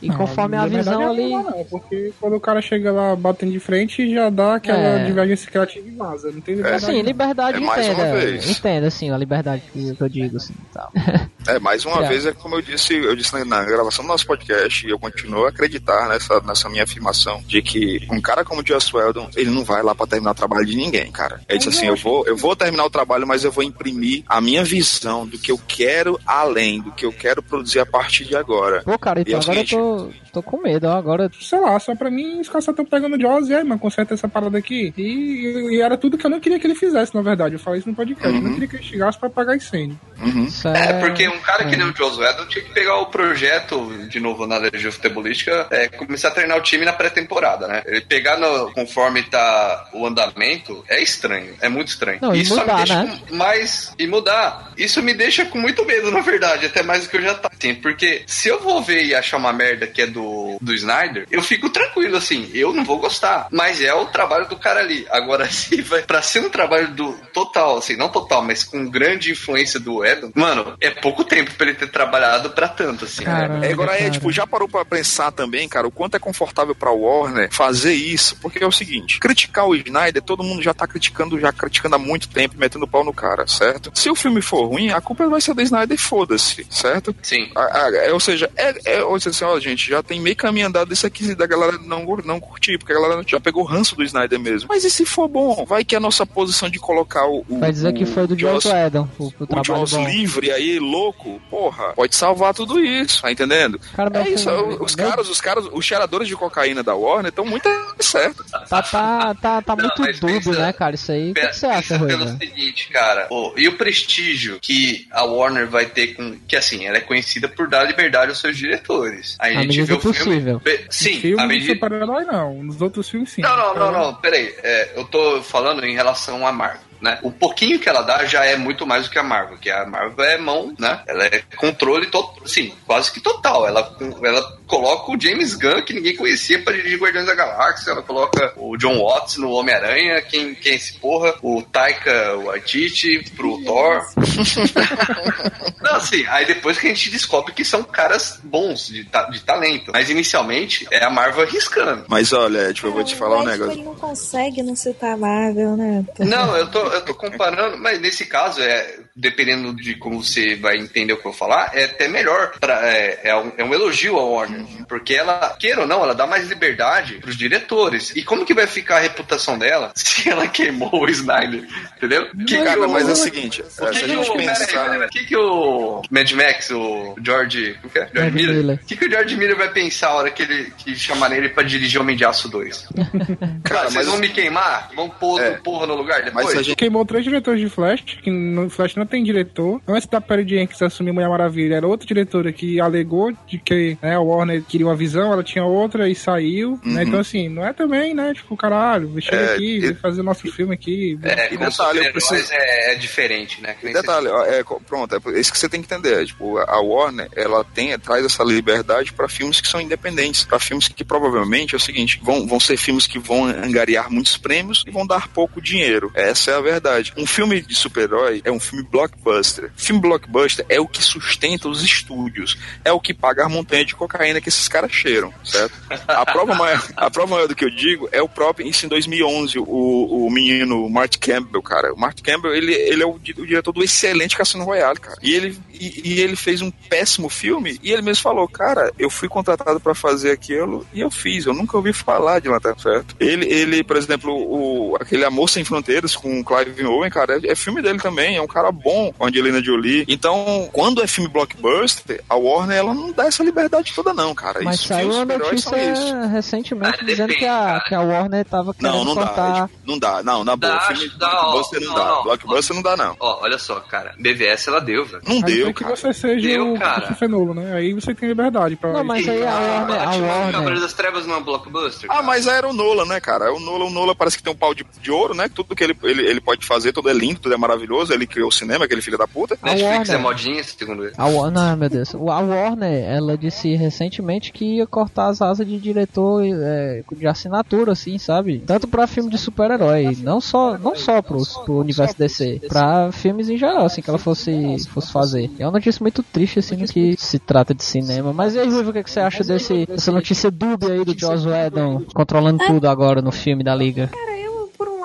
E 0.00 0.08
Não, 0.08 0.16
conforme 0.16 0.56
a 0.56 0.64
liberdade 0.64 0.90
visão 0.96 1.02
é 1.02 1.06
ali. 1.12 1.22
nenhuma, 1.24 1.50
Não, 1.50 1.64
porque 1.64 2.12
quando 2.20 2.36
o 2.36 2.40
cara 2.40 2.60
chega 2.62 2.90
lá 2.92 3.14
batendo 3.16 3.52
de 3.52 3.60
frente, 3.60 4.12
já 4.12 4.30
dá 4.30 4.56
aquela 4.56 4.78
É. 4.78 5.04
divergência 5.04 5.50
criativa 5.50 5.86
e 5.86 5.90
vaza. 5.90 6.30
Não 6.32 6.40
tem 6.40 6.54
liberdade. 6.56 6.84
Assim, 6.84 6.96
não. 6.98 7.02
liberdade 7.02 7.56
É 7.56 7.60
mais 7.60 7.86
uma 7.86 7.92
entenda. 7.94 8.12
vez. 8.20 8.50
Entenda, 8.50 8.86
assim, 8.86 9.10
a 9.10 9.16
liberdade 9.16 9.62
que, 9.72 9.96
eu 9.98 10.08
digo, 10.08 10.36
assim, 10.36 10.52
e 10.54 10.72
tal. 10.74 10.92
É, 11.48 11.58
mais 11.58 11.84
uma 11.84 12.04
É. 12.04 12.08
vez, 12.08 12.24
é 12.24 12.30
como 12.32 12.54
eu 12.54 12.62
disse, 12.62 12.94
eu 12.94 13.16
disse 13.16 13.32
na, 13.44 13.64
gravação 13.64 14.04
do 14.04 14.08
nosso 14.08 14.24
podcast, 14.24 14.86
e 14.86 14.90
eu 14.90 14.98
continuo 14.98 15.44
a 15.44 15.48
acreditar 15.48 16.08
nessa, 16.08 16.40
nessa 16.42 16.68
minha 16.68 16.84
afirmação 16.84 17.42
de 17.48 17.60
que 17.60 18.06
um 18.12 18.20
cara 18.20 18.44
como 18.44 18.60
o 18.62 18.64
Joss 18.66 18.94
Weldon, 18.96 19.28
ele 19.34 19.50
não 19.50 19.64
vai 19.64 19.82
lá 19.82 19.92
pra 19.92 20.06
terminar 20.06 20.30
o 20.30 20.34
trabalho 20.36 20.64
de 20.64 20.76
ninguém, 20.76 21.10
cara. 21.10 21.40
Ele 21.48 21.58
disse 21.58 21.70
assim, 21.70 21.86
eu 21.88 21.96
vou, 21.96 22.24
eu 22.28 22.36
vou 22.36 22.54
terminar 22.54 22.84
o 22.84 22.90
trabalho, 22.90 23.26
mas 23.26 23.42
eu 23.42 23.50
vou 23.50 23.64
imprimir 23.64 24.22
a 24.28 24.40
minha 24.40 24.62
visão 24.62 25.26
do 25.26 25.36
que 25.36 25.50
eu 25.50 25.58
quero 25.66 26.16
além, 26.24 26.80
do 26.80 26.92
que 26.92 27.04
eu 27.04 27.12
quero 27.12 27.42
produzir 27.42 27.80
a 27.80 27.86
partir 27.86 28.24
de 28.24 28.36
agora. 28.36 28.82
Pô, 28.84 28.96
cara, 28.96 29.20
E 29.20 29.21
então 29.22 29.38
é 29.38 29.42
agora 29.42 29.60
eu 29.60 29.66
tô, 29.66 30.10
tô 30.32 30.42
com 30.42 30.60
medo, 30.60 30.86
ó, 30.88 30.96
agora. 30.96 31.30
Sei 31.40 31.58
lá, 31.60 31.78
só 31.80 31.94
pra 31.94 32.10
mim, 32.10 32.40
os 32.40 32.48
caras 32.48 32.64
só 32.64 32.70
estão 32.72 32.84
pegando 32.84 33.16
o 33.16 33.20
Jaws 33.20 33.48
e 33.48 33.54
aí, 33.54 33.64
mano, 33.64 33.78
conserta 33.80 34.14
essa 34.14 34.28
parada 34.28 34.58
aqui. 34.58 34.92
E, 34.96 35.76
e 35.76 35.80
era 35.80 35.96
tudo 35.96 36.16
que 36.18 36.26
eu 36.26 36.30
não 36.30 36.40
queria 36.40 36.58
que 36.58 36.66
ele 36.66 36.74
fizesse, 36.74 37.14
na 37.14 37.22
verdade. 37.22 37.54
Eu 37.54 37.58
falei 37.58 37.80
isso 37.80 37.88
no 37.88 37.94
podcast. 37.94 38.34
Eu 38.34 38.42
não 38.42 38.52
queria 38.52 38.68
que 38.68 38.76
ele 38.76 38.82
chegasse 38.84 39.18
pra 39.18 39.28
apagar 39.28 39.56
incêndio. 39.56 39.98
Uhum. 40.20 40.44
Isso 40.44 40.68
É, 40.68 41.00
porque 41.00 41.26
um 41.28 41.38
cara 41.40 41.64
que 41.64 41.74
é. 41.74 41.78
nem 41.78 41.86
o 41.90 41.96
Joss 41.96 42.18
Whedon 42.18 42.46
tinha 42.46 42.64
que 42.64 42.70
pegar 42.72 42.98
o 42.98 43.06
projeto, 43.06 43.90
de 44.08 44.20
novo 44.20 44.46
na 44.46 44.56
legenda 44.58 44.92
futebolística, 44.92 45.66
é, 45.70 45.88
começar 45.88 46.28
a 46.28 46.32
treinar 46.32 46.56
o 46.58 46.62
time 46.62 46.84
na 46.84 46.92
pré-temporada, 46.92 47.66
né? 47.66 47.82
Ele 47.86 48.00
pegar 48.02 48.38
no- 48.38 48.72
conforme 48.72 49.22
tá 49.24 49.88
o 49.92 50.06
andamento 50.06 50.84
é 50.88 51.02
estranho, 51.02 51.54
é 51.60 51.68
muito 51.68 51.88
estranho. 51.88 52.18
Não, 52.22 52.34
Isso 52.34 52.54
só 52.54 52.60
mudar, 52.60 52.72
me 52.72 52.78
deixa 52.84 53.02
né? 53.04 53.18
com 53.28 53.36
mais... 53.36 53.92
E 53.98 54.06
mudar. 54.06 54.72
Isso 54.76 55.02
me 55.02 55.14
deixa 55.14 55.44
com 55.44 55.58
muito 55.58 55.84
medo, 55.84 56.10
na 56.10 56.20
verdade, 56.20 56.66
até 56.66 56.82
mais 56.82 57.04
do 57.04 57.10
que 57.10 57.16
eu 57.16 57.22
já 57.22 57.34
tava. 57.34 57.52
Assim, 57.58 57.74
porque 57.74 58.22
se 58.26 58.48
eu 58.48 58.60
vou 58.60 58.82
ver 58.82 59.02
e 59.12 59.14
achar 59.14 59.36
uma 59.36 59.52
merda 59.52 59.86
que 59.86 60.02
é 60.02 60.06
do, 60.06 60.56
do 60.60 60.74
Snyder, 60.74 61.26
eu 61.30 61.42
fico 61.42 61.68
tranquilo, 61.70 62.16
assim, 62.16 62.50
eu 62.54 62.72
não 62.72 62.84
vou 62.84 62.98
gostar. 62.98 63.46
Mas 63.50 63.80
é 63.80 63.92
o 63.94 64.06
trabalho 64.06 64.48
do 64.48 64.56
cara 64.56 64.80
ali. 64.80 65.06
Agora, 65.10 65.48
se 65.50 65.80
vai 65.82 66.02
pra 66.02 66.22
ser 66.22 66.40
um 66.40 66.50
trabalho 66.50 66.88
do 66.94 67.12
total, 67.32 67.78
assim, 67.78 67.96
não 67.96 68.08
total, 68.08 68.42
mas 68.42 68.64
com 68.64 68.88
grande 68.88 69.30
influência 69.32 69.78
do 69.78 70.04
Edon, 70.04 70.30
mano, 70.34 70.76
é 70.80 70.90
pouco 70.90 71.24
tempo 71.24 71.52
pra 71.54 71.66
ele 71.68 71.76
ter 71.76 71.90
trabalhado 71.90 72.50
pra 72.50 72.68
tanto, 72.68 73.04
assim. 73.04 73.24
né? 73.24 73.30
Caramba, 73.30 73.66
É, 73.66 73.72
agora 73.72 73.96
é, 73.98 74.10
tipo, 74.10 74.32
já 74.32 74.46
parou 74.46 74.68
pra 74.68 74.84
pensar 74.84 75.30
também, 75.32 75.68
cara, 75.68 75.86
o 75.86 75.90
quanto 75.90 76.16
é 76.16 76.18
confortável 76.18 76.74
pra 76.74 76.90
Warner 76.90 77.48
fazer 77.52 77.94
isso? 77.94 78.36
Porque 78.40 78.62
é 78.62 78.66
o 78.66 78.72
seguinte, 78.72 79.18
criticar 79.18 79.66
o 79.66 79.74
Snyder, 79.74 80.22
todo 80.22 80.42
mundo 80.42 80.62
já 80.62 80.72
tá 80.74 80.86
criticando, 80.86 81.38
já 81.38 81.52
criticando 81.52 81.96
há 81.96 81.98
muito 81.98 82.28
tempo, 82.28 82.54
metendo 82.58 82.86
pau 82.88 83.04
no 83.04 83.12
cara, 83.12 83.46
certo? 83.46 83.90
Se 83.94 84.08
o 84.10 84.14
filme 84.14 84.40
for 84.40 84.66
ruim, 84.66 84.90
a 84.90 85.00
culpa 85.00 85.26
vai 85.28 85.40
ser 85.40 85.54
do 85.54 85.62
Snyder 85.62 85.94
e 85.94 85.98
foda-se, 86.00 86.66
certo? 86.70 87.14
Sim. 87.22 87.50
A- 87.54 87.84
a- 87.86 87.96
é, 87.96 88.12
ou 88.12 88.20
seja, 88.20 88.50
é, 88.56 88.74
é 88.96 89.01
ou 89.02 89.18
seja, 89.20 89.30
assim, 89.30 89.44
ó, 89.44 89.58
gente, 89.60 89.88
já 89.90 90.02
tem 90.02 90.20
meio 90.20 90.36
caminho 90.36 90.66
andado 90.66 90.88
desse 90.88 91.06
aqui 91.06 91.34
da 91.34 91.46
galera 91.46 91.78
não, 91.78 92.04
não 92.24 92.40
curtir, 92.40 92.78
porque 92.78 92.92
a 92.92 93.00
galera 93.00 93.22
já 93.26 93.40
pegou 93.40 93.62
o 93.62 93.66
ranço 93.66 93.94
do 93.96 94.02
Snyder 94.02 94.38
mesmo. 94.38 94.68
Mas 94.68 94.84
e 94.84 94.90
se 94.90 95.04
for 95.04 95.28
bom? 95.28 95.64
Vai 95.64 95.84
que 95.84 95.94
a 95.96 96.00
nossa 96.00 96.24
posição 96.26 96.68
de 96.68 96.78
colocar 96.78 97.26
o. 97.26 97.44
o 97.48 97.58
Vai 97.58 97.72
dizer 97.72 97.92
que 97.92 98.04
foi 98.06 98.26
do 98.26 98.38
Joss- 98.38 98.66
Whedon, 98.68 99.08
o, 99.18 99.24
o 99.26 99.32
o 99.60 99.64
Joss 99.64 99.94
bom. 99.96 100.08
livre 100.08 100.50
aí, 100.50 100.78
louco, 100.78 101.40
porra, 101.50 101.92
pode 101.94 102.14
salvar 102.14 102.54
tudo 102.54 102.80
isso, 102.84 103.22
tá 103.22 103.30
entendendo? 103.32 103.80
Cara, 103.94 104.10
É 104.22 104.28
isso, 104.30 104.48
filho, 104.50 104.82
os 104.82 104.94
meu- 104.96 105.08
caras, 105.08 105.28
os 105.28 105.40
caras, 105.40 105.64
os 105.72 105.84
cheiradores 105.84 106.28
de 106.28 106.36
cocaína 106.36 106.82
da 106.82 106.94
Warner 106.94 107.28
estão 107.30 107.44
muito 107.44 107.68
certos. 108.00 108.50
Tá, 108.50 108.82
tá, 108.82 109.34
tá, 109.34 109.62
tá 109.62 109.76
Não, 109.76 109.84
muito 109.84 110.20
dúbio, 110.20 110.40
pensa- 110.42 110.58
né, 110.60 110.72
cara? 110.72 110.94
Isso 110.94 111.12
aí. 111.12 111.30
O 111.30 111.34
que, 111.34 111.46
que 111.48 111.56
você 111.56 111.66
acha, 111.66 111.98
pelo 111.98 112.24
Rui? 112.24 112.36
seguinte, 112.38 112.88
cara, 112.90 113.26
o- 113.30 113.52
e 113.56 113.68
o 113.68 113.76
prestígio 113.76 114.58
que 114.60 115.06
a 115.10 115.24
Warner 115.24 115.68
vai 115.68 115.86
ter 115.86 116.08
com. 116.14 116.36
Que 116.46 116.56
assim, 116.56 116.86
ela 116.86 116.96
é 116.96 117.00
conhecida 117.00 117.48
por 117.48 117.68
dar 117.68 117.84
liberdade 117.84 118.30
aos 118.30 118.40
seus 118.40 118.56
diretores. 118.56 118.91
Aí 119.38 119.56
À 119.56 119.58
a 119.60 119.62
gente 119.62 119.66
medida 119.78 119.86
vê 119.86 119.92
o 119.92 119.96
do 119.96 120.12
filme. 120.12 120.30
possível. 120.34 120.58
Be- 120.60 120.86
Sim, 120.90 121.20
filme 121.20 121.42
a 121.42 121.46
medida. 121.46 121.74
super-herói 121.74 122.24
não. 122.24 122.62
Nos 122.62 122.80
outros 122.82 123.08
filmes 123.08 123.30
sim. 123.30 123.42
Não, 123.42 123.56
não, 123.56 123.74
não, 123.74 123.92
não, 123.92 124.14
peraí. 124.16 124.54
É, 124.62 124.92
eu 124.96 125.04
tô 125.04 125.42
falando 125.42 125.84
em 125.84 125.94
relação 125.94 126.46
a 126.46 126.52
Marvel. 126.52 126.80
Né? 127.02 127.18
O 127.24 127.32
pouquinho 127.32 127.80
que 127.80 127.88
ela 127.88 128.02
dá 128.02 128.24
já 128.26 128.44
é 128.44 128.54
muito 128.54 128.86
mais 128.86 129.02
do 129.02 129.10
que 129.10 129.18
a 129.18 129.24
Marvel, 129.24 129.58
que 129.58 129.68
a 129.68 129.84
Marvel 129.84 130.24
é 130.24 130.38
mão, 130.38 130.72
né? 130.78 131.00
Ela 131.08 131.24
é 131.26 131.42
controle 131.56 132.06
total, 132.06 132.46
sim, 132.46 132.72
quase 132.86 133.10
que 133.10 133.18
total. 133.20 133.66
Ela, 133.66 133.92
ela 134.22 134.56
coloca 134.68 135.10
o 135.10 135.20
James 135.20 135.56
Gunn, 135.56 135.82
que 135.82 135.92
ninguém 135.92 136.14
conhecia, 136.14 136.62
pra 136.62 136.72
dirigir 136.72 137.00
Guardiões 137.00 137.26
da 137.26 137.34
Galáxia. 137.34 137.90
Ela 137.90 138.02
coloca 138.02 138.52
o 138.56 138.76
John 138.76 139.00
Watts 139.02 139.36
no 139.38 139.50
Homem-Aranha, 139.50 140.22
quem, 140.22 140.54
quem 140.54 140.74
é 140.74 140.76
esse 140.76 140.92
porra? 141.00 141.34
O 141.42 141.60
Taika 141.60 142.36
Waititi 142.36 143.24
pro 143.34 143.60
Thor. 143.64 144.00
Não, 145.92 145.98
assim, 145.98 146.24
aí 146.26 146.46
depois 146.46 146.78
que 146.78 146.86
a 146.86 146.90
gente 146.90 147.10
descobre 147.10 147.52
que 147.52 147.64
são 147.64 147.82
caras 147.82 148.40
bons, 148.42 148.86
de, 148.88 149.04
ta- 149.04 149.24
de 149.30 149.40
talento. 149.40 149.90
Mas 149.92 150.10
inicialmente 150.10 150.86
é 150.90 151.04
a 151.04 151.10
Marvel 151.10 151.44
arriscando. 151.44 152.04
Mas 152.08 152.32
olha, 152.32 152.72
tipo, 152.72 152.86
eu 152.88 152.92
vou 152.92 153.04
te 153.04 153.14
falar 153.14 153.36
um 153.38 153.44
Mas, 153.44 153.58
negócio. 153.58 153.72
Ele 153.78 153.84
não 153.84 153.94
consegue 153.94 154.62
não 154.62 154.74
citar 154.76 155.14
a 155.14 155.16
Marvel, 155.16 155.76
né? 155.76 156.04
Não, 156.18 156.56
eu 156.56 156.68
tô, 156.70 156.80
eu 156.86 157.00
tô 157.04 157.14
comparando, 157.14 157.76
mas 157.78 158.00
nesse 158.00 158.26
caso, 158.26 158.60
é, 158.60 158.98
dependendo 159.14 159.74
de 159.74 159.94
como 159.94 160.22
você 160.22 160.56
vai 160.56 160.76
entender 160.76 161.12
o 161.12 161.16
que 161.16 161.26
eu 161.26 161.30
vou 161.32 161.38
falar, 161.38 161.70
é 161.74 161.84
até 161.84 162.08
melhor. 162.08 162.52
Pra, 162.58 162.86
é, 162.88 163.20
é, 163.24 163.36
um, 163.36 163.52
é 163.58 163.64
um 163.64 163.74
elogio 163.74 164.18
à 164.18 164.24
Warner. 164.24 164.64
Porque 164.88 165.14
ela, 165.14 165.56
queira 165.58 165.82
ou 165.82 165.86
não, 165.86 166.02
ela 166.02 166.14
dá 166.14 166.26
mais 166.26 166.48
liberdade 166.48 167.14
pros 167.14 167.36
diretores. 167.36 168.14
E 168.16 168.22
como 168.22 168.44
que 168.44 168.54
vai 168.54 168.66
ficar 168.66 168.96
a 168.96 169.00
reputação 169.00 169.58
dela 169.58 169.92
se 169.96 170.28
ela 170.28 170.46
queimou 170.46 170.90
o 171.04 171.08
Snyder? 171.08 171.64
Entendeu? 171.96 172.28
Que 172.46 172.62
Cara, 172.62 172.86
o- 172.86 172.90
mas 172.92 173.08
é 173.08 173.12
o 173.12 173.16
seguinte, 173.16 173.62
o 173.62 173.64
é, 173.64 173.66
que 173.66 173.72
se 173.72 173.84
a 173.84 173.90
que 173.90 174.14
gente 174.14 174.30
o- 174.30 174.36
pensar. 174.36 175.00
O 175.02 175.08
que, 175.08 175.24
que 175.26 175.36
o 175.36 176.02
Mad 176.10 176.30
Max, 176.32 176.70
o 176.70 177.14
George. 177.24 177.76
O 177.84 177.88
que 177.90 177.98
é? 177.98 178.08
George 178.14 178.30
Miller. 178.32 178.56
Miller. 178.56 178.80
O 178.82 178.86
que, 178.86 178.96
que 178.96 179.04
o 179.06 179.10
George 179.10 179.36
Miller 179.36 179.56
vai 179.56 179.70
pensar 179.72 180.08
a 180.08 180.14
hora 180.14 180.30
que 180.30 180.42
ele 180.42 180.72
que 180.78 180.94
chamarem 180.96 181.38
ele 181.38 181.48
pra 181.50 181.62
dirigir 181.62 182.00
Homem 182.00 182.16
de 182.16 182.24
Aço 182.24 182.48
2? 182.48 182.88
Cara, 183.64 183.82
vocês 183.82 183.94
mas- 183.94 184.06
vão 184.06 184.18
me 184.18 184.28
queimar? 184.28 184.90
Vão 184.94 185.08
pôr 185.08 185.40
É. 185.40 185.48
outro 185.48 185.62
porra 185.62 185.86
no 185.86 185.94
lugar 185.94 186.22
depois? 186.22 186.46
Mas 186.46 186.56
a 186.58 186.62
gente- 186.62 186.76
Queimou 186.76 187.04
três 187.04 187.24
diretores 187.24 187.60
de 187.60 187.68
Flash, 187.68 188.02
que 188.22 188.30
no 188.30 188.68
Flash 188.70 188.96
não 188.96 189.01
tem 189.06 189.22
diretor. 189.24 189.80
Antes 189.86 190.06
da 190.08 190.20
Perry 190.20 190.46
Jenkins 190.48 190.80
assumir 190.82 191.12
Mulher 191.12 191.28
Maravilha, 191.28 191.76
era 191.76 191.86
outra 191.86 192.06
diretora 192.06 192.52
que 192.52 192.80
alegou 192.80 193.32
de 193.46 193.58
que 193.58 193.96
né, 194.02 194.14
a 194.16 194.20
Warner 194.20 194.62
queria 194.62 194.86
uma 194.86 194.96
visão, 194.96 195.32
ela 195.32 195.42
tinha 195.42 195.64
outra 195.64 196.08
e 196.08 196.14
saiu. 196.14 196.78
né? 196.84 197.02
Então, 197.04 197.20
assim, 197.20 197.48
não 197.48 197.66
é 197.66 197.72
também, 197.72 198.14
né? 198.14 198.32
Tipo, 198.34 198.56
caralho, 198.56 199.12
ele 199.16 199.26
É, 199.30 199.54
aqui, 199.54 199.76
e- 199.76 199.80
vem 199.80 199.94
fazer 199.94 200.20
o 200.20 200.24
nosso 200.24 200.50
filme 200.52 200.74
aqui. 200.74 201.18
É, 201.22 201.52
E 201.54 201.56
com 201.58 201.64
detalhe, 201.64 202.12
preciso- 202.12 202.52
é, 202.52 202.92
é 202.92 202.94
diferente, 202.94 203.60
né? 203.60 203.76
Detalhe, 203.82 204.28
ó, 204.28 204.44
é, 204.44 204.62
pronto, 204.86 205.14
é 205.14 205.40
isso 205.40 205.52
que 205.52 205.58
você 205.58 205.68
tem 205.68 205.82
que 205.82 205.92
entender. 205.92 206.24
Tipo, 206.26 206.58
a 206.58 206.80
Warner, 206.80 207.28
ela 207.36 207.64
tem, 207.64 207.96
traz 207.98 208.24
essa 208.24 208.42
liberdade 208.44 209.12
para 209.12 209.28
filmes 209.28 209.60
que 209.60 209.68
são 209.68 209.80
independentes, 209.80 210.44
para 210.44 210.58
filmes 210.58 210.88
que, 210.88 211.04
provavelmente 211.04 211.74
é 211.74 211.76
o 211.76 211.80
seguinte, 211.80 212.20
vão, 212.22 212.46
vão 212.46 212.60
ser 212.60 212.76
filmes 212.76 213.06
que 213.06 213.18
vão 213.18 213.44
angariar 213.44 214.10
muitos 214.10 214.36
prêmios 214.36 214.84
e 214.86 214.90
vão 214.90 215.06
dar 215.06 215.28
pouco 215.28 215.60
dinheiro. 215.60 216.10
Essa 216.14 216.52
é 216.52 216.54
a 216.56 216.60
verdade. 216.60 217.12
Um 217.16 217.26
filme 217.26 217.60
de 217.60 217.74
super-herói 217.74 218.40
é 218.44 218.50
um 218.50 218.60
filme 218.60 218.84
blockbuster. 218.92 219.72
Filme 219.74 220.00
blockbuster 220.00 220.66
é 220.68 220.78
o 220.78 220.86
que 220.86 221.02
sustenta 221.02 221.68
os 221.68 221.82
estúdios, 221.82 222.58
é 222.84 222.92
o 222.92 223.00
que 223.00 223.14
paga 223.14 223.46
a 223.46 223.48
montanha 223.48 223.84
de 223.84 223.94
cocaína 223.94 224.40
que 224.40 224.50
esses 224.50 224.68
caras 224.68 224.92
cheiram, 224.92 225.32
certo? 225.42 225.72
A 226.06 226.26
prova 226.26 226.54
maior, 226.54 226.86
a 226.96 227.10
prova 227.10 227.34
maior 227.34 227.48
do 227.48 227.56
que 227.56 227.64
eu 227.64 227.70
digo 227.70 228.08
é 228.12 228.20
o 228.20 228.28
próprio, 228.28 228.68
isso 228.68 228.84
em 228.84 228.88
2011, 228.88 229.58
o, 229.58 229.64
o 229.64 230.30
menino 230.30 230.88
Mark 230.90 231.16
Campbell, 231.18 231.62
cara. 231.62 231.92
O 231.94 231.98
Mark 231.98 232.20
Campbell, 232.22 232.54
ele, 232.54 232.74
ele 232.74 233.02
é 233.02 233.06
o, 233.06 233.14
o 233.14 233.46
diretor 233.46 233.72
do 233.72 233.82
excelente 233.82 234.36
Cassino 234.36 234.64
Royale, 234.64 235.00
cara. 235.00 235.16
E 235.22 235.34
ele, 235.34 235.58
e, 235.72 236.12
e 236.12 236.20
ele 236.20 236.36
fez 236.36 236.60
um 236.60 236.70
péssimo 236.70 237.28
filme 237.28 237.80
e 237.82 237.92
ele 237.92 238.02
mesmo 238.02 238.22
falou, 238.22 238.46
cara, 238.46 238.92
eu 238.98 239.08
fui 239.08 239.28
contratado 239.28 239.80
pra 239.80 239.94
fazer 239.94 240.30
aquilo 240.30 240.86
e 240.92 241.00
eu 241.00 241.10
fiz. 241.10 241.46
Eu 241.46 241.54
nunca 241.54 241.76
ouvi 241.76 241.92
falar 241.92 242.40
de 242.40 242.48
Lanterna, 242.48 242.78
certo? 242.78 243.16
Ele, 243.18 243.46
ele 243.46 243.82
por 243.82 243.96
exemplo, 243.96 244.32
o, 244.32 244.96
aquele 245.00 245.24
Amor 245.24 245.48
Sem 245.48 245.64
Fronteiras 245.64 246.14
com 246.14 246.40
o 246.40 246.44
Clive 246.44 246.84
Owen, 246.84 247.10
cara, 247.10 247.38
é, 247.38 247.52
é 247.52 247.54
filme 247.54 247.80
dele 247.80 247.98
também. 247.98 248.36
É 248.36 248.42
um 248.42 248.46
cara 248.46 248.70
bom 248.82 249.12
com 249.12 249.24
a 249.24 249.28
Angelina 249.28 249.62
Jolie. 249.62 250.04
Então, 250.08 250.68
quando 250.72 251.02
é 251.02 251.06
filme 251.06 251.28
blockbuster, 251.30 252.22
a 252.28 252.36
Warner, 252.36 252.76
ela 252.78 252.94
não 252.94 253.12
dá 253.12 253.26
essa 253.26 253.42
liberdade 253.42 253.92
toda, 253.94 254.12
não, 254.12 254.34
cara. 254.34 254.60
Mas 254.62 254.76
Isso, 254.80 254.88
saiu 254.88 255.10
uma 255.12 255.24
notícia 255.24 256.26
recentemente 256.26 256.98
Ah, 257.00 257.04
dizendo 257.04 257.28
depende, 257.28 257.38
que 257.38 257.44
a, 257.46 257.48
cara. 257.58 257.80
que 257.88 257.94
a 257.94 258.00
Warner 258.00 258.44
tava 258.44 258.74
querendo 258.74 258.92
Não, 258.94 259.04
não 259.04 259.14
dá. 259.14 259.26
cortar. 259.26 259.50
é, 259.50 259.62
tipo, 259.66 259.78
Não 259.86 259.98
dá, 259.98 260.22
não, 260.22 260.44
na 260.44 260.56
boa. 260.56 260.72
Dá, 260.74 260.80
filme 260.80 261.08
que 261.10 261.18
dá, 261.18 261.28
ó. 261.28 261.52
blockbuster 261.52 261.80
não, 261.80 261.88
Não, 261.88 261.94
dá. 261.94 262.04
não. 262.06 262.22
Blockbuster 262.22 262.76
não 262.76 262.82
dá, 262.82 262.96
não. 262.96 263.16
Ó, 263.20 263.38
olha 263.42 263.58
só, 263.58 263.80
cara. 263.80 264.14
BVS 264.18 264.68
ela 264.68 264.80
deu, 264.80 265.04
velho. 265.04 265.22
Não 265.26 265.40
deu, 265.40 265.66
ser 265.66 265.74
que 265.74 265.84
cara. 265.84 265.96
você 265.96 266.12
seja 266.12 266.48
Deu, 266.48 266.72
o 266.74 266.78
cara. 266.78 267.16
Nolan, 267.28 267.54
né? 267.54 267.76
Aí 267.76 267.92
você 267.94 268.14
tem 268.14 268.28
liberdade 268.28 268.76
pra. 268.76 268.92
Não, 268.92 269.04
mas 269.04 269.28
aí 269.28 269.46
a 269.46 269.50
Warner, 269.54 270.00
a 270.02 270.10
Warner, 270.16 270.52
Cavaleiro 270.52 270.80
das 270.80 270.92
Trevas 270.92 271.26
não 271.26 271.34
é 271.34 271.38
um 271.38 271.42
blockbuster? 271.44 272.10
Ah, 272.10 272.22
mas 272.22 272.46
era 272.46 272.68
o 272.68 272.72
Nola, 272.72 273.04
né, 273.04 273.20
cara? 273.20 273.52
O 273.52 273.60
Nola, 273.60 273.84
o 273.84 273.90
Nola 273.90 274.14
parece 274.14 274.36
que 274.36 274.42
tem 274.42 274.52
um 274.52 274.56
pau 274.56 274.74
de, 274.74 274.84
de 275.00 275.10
ouro, 275.10 275.34
né? 275.34 275.48
Tudo 275.48 275.74
que 275.76 275.84
ele, 275.84 275.96
ele, 276.02 276.26
ele 276.26 276.40
pode 276.40 276.66
fazer, 276.66 276.92
tudo 276.92 277.08
é 277.08 277.12
lindo, 277.12 277.40
tudo 277.40 277.54
é 277.54 277.56
maravilhoso. 277.56 278.12
Ele 278.12 278.26
criou 278.26 278.48
o 278.48 278.52
cinema, 278.52 278.71
aquele 278.80 279.02
filho 279.02 279.18
da 279.18 279.26
puta. 279.26 279.58
a 279.62 279.66
Netflix 279.66 280.08
é 280.08 280.12
Warner. 280.14 280.20
modinha, 280.20 280.64
segundo 280.64 281.04
ele. 281.04 281.12
A 281.16 281.26
Warner, 281.26 281.76
meu 281.76 281.88
Deus. 281.88 282.14
A 282.14 282.18
Warner, 282.18 283.04
ela 283.04 283.36
disse 283.36 283.74
recentemente 283.74 284.52
que 284.52 284.76
ia 284.76 284.86
cortar 284.86 285.28
as 285.28 285.42
asas 285.42 285.66
de 285.66 285.78
diretor 285.78 286.42
é, 286.44 287.02
de 287.16 287.26
assinatura, 287.26 287.92
assim, 287.92 288.18
sabe? 288.18 288.62
Tanto 288.66 288.86
pra 288.88 289.06
filme 289.06 289.30
de 289.30 289.38
super-herói, 289.38 290.16
não 290.20 290.40
só, 290.40 290.78
não 290.78 290.94
só 290.94 291.20
pros, 291.22 291.56
pro 291.58 291.78
universo 291.78 292.16
DC, 292.18 292.62
pra 292.68 293.10
filmes 293.12 293.48
em 293.48 293.56
geral, 293.56 293.84
assim, 293.84 294.02
que 294.02 294.08
ela 294.08 294.18
fosse, 294.18 294.76
fosse 294.88 295.12
fazer. 295.12 295.50
É 295.58 295.64
uma 295.64 295.72
notícia 295.72 296.02
muito 296.02 296.22
triste, 296.22 296.58
assim, 296.58 296.76
no 296.76 296.86
que 296.86 297.16
se 297.18 297.38
trata 297.38 297.74
de 297.74 297.82
cinema. 297.84 298.32
Mas 298.32 298.54
e 298.54 298.60
aí, 298.60 298.68
Ruivo, 298.68 298.90
o 298.90 298.92
que, 298.92 298.98
é 299.00 299.02
que 299.02 299.10
você 299.10 299.20
acha 299.20 299.44
desse, 299.44 299.86
dessa 299.86 300.12
notícia 300.12 300.50
dúbia 300.50 300.94
aí 300.94 301.04
do 301.04 301.18
Joss 301.18 301.46
Whedon 301.46 302.04
controlando 302.14 302.64
tudo 302.64 302.88
agora 302.88 303.20
no 303.20 303.32
filme 303.32 303.64
da 303.64 303.74
Liga? 303.74 304.08
Cara, 304.08 304.38
eu, 304.38 304.51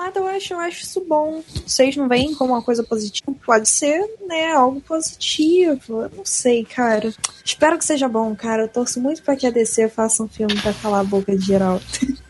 lado, 0.08 0.18
eu 0.18 0.26
acho, 0.26 0.54
eu 0.54 0.58
acho 0.58 0.82
isso 0.82 1.04
bom. 1.06 1.42
Vocês 1.66 1.96
não 1.96 2.08
veem 2.08 2.34
como 2.34 2.54
uma 2.54 2.62
coisa 2.62 2.82
positiva? 2.82 3.34
Pode 3.44 3.68
ser, 3.68 4.02
né, 4.26 4.52
algo 4.52 4.80
positivo. 4.80 6.02
Eu 6.02 6.10
não 6.16 6.24
sei, 6.24 6.64
cara. 6.64 7.12
Espero 7.44 7.78
que 7.78 7.84
seja 7.84 8.08
bom, 8.08 8.34
cara. 8.34 8.62
Eu 8.62 8.68
torço 8.68 9.00
muito 9.00 9.22
pra 9.22 9.36
que 9.36 9.46
a 9.46 9.50
DC 9.50 9.88
faça 9.88 10.22
um 10.22 10.28
filme 10.28 10.58
pra 10.60 10.72
calar 10.72 11.00
a 11.00 11.04
boca 11.04 11.36
de 11.36 11.44
geral. 11.44 11.80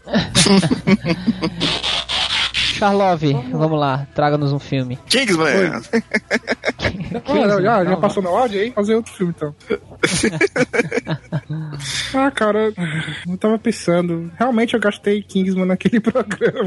Charlove, 2.78 3.32
vamos 3.50 3.80
lá, 3.80 4.06
traga-nos 4.14 4.52
um 4.52 4.60
filme. 4.60 4.96
Kingsman. 5.08 5.82
Ah, 7.26 7.62
já, 7.62 7.84
já 7.84 7.96
passou 7.96 8.22
na 8.22 8.28
áudio 8.28 8.60
aí? 8.60 8.70
Fazer 8.70 8.94
outro 8.94 9.12
filme 9.12 9.32
então. 9.34 9.54
ah, 12.14 12.30
cara, 12.30 12.72
eu 13.26 13.36
tava 13.38 13.58
pensando. 13.58 14.30
Realmente 14.38 14.74
eu 14.74 14.80
gastei 14.80 15.22
Kingsman 15.22 15.64
naquele 15.64 16.00
programa. 16.00 16.66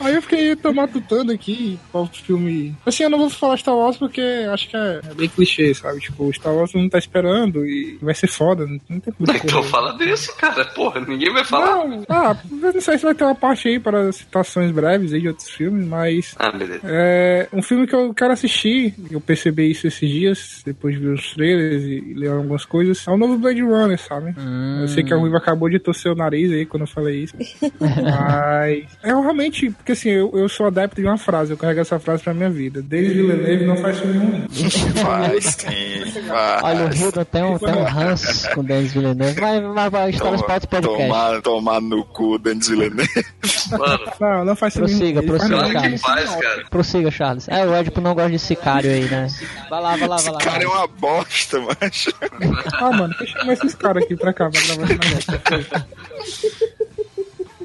aí 0.00 0.14
eu 0.14 0.22
fiquei 0.22 0.56
matutando 0.74 1.32
aqui 1.32 1.78
qual 1.92 2.06
filme. 2.06 2.74
Assim, 2.84 3.04
eu 3.04 3.10
não 3.10 3.18
vou 3.18 3.30
falar 3.30 3.56
Star 3.56 3.76
Wars 3.76 3.96
porque 3.96 4.20
acho 4.52 4.68
que 4.68 4.76
é 4.76 5.00
bem 5.14 5.28
clichê, 5.28 5.72
sabe? 5.72 6.00
Tipo, 6.00 6.32
Star 6.32 6.52
Wars 6.52 6.74
não 6.74 6.88
tá 6.88 6.98
esperando 6.98 7.64
e 7.64 7.96
vai 8.02 8.14
ser 8.14 8.28
foda. 8.28 8.66
Não 8.66 9.00
tem 9.00 9.12
como 9.12 9.32
Então 9.32 9.62
fala 9.62 9.96
desse, 9.96 10.34
cara. 10.36 10.64
Porra, 10.64 11.00
ninguém 11.00 11.32
vai 11.32 11.44
falar. 11.44 11.86
Não, 11.86 12.04
ah, 12.08 12.36
eu 12.50 12.72
não 12.72 12.80
sei 12.80 12.98
se 12.98 13.04
vai 13.04 13.14
ter 13.14 13.24
uma 13.24 13.34
parte 13.34 13.68
aí 13.70 13.80
para 13.80 14.10
citações 14.12 14.70
breves 14.70 15.12
aí 15.12 15.20
de 15.20 15.28
outros 15.28 15.48
filmes, 15.48 15.86
mas 15.86 16.34
Ah, 16.38 16.50
beleza. 16.52 16.80
é 16.84 17.48
um 17.52 17.62
filme 17.62 17.86
que 17.86 17.94
eu 17.94 18.12
quero 18.14 18.32
assistir, 18.32 18.94
eu 19.10 19.20
percebi 19.20 19.70
isso 19.70 19.86
esses 19.86 20.08
dias, 20.08 20.62
depois 20.64 20.94
de 20.94 21.00
ver 21.00 21.14
os 21.14 21.32
trailers 21.34 21.82
e 21.84 22.14
ler 22.14 22.30
algumas 22.30 22.64
coisas. 22.64 23.06
É 23.06 23.10
o 23.10 23.16
novo 23.16 23.38
Blade 23.38 23.62
Runner, 23.62 23.98
sabe? 23.98 24.34
Eu 24.80 24.88
sei 24.88 25.02
que 25.02 25.12
a 25.12 25.16
Ruiva 25.16 25.38
acabou 25.38 25.68
de 25.68 25.78
torcer 25.78 26.12
o 26.12 26.14
nariz 26.14 26.50
aí 26.52 26.66
quando 26.66 26.82
eu 26.82 26.86
falei 26.86 27.24
isso. 27.24 27.34
Mas 27.80 28.84
eu 29.02 29.20
realmente, 29.22 29.70
porque 29.70 29.92
assim, 29.92 30.10
eu, 30.10 30.30
eu 30.34 30.48
sou 30.48 30.66
adepto 30.66 31.00
de 31.00 31.06
uma 31.06 31.18
frase, 31.18 31.52
eu 31.52 31.56
carrego 31.56 31.80
essa 31.80 31.98
frase 31.98 32.22
pra 32.22 32.34
minha 32.34 32.50
vida. 32.50 32.82
Desde 32.82 33.14
Villeneuve 33.14 33.64
não 33.66 33.76
faz 33.76 33.98
filme 33.98 34.18
ruim. 34.18 34.46
Faz, 35.00 35.44
sim, 35.44 36.20
faz. 36.28 36.62
Olha, 36.62 36.86
o 36.86 36.94
Hilda 36.94 37.24
tem 37.24 37.42
um, 37.42 37.58
tem 37.58 37.74
um 37.74 37.84
ranço 37.84 38.50
com 38.54 38.60
o 38.60 38.64
Denis 38.64 38.92
Villeneuve, 38.92 39.40
vai, 39.40 39.60
vai, 39.60 39.90
vai 39.90 40.10
histórias 40.10 40.42
para 40.42 40.54
outro 40.54 40.68
podcast. 40.68 41.02
tomar, 41.02 41.42
tomar 41.42 41.80
no 41.80 42.04
cu, 42.04 42.38
faz 42.38 42.68
filme 42.70 43.06
Prossiga, 44.76 45.20
ruim. 45.20 45.28
Ele 45.28 45.38
faz 45.38 45.48
prossiga, 45.48 45.66
que 45.66 45.72
Charles. 45.72 46.00
faz, 46.00 46.34
cara. 46.36 46.64
Prossiga, 46.70 47.10
Charles. 47.10 47.48
É, 47.48 47.66
o 47.66 47.76
Edipo 47.76 48.00
não 48.00 48.14
gosta 48.14 48.30
de 48.30 48.38
sicário 48.38 48.90
aí, 48.90 49.04
né? 49.08 49.26
Vai 49.68 49.80
lá, 49.82 49.96
vai 49.96 50.08
lá, 50.08 50.16
vai 50.16 50.24
Esse 50.24 50.30
lá. 50.30 50.38
cara 50.38 50.62
é 50.64 50.66
uma 50.66 50.86
bosta, 50.86 51.60
macho. 51.60 52.12
Ah, 52.74 52.90
mano, 52.92 53.14
deixa 53.18 53.34
eu 53.36 53.40
chamar 53.40 53.52
esses 53.52 53.74
caras 53.74 54.02
aqui 54.04 54.16
pra 54.16 54.32
cá 54.32 54.50
pra 54.50 54.60
gravar 54.62 54.84
esse 54.84 55.30
negócio. 55.30 56.68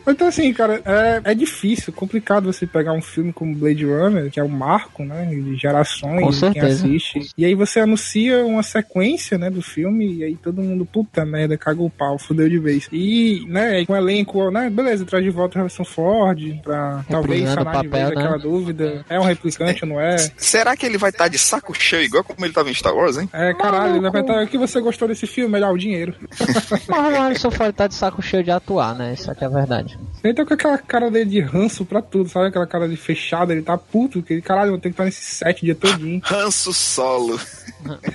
Então, 0.07 0.27
assim, 0.27 0.51
cara, 0.53 0.81
é, 0.85 1.31
é 1.31 1.35
difícil, 1.35 1.91
complicado 1.93 2.51
você 2.51 2.65
pegar 2.65 2.93
um 2.93 3.01
filme 3.01 3.33
como 3.33 3.55
Blade 3.55 3.85
Runner, 3.85 4.29
que 4.29 4.39
é 4.39 4.43
um 4.43 4.49
marco, 4.49 5.03
né, 5.03 5.25
de 5.25 5.55
gerações, 5.55 6.39
Com 6.39 6.47
de 6.47 6.53
quem 6.53 6.61
assiste. 6.61 7.29
E 7.37 7.45
aí 7.45 7.55
você 7.55 7.79
anuncia 7.79 8.45
uma 8.45 8.63
sequência, 8.63 9.37
né, 9.37 9.49
do 9.49 9.61
filme, 9.61 10.17
e 10.17 10.23
aí 10.23 10.35
todo 10.35 10.61
mundo, 10.61 10.85
puta 10.85 11.25
merda, 11.25 11.57
cagou 11.57 11.87
o 11.87 11.89
pau, 11.89 12.17
fudeu 12.17 12.49
de 12.49 12.59
vez. 12.59 12.87
E, 12.91 13.45
né, 13.47 13.85
com 13.85 13.93
um 13.93 13.97
elenco, 13.97 14.51
né, 14.51 14.69
beleza, 14.69 15.05
traz 15.05 15.23
de 15.23 15.29
volta 15.29 15.57
o 15.57 15.61
Harrison 15.61 15.83
Ford, 15.83 16.59
pra 16.63 17.03
talvez 17.09 17.49
sanar 17.49 17.77
o 17.77 17.81
de 17.81 17.87
vez 17.87 18.03
papel, 18.03 18.15
né? 18.15 18.25
aquela 18.25 18.37
dúvida. 18.37 19.05
É 19.09 19.19
um 19.19 19.23
replicante 19.23 19.83
ou 19.83 19.89
não 19.89 20.01
é? 20.01 20.17
Será 20.37 20.75
que 20.75 20.85
ele 20.85 20.97
vai 20.97 21.09
estar 21.09 21.27
de 21.27 21.37
saco 21.37 21.73
cheio, 21.73 22.03
igual 22.03 22.23
como 22.23 22.45
ele 22.45 22.53
tava 22.53 22.69
em 22.69 22.73
Star 22.73 22.95
Wars, 22.95 23.17
hein? 23.17 23.29
É, 23.33 23.53
caralho, 23.53 23.97
ele 23.97 24.09
vai 24.09 24.21
estar. 24.21 24.43
O 24.43 24.47
que 24.47 24.57
você 24.57 24.79
gostou 24.79 25.07
desse 25.07 25.27
filme? 25.27 25.51
Melhor 25.51 25.73
o 25.73 25.77
dinheiro. 25.77 26.15
Mas 26.87 27.13
o 27.13 27.21
Harrison 27.21 27.51
Ford 27.51 27.73
tá 27.73 27.87
de 27.87 27.95
saco 27.95 28.21
cheio 28.21 28.43
de 28.43 28.51
atuar, 28.51 28.95
né? 28.95 29.13
Isso 29.13 29.29
aqui 29.29 29.43
é 29.43 29.47
a 29.47 29.49
verdade. 29.49 29.94
Ele 30.23 30.33
tá 30.33 30.45
com 30.45 30.53
aquela 30.53 30.77
cara 30.77 31.11
dele 31.11 31.29
de 31.29 31.39
ranço 31.39 31.85
pra 31.85 32.01
tudo, 32.01 32.29
sabe? 32.29 32.47
Aquela 32.47 32.65
cara 32.65 32.89
de 32.89 32.97
fechada, 32.97 33.53
ele 33.53 33.61
tá 33.61 33.77
puto, 33.77 34.23
que 34.23 34.33
ele, 34.33 34.41
caralho, 34.41 34.71
eu 34.71 34.79
tenho 34.79 34.93
que 34.93 35.01
estar 35.01 35.05
nesse 35.05 35.23
set 35.23 35.61
o 35.61 35.65
dia 35.65 35.75
todinho. 35.75 36.19
Ranço 36.23 36.73
solo. 36.73 37.39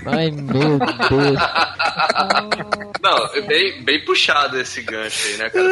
Ai, 0.06 0.30
meu 0.30 0.78
Deus. 0.78 1.38
Não, 3.10 3.26
é 3.34 3.40
bem, 3.42 3.82
bem 3.82 4.04
puxado 4.04 4.58
esse 4.60 4.82
gancho 4.82 5.26
aí, 5.28 5.36
né, 5.36 5.50
cara? 5.50 5.68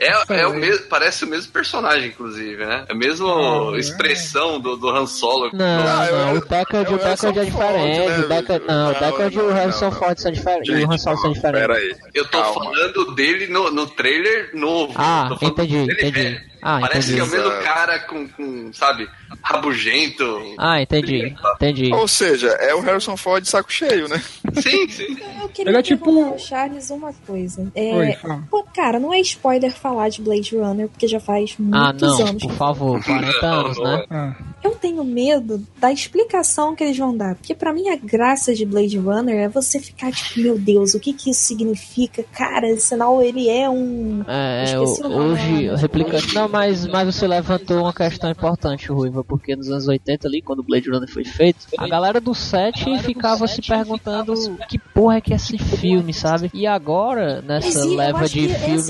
É, 0.00 0.40
é 0.42 0.46
o 0.46 0.54
mesmo, 0.54 0.86
parece 0.86 1.24
o 1.24 1.28
mesmo 1.28 1.52
personagem, 1.52 2.08
inclusive, 2.08 2.64
né? 2.64 2.84
É 2.88 2.92
a 2.92 2.94
mesma 2.96 3.28
Ah, 3.74 3.78
expressão 3.78 4.60
do, 4.60 4.76
do 4.76 4.88
Han 4.88 5.06
Solo. 5.06 5.50
Não, 5.52 5.64
Ah, 5.64 6.08
não, 6.10 6.32
o 6.34 6.40
Deckard, 6.40 6.90
eu- 6.90 6.98
o 6.98 7.02
Deckard 7.02 7.38
é 7.38 7.44
diferente. 7.44 7.98
né, 8.08 8.18
O 8.18 8.28
Deckard, 8.28 8.66
não, 8.66 8.90
o 8.90 8.94
Deckard 8.94 9.36
e 9.36 9.40
o 9.40 9.50
Harrison 9.52 9.90
Ford 9.90 10.18
são 10.18 10.32
diferentes. 10.32 10.68
E 10.68 10.84
o 10.84 10.90
Han 10.92 10.98
Solo 10.98 11.16
são 11.18 11.32
diferentes. 11.32 11.66
Pera 11.66 11.78
aí. 11.78 11.96
Eu 12.14 12.24
tô 12.26 12.38
Calma. 12.42 12.64
falando 12.64 13.14
dele 13.14 13.46
no, 13.48 13.70
no 13.70 13.86
trailer 13.86 14.50
novo. 14.54 14.92
Ah, 14.96 15.28
entendi, 15.42 15.76
entendi. 15.76 16.40
Ah, 16.62 16.78
Parece 16.80 17.12
entendi. 17.12 17.30
que 17.30 17.36
é 17.36 17.40
o 17.40 17.44
mesmo 17.50 17.62
cara 17.62 17.98
com, 18.00 18.28
com, 18.28 18.72
sabe, 18.72 19.08
rabugento. 19.42 20.54
Ah, 20.58 20.80
entendi, 20.82 21.34
entendi. 21.56 21.92
Ou 21.92 22.06
seja, 22.08 22.48
é 22.48 22.74
o 22.74 22.80
Harrison 22.80 23.16
Ford 23.16 23.42
de 23.42 23.48
saco 23.48 23.72
cheio, 23.72 24.08
né? 24.08 24.20
Sim, 24.62 24.88
sim. 24.88 25.16
Eu 25.40 25.48
queria 25.50 25.70
Ele 25.70 25.78
é 25.78 25.82
tipo- 25.82 26.04
perguntar 26.06 26.30
ao 26.30 26.38
Charles 26.38 26.90
uma 26.90 27.12
coisa. 27.26 27.70
É, 27.74 27.94
Oi, 27.94 28.16
pô, 28.50 28.64
cara, 28.74 28.98
não 28.98 29.12
é 29.12 29.20
spoiler 29.20 29.72
falar 29.72 30.08
de 30.08 30.20
Blade 30.22 30.56
Runner, 30.56 30.88
porque 30.88 31.06
já 31.06 31.20
faz 31.20 31.56
Ah, 31.72 31.92
muitos 31.92 32.18
não, 32.18 32.26
anos. 32.28 32.42
por 32.42 32.52
favor, 32.52 33.02
40 33.04 33.46
anos, 33.46 33.78
né? 33.78 34.04
Ah, 34.10 34.34
eu 34.64 34.70
tenho 34.72 35.04
medo 35.04 35.64
da 35.78 35.92
explicação 35.92 36.74
que 36.74 36.82
eles 36.82 36.96
vão 36.98 37.16
dar. 37.16 37.34
Porque 37.36 37.54
para 37.54 37.72
mim 37.72 37.88
a 37.88 37.96
graça 37.96 38.54
de 38.54 38.64
Blade 38.64 38.98
Runner 38.98 39.36
é 39.36 39.48
você 39.48 39.78
ficar 39.78 40.10
tipo, 40.12 40.40
meu 40.40 40.58
Deus, 40.58 40.94
o 40.94 41.00
que 41.00 41.12
que 41.12 41.30
isso 41.30 41.44
significa? 41.44 42.24
Cara, 42.32 42.74
sinal 42.78 43.22
ele 43.22 43.48
é 43.48 43.68
um. 43.70 44.24
É, 44.26 44.78
hoje, 44.78 45.70
o 45.70 45.76
replicante. 45.76 46.34
Não, 46.34 46.47
mas, 46.48 46.86
mas 46.86 47.14
você 47.14 47.26
levantou 47.26 47.82
uma 47.82 47.92
questão 47.92 48.30
importante, 48.30 48.90
Ruiva, 48.90 49.22
porque 49.22 49.54
nos 49.54 49.70
anos 49.70 49.88
80 49.88 50.26
ali, 50.26 50.42
quando 50.42 50.60
o 50.60 50.62
Blade 50.62 50.90
Runner 50.90 51.08
foi 51.08 51.24
feito, 51.24 51.66
a 51.76 51.88
galera 51.88 52.20
do 52.20 52.34
set 52.34 52.84
ficava 53.00 53.46
se 53.46 53.62
perguntando 53.62 54.34
que 54.68 54.78
porra 54.78 55.16
é 55.16 55.20
que 55.20 55.32
é 55.32 55.36
esse 55.36 55.58
filme, 55.58 56.12
sabe? 56.12 56.50
E 56.52 56.66
agora, 56.66 57.42
nessa 57.42 57.84
leva 57.84 58.28
de 58.28 58.48
filmes. 58.48 58.88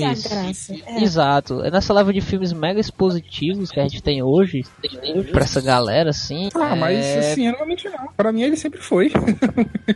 É 0.85 1.03
Exato. 1.03 1.57
Nessa 1.71 1.93
leva 1.93 2.11
de 2.13 2.21
filmes 2.21 2.53
mega 2.53 2.79
expositivos 2.79 3.71
que 3.71 3.79
a 3.79 3.83
gente 3.83 4.01
tem 4.01 4.23
hoje, 4.23 4.63
pra 5.31 5.43
essa 5.43 5.61
galera, 5.61 6.09
assim. 6.09 6.49
Ah, 6.55 6.75
mas 6.75 6.99
assim, 7.17 7.45
eu 7.45 7.51
não 7.51 7.59
vou 7.59 7.67
mentir, 7.67 7.91
não. 7.91 8.07
Pra 8.15 8.31
mim 8.31 8.43
ele 8.43 8.55
sempre 8.55 8.79
foi. 8.79 9.11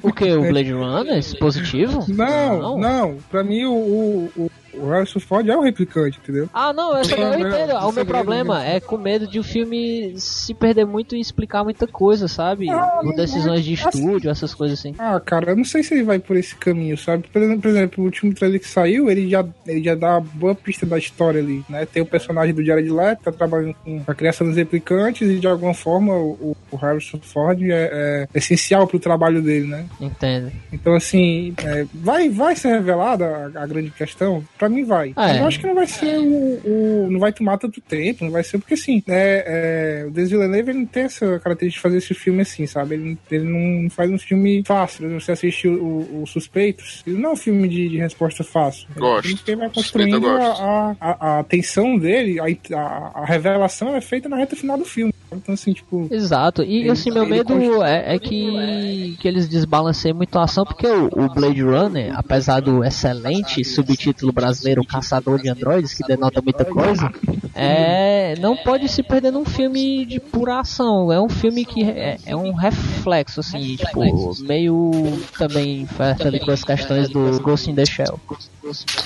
O 0.02 0.12
que? 0.12 0.32
O 0.32 0.42
Blade 0.42 0.72
Runner? 0.72 1.18
Expositivo? 1.18 2.06
Não, 2.08 2.60
não. 2.60 2.78
não. 2.78 3.18
Pra 3.30 3.44
mim 3.44 3.66
o, 3.66 4.30
o, 4.36 4.52
o 4.76 4.90
Harrison 4.90 5.20
Ford 5.20 5.48
é 5.48 5.56
o 5.56 5.62
replicante, 5.62 6.20
entendeu? 6.22 6.50
Ah, 6.54 6.74
não, 6.74 6.98
eu, 6.98 7.06
só, 7.06 7.16
eu 7.16 7.40
entendo. 7.40 7.76
O 7.76 7.92
meu 7.92 8.06
problema 8.06 8.64
é 8.64 8.80
com 8.80 8.98
medo 8.98 9.28
de 9.28 9.40
o 9.40 9.44
filme 9.44 10.14
se 10.18 10.54
perder 10.54 10.86
muito 10.86 11.16
e 11.16 11.20
explicar 11.20 11.64
muita 11.64 11.88
coisa, 11.88 12.28
sabe? 12.28 12.70
Ah, 12.70 13.00
por 13.02 13.16
decisões 13.16 13.64
de 13.64 13.74
estúdio, 13.74 14.30
essas 14.30 14.54
coisas 14.54 14.80
assim. 14.80 14.96
Ah, 14.98 15.20
cara, 15.20 15.52
eu 15.52 15.56
não 15.56 15.66
sei 15.66 15.84
se 15.84 15.94
ele 15.94 16.04
vai 16.04 16.20
por 16.20 16.36
esse 16.36 16.56
caminho, 16.56 16.98
sabe? 16.98 17.28
Por 17.32 17.42
exemplo, 17.42 17.62
por 17.62 17.68
exemplo 17.70 18.04
o 18.04 18.06
último 18.06 18.34
trailer 18.34 18.60
que 18.60 18.68
saiu, 18.68 19.10
ele 19.10 19.30
já, 19.30 19.46
ele 19.68 19.84
já 19.84 19.96
dá 19.96 20.18
uma 20.18 20.22
boa 20.22 20.56
pista 20.56 20.86
da 20.86 20.98
história 20.98 21.40
ali, 21.40 21.64
né? 21.70 21.86
Tem 21.86 22.02
o 22.02 22.06
personagem 22.06 22.54
do 22.54 22.64
Jared 22.64 22.90
Leto, 22.90 23.24
tá 23.24 23.32
trabalhando 23.32 23.76
com 23.84 24.04
a 24.08 24.16
criação 24.16 24.48
dos 24.48 24.56
replicantes 24.56 25.30
e 25.30 25.40
de 25.40 25.48
alguma 25.48 25.74
forma 25.74 26.14
o, 26.16 26.56
o 26.72 26.76
Harrison 26.76 27.20
Ford 27.20 27.62
é, 27.64 28.28
é 28.34 28.38
essencial 28.38 28.88
pro 28.88 29.00
trabalho 29.00 29.42
dele, 29.42 29.68
né? 29.68 29.86
Entendo. 30.00 30.52
Então, 30.72 30.96
assim, 30.96 31.54
é, 31.64 31.86
vai, 31.94 32.30
vai 32.30 32.56
ser 32.56 32.70
revelada 32.70 33.52
a, 33.56 33.64
a 33.64 33.66
grande 33.66 33.92
questão 33.92 34.44
pra 34.64 34.70
mim 34.70 34.84
vai. 34.86 35.12
Ah, 35.16 35.36
é. 35.36 35.42
Eu 35.42 35.48
acho 35.48 35.60
que 35.60 35.68
não 35.68 35.76
vai 35.76 35.88
ser 35.88 36.18
o, 36.18 36.62
o, 36.64 37.08
Não 37.12 37.20
vai 37.20 37.34
tomar 37.34 37.58
tanto 37.58 37.82
tempo, 37.82 38.24
não 38.24 38.32
vai 38.32 38.44
ser. 38.44 38.58
Porque 38.58 38.76
assim, 38.76 39.04
é, 39.08 40.04
é, 40.04 40.08
o 40.08 40.12
Denis 40.12 40.30
Villeneuve 40.30 40.72
ele 40.72 40.80
não 40.80 40.86
tem 40.86 41.04
essa 41.04 41.40
característica 41.40 41.80
de 41.80 41.82
fazer 41.82 41.98
esse 41.98 42.14
filme 42.14 42.42
assim, 42.42 42.66
sabe? 42.66 42.96
Ele, 42.96 43.18
ele 43.30 43.44
não 43.44 43.90
faz 43.90 44.10
um 44.10 44.18
filme 44.18 44.64
fácil. 44.66 45.20
Você 45.20 45.34
assiste 45.34 45.68
o, 45.68 46.22
o, 46.22 46.28
Suspeitos, 46.28 47.04
ele 47.06 47.18
não 47.18 47.32
é 47.32 47.34
um 47.34 47.38
filme 47.38 47.68
de, 47.68 47.90
de 47.90 47.98
resposta 47.98 48.44
fácil. 48.44 48.88
Gosto. 48.96 49.38
Ele 49.46 49.58
vai 49.58 49.70
construindo 49.70 50.28
a, 50.28 50.96
a, 51.00 51.40
a, 51.40 51.44
tensão 51.44 51.98
dele, 51.98 52.40
a, 52.40 52.78
a, 52.78 53.12
a 53.22 53.26
revelação 53.26 53.96
é 53.96 54.02
feita 54.02 54.30
na 54.30 54.38
reta 54.38 54.56
final 54.56 54.78
do 54.78 54.86
filme. 54.86 55.14
Então, 55.36 55.54
assim, 55.54 55.74
tipo. 55.74 56.08
Exato. 56.10 56.64
E 56.64 56.90
assim, 56.90 57.12
meu 57.12 57.26
medo 57.26 57.54
é, 57.84 58.16
é, 58.16 58.20
que, 58.20 59.18
que 59.20 59.28
eles 59.28 59.48
desbalanceiem 59.48 60.14
muito 60.14 60.38
a 60.38 60.44
ação, 60.44 60.66
porque 60.66 60.88
o, 60.88 61.06
o 61.06 61.34
Blade 61.34 61.62
Runner, 61.62 62.14
apesar 62.18 62.62
do 62.62 62.84
excelente 62.84 63.64
subtítulo 63.64 64.32
brasileiro 64.32 64.86
Caçador 64.86 65.42
de 65.42 65.50
Androides, 65.50 65.94
que 65.94 66.04
denota 66.04 66.42
muita 66.42 66.66
coisa, 66.66 67.12
é, 67.56 68.36
não 68.40 68.56
pode 68.58 68.88
se 68.90 69.04
perder 69.04 69.32
num 69.32 69.46
filme 69.46 70.06
de 70.06 70.20
pura 70.20 70.60
ação. 70.60 71.12
É 71.12 71.20
um 71.20 71.30
filme 71.30 71.66
que 71.66 71.84
é, 71.84 72.18
é 72.26 72.36
um 72.36 72.54
reflexo, 72.54 73.40
assim, 73.40 73.76
tipo, 73.76 74.02
meio 74.44 74.92
também 75.38 75.86
flerta 75.86 76.28
ali 76.28 76.40
com 76.40 76.52
as 76.52 76.64
questões 76.64 77.10
do 77.10 77.40
Ghost 77.42 77.70
in 77.70 77.76
the 77.76 77.86
Shell. 77.86 78.20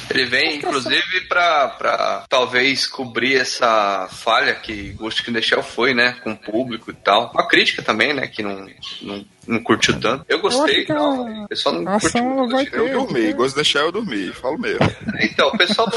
Ele 0.10 0.26
vem, 0.26 0.58
inclusive, 0.58 1.22
pra, 1.28 1.68
pra 1.70 2.26
talvez 2.30 2.86
cobrir 2.88 3.38
essa 3.38 4.08
falha 4.12 4.54
que 4.56 4.92
Ghost 4.92 5.30
in 5.30 5.34
the 5.34 5.42
Shell 5.42 5.64
foi, 5.64 5.94
né? 5.94 6.18
Com 6.24 6.32
o 6.32 6.38
público 6.38 6.92
e 6.92 6.94
tal. 6.94 7.32
Uma 7.34 7.48
crítica 7.48 7.82
também, 7.82 8.14
né? 8.14 8.28
Que 8.28 8.44
não, 8.44 8.68
não 9.02 9.26
não 9.48 9.64
curtiu 9.64 9.98
tanto. 10.00 10.26
Eu 10.28 10.40
gostei, 10.40 10.86
eu 10.88 10.96
não. 10.96 11.46
O 11.46 11.48
pessoal 11.48 11.76
não 11.76 12.00
curtiu. 12.00 12.50
Vai 12.50 12.66
ter, 12.66 12.80
eu 12.80 12.92
dormi, 12.92 13.34
Ghost 13.34 13.54
of 13.54 13.56
the 13.56 13.64
Shell 13.64 13.86
eu 13.86 13.92
dormi, 13.92 14.32
falo 14.34 14.58
mesmo. 14.60 14.80
Então, 15.20 15.48
o 15.48 15.58
pessoal 15.58 15.90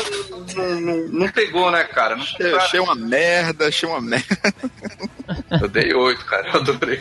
não, 0.57 0.81
não, 0.81 1.09
não, 1.09 1.29
pegou, 1.29 1.71
né, 1.71 1.85
cara? 1.85 2.15
Não 2.17 2.23
achei, 2.23 2.55
achei 2.55 2.81
uma 2.81 2.95
merda, 2.95 3.69
achei 3.69 3.89
uma 3.89 4.01
merda. 4.01 4.55
Eu 5.61 5.69
dei 5.69 5.93
oito, 5.93 6.25
cara, 6.25 6.49
eu 6.49 6.61
adorei. 6.61 7.01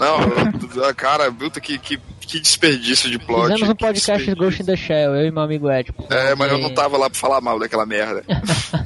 Não, 0.00 0.94
cara, 0.94 1.30
puta 1.32 1.60
que, 1.60 1.78
que, 1.78 2.00
que 2.26 2.40
desperdício 2.40 3.10
de 3.10 3.18
plot. 3.18 3.52
Fizemos 3.52 3.68
um 3.68 3.74
podcast 3.74 4.34
Ghost 4.34 4.62
in 4.62 4.66
the 4.66 4.76
Shell, 4.76 5.14
eu 5.14 5.26
e 5.26 5.30
meu 5.30 5.42
amigo 5.42 5.70
Ed. 5.70 5.92
É, 6.10 6.34
mas 6.34 6.50
eu 6.50 6.58
não 6.58 6.70
tava 6.70 6.96
lá 6.96 7.08
pra 7.08 7.18
falar 7.18 7.40
mal 7.40 7.58
daquela 7.58 7.86
merda. 7.86 8.24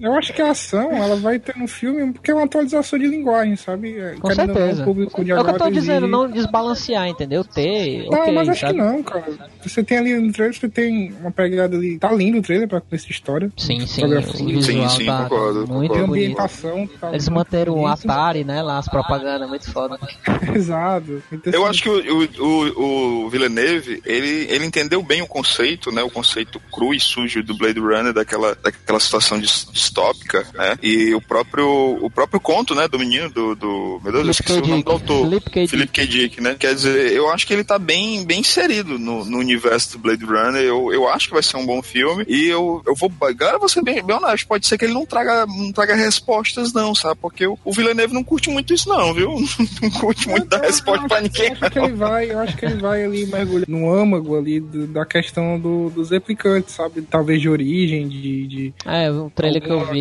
Eu 0.00 0.14
acho 0.14 0.32
que 0.32 0.42
a 0.42 0.50
ação 0.50 0.92
ela 0.92 1.16
vai 1.16 1.38
ter 1.38 1.56
no 1.56 1.66
filme 1.66 2.12
porque 2.12 2.30
é 2.30 2.34
uma 2.34 2.44
atualização 2.44 2.98
de 2.98 3.06
linguagem, 3.06 3.56
sabe? 3.56 3.98
É, 3.98 4.14
Com 4.14 4.34
certeza. 4.34 4.84
Público 4.84 5.24
de 5.24 5.30
é 5.30 5.40
o 5.40 5.44
que 5.44 5.50
eu 5.50 5.58
tô 5.58 5.70
dizendo, 5.70 6.06
não 6.06 6.30
desbalancear, 6.30 7.08
entendeu? 7.08 7.44
Ter. 7.44 8.08
Não, 8.10 8.20
okay, 8.20 8.32
mas 8.32 8.48
acho 8.48 8.60
sabe? 8.60 8.72
que 8.74 8.78
não, 8.78 9.02
cara. 9.02 9.24
Você 9.62 9.82
tem 9.82 9.98
ali 9.98 10.14
no 10.14 10.32
trailer, 10.32 10.54
você 10.58 10.68
tem 10.68 11.12
uma 11.20 11.30
pegada 11.30 11.76
ali. 11.76 11.98
Tá 11.98 12.12
lindo 12.12 12.38
o 12.38 12.42
trailer 12.42 12.68
pra 12.68 12.82
essa 12.90 13.10
história. 13.10 13.50
Sim, 13.56 13.86
sim. 13.86 14.04
O 14.04 14.08
visual 14.08 14.62
sim, 14.62 14.88
sim, 14.88 15.06
tá 15.06 15.24
concordo, 15.24 15.66
muito 15.66 15.92
concordo. 15.92 16.12
ambientação. 16.12 16.88
Tá 17.00 17.10
Eles 17.10 17.28
manteram 17.28 17.74
o 17.74 17.86
Atari, 17.86 18.44
né? 18.44 18.62
Lá 18.62 18.78
as 18.78 18.88
propagandas, 18.88 19.48
muito 19.48 19.70
foda. 19.70 19.98
Exato. 20.54 21.22
Então, 21.32 21.52
eu 21.52 21.66
acho 21.66 21.82
que 21.82 21.88
o, 21.88 22.28
o, 22.38 23.24
o 23.24 23.30
Villeneuve, 23.30 24.02
ele, 24.04 24.46
ele 24.50 24.64
entendeu 24.64 25.02
bem 25.02 25.22
o 25.22 25.26
conceito, 25.26 25.90
né? 25.90 26.02
O 26.02 26.10
conceito 26.10 26.60
cru 26.72 26.94
e 26.94 27.00
sujo 27.00 27.42
do 27.42 27.56
Blade 27.56 27.80
Runner, 27.80 28.12
daquela, 28.12 28.54
daquela 28.54 29.00
situação 29.00 29.40
distópica, 29.86 30.46
né? 30.54 30.78
E 30.82 31.14
o 31.14 31.20
próprio, 31.20 31.98
o 32.00 32.10
próprio 32.10 32.40
conto, 32.40 32.74
né? 32.74 32.88
Do 32.88 32.98
menino, 32.98 33.30
do. 33.30 33.54
do 33.54 34.00
meu 34.02 34.12
Deus, 34.12 34.24
eu 34.24 34.30
esqueci 34.30 34.58
o 34.58 34.66
nome 34.66 34.82
do 34.82 34.90
autor. 34.90 35.26
Philip 35.28 35.50
K. 35.50 35.66
K. 35.86 36.06
Dick, 36.06 36.40
né? 36.40 36.56
Quer 36.58 36.74
dizer, 36.74 37.12
eu 37.12 37.30
acho 37.30 37.46
que 37.46 37.52
ele 37.52 37.64
tá 37.64 37.78
bem, 37.78 38.24
bem 38.24 38.40
inserido 38.40 38.98
no, 38.98 39.24
no 39.24 39.38
universo 39.38 39.92
do 39.92 39.98
Blade 39.98 40.24
Runner. 40.24 40.62
Eu, 40.62 40.92
eu 40.92 41.08
acho 41.08 41.28
que 41.28 41.34
vai 41.34 41.42
ser 41.42 41.56
um 41.56 41.66
bom 41.66 41.82
filme. 41.82 42.24
E 42.28 42.46
eu, 42.46 42.82
eu 42.86 42.94
vou. 42.94 43.12
Agora 43.22 43.58
vou 43.58 43.68
ser 43.68 43.82
bem, 43.82 44.02
bem 44.02 44.16
honesto. 44.16 44.46
Pode 44.46 44.66
ser 44.66 44.76
que 44.78 44.84
ele 44.84 44.94
não 44.94 45.06
traga, 45.06 45.46
não 45.46 45.72
traga 45.72 45.94
respostas, 45.94 46.72
não, 46.72 46.94
sabe? 46.94 47.18
Porque 47.20 47.46
o, 47.46 47.58
o 47.64 47.72
Villeneuve 47.72 48.14
não 48.14 48.24
curte 48.24 48.50
muito 48.50 48.74
isso, 48.74 48.88
não, 48.88 49.12
viu? 49.14 49.36
Não 49.82 49.90
curte 49.90 50.28
muito 50.28 50.46
dar 50.46 50.62
resposta 50.62 51.06
pra 51.06 51.20
ninguém. 51.20 51.48
Eu 51.48 51.56
acho 51.60 51.70
que 51.70 51.78
ele 51.78 51.92
vai, 51.92 52.30
eu 52.30 52.38
acho 52.38 52.56
que 52.56 52.64
ele 52.64 52.80
vai 52.80 53.04
ali 53.04 53.26
mergulhar 53.26 53.68
no 53.68 53.92
âmago 53.92 54.36
ali 54.36 54.58
do, 54.58 54.86
da 54.86 55.04
questão 55.04 55.58
do, 55.58 55.90
dos 55.90 56.10
replicantes, 56.10 56.74
sabe? 56.74 57.02
Talvez 57.02 57.40
de 57.40 57.48
origem, 57.48 58.08
de. 58.08 58.46
de 58.46 58.74
é, 58.84 59.10
o 59.10 59.30
trailer 59.30 59.62
que 59.62 59.70
eu 59.70 59.75
vi 59.84 60.00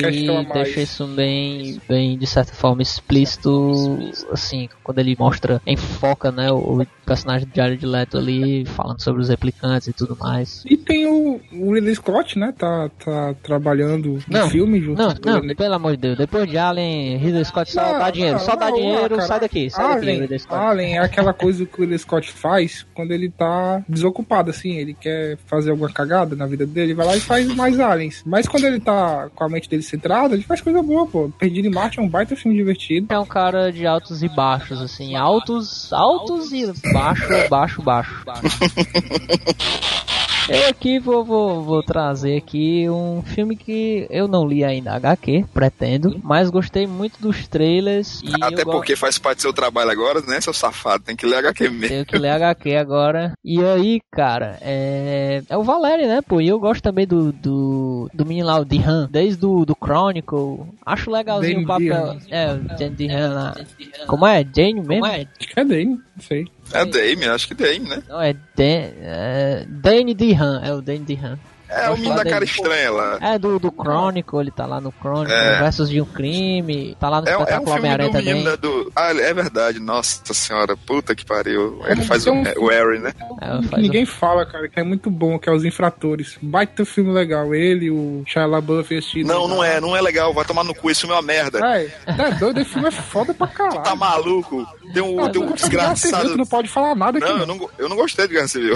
deixa 0.53 0.81
isso 0.81 1.07
bem, 1.07 1.79
bem, 1.87 2.17
de 2.17 2.27
certa 2.27 2.53
forma, 2.53 2.81
explícito, 2.81 3.99
assim, 4.31 4.69
quando 4.83 4.99
ele 4.99 5.15
mostra, 5.17 5.61
enfoca, 5.65 6.31
né, 6.31 6.51
o, 6.51 6.81
o 6.81 6.87
personagem 7.05 7.47
de 7.47 7.55
Jared 7.55 7.85
Leto 7.85 8.17
ali, 8.17 8.65
falando 8.65 9.01
sobre 9.01 9.21
os 9.21 9.29
replicantes 9.29 9.87
e 9.87 9.93
tudo 9.93 10.17
mais. 10.19 10.63
E 10.65 10.77
tem 10.77 11.05
o, 11.05 11.39
o 11.53 11.73
Ridley 11.73 11.95
Scott, 11.95 12.37
né, 12.37 12.53
tá, 12.57 12.89
tá 13.03 13.35
trabalhando 13.43 14.19
no 14.27 14.49
filme 14.49 14.81
junto 14.81 14.97
Não, 14.97 15.13
não, 15.23 15.55
pelo 15.55 15.75
amor 15.75 15.91
de 15.91 15.97
Deus, 15.97 16.17
depois 16.17 16.49
de 16.49 16.57
Alien, 16.57 17.17
Ridley 17.17 17.45
Scott 17.45 17.71
só 17.71 17.97
dá 17.97 18.09
dinheiro, 18.09 18.37
não, 18.37 18.45
só 18.45 18.55
dá 18.55 18.71
dinheiro, 18.71 19.21
sai 19.21 19.39
daqui, 19.39 19.69
sai 19.69 19.85
Alien, 19.85 19.99
daqui, 19.99 20.21
Ridley 20.21 20.39
Scott. 20.39 20.55
Alien 20.55 20.97
é 20.97 20.99
aquela 20.99 21.33
coisa 21.33 21.65
que 21.65 21.77
o 21.77 21.81
Ridley 21.81 21.99
Scott 21.99 22.31
faz 22.31 22.85
quando 22.93 23.11
ele 23.11 23.29
tá 23.29 23.83
desocupado, 23.87 24.49
assim, 24.49 24.73
ele 24.75 24.93
quer 24.93 25.37
fazer 25.45 25.71
alguma 25.71 25.91
cagada 25.91 26.35
na 26.35 26.45
vida 26.45 26.65
dele, 26.65 26.93
vai 26.93 27.05
lá 27.05 27.15
e 27.15 27.19
faz 27.19 27.47
mais 27.55 27.79
Aliens. 27.79 28.23
Mas 28.25 28.47
quando 28.47 28.65
ele 28.65 28.79
tá 28.79 29.29
com 29.33 29.43
a 29.43 29.49
mente 29.49 29.64
dele 29.69 29.83
centrada, 29.83 30.33
ele 30.33 30.43
faz 30.43 30.61
coisa 30.61 30.81
boa, 30.81 31.05
pô. 31.07 31.29
Perdido 31.37 31.67
em 31.67 31.71
Marte 31.71 31.99
é 31.99 32.01
um 32.01 32.09
baita 32.09 32.35
filme 32.35 32.57
divertido. 32.57 33.07
É 33.09 33.19
um 33.19 33.25
cara 33.25 33.71
de 33.71 33.85
altos 33.85 34.23
e 34.23 34.29
baixos, 34.29 34.81
assim, 34.81 35.15
altos, 35.15 35.91
altos 35.91 36.51
e 36.51 36.71
baixo, 36.91 37.27
baixo, 37.49 37.81
baixo. 37.81 38.25
Eu 40.47 40.69
aqui 40.69 40.99
vou, 40.99 41.25
vou, 41.25 41.63
vou 41.63 41.83
trazer 41.83 42.37
aqui 42.37 42.87
um 42.89 43.23
filme 43.23 43.55
que 43.55 44.05
eu 44.09 44.27
não 44.27 44.45
li 44.45 44.63
ainda 44.63 44.93
HQ, 44.93 45.45
pretendo, 45.53 46.19
mas 46.23 46.49
gostei 46.49 46.85
muito 46.85 47.19
dos 47.19 47.47
trailers. 47.47 48.21
Até 48.41 48.63
porque 48.63 48.93
gosto... 48.93 48.99
faz 48.99 49.17
parte 49.17 49.39
do 49.39 49.41
seu 49.41 49.53
trabalho 49.53 49.89
agora, 49.89 50.21
né, 50.21 50.39
seu 50.39 50.53
safado? 50.53 51.03
Tem 51.03 51.15
que 51.15 51.25
ler 51.25 51.37
HQ 51.37 51.69
mesmo. 51.69 51.87
Tenho 51.87 52.05
que 52.05 52.17
ler 52.17 52.29
HQ 52.29 52.75
agora. 52.75 53.33
E 53.43 53.63
aí, 53.63 53.99
cara, 54.11 54.57
é, 54.61 55.41
é 55.49 55.57
o 55.57 55.63
Valério, 55.63 56.07
né, 56.07 56.21
pô? 56.21 56.39
E 56.39 56.47
eu 56.47 56.59
gosto 56.59 56.83
também 56.83 57.07
do, 57.07 57.31
do, 57.31 58.09
do 58.13 58.25
menino 58.25 58.47
lá, 58.47 58.59
o 58.59 58.65
Dihan, 58.65 59.09
desde 59.11 59.39
do, 59.39 59.65
do 59.65 59.75
Chronicle. 59.75 60.67
Acho 60.85 61.09
legalzinho 61.09 61.65
Dane 61.65 61.89
o 61.89 61.95
papel. 61.95 62.17
É, 62.29 62.53
o 62.53 62.77
Jane 62.77 62.95
Dihan 62.95 63.33
lá. 63.33 63.55
Como 64.05 64.27
é? 64.27 64.43
Jane 64.43 64.75
mesmo? 64.75 65.01
Como 65.01 65.05
é? 65.07 65.27
Acho 65.39 65.49
que 65.53 65.59
é 65.59 65.65
Dane, 65.65 65.85
não 65.85 66.23
sei. 66.23 66.45
É 66.71 66.85
Dame, 66.85 67.25
acho 67.27 67.47
que 67.47 67.53
Dame, 67.53 67.87
né? 67.87 68.03
Não, 68.07 68.21
é, 68.21 68.33
Dan, 68.33 68.91
é 69.01 69.65
Dane 69.67 70.13
Dehan, 70.13 70.61
é 70.63 70.73
o 70.73 70.81
Dane 70.81 70.99
Dehan. 70.99 71.39
É, 71.67 71.89
o 71.89 71.95
menino 71.97 72.15
da 72.15 72.23
cara 72.23 72.43
estranha 72.43 72.91
lá. 72.91 73.17
É, 73.21 73.39
do, 73.39 73.57
do 73.59 73.69
Chronicle, 73.71 74.39
ele 74.39 74.51
tá 74.51 74.65
lá 74.65 74.79
no 74.79 74.93
Chronicle, 75.01 75.33
É. 75.33 75.59
versus 75.59 75.89
de 75.89 75.99
um 76.01 76.05
crime, 76.05 76.95
tá 76.99 77.09
lá 77.09 77.21
no 77.21 77.27
É, 77.27 77.31
é 77.31 77.37
um 77.37 77.39
espetáculo 77.41 77.65
filme 77.73 77.79
Homem-Aranha 77.79 78.11
também. 78.11 78.43
da, 78.43 78.55
do. 78.55 78.91
Ah, 78.95 79.11
é 79.11 79.33
verdade, 79.33 79.79
nossa 79.79 80.33
senhora, 80.33 80.77
puta 80.77 81.15
que 81.15 81.25
pariu. 81.25 81.81
Ele 81.87 82.01
faz 82.03 82.25
um- 82.27 82.43
é, 82.45 82.53
o 82.57 82.67
Harry, 82.67 82.99
né? 82.99 83.11
É, 83.41 83.77
ninguém 83.79 84.05
fala, 84.05 84.45
cara, 84.45 84.67
que 84.69 84.79
é 84.79 84.83
muito 84.83 85.09
bom, 85.09 85.37
que 85.39 85.49
é 85.49 85.51
Os 85.53 85.65
Infratores. 85.65 86.37
Baita 86.41 86.85
filme 86.85 87.11
legal. 87.11 87.53
Ele, 87.55 87.89
o 87.89 88.23
Shia 88.27 88.45
LaBeouf 88.45 88.87
vestido. 88.93 89.27
Não, 89.27 89.47
não 89.47 89.63
é, 89.63 89.81
não 89.81 89.95
é 89.95 90.01
legal, 90.01 90.33
vai 90.33 90.45
tomar 90.45 90.63
no 90.63 90.73
cu, 90.75 90.89
esse 90.91 91.01
filme 91.01 91.13
é 91.15 91.17
uma 91.17 91.21
merda. 91.23 91.59
É, 91.65 91.91
é 92.07 92.31
doido, 92.31 92.61
esse 92.61 92.69
filme 92.71 92.87
é 92.87 92.91
foda 92.91 93.33
pra 93.33 93.47
caralho. 93.47 93.81
Tá 93.83 93.95
maluco? 93.95 94.65
Tem 94.93 95.01
um, 95.01 95.29
tem 95.29 95.41
um 95.41 95.47
Tu 95.47 95.53
desgraçado. 95.55 96.37
não 96.37 96.45
pode 96.45 96.69
falar 96.69 96.95
nada 96.95 97.17
aqui. 97.17 97.27
Não, 97.27 97.37
eu 97.39 97.45
não, 97.47 97.69
eu 97.79 97.89
não 97.89 97.95
gostei 97.95 98.27
de 98.27 98.33
Guerra 98.35 98.47
Civil. 98.47 98.75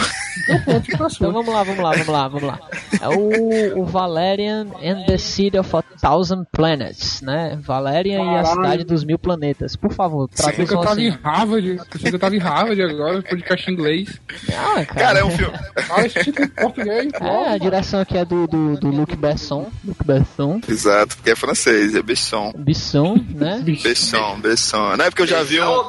Então 1.19 1.31
vamos 1.31 1.53
lá, 1.53 1.63
vamos 1.63 1.83
lá, 1.83 1.91
vamos 1.91 2.07
lá, 2.07 2.27
vamos 2.27 2.43
lá. 2.47 2.59
É 3.01 3.07
o, 3.07 3.82
o 3.82 3.86
Valerian 3.86 4.67
and 4.84 5.05
the 5.05 5.17
City 5.17 5.57
of 5.57 5.75
a 5.75 5.82
Thousand 5.82 6.45
Planets, 6.51 7.21
né? 7.21 7.57
Valerian 7.61 8.17
e 8.17 8.21
a 8.21 8.43
Caralho. 8.43 8.49
Cidade 8.49 8.84
dos 8.84 9.03
Mil 9.03 9.19
Planetas. 9.19 9.75
Por 9.75 9.93
favor, 9.93 10.30
Pensei 10.30 10.53
que 10.53 10.61
eu 10.61 10.67
traduzam 10.67 10.84
tava 10.84 11.01
em 11.01 11.09
assim. 11.09 11.19
Harvard. 11.23 11.82
Eu 12.05 12.19
tava 12.19 12.36
em 12.36 12.39
Harvard 12.39 12.82
agora, 12.82 13.21
podcast 13.21 13.69
em 13.69 13.73
inglês. 13.73 14.19
Ah, 14.49 14.86
cara. 14.86 14.86
Cara, 14.86 15.19
é 15.19 15.23
um 15.23 15.32
filme. 15.32 15.57
Fala 15.88 16.05
esse 16.05 16.23
título 16.23 16.45
em 16.45 16.49
português. 16.49 17.11
É, 17.19 17.53
a 17.53 17.57
direção 17.57 17.99
aqui 18.01 18.17
é 18.17 18.25
do, 18.25 18.47
do, 18.47 18.77
do 18.77 18.88
Luc 18.89 19.15
Besson. 19.15 19.69
Luc 19.86 20.03
Besson. 20.05 20.61
Exato, 20.67 21.15
porque 21.17 21.32
é 21.32 21.36
francês, 21.36 21.95
é 21.95 22.01
Besson. 22.01 22.53
Besson, 22.57 23.15
né? 23.36 23.61
Besson, 23.63 24.39
Besson. 24.39 24.97
Não 24.97 25.05
é 25.05 25.09
porque 25.09 25.23
eu 25.23 25.27
já 25.27 25.43
vi 25.43 25.59
um. 25.61 25.84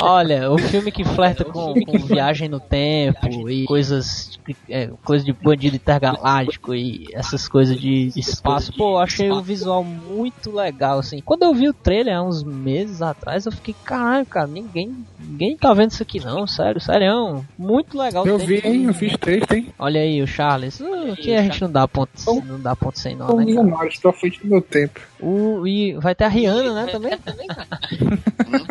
Olha, 0.00 0.50
o 0.50 0.58
filme 0.58 0.90
que 0.90 1.04
flerta 1.04 1.44
com, 1.46 1.74
com 1.74 1.98
viagem 1.98 2.48
no 2.48 2.60
tempo 2.60 3.48
e 3.48 3.64
coisas, 3.64 4.38
é, 4.68 4.90
coisa 5.04 5.24
de 5.24 5.32
bandido 5.32 5.76
intergaláctico 5.76 6.74
e 6.74 7.08
essas 7.12 7.48
coisas 7.48 7.78
de 7.78 8.12
espaço. 8.16 8.72
Pô, 8.76 8.92
eu 8.92 8.98
achei 8.98 9.30
o 9.30 9.42
visual 9.42 9.84
muito 9.84 10.50
legal, 10.50 10.98
assim. 10.98 11.20
Quando 11.20 11.42
eu 11.42 11.54
vi 11.54 11.68
o 11.68 11.74
trailer 11.74 12.16
há 12.16 12.22
uns 12.22 12.42
meses 12.42 13.02
atrás, 13.02 13.46
eu 13.46 13.52
fiquei, 13.52 13.74
caralho, 13.84 14.26
cara, 14.26 14.46
ninguém, 14.46 15.04
ninguém 15.18 15.56
tá 15.56 15.72
vendo 15.74 15.90
isso 15.90 16.02
aqui 16.02 16.20
não, 16.20 16.46
sério, 16.46 16.80
sério. 16.80 17.44
Muito 17.58 17.98
legal. 17.98 18.26
Eu 18.26 18.38
vi, 18.38 18.60
hein? 18.64 18.84
Eu 18.84 18.94
fiz 18.94 19.16
três, 19.16 19.44
tem. 19.46 19.72
Olha 19.78 20.00
aí 20.00 20.22
o 20.22 20.26
Charles. 20.26 20.80
Uh, 20.80 21.12
aqui 21.12 21.34
a 21.34 21.42
gente 21.42 21.60
não 21.60 21.70
dá 21.70 21.86
ponto, 21.86 22.10
não 22.46 22.60
dá 22.60 22.76
ponto 22.76 22.98
sem 22.98 23.16
nó, 23.16 23.34
né, 23.34 23.54
cara? 23.54 23.88
estou 23.88 24.10
à 24.10 24.14
frente 24.14 24.40
do 24.40 24.48
meu 24.48 24.62
tempo. 24.62 25.00
O, 25.20 25.66
e 25.66 25.94
vai 25.94 26.14
ter 26.14 26.24
a 26.24 26.28
Rihanna, 26.28 26.84
né, 26.84 26.92
também? 26.92 27.12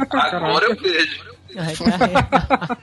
Agora 0.10 0.66
eu 0.66 0.76
vejo. 0.76 1.21
Vai 1.56 1.76
ter 1.76 1.84
a 1.84 1.98
Rihanna. 1.98 2.78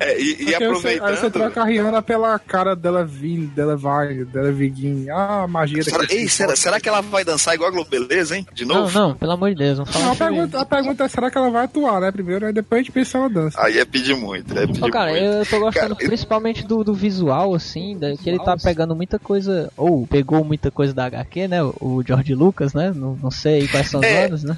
É, 0.00 0.20
e, 0.20 0.36
e 0.42 0.46
Aí 0.48 0.54
você, 0.54 0.64
aproveitando. 0.64 1.08
aí 1.10 1.16
você 1.16 1.30
troca 1.30 1.60
a 1.62 1.64
Rihanna 1.64 2.02
pela 2.02 2.36
cara 2.38 2.74
dela 2.74 3.04
Vini, 3.04 3.46
dela 3.46 3.76
Vine, 3.76 4.24
dela 4.24 4.50
Viguin. 4.50 5.08
Ah, 5.10 5.42
a 5.44 5.46
magia 5.46 5.82
Será, 5.84 6.04
ei, 6.10 6.28
será, 6.28 6.56
será 6.56 6.80
que 6.80 6.88
ela 6.88 7.00
vai 7.00 7.24
dançar 7.24 7.54
igual 7.54 7.70
a 7.70 7.72
Globeleza, 7.72 8.36
hein? 8.36 8.44
De 8.52 8.64
Não, 8.64 8.80
novo? 8.82 8.98
não, 8.98 9.14
pelo 9.14 9.32
amor 9.32 9.50
de 9.50 9.56
Deus, 9.56 9.78
não 9.78 9.86
fala 9.86 10.06
Não, 10.06 10.12
a, 10.12 10.16
pergunta, 10.16 10.60
a 10.60 10.64
pergunta 10.64 11.04
é: 11.04 11.08
será 11.08 11.30
que 11.30 11.38
ela 11.38 11.50
vai 11.50 11.66
atuar, 11.66 12.00
né? 12.00 12.10
Primeiro, 12.10 12.46
aí 12.46 12.52
depois 12.52 12.80
a 12.80 12.82
gente 12.82 12.92
pensa 12.92 13.10
se 13.12 13.16
ela 13.16 13.28
dança. 13.28 13.62
Aí 13.62 13.78
é 13.78 13.84
pedir 13.84 14.16
muito, 14.16 14.58
é 14.58 14.66
pedir 14.66 14.82
Ô, 14.82 14.90
cara, 14.90 15.10
muito. 15.12 15.24
eu 15.24 15.46
tô 15.46 15.60
gostando 15.60 15.94
Cara, 15.96 16.08
principalmente 16.08 16.66
do, 16.66 16.82
do 16.82 16.94
visual, 16.94 17.54
assim, 17.54 17.96
da- 17.96 18.16
que 18.16 18.28
ele 18.28 18.40
tá 18.40 18.56
pegando 18.56 18.96
muita 18.96 19.20
coisa, 19.20 19.70
ou 19.76 20.04
pegou 20.06 20.42
muita 20.42 20.70
coisa 20.70 20.92
da 20.92 21.04
HQ, 21.04 21.46
né? 21.46 21.62
O, 21.62 22.02
George 22.04 22.34
Lucas, 22.34 22.74
né? 22.74 22.92
Não, 22.92 23.16
não 23.22 23.30
sei 23.30 23.68
quais 23.68 23.88
são 23.88 24.00
os 24.00 24.06
É. 24.06 24.24
anos, 24.24 24.42
né? 24.42 24.56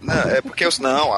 Não, 0.00 0.14
é 0.14 0.40
porque 0.40 0.64
os- 0.64 0.78
não, 0.78 1.12
a, 1.12 1.16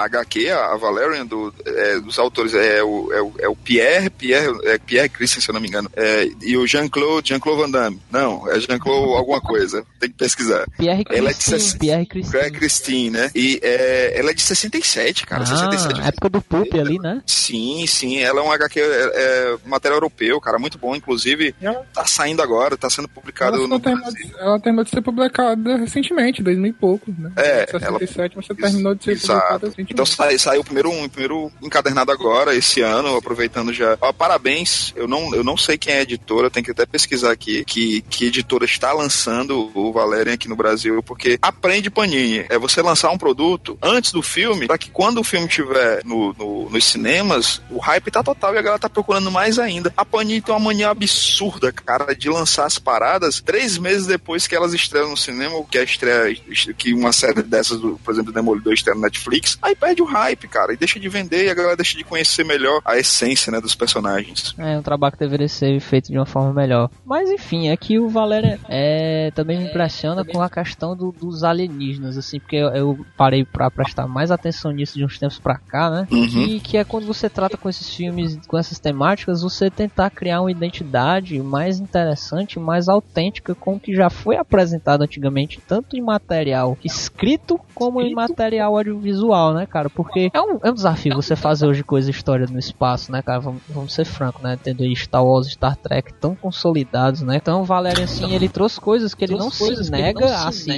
a 0.00 0.04
HQ, 0.06 0.50
a 0.50 0.76
Valerian 1.04 1.26
do, 1.26 1.54
é, 1.64 2.00
dos 2.00 2.18
autores 2.18 2.54
é 2.54 2.82
o, 2.82 3.12
é 3.12 3.22
o, 3.22 3.32
é 3.40 3.48
o 3.48 3.56
Pierre, 3.56 4.10
Pierre, 4.10 4.48
é 4.64 4.78
Pierre 4.78 5.08
Christian, 5.08 5.40
se 5.40 5.48
eu 5.48 5.52
não 5.54 5.60
me 5.60 5.68
engano, 5.68 5.90
é, 5.96 6.28
e 6.42 6.56
o 6.56 6.66
Jean-Claude, 6.66 7.28
Jean-Claude 7.30 7.62
Van 7.62 7.70
Damme. 7.70 8.00
Não, 8.10 8.50
é 8.50 8.58
Jean-Claude 8.60 9.14
alguma 9.16 9.40
coisa, 9.40 9.84
tem 10.00 10.10
que 10.10 10.16
pesquisar. 10.16 10.64
Pierre 10.78 11.04
Ela 11.10 11.30
é 11.30 11.32
de 11.32 11.38
Christine, 11.38 11.60
sess- 11.60 11.74
Pierre 11.78 12.02
É 12.02 12.06
Christine. 12.06 12.50
Christine, 12.50 13.10
né? 13.10 13.30
E 13.34 13.60
é, 13.62 14.18
ela 14.18 14.30
é 14.30 14.34
de 14.34 14.42
67, 14.42 15.26
cara, 15.26 15.44
67. 15.46 16.00
Ah, 16.02 16.08
época 16.08 16.28
do 16.28 16.42
Poop 16.42 16.78
ali, 16.80 16.98
né? 16.98 17.22
Sim, 17.26 17.86
sim, 17.86 18.18
ela 18.18 18.40
é 18.40 18.42
um 18.42 18.52
HQ, 18.52 18.80
é, 18.80 18.84
é 19.14 19.56
material 19.66 19.96
europeu, 19.98 20.40
cara, 20.40 20.58
muito 20.58 20.78
bom, 20.78 20.94
inclusive 20.94 21.54
ela, 21.60 21.84
tá 21.92 22.04
saindo 22.06 22.42
agora, 22.42 22.76
tá 22.76 22.88
sendo 22.90 23.08
publicado 23.08 23.56
ela, 23.56 23.68
no 23.68 23.78
Brasil. 23.78 24.12
de, 24.12 24.34
ela 24.38 24.58
terminou 24.60 24.84
de 24.84 24.90
ser 24.90 25.02
publicada 25.02 25.76
recentemente, 25.76 26.42
2000 26.42 26.70
e 26.70 26.72
pouco, 26.72 27.14
né? 27.18 27.32
É, 27.36 27.66
67, 27.66 28.36
mas 28.36 28.46
você 28.46 28.54
terminou 28.54 28.94
de 28.94 29.04
ser 29.04 29.12
Exato. 29.12 29.32
publicada 29.40 29.66
recentemente. 29.66 29.92
Então 29.92 30.06
sai, 30.06 30.38
saiu 30.38 30.60
o 30.60 30.64
primeiro, 30.64 30.90
um, 31.02 31.08
primeiro 31.08 31.50
encadernado 31.62 32.10
agora, 32.12 32.54
esse 32.54 32.80
ano, 32.80 33.16
aproveitando 33.16 33.72
já. 33.72 33.96
Ó, 34.00 34.12
parabéns, 34.12 34.92
eu 34.96 35.06
não, 35.08 35.34
eu 35.34 35.42
não 35.44 35.56
sei 35.56 35.76
quem 35.78 35.94
é 35.94 35.98
a 35.98 36.02
editora, 36.02 36.50
tem 36.50 36.62
que 36.62 36.70
até 36.70 36.86
pesquisar 36.86 37.32
aqui 37.32 37.64
que, 37.64 38.02
que 38.02 38.26
editora 38.26 38.64
está 38.64 38.92
lançando 38.92 39.70
o 39.74 39.92
Valerian 39.92 40.34
aqui 40.34 40.48
no 40.48 40.56
Brasil, 40.56 41.02
porque 41.02 41.38
aprende 41.42 41.90
Panini. 41.90 42.44
É 42.48 42.58
você 42.58 42.80
lançar 42.82 43.10
um 43.10 43.18
produto 43.18 43.78
antes 43.82 44.12
do 44.12 44.22
filme, 44.22 44.66
para 44.66 44.78
que 44.78 44.90
quando 44.90 45.18
o 45.20 45.24
filme 45.24 45.46
estiver 45.46 46.04
no, 46.04 46.32
no- 46.34 46.70
nos 46.70 46.84
cinemas, 46.84 47.60
o 47.70 47.78
hype 47.78 48.10
tá 48.10 48.22
total 48.22 48.54
e 48.54 48.58
a 48.58 48.62
galera 48.62 48.78
tá 48.80 48.88
procurando 48.88 49.30
mais 49.30 49.58
ainda. 49.58 49.92
A 49.96 50.04
Panini 50.04 50.40
tem 50.40 50.54
uma 50.54 50.60
mania 50.60 50.88
absurda, 50.90 51.72
cara, 51.72 52.14
de 52.14 52.28
lançar 52.28 52.66
as 52.66 52.78
paradas 52.78 53.40
três 53.40 53.78
meses 53.78 54.06
depois 54.06 54.46
que 54.46 54.54
elas 54.54 54.72
estreiam 54.74 55.10
no 55.10 55.16
cinema, 55.16 55.54
ou 55.54 55.64
que 55.64 55.78
a 55.78 55.82
estreia, 55.82 56.34
que 56.76 56.94
uma 56.94 57.12
série 57.12 57.42
dessas, 57.42 57.78
por 57.80 58.12
exemplo, 58.12 58.32
Demolidor 58.32 58.72
estreia 58.72 58.94
no 58.94 59.02
Netflix, 59.02 59.58
aí 59.62 59.74
perde 59.74 60.02
o 60.02 60.04
hype, 60.04 60.48
cara, 60.48 60.72
e 60.72 60.76
deixa 60.84 61.00
de 61.00 61.08
vender 61.08 61.46
e 61.46 61.50
a 61.50 61.54
galera 61.54 61.76
deixa 61.76 61.96
de 61.96 62.04
conhecer 62.04 62.44
melhor 62.44 62.80
a 62.84 62.98
essência, 62.98 63.50
né, 63.50 63.60
dos 63.60 63.74
personagens. 63.74 64.54
É 64.58 64.78
um 64.78 64.82
trabalho 64.82 65.12
que 65.14 65.18
deveria 65.18 65.48
ser 65.48 65.80
feito 65.80 66.12
de 66.12 66.18
uma 66.18 66.26
forma 66.26 66.52
melhor. 66.52 66.90
Mas 67.04 67.30
enfim, 67.30 67.68
é 67.68 67.76
que 67.76 67.98
o 67.98 68.08
Valéria 68.08 68.58
é, 68.68 69.30
também 69.34 69.58
me 69.58 69.64
impressiona 69.68 70.24
com 70.24 70.42
a 70.42 70.50
questão 70.50 70.94
do- 70.94 71.10
dos 71.12 71.42
alienígenas, 71.42 72.18
assim, 72.18 72.38
porque 72.38 72.56
eu, 72.56 72.68
eu 72.68 73.06
parei 73.16 73.44
pra 73.44 73.70
prestar 73.70 74.06
mais 74.06 74.30
atenção 74.30 74.70
nisso 74.72 74.94
de 74.98 75.04
uns 75.04 75.18
tempos 75.18 75.38
pra 75.38 75.56
cá, 75.58 75.90
né? 75.90 76.06
Uhum. 76.10 76.28
Que, 76.28 76.60
que 76.60 76.76
é 76.76 76.84
quando 76.84 77.06
você 77.06 77.28
trata 77.30 77.56
com 77.56 77.68
esses 77.68 77.88
filmes, 77.94 78.38
com 78.46 78.58
essas 78.58 78.78
temáticas, 78.78 79.42
você 79.42 79.70
tentar 79.70 80.10
criar 80.10 80.40
uma 80.42 80.50
identidade 80.50 81.40
mais 81.40 81.78
interessante, 81.80 82.58
mais 82.60 82.88
autêntica 82.88 83.54
com 83.54 83.74
o 83.76 83.80
que 83.80 83.94
já 83.94 84.10
foi 84.10 84.36
apresentado 84.36 85.02
antigamente, 85.02 85.60
tanto 85.66 85.96
em 85.96 86.02
material 86.02 86.76
escrito 86.84 87.58
como 87.74 88.00
em 88.00 88.14
material 88.14 88.76
audiovisual, 88.76 89.54
né, 89.54 89.66
cara? 89.66 89.88
Porque 89.90 90.30
é 90.32 90.40
um, 90.40 90.58
é 90.62 90.70
um 90.70 90.73
desafio 90.74 91.14
você 91.14 91.34
fazer 91.36 91.66
hoje 91.66 91.82
coisa 91.82 92.10
história 92.10 92.46
no 92.50 92.58
espaço, 92.58 93.10
né, 93.12 93.22
cara? 93.22 93.40
Vamos, 93.40 93.62
vamos 93.68 93.92
ser 93.94 94.04
francos, 94.04 94.42
né? 94.42 94.58
Tendo 94.62 94.82
aí 94.82 94.94
Star 94.96 95.24
Wars, 95.24 95.48
Star 95.48 95.76
Trek 95.76 96.12
tão 96.14 96.34
consolidados, 96.34 97.22
né? 97.22 97.36
Então, 97.36 97.62
o 97.62 97.64
Valério, 97.64 98.04
assim, 98.04 98.34
ele 98.34 98.48
trouxe 98.48 98.80
coisas 98.80 99.14
que 99.14 99.24
ele 99.24 99.36
não 99.36 99.50
se 99.50 99.90
nega 99.90 100.34
a 100.46 100.52
se 100.52 100.70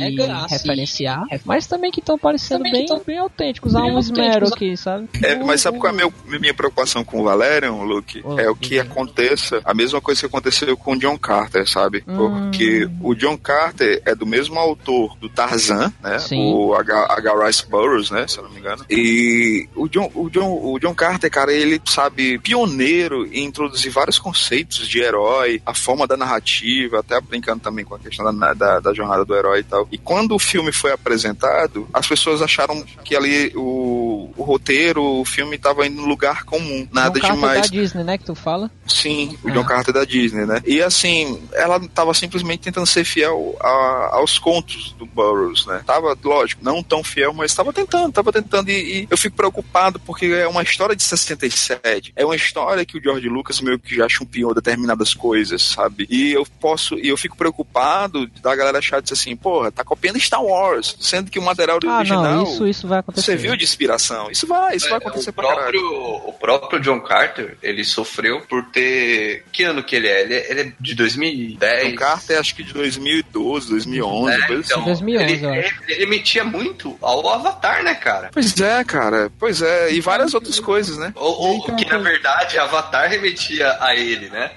referenciar, 0.49 1.25
mas 1.45 1.67
também 1.67 1.91
que 1.91 2.01
estão 2.01 2.19
parecendo 2.19 2.63
bem, 2.65 2.87
bem 3.07 3.19
autênticos. 3.19 3.75
Há 3.75 3.85
um 3.85 3.99
esmero 3.99 4.49
aqui, 4.49 4.77
sabe? 4.77 5.09
É, 5.23 5.35
mas 5.37 5.61
sabe 5.61 5.79
qual 5.79 5.93
é 5.93 5.95
a 5.95 5.97
meu- 5.97 6.13
minha 6.41 6.55
preocupação 6.55 7.05
com 7.05 7.21
o 7.21 7.25
Valerian, 7.25 7.73
Luke? 7.73 8.21
Oh, 8.25 8.39
É 8.39 8.49
o 8.51 8.55
que 8.57 8.79
aconteça, 8.79 9.61
a 9.65 9.75
mesma 9.75 10.01
coisa 10.01 10.21
que 10.21 10.27
aconteceu 10.27 10.77
com 10.77 10.93
o 10.93 10.99
John 10.99 11.19
Carter, 11.19 11.69
sabe? 11.69 12.05
Hum. 12.07 12.17
Porque 12.17 12.89
o 13.01 13.15
John 13.15 13.37
Carter 13.39 14.03
é 14.05 14.15
do 14.15 14.27
mesmo 14.27 14.59
autor 14.59 15.17
do 15.19 15.29
Tarzan, 15.29 15.93
né? 16.03 16.19
Sim. 16.19 16.53
O 16.53 16.75
H. 16.75 17.07
H. 17.11 17.47
Rice 17.47 17.67
Burroughs, 17.69 18.11
né? 18.11 18.27
Se 18.29 18.39
eu 18.39 18.45
não 18.45 18.51
me 18.51 18.59
engano. 18.59 18.85
E 18.91 19.69
o 19.75 19.86
John, 19.89 20.11
o 20.15 20.29
John, 20.31 20.49
o 20.63 20.79
John 20.79 20.95
Carter, 20.95 21.31
cara, 21.31 21.53
ele, 21.53 21.81
sabe, 21.85 22.39
pioneiro 22.39 23.27
em 23.33 23.45
introduzir 23.45 23.91
vários 23.91 24.19
conceitos 24.19 24.87
de 24.89 25.01
herói, 25.01 25.61
a 25.65 25.75
forma 25.75 26.07
da 26.07 26.17
narrativa, 26.17 27.01
até 27.01 27.21
brincando 27.21 27.61
também 27.61 27.85
com 27.85 27.95
a 27.95 27.99
questão 27.99 28.35
da, 28.37 28.55
da, 28.55 28.81
da 28.81 28.95
jornada 28.95 29.25
do 29.25 29.35
herói 29.35 29.61
e 29.61 29.65
tal. 29.65 29.89
E 29.93 29.99
quando 29.99 30.35
o 30.35 30.39
filme 30.39 30.73
foi 30.73 30.93
apresentado, 30.93 31.89
as 31.93 32.07
pessoas 32.07 32.43
acharam 32.43 32.85
que 33.05 33.15
ali 33.17 33.53
o, 33.55 34.31
o 34.37 34.43
roteiro, 34.43 35.03
o 35.03 35.25
filme 35.25 35.57
estava 35.57 35.87
indo 35.87 36.01
no 36.01 36.07
lugar 36.09 36.45
comum. 36.45 36.87
Nada 36.93 37.19
John 37.19 37.27
Carter 37.29 37.35
demais. 37.37 37.61
da 37.63 37.67
Disney, 37.77 38.05
né, 38.05 38.19
que 38.19 38.25
tu 38.25 38.35
fala? 38.35 38.71
Sim, 38.87 39.37
o 39.43 39.49
Ah. 39.49 39.53
John 39.53 39.65
Carter 39.65 39.95
da 39.95 40.05
Disney, 40.05 40.47
né? 40.47 40.63
E 40.67 40.81
assim, 40.83 41.41
ela 41.53 41.81
tava 41.89 42.13
simplesmente 42.15 42.61
tentando 42.61 42.87
ser 42.87 43.05
fiel 43.05 43.57
a- 43.61 44.11
aos 44.13 44.39
contos 44.39 44.95
do 44.99 45.07
Burroughs, 45.07 45.67
né? 45.67 45.83
Tava, 45.87 46.17
lógico, 46.25 46.65
não 46.65 46.83
tão 46.83 47.03
fiel, 47.03 47.33
mas 47.33 47.55
tava 47.55 47.73
tentando, 47.73 48.13
tava 48.13 48.33
tentando. 48.33 48.69
E, 48.71 49.03
e 49.03 49.09
eu 49.11 49.17
fico 49.17 49.37
preocupado 49.37 49.76
porque 50.05 50.27
é 50.27 50.47
uma 50.49 50.63
história 50.63 50.95
de 50.97 51.03
67. 51.03 52.13
É 52.17 52.25
uma 52.25 52.37
história 52.37 52.85
que 52.85 52.99
o 52.99 53.03
George 53.03 53.29
Lucas 53.29 53.61
meio 53.61 53.79
que 53.79 53.95
já 53.95 54.09
chumpiou 54.09 54.55
determinadas 54.55 55.15
coisas, 55.15 55.63
sabe? 55.63 56.07
E 56.11 56.33
eu 56.33 56.47
posso, 56.61 56.95
e 56.99 57.09
eu 57.09 57.17
fico 57.17 57.37
preocupado 57.37 58.27
da 58.43 58.55
galera 58.55 58.79
achar 58.79 59.01
disso 59.03 59.15
assim, 59.15 59.37
porra, 59.37 59.71
tá 59.73 59.85
copiando 59.85 60.19
Star 60.21 60.43
Wars, 60.43 60.97
sendo 61.01 61.31
que 61.31 61.39
o 61.39 61.43
material 61.43 61.79
Ah, 61.87 61.99
original. 61.99 62.23
não, 62.25 62.43
isso, 62.45 62.67
isso 62.67 62.89
vai 62.89 63.01
acontecer. 63.01 63.33
Você 63.33 63.37
viu 63.37 63.57
de 63.57 63.65
inspiração? 63.65 64.31
Isso 64.31 64.47
vai, 64.47 64.77
isso 64.77 64.89
vai 64.89 64.99
acontecer 64.99 65.31
o 65.31 65.33
caralho. 65.33 65.57
próprio, 65.57 66.29
o 66.29 66.33
próprio 66.33 66.81
John 66.81 67.01
Carter, 67.01 67.57
ele 67.63 67.85
sofreu 67.85 68.41
por 68.43 68.65
ter. 68.67 69.45
Que 69.53 69.65
ano 69.65 69.83
que 69.83 69.97
ele 69.97 70.09
é? 70.09 70.23
Ele 70.23 70.35
é, 70.35 70.51
ele 70.51 70.61
é 70.63 70.73
de 70.81 70.95
2010. 70.95 71.91
John 71.91 71.97
Carter, 71.97 72.39
acho 72.39 72.55
que 72.55 72.63
de 72.63 72.73
2012, 72.73 73.69
2011, 73.71 74.33
É, 74.35 74.47
coisa 74.47 74.61
assim. 74.63 74.73
então, 74.73 74.85
2011, 74.85 75.33
ele, 75.33 75.47
ele, 75.47 75.75
ele 75.89 76.07
metia 76.07 76.45
muito 76.45 76.97
ao 77.01 77.29
Avatar, 77.29 77.83
né, 77.83 77.95
cara? 77.95 78.31
Pois 78.33 78.59
é, 78.61 78.83
cara. 78.85 79.31
Pois 79.39 79.56
é. 79.63 79.93
E 79.93 80.01
várias 80.01 80.35
outras 80.35 80.59
coisas, 80.61 80.97
né? 80.99 81.13
Ou, 81.17 81.35
ou 81.41 81.55
Então, 81.57 81.77
que 81.77 81.85
na 81.87 81.99
verdade 81.99 82.59
Avatar 82.59 83.09
remetia 83.09 83.77
a 83.81 83.95
ele, 83.95 84.29
né? 84.29 84.51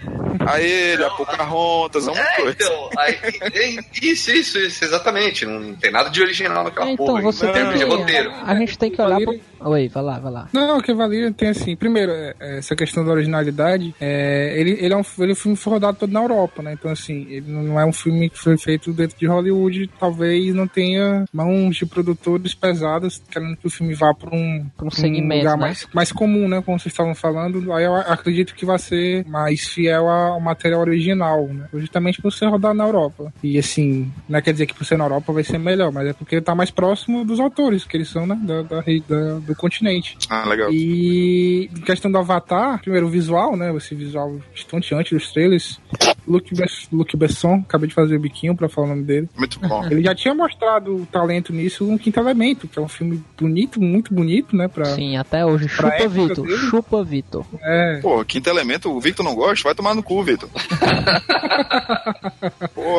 A 0.45 0.62
ele, 0.62 1.04
a 1.04 1.10
Pocahontas, 1.10 2.08
uma 2.08 2.18
É, 2.18 2.36
coisa. 2.38 2.52
então, 2.60 2.89
aí, 2.97 3.18
é, 3.41 3.70
isso, 4.02 4.32
isso, 4.32 4.58
isso, 4.58 4.84
exatamente. 4.86 5.45
Não 5.45 5.76
tem 5.76 5.91
nada 5.91 6.10
de 6.10 6.22
original 6.22 6.64
naquela 6.64 6.88
É, 6.88 6.91
então, 6.93 7.06
porra. 7.06 7.22
você 7.22 7.45
em 7.45 7.52
tem 7.52 7.62
termos 7.66 7.74
que. 7.80 7.86
de 7.86 7.91
roteiro. 7.91 8.32
A 8.45 8.56
gente 8.56 8.78
tem 8.78 8.89
que 8.91 9.02
olhar 9.02 9.20
pro. 9.20 9.39
Oi, 9.62 9.88
vai 9.89 10.03
lá, 10.03 10.20
vai 10.20 10.32
lá. 10.32 10.47
Não, 10.53 10.82
que 10.82 10.93
Valia 10.93 11.32
tem 11.32 11.49
assim. 11.49 11.76
Primeiro, 11.76 12.12
é, 12.12 12.34
é, 12.39 12.57
essa 12.60 12.76
questão 12.76 13.03
da 13.05 13.12
originalidade. 13.12 13.93
É, 13.99 14.53
ele, 14.60 14.72
ele, 14.80 14.93
é 14.93 14.97
um, 14.97 15.03
ele 15.20 15.32
é 15.32 15.34
um 15.34 15.36
filme 15.36 15.57
que 15.57 15.64
foi 15.64 15.74
rodado 15.74 15.97
todo 15.97 16.12
na 16.12 16.22
Europa, 16.22 16.62
né? 16.62 16.74
Então, 16.74 16.91
assim, 16.91 17.26
ele 17.30 17.51
não 17.51 17.80
é 17.80 17.86
um 17.86 17.91
filme 17.93 18.30
que 18.30 18.38
foi 18.38 18.57
feito 18.57 18.91
dentro 18.93 19.18
de 19.18 19.26
Hollywood. 19.26 19.89
Talvez 19.99 20.53
não 20.53 20.68
tenha 20.68 21.26
mãos 21.34 21.76
de 21.78 21.86
produtores 21.86 22.53
pesadas 22.53 23.22
querendo 23.30 23.57
que 23.57 23.68
o 23.68 23.70
filme 23.70 23.93
vá 23.93 24.14
para 24.14 24.36
um, 24.36 24.66
Pra 24.78 24.88
um 24.88 24.91
segmento, 24.91 25.39
lugar 25.43 25.57
né? 25.57 25.62
mais, 25.62 25.88
mais 25.93 26.12
comum, 26.12 26.47
né? 26.47 26.62
Como 26.66 26.80
vocês 26.80 26.93
estavam 26.93 27.14
falando. 27.16 27.72
Aí 27.74 27.84
eu 27.86 27.95
acredito 27.95 28.55
que 28.55 28.66
vai 28.66 28.80
ser 28.80 29.26
mais 29.28 29.62
fiel 29.68 30.07
ao 30.10 30.39
material 30.39 30.82
original, 30.82 31.47
né? 31.47 31.68
Justamente 31.74 32.22
por 32.22 32.32
ser 32.32 32.47
rodado 32.47 32.74
na 32.76 32.86
Europa. 32.86 33.34
E 33.43 33.57
assim, 33.57 34.12
não 34.28 34.41
quer 34.41 34.51
dizer 34.53 34.66
que 34.66 34.74
por 34.74 34.86
ser 34.86 34.97
na 34.97 35.05
Europa 35.05 35.34
vai 35.34 35.43
ser 35.43 35.57
melhor, 35.57 35.91
mas 35.91 36.07
é 36.07 36.14
porque 36.14 36.39
tá 36.41 36.55
mais 36.55 36.72
próximo 36.72 37.26
dos 37.26 37.39
autores, 37.39 37.84
que 37.86 37.97
eles 37.97 38.10
são, 38.10 38.26
né? 38.26 38.39
Da, 38.41 38.62
da, 38.62 38.82
da- 38.82 39.39
do 39.50 39.56
continente. 39.56 40.18
Ah, 40.30 40.45
legal. 40.47 40.70
E 40.72 41.70
em 41.76 41.82
questão 41.82 42.12
do 42.12 42.18
Avatar, 42.18 42.80
primeiro 42.82 43.08
o 43.08 43.10
visual, 43.10 43.56
né? 43.58 43.76
Esse 43.76 43.93
visual 43.95 44.38
estonteante 44.56 45.14
dos 45.14 45.32
trailers. 45.32 45.80
Luke, 46.28 46.54
Bess- 46.56 46.88
Luke 46.91 47.18
Besson, 47.18 47.64
acabei 47.68 47.88
de 47.89 47.95
fazer 47.95 48.16
o 48.16 48.20
biquinho 48.20 48.56
pra 48.56 48.70
falar 48.70 48.88
o 48.88 48.89
nome 48.91 49.04
dele. 49.04 49.28
Muito 49.36 49.60
bom. 49.60 49.84
Ele 49.86 50.04
já 50.04 50.14
tinha 50.14 50.34
mostrado 50.36 50.95
o 50.95 51.06
talento 51.06 51.52
nisso 51.52 51.84
no 51.86 51.97
Quinto 51.97 52.20
Elemento, 52.20 52.68
que 52.68 52.78
é 52.78 52.82
um 52.82 52.88
filme 52.88 53.24
bonito, 53.39 53.82
muito 53.82 54.14
bonito, 54.14 54.56
né? 54.56 54.68
Pra, 54.68 54.86
Sim, 54.86 55.18
até 55.18 55.43
hoje. 55.45 55.68
Chupa, 55.68 56.08
Vitor. 56.08 56.45
dele? 56.45 56.58
Chupa, 56.58 57.04
Vitor. 57.04 57.45
é, 57.64 58.00
Pô, 58.02 58.24
quinto 58.24 58.50
elemento, 58.50 58.91
o 58.95 59.00
Victor 59.00 59.26
não 59.26 59.34
gosta? 59.34 59.64
Vai 59.64 59.74
tomar 59.76 59.95
no 59.95 60.04
cu, 60.04 60.24
Victor. 60.24 60.50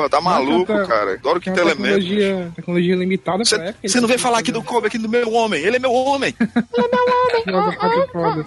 Porra, 0.00 0.08
tá 0.08 0.20
maluco, 0.20 0.66
tanta- 0.66 0.86
cara. 0.86 1.12
Adoro 1.14 1.40
uma 1.50 1.58
elemento. 1.60 1.82
tecnologia, 1.82 2.52
tecnologia 2.56 2.96
limitada 2.96 3.42
pra 3.48 3.64
época. 3.64 3.88
Você 3.88 4.00
não 4.00 4.08
vem 4.08 4.18
falar 4.18 4.38
aqui 4.38 4.52
do 4.52 4.62
Kobe, 4.62 4.86
aqui 4.86 4.98
do 4.98 5.08
meu 5.08 5.32
homem. 5.32 5.62
Ele 5.62 5.76
é 5.76 5.78
meu 5.78 5.92
homem. 5.92 6.34
Joga 7.46 7.72
foda, 7.72 8.06
foda. 8.12 8.46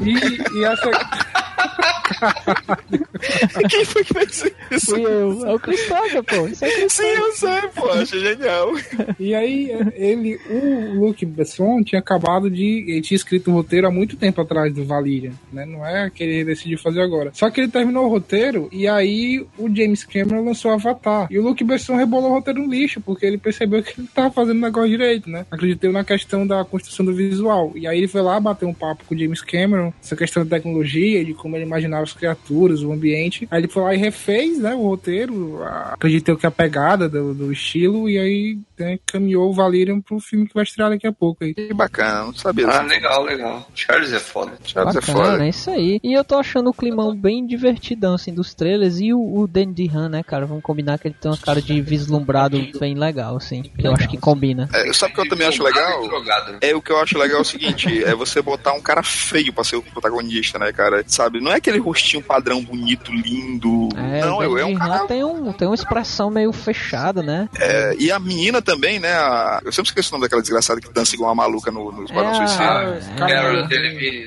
E, 0.00 0.58
e 0.58 0.64
essa. 0.64 0.90
Quem 3.68 3.84
foi 3.84 4.04
que 4.04 4.14
fez 4.14 4.52
isso? 4.70 4.90
Fui 4.90 5.04
eu. 5.04 5.46
É 5.46 5.54
o 5.54 5.58
Cristóvão, 5.58 6.24
pô. 6.24 6.46
Isso 6.48 6.64
é 6.64 6.88
Sim, 6.88 7.02
eu 7.04 7.32
sei, 7.32 7.60
pô. 7.74 7.88
Achei 7.90 8.20
genial. 8.20 8.72
E 9.18 9.34
aí, 9.34 9.70
ele, 9.94 10.38
o 10.48 11.00
Luke 11.00 11.24
Besson 11.24 11.82
tinha 11.82 12.00
acabado 12.00 12.50
de. 12.50 12.84
Ele 12.88 13.00
tinha 13.00 13.16
escrito 13.16 13.50
o 13.50 13.54
roteiro 13.54 13.86
há 13.86 13.90
muito 13.90 14.16
tempo 14.16 14.40
atrás 14.40 14.72
do 14.74 14.84
Valíria, 14.84 15.32
né? 15.52 15.64
Não 15.64 15.86
é 15.86 16.10
que 16.10 16.22
ele 16.22 16.44
decidiu 16.44 16.78
fazer 16.78 17.00
agora. 17.00 17.30
Só 17.32 17.50
que 17.50 17.60
ele 17.60 17.68
terminou 17.68 18.06
o 18.06 18.08
roteiro 18.08 18.68
e 18.72 18.86
aí 18.88 19.44
o 19.58 19.74
James 19.74 20.04
Cameron 20.04 20.44
lançou 20.44 20.70
Avatar. 20.70 21.28
E 21.30 21.38
o 21.38 21.42
Luke 21.42 21.64
Besson 21.64 21.96
rebolou 21.96 22.30
o 22.30 22.34
roteiro 22.34 22.60
no 22.60 22.70
lixo, 22.70 23.00
porque 23.00 23.26
ele 23.26 23.38
percebeu 23.38 23.82
que 23.82 24.00
ele 24.00 24.08
tava 24.14 24.30
fazendo 24.30 24.58
o 24.58 24.60
negócio 24.60 24.90
direito, 24.90 25.30
né? 25.30 25.46
Acreditei 25.50 25.90
na 25.90 26.04
questão 26.04 26.46
da 26.46 26.64
construção 26.64 27.04
do 27.04 27.14
visual. 27.14 27.72
E 27.74 27.86
aí 27.86 27.98
ele 27.98 28.08
foi 28.08 28.22
lá 28.22 28.38
bater 28.40 28.66
um 28.66 28.74
papo 28.74 29.04
com 29.04 29.14
o 29.14 29.18
James 29.18 29.42
Cameron, 29.42 29.92
essa 30.02 30.16
questão 30.16 30.44
da 30.44 30.56
tecnologia, 30.56 31.24
de 31.24 31.34
como 31.34 31.56
ele 31.56 31.64
imaginava 31.64 32.02
as 32.02 32.12
criaturas, 32.12 32.82
o 32.82 32.92
ambiente. 32.92 33.11
Aí 33.50 33.60
ele 33.60 33.68
foi 33.68 33.82
lá 33.82 33.94
e 33.94 33.98
refez, 33.98 34.58
né, 34.58 34.74
o 34.74 34.82
roteiro. 34.88 35.62
a- 35.62 35.92
Acreditei 35.94 36.34
que 36.36 36.46
a 36.46 36.50
pegada 36.50 37.08
do, 37.08 37.34
do 37.34 37.52
estilo, 37.52 38.08
e 38.08 38.18
aí 38.18 38.58
né, 38.78 38.98
caminhou 39.06 39.48
o 39.50 39.52
Valerian 39.52 40.00
pro 40.00 40.18
filme 40.18 40.46
que 40.46 40.54
vai 40.54 40.64
estrear 40.64 40.90
daqui 40.90 41.06
a 41.06 41.12
pouco 41.12 41.44
aí. 41.44 41.54
Que 41.54 41.72
bacana, 41.72 42.24
não 42.24 42.34
sabia 42.34 42.66
Ah, 42.68 42.78
disso. 42.78 42.88
legal, 42.94 43.24
legal. 43.24 43.68
Charles 43.74 44.12
é 44.12 44.18
foda. 44.18 44.52
Charles 44.64 44.96
é 44.96 45.00
Bacana, 45.00 45.24
foda. 45.30 45.44
é 45.44 45.48
isso 45.48 45.70
aí. 45.70 46.00
E 46.02 46.12
eu 46.12 46.24
tô 46.24 46.36
achando 46.36 46.70
o 46.70 46.74
climão 46.74 47.14
bem 47.14 47.46
divertidão, 47.46 48.14
assim, 48.14 48.32
dos 48.34 48.54
trailers. 48.54 48.98
E 49.00 49.12
o, 49.14 49.20
o 49.40 49.46
Danny 49.46 49.72
DeHaan, 49.72 50.08
né, 50.08 50.22
cara? 50.22 50.46
Vamos 50.46 50.62
combinar 50.62 50.98
que 50.98 51.08
ele 51.08 51.16
tem 51.20 51.30
uma 51.30 51.36
cara 51.38 51.60
de 51.62 51.80
vislumbrado 51.80 52.58
bem 52.78 52.94
legal, 52.94 53.36
assim. 53.36 53.62
Que 53.62 53.86
eu 53.86 53.92
acho 53.92 54.08
que 54.08 54.16
combina. 54.18 54.68
É, 54.72 54.92
sabe 54.92 55.12
o 55.12 55.14
que 55.14 55.20
eu 55.22 55.28
também 55.28 55.46
acho 55.46 55.62
legal? 55.62 56.04
Jogado. 56.08 56.56
É 56.60 56.74
o 56.74 56.82
que 56.82 56.90
eu 56.92 56.98
acho 56.98 57.16
legal 57.18 57.38
é 57.38 57.42
o 57.42 57.44
seguinte, 57.44 58.02
é 58.04 58.14
você 58.14 58.42
botar 58.42 58.72
um 58.72 58.80
cara 58.80 59.02
feio 59.02 59.52
pra 59.52 59.64
ser 59.64 59.76
o 59.76 59.82
protagonista, 59.82 60.58
né, 60.58 60.72
cara? 60.72 61.02
Sabe? 61.06 61.40
Não 61.40 61.52
é 61.52 61.56
aquele 61.56 61.78
rostinho 61.78 62.22
padrão 62.22 62.62
bonito, 62.62 63.01
lindo. 63.10 63.88
É, 63.96 64.20
não, 64.20 64.38
o 64.38 64.58
é, 64.58 64.60
é 64.62 64.64
um 64.66 64.74
cara. 64.74 65.06
tem, 65.06 65.24
um, 65.24 65.52
tem 65.52 65.66
uma 65.66 65.74
expressão 65.74 66.30
meio 66.30 66.52
fechada, 66.52 67.22
né? 67.22 67.48
é, 67.58 67.94
e 67.98 68.12
a 68.12 68.18
menina 68.18 68.60
também, 68.60 68.98
né? 69.00 69.12
a- 69.12 69.60
eu 69.64 69.72
sempre 69.72 69.88
esqueço 69.88 70.10
o 70.10 70.12
nome 70.12 70.24
daquela 70.26 70.42
desgraçada 70.42 70.80
que 70.80 70.92
dança 70.92 71.14
igual 71.14 71.30
uma 71.32 71.42
maluca 71.42 71.70
no, 71.70 71.90
no 71.90 72.04
Esquadrão 72.04 72.30
É 72.30 72.34
Suicida. 72.34 72.64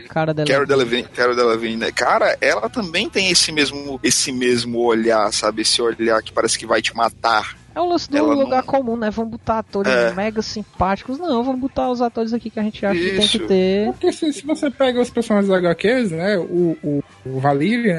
Cara 0.10 0.34
dela. 0.34 0.48
Cara 0.48 0.66
Delevingne, 0.66 1.08
Cara 1.10 1.36
Delevingne, 1.36 1.78
né? 1.78 1.92
Cara, 1.92 2.38
ela 2.42 2.70
também 2.70 3.10
tem 3.10 3.30
esse 3.30 3.52
mesmo, 3.52 4.00
esse 4.04 4.32
mesmo 4.32 4.80
olhar, 4.80 5.32
sabe? 5.32 5.62
Esse 5.62 5.82
olhar 5.82 6.22
que 6.24 6.32
parece 6.32 6.58
que 6.58 6.66
vai 6.66 6.82
te 6.82 6.96
matar. 6.96 7.56
É 7.76 7.82
o 7.82 7.86
lance 7.90 8.10
do 8.10 8.18
Ela 8.18 8.34
lugar 8.34 8.64
não- 8.64 8.68
comum, 8.74 8.96
né? 8.96 9.10
Vamos 9.12 9.32
botar 9.32 9.60
atores 9.60 9.92
É. 9.92 10.14
mega 10.14 10.42
simpáticos. 10.42 11.18
Não, 11.20 11.44
vamos 11.44 11.60
botar 11.60 11.92
os 11.92 12.02
atores 12.02 12.32
aqui 12.34 12.50
que 12.50 12.60
a 12.60 12.64
gente 12.64 12.86
acha 12.86 12.98
que 13.00 13.10
tem 13.12 13.28
que 13.28 13.38
Isso. 13.38 13.48
ter. 13.48 13.86
Porque 13.92 14.12
se, 14.14 14.32
se 14.32 14.46
você 14.46 14.72
pega 14.72 15.02
os 15.02 15.10
personagens 15.10 15.50
da 15.50 15.58
HQs, 15.58 16.12
né, 16.12 16.38
o, 16.38 16.78
o, 16.82 17.04
o 17.26 17.42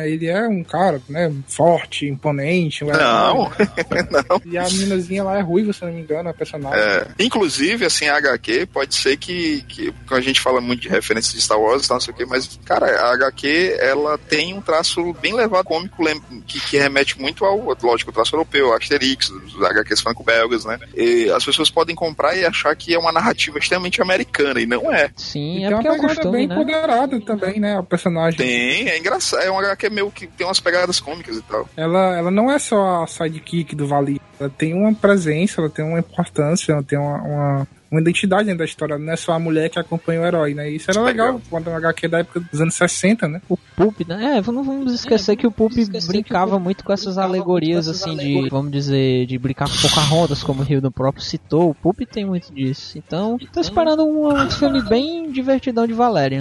ele 0.06 0.26
é 0.26 0.48
um 0.48 0.64
cara, 0.64 1.00
né, 1.08 1.32
forte, 1.46 2.06
imponente. 2.06 2.84
um 2.84 2.88
Não, 2.88 3.44
né? 3.50 4.08
não. 4.10 4.40
E 4.44 4.56
a 4.56 4.64
meninazinha 4.64 5.22
lá 5.24 5.38
é 5.38 5.42
ruiva, 5.42 5.72
se 5.72 5.84
não 5.84 5.92
me 5.92 6.00
engano, 6.00 6.28
a 6.30 6.34
personagem. 6.34 6.78
É, 6.80 7.06
inclusive, 7.18 7.84
assim, 7.84 8.06
a 8.08 8.16
HQ 8.16 8.66
pode 8.72 8.94
ser 8.94 9.16
que, 9.16 9.62
que 9.62 9.92
a 10.10 10.20
gente 10.20 10.40
fala 10.40 10.60
muito 10.60 10.80
de 10.82 10.88
referências 10.88 11.34
de 11.34 11.40
Star 11.40 11.60
Wars 11.60 11.84
e 11.84 11.88
tal, 11.88 11.96
não 11.96 12.00
sei 12.00 12.14
o 12.14 12.16
quê, 12.16 12.24
mas, 12.24 12.58
cara, 12.64 12.86
a 12.86 13.12
HQ, 13.12 13.76
ela 13.78 14.16
tem 14.16 14.54
um 14.54 14.60
traço 14.60 15.12
bem 15.20 15.34
levado 15.34 15.64
cômico, 15.66 16.02
que, 16.46 16.60
que 16.60 16.78
remete 16.78 17.20
muito 17.20 17.44
ao, 17.44 17.58
lógico, 17.82 18.10
o 18.10 18.14
traço 18.14 18.34
europeu, 18.34 18.72
Asterix, 18.72 19.28
os 19.28 19.65
HQs 19.70 20.00
franco-belgas, 20.00 20.64
né? 20.64 20.78
E 20.94 21.30
as 21.30 21.44
pessoas 21.44 21.70
podem 21.70 21.94
comprar 21.94 22.36
e 22.36 22.44
achar 22.44 22.74
que 22.76 22.94
é 22.94 22.98
uma 22.98 23.12
narrativa 23.12 23.58
extremamente 23.58 24.00
americana, 24.00 24.60
e 24.60 24.66
não 24.66 24.92
é. 24.92 25.10
Sim, 25.16 25.58
E 25.58 25.64
é 25.64 25.68
tem 25.68 25.74
uma 25.74 25.82
porque 25.82 25.88
é 25.88 25.90
o 25.90 25.94
pegada 25.94 26.14
costume, 26.14 26.36
bem 26.38 26.46
né? 26.46 26.54
empoderada 26.54 27.20
também, 27.20 27.60
né, 27.60 27.78
o 27.78 27.84
personagem. 27.84 28.38
Tem, 28.38 28.88
é 28.88 28.98
engraçado, 28.98 29.42
é 29.42 29.50
uma 29.50 29.60
HQ 29.60 29.90
meio 29.90 30.10
que 30.10 30.26
tem 30.26 30.46
umas 30.46 30.60
pegadas 30.60 31.00
cômicas 31.00 31.36
e 31.36 31.42
tal. 31.42 31.68
Ela, 31.76 32.16
ela 32.16 32.30
não 32.30 32.50
é 32.50 32.58
só 32.58 33.02
a 33.02 33.06
sidekick 33.06 33.74
do 33.74 33.86
Valerian, 33.86 34.20
ela 34.38 34.50
tem 34.50 34.74
uma 34.74 34.94
presença, 34.94 35.60
ela 35.60 35.70
tem 35.70 35.84
uma 35.84 35.98
importância, 35.98 36.72
ela 36.72 36.82
tem 36.82 36.98
uma, 36.98 37.22
uma, 37.22 37.68
uma 37.90 38.00
identidade 38.00 38.44
dentro 38.44 38.58
da 38.58 38.64
história, 38.64 38.98
não 38.98 39.12
é 39.12 39.16
só 39.16 39.32
a 39.32 39.38
mulher 39.38 39.70
que 39.70 39.78
acompanha 39.78 40.20
o 40.20 40.24
herói, 40.24 40.54
né? 40.54 40.68
Isso 40.68 40.90
era 40.90 41.00
legal, 41.02 41.26
Legal. 41.26 41.42
quando 41.48 41.68
a 41.68 41.76
HQ 41.76 42.08
da 42.08 42.18
época 42.18 42.40
dos 42.40 42.60
anos 42.60 42.74
60, 42.74 43.28
né? 43.28 43.40
O 43.48 43.56
Pulp, 43.56 44.00
né? 44.06 44.38
É, 44.38 44.52
não 44.52 44.64
vamos 44.64 44.92
esquecer 44.92 45.36
que 45.36 45.46
o 45.46 45.50
Pulp 45.50 45.72
brincava 46.06 46.58
muito 46.58 46.84
com 46.84 46.92
essas 46.92 47.18
alegorias, 47.18 47.88
assim, 47.88 48.16
de, 48.16 48.48
vamos 48.48 48.72
dizer, 48.72 49.26
de 49.26 49.38
brincar 49.38 49.68
com 49.68 49.76
Pocahontas, 49.76 50.42
como 50.42 50.62
o 50.62 50.66
Hildo 50.68 50.90
próprio 50.90 51.22
citou. 51.22 51.70
O 51.70 51.74
Pulp 51.74 52.00
tem 52.10 52.24
muito 52.24 52.52
disso. 52.52 52.98
Então, 52.98 53.38
tô 53.52 53.60
esperando 53.60 54.04
um, 54.04 54.28
um 54.28 54.50
filme 54.50 54.82
bem 54.82 55.30
divertidão 55.30 55.86
de 55.86 55.92
Valerian. 55.92 56.40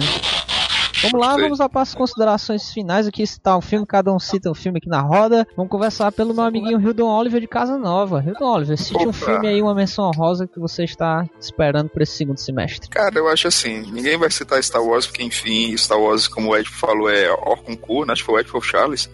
Vamos 1.10 1.26
lá, 1.26 1.36
vamos 1.36 1.58
lá 1.58 1.68
para 1.68 1.82
as 1.82 1.94
considerações 1.94 2.72
finais 2.72 3.06
aqui, 3.06 3.26
citar 3.26 3.56
um 3.56 3.60
filme, 3.60 3.86
cada 3.86 4.12
um 4.12 4.18
cita 4.18 4.50
um 4.50 4.54
filme 4.54 4.78
aqui 4.78 4.88
na 4.88 5.00
roda. 5.00 5.46
Vamos 5.56 5.70
conversar 5.70 6.12
pelo 6.12 6.34
meu 6.34 6.44
amiguinho 6.44 6.80
Hildon 6.80 7.08
Oliver 7.08 7.40
de 7.40 7.46
Casa 7.46 7.76
Nova. 7.78 8.22
Hildon 8.26 8.46
Oliver, 8.46 8.76
cite 8.76 9.04
um 9.04 9.10
Opa. 9.10 9.12
filme 9.12 9.48
aí, 9.48 9.62
uma 9.62 9.74
menção 9.74 10.06
honrosa 10.06 10.46
que 10.46 10.58
você 10.58 10.84
está 10.84 11.24
esperando 11.40 11.88
para 11.88 12.02
esse 12.02 12.12
segundo 12.12 12.38
semestre. 12.38 12.88
Cara, 12.88 13.18
eu 13.18 13.28
acho 13.28 13.48
assim, 13.48 13.80
ninguém 13.92 14.18
vai 14.18 14.30
citar 14.30 14.62
Star 14.62 14.82
Wars, 14.82 15.06
porque 15.06 15.22
enfim, 15.22 15.76
Star 15.76 15.98
Wars, 15.98 16.28
como 16.28 16.50
o 16.50 16.56
Ed 16.56 16.68
falou, 16.68 17.08
é 17.08 17.30
hors 17.30 17.60
concours, 17.60 18.06
né? 18.06 18.12
Acho 18.12 18.22
que 18.22 18.26
foi 18.26 18.34
o 18.36 18.40
Ed 18.40 18.48
foi 18.48 18.60
o 18.60 18.62
Charles. 18.62 19.10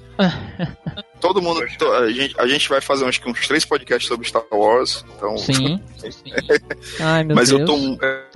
Todo 1.21 1.41
mundo, 1.41 1.63
a, 1.63 2.11
gente, 2.11 2.35
a 2.41 2.47
gente 2.49 2.69
vai 2.69 2.81
fazer 2.81 3.09
que 3.13 3.31
uns 3.31 3.47
três 3.47 3.65
podcasts 3.65 4.09
sobre 4.09 4.27
Star 4.27 4.43
Wars, 4.51 5.05
então... 5.17 5.39
Sim. 5.39 5.81
Ai, 6.99 7.23
meu 7.23 7.37
mas 7.37 7.51
Deus. 7.51 7.61
eu 7.61 7.67
tô... 7.67 7.77
é, 8.05 8.27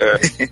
é. 0.00 0.48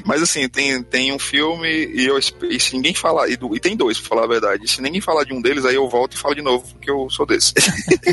mas 0.06 0.22
assim, 0.22 0.48
tem, 0.48 0.82
tem 0.82 1.12
um 1.12 1.18
filme 1.18 1.68
e, 1.68 2.06
eu, 2.06 2.18
e 2.18 2.58
se 2.58 2.74
ninguém 2.74 2.94
falar... 2.94 3.28
E, 3.28 3.36
do- 3.36 3.54
e 3.54 3.60
tem 3.60 3.76
dois, 3.76 3.98
pra 4.00 4.08
falar 4.08 4.24
a 4.24 4.28
verdade. 4.28 4.64
E 4.64 4.68
se 4.68 4.80
ninguém 4.80 5.00
falar 5.02 5.24
de 5.24 5.34
um 5.34 5.42
deles, 5.42 5.66
aí 5.66 5.74
eu 5.74 5.86
volto 5.90 6.14
e 6.14 6.18
falo 6.18 6.34
de 6.34 6.40
novo, 6.40 6.66
porque 6.72 6.90
eu 6.90 7.06
sou 7.10 7.26
desse. 7.26 7.52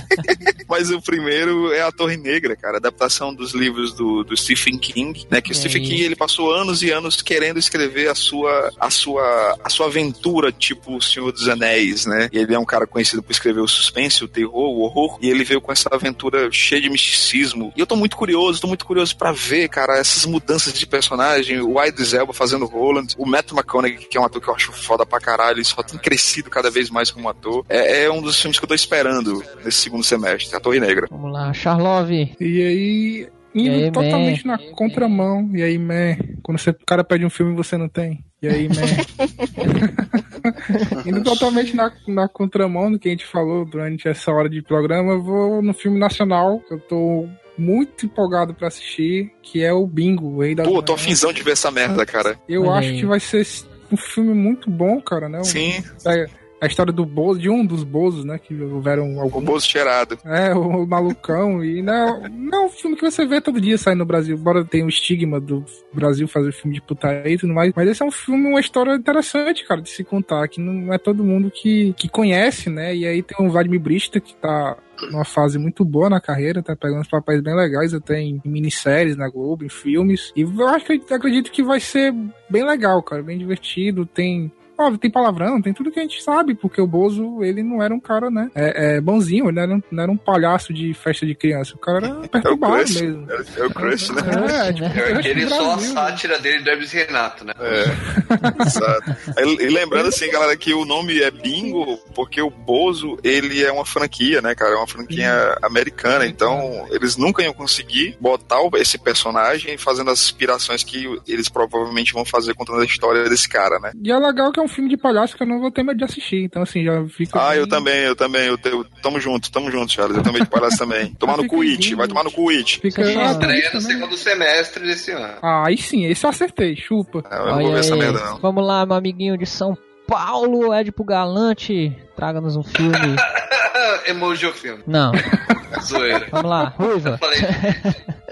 mas 0.68 0.92
o 0.92 1.02
primeiro 1.02 1.72
é 1.72 1.82
A 1.82 1.92
Torre 1.94 2.18
Negra, 2.18 2.58
cara. 2.58 2.76
Adaptação 2.78 3.34
dos 3.34 3.54
livros 3.54 3.94
do, 3.94 4.24
do 4.26 4.36
Stephen 4.36 4.78
King, 4.78 5.26
né? 5.30 5.40
Que 5.40 5.52
o 5.52 5.54
É 5.54 5.56
Stephen 5.56 5.82
King, 5.84 6.02
ele 6.02 6.16
passou 6.16 6.54
anos 6.54 6.84
e 6.84 6.92
anos 6.92 7.22
querendo 7.22 7.58
escrever 7.58 8.10
a 8.10 8.16
sua, 8.16 8.70
a 8.78 8.90
sua, 8.90 9.58
a 9.64 9.70
sua 9.70 9.86
aventura, 9.88 10.52
tipo 10.52 10.98
O 10.98 11.02
Senhor 11.02 11.32
dos 11.32 11.48
Anéis, 11.48 11.81
né? 12.06 12.30
E 12.32 12.38
ele 12.38 12.54
é 12.54 12.60
um 12.60 12.66
cara 12.66 12.88
conhecido 12.88 13.24
por 13.24 13.32
escrever 13.32 13.62
o 13.62 13.68
suspense, 13.68 14.24
o 14.24 14.28
terror, 14.28 14.70
o 14.70 14.82
horror, 14.82 15.18
e 15.22 15.30
ele 15.30 15.44
veio 15.44 15.62
com 15.62 15.72
essa 15.72 15.90
aventura 15.92 16.50
cheia 16.52 16.82
de 16.82 16.90
misticismo. 16.90 17.72
E 17.76 17.80
eu 17.80 17.88
tô 17.88 17.96
muito 17.96 18.16
curioso, 18.16 18.62
tô 18.62 18.68
muito 18.68 18.86
curioso 18.86 19.16
pra 19.16 19.32
ver, 19.32 19.68
cara, 19.70 19.98
essas 19.98 20.26
mudanças 20.26 20.74
de 20.74 20.86
personagem, 20.86 21.62
o 21.62 21.84
Idris 21.84 22.14
Elba 22.14 22.34
fazendo 22.34 22.66
Roland, 22.66 23.08
o 23.18 23.26
Matt 23.26 23.52
McConaughey, 23.52 23.98
que 23.98 24.18
é 24.18 24.22
um 24.22 24.26
ator 24.26 24.42
que 24.42 24.48
eu 24.48 24.56
acho 24.56 24.72
foda 24.72 25.06
pra 25.06 25.20
caralho, 25.20 25.58
ele 25.58 25.66
só 25.66 25.82
tem 25.84 26.00
crescido 26.00 26.50
cada 26.50 26.70
vez 26.70 26.90
mais 26.90 27.12
como 27.12 27.30
ator. 27.30 27.66
É, 27.70 28.04
é 28.04 28.12
um 28.12 28.22
dos 28.22 28.40
filmes 28.40 28.58
que 28.60 28.66
eu 28.66 28.70
tô 28.70 28.76
esperando 28.76 29.44
nesse 29.64 29.78
segundo 29.78 30.04
semestre, 30.04 30.56
A 30.56 30.60
Torre 30.60 30.80
Negra. 30.80 31.08
Vamos 31.10 31.32
lá, 31.32 31.54
Charlove. 31.54 32.36
E 32.40 32.62
aí, 32.62 33.28
indo 33.54 33.76
E 33.76 33.84
aí, 33.86 33.92
totalmente 33.92 34.46
man? 34.46 34.58
na 34.58 34.76
contramão. 34.76 35.50
E 35.54 35.62
aí, 35.62 35.78
man, 35.78 36.18
quando 36.44 36.60
você, 36.60 36.72
o 36.72 36.86
cara 36.86 37.04
pede 37.04 37.26
um 37.26 37.30
filme 37.30 37.54
e 37.54 37.56
você 37.56 37.78
não 37.78 37.90
tem. 37.90 38.24
E 38.42 38.48
aí, 38.48 38.68
man. 38.68 38.82
Indo 41.06 41.24
totalmente 41.24 41.76
na, 41.76 41.92
na 42.08 42.28
contramão 42.28 42.92
do 42.92 42.98
que 42.98 43.08
a 43.08 43.12
gente 43.12 43.26
falou 43.26 43.66
durante 43.66 44.08
essa 44.08 44.32
hora 44.32 44.50
de 44.50 44.62
programa, 44.62 45.14
eu 45.14 45.22
vou 45.22 45.62
no 45.62 45.74
filme 45.74 46.00
nacional, 46.00 46.60
que 46.60 46.74
eu 46.74 46.80
tô 46.80 47.28
muito 47.58 48.06
empolgado 48.06 48.54
pra 48.54 48.68
assistir, 48.68 49.32
que 49.44 49.64
é 49.64 49.72
o 49.72 49.86
Bingo, 49.86 50.28
o 50.28 50.42
Rei 50.42 50.56
das 50.56 50.68
Pô, 50.68 50.82
tô 50.82 50.94
afinzão 50.94 51.32
de 51.32 51.44
ver 51.44 51.52
essa 51.52 51.70
merda, 51.70 52.06
cara. 52.06 52.40
Eu 52.50 52.64
Olha 52.64 52.80
acho 52.80 52.90
aí. 52.90 53.00
que 53.00 53.06
vai 53.06 53.20
ser 53.20 53.46
um 53.92 53.98
filme 53.98 54.34
muito 54.34 54.70
bom, 54.70 55.00
cara, 55.02 55.30
né? 55.30 55.44
Sim, 55.44 55.84
É, 56.06 56.26
a 56.62 56.68
história 56.68 56.94
do 56.94 57.04
Bozo, 57.04 57.40
de 57.40 57.50
um 57.50 57.66
dos 57.66 57.84
Bozos, 57.84 58.24
né? 58.24 58.38
Que 58.38 58.54
houveram 58.62 59.16
o 59.16 59.20
alguns. 59.20 59.44
bozo 59.44 59.68
cheirado. 59.68 60.20
É, 60.24 60.54
o 60.54 60.86
malucão. 60.86 61.66
E 61.66 61.82
não, 61.82 62.22
não 62.30 62.64
é 62.64 62.66
um 62.68 62.70
filme 62.70 62.96
que 62.96 63.02
você 63.02 63.26
vê 63.26 63.42
todo 63.42 63.60
dia 63.60 63.80
sair 63.80 63.96
no 63.96 64.06
Brasil. 64.06 64.38
Embora 64.38 64.64
tenha 64.64 64.86
o 64.86 64.90
estigma 64.90 65.40
do 65.40 65.66
Brasil 65.92 66.28
fazer 66.28 66.52
filme 66.52 66.76
de 66.76 66.82
putaria 66.82 67.34
e 67.34 67.38
tudo 67.38 67.52
mais. 67.52 67.74
Mas 67.76 67.90
esse 67.90 68.04
é 68.04 68.06
um 68.06 68.12
filme, 68.12 68.48
uma 68.48 68.60
história 68.60 68.94
interessante, 68.94 69.66
cara, 69.68 69.82
de 69.82 69.90
se 69.90 70.04
contar. 70.04 70.48
Que 70.48 70.62
não 70.62 70.94
é 70.94 71.00
todo 71.00 71.24
mundo 71.24 71.50
que, 71.50 71.94
que 71.94 72.08
conhece, 72.08 72.70
né? 72.70 72.96
E 72.96 73.08
aí 73.08 73.24
tem 73.24 73.44
o 73.44 73.50
Vladimir 73.50 73.80
Brista, 73.80 74.20
que 74.20 74.36
tá 74.36 74.78
numa 75.10 75.26
fase 75.26 75.58
muito 75.58 75.84
boa 75.84 76.12
na 76.12 76.22
carreira, 76.22 76.62
tá 76.62 76.76
pegando 76.76 77.02
uns 77.02 77.08
papéis 77.08 77.42
bem 77.42 77.56
legais 77.56 77.92
até 77.92 78.20
em, 78.20 78.40
minisséries 78.46 79.18
na 79.18 79.28
Globo, 79.30 79.66
em 79.66 79.70
filmes. 79.70 80.32
E 80.36 80.42
eu 80.42 80.68
acho 80.68 80.86
que 80.86 81.14
acredito 81.14 81.52
que 81.52 81.64
vai 81.64 81.80
ser 81.80 82.14
bem 82.48 82.64
legal, 82.64 83.02
cara, 83.02 83.24
bem 83.24 83.40
divertido. 83.40 84.06
Tem 84.06 84.52
tem 84.98 85.12
palavrão, 85.12 85.62
tem 85.62 85.74
tudo 85.74 85.92
que 85.92 86.00
a 86.00 86.04
gente 86.04 86.22
sabe, 86.24 86.56
porque 86.56 86.82
o 86.82 86.88
Bozo, 86.88 87.44
ele 87.44 87.64
não 87.64 87.82
era 87.82 87.94
um 87.94 88.00
cara, 88.00 88.30
né? 88.30 88.50
É, 88.56 88.98
é 88.98 89.02
bonzinho, 89.02 89.46
ele 89.46 89.56
não 89.56 89.62
era, 89.62 89.76
um, 89.76 89.84
não 89.92 90.04
era 90.04 90.12
um 90.12 90.18
palhaço 90.18 90.74
de 90.74 90.94
festa 90.94 91.26
de 91.26 91.36
criança. 91.36 91.76
O 91.76 91.80
cara 91.80 91.98
era 91.98 92.08
É 92.22 92.26
o 92.26 92.30
perturbado 92.30 92.76
crush. 92.84 93.02
mesmo. 93.02 93.28
É 93.58 93.66
o 93.66 93.70
crush, 93.74 94.10
né? 94.10 94.22
É, 94.68 94.74
tipo, 94.74 94.86
É 94.86 95.14
aquele 95.14 95.48
só 95.48 95.56
a 95.56 95.76
Brasil, 95.76 95.94
sátira 95.94 96.40
dele 96.40 96.64
do 96.64 96.70
Hermes 96.70 96.92
Renato, 96.92 97.46
né? 97.46 97.54
É, 97.60 98.64
exato. 98.66 99.16
E 99.60 99.70
lembrando 99.70 100.08
assim, 100.08 100.30
galera, 100.32 100.56
que 100.56 100.74
o 100.74 100.86
nome 100.86 101.22
é 101.22 101.32
Bingo 101.32 101.98
porque 102.14 102.42
o 102.42 102.50
Bozo, 102.50 103.18
ele 103.24 103.64
é 103.64 103.72
uma 103.72 103.86
franquia, 103.86 104.42
né, 104.42 104.56
cara? 104.56 104.74
É 104.74 104.78
uma 104.78 104.88
franquia 104.88 105.58
americana, 105.62 106.26
então 106.26 106.88
eles 106.92 107.18
nunca 107.18 107.44
iam 107.44 107.54
conseguir 107.54 108.18
botar 108.20 108.60
esse 108.76 108.98
personagem 108.98 109.78
fazendo 109.78 110.12
as 110.12 110.22
inspirações 110.22 110.84
que 110.84 111.20
eles 111.28 111.50
provavelmente 111.50 112.14
vão 112.14 112.24
fazer 112.26 112.54
contando 112.54 112.82
a 112.82 112.86
história 112.86 113.24
desse 113.30 113.48
cara, 113.48 113.80
né? 113.80 113.92
E 114.04 114.12
é 114.12 114.18
legal 114.18 114.52
que 114.52 114.60
é 114.60 114.64
um 114.64 114.68
filme 114.72 114.90
de 114.90 114.98
palhaço 114.98 115.38
que 115.38 115.44
eu 115.44 115.48
não 115.48 115.60
vou 115.60 115.70
ter 115.72 115.84
medo 115.84 115.98
de 115.98 116.04
assistir. 116.04 116.44
Então, 116.44 116.62
assim, 116.64 116.84
já 116.84 117.06
fica. 117.08 117.40
Ah, 117.50 117.56
eu 117.56 117.68
bem- 117.68 117.70
também, 117.70 118.00
eu 118.04 118.16
também, 118.16 118.48
eu, 118.48 118.58
te- 118.58 118.70
eu 118.70 118.84
tamo 119.04 119.20
junto, 119.20 119.52
tamo 119.52 119.70
junto, 119.72 119.92
Charles. 119.92 120.18
Eu 120.18 120.24
também 120.24 120.42
de 120.44 120.50
palhaço 120.50 120.78
também. 120.78 121.14
Tomar 121.20 121.38
no 121.38 121.44
Fica 121.44 121.56
cu, 121.56 121.62
It, 121.62 121.84
lindo. 121.84 121.98
vai 121.98 122.08
tomar 122.08 122.24
no 122.24 122.32
cu, 122.32 122.50
It. 122.50 122.80
Fica 122.80 123.02
ah, 123.04 123.32
Estreia 123.32 123.70
no 123.74 123.82
segundo 123.82 124.18
semestre 124.18 124.84
desse 124.88 125.12
ano. 125.12 125.36
Ah, 125.42 125.64
aí 125.68 125.78
sim, 125.78 126.06
esse 126.06 126.26
eu 126.26 126.30
acertei, 126.30 126.76
chupa. 126.76 127.22
Ah, 127.30 127.36
Eu 127.38 127.46
não 127.46 127.60
vou 127.62 127.72
ver 127.74 127.80
essa 127.80 127.96
merda, 127.96 128.20
não. 128.20 128.38
Vamos 128.40 128.66
lá, 128.66 128.86
meu 128.86 128.96
amiguinho 128.96 129.38
de 129.38 129.46
São 129.46 129.78
Paulo, 130.08 130.74
Edipo 130.74 131.04
Galante. 131.04 131.96
Traga-nos 132.16 132.56
um 132.56 132.64
filme. 132.64 132.92
Emoji 134.08 134.46
o 134.48 134.54
filme. 134.54 134.84
Não, 134.88 135.12
Zoeira. 135.84 136.28
vamos 136.32 136.50
lá, 136.50 136.66
Ruiva. 136.78 137.12
Eu 137.12 137.18
falei. 137.18 137.40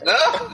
Não? 0.06 0.50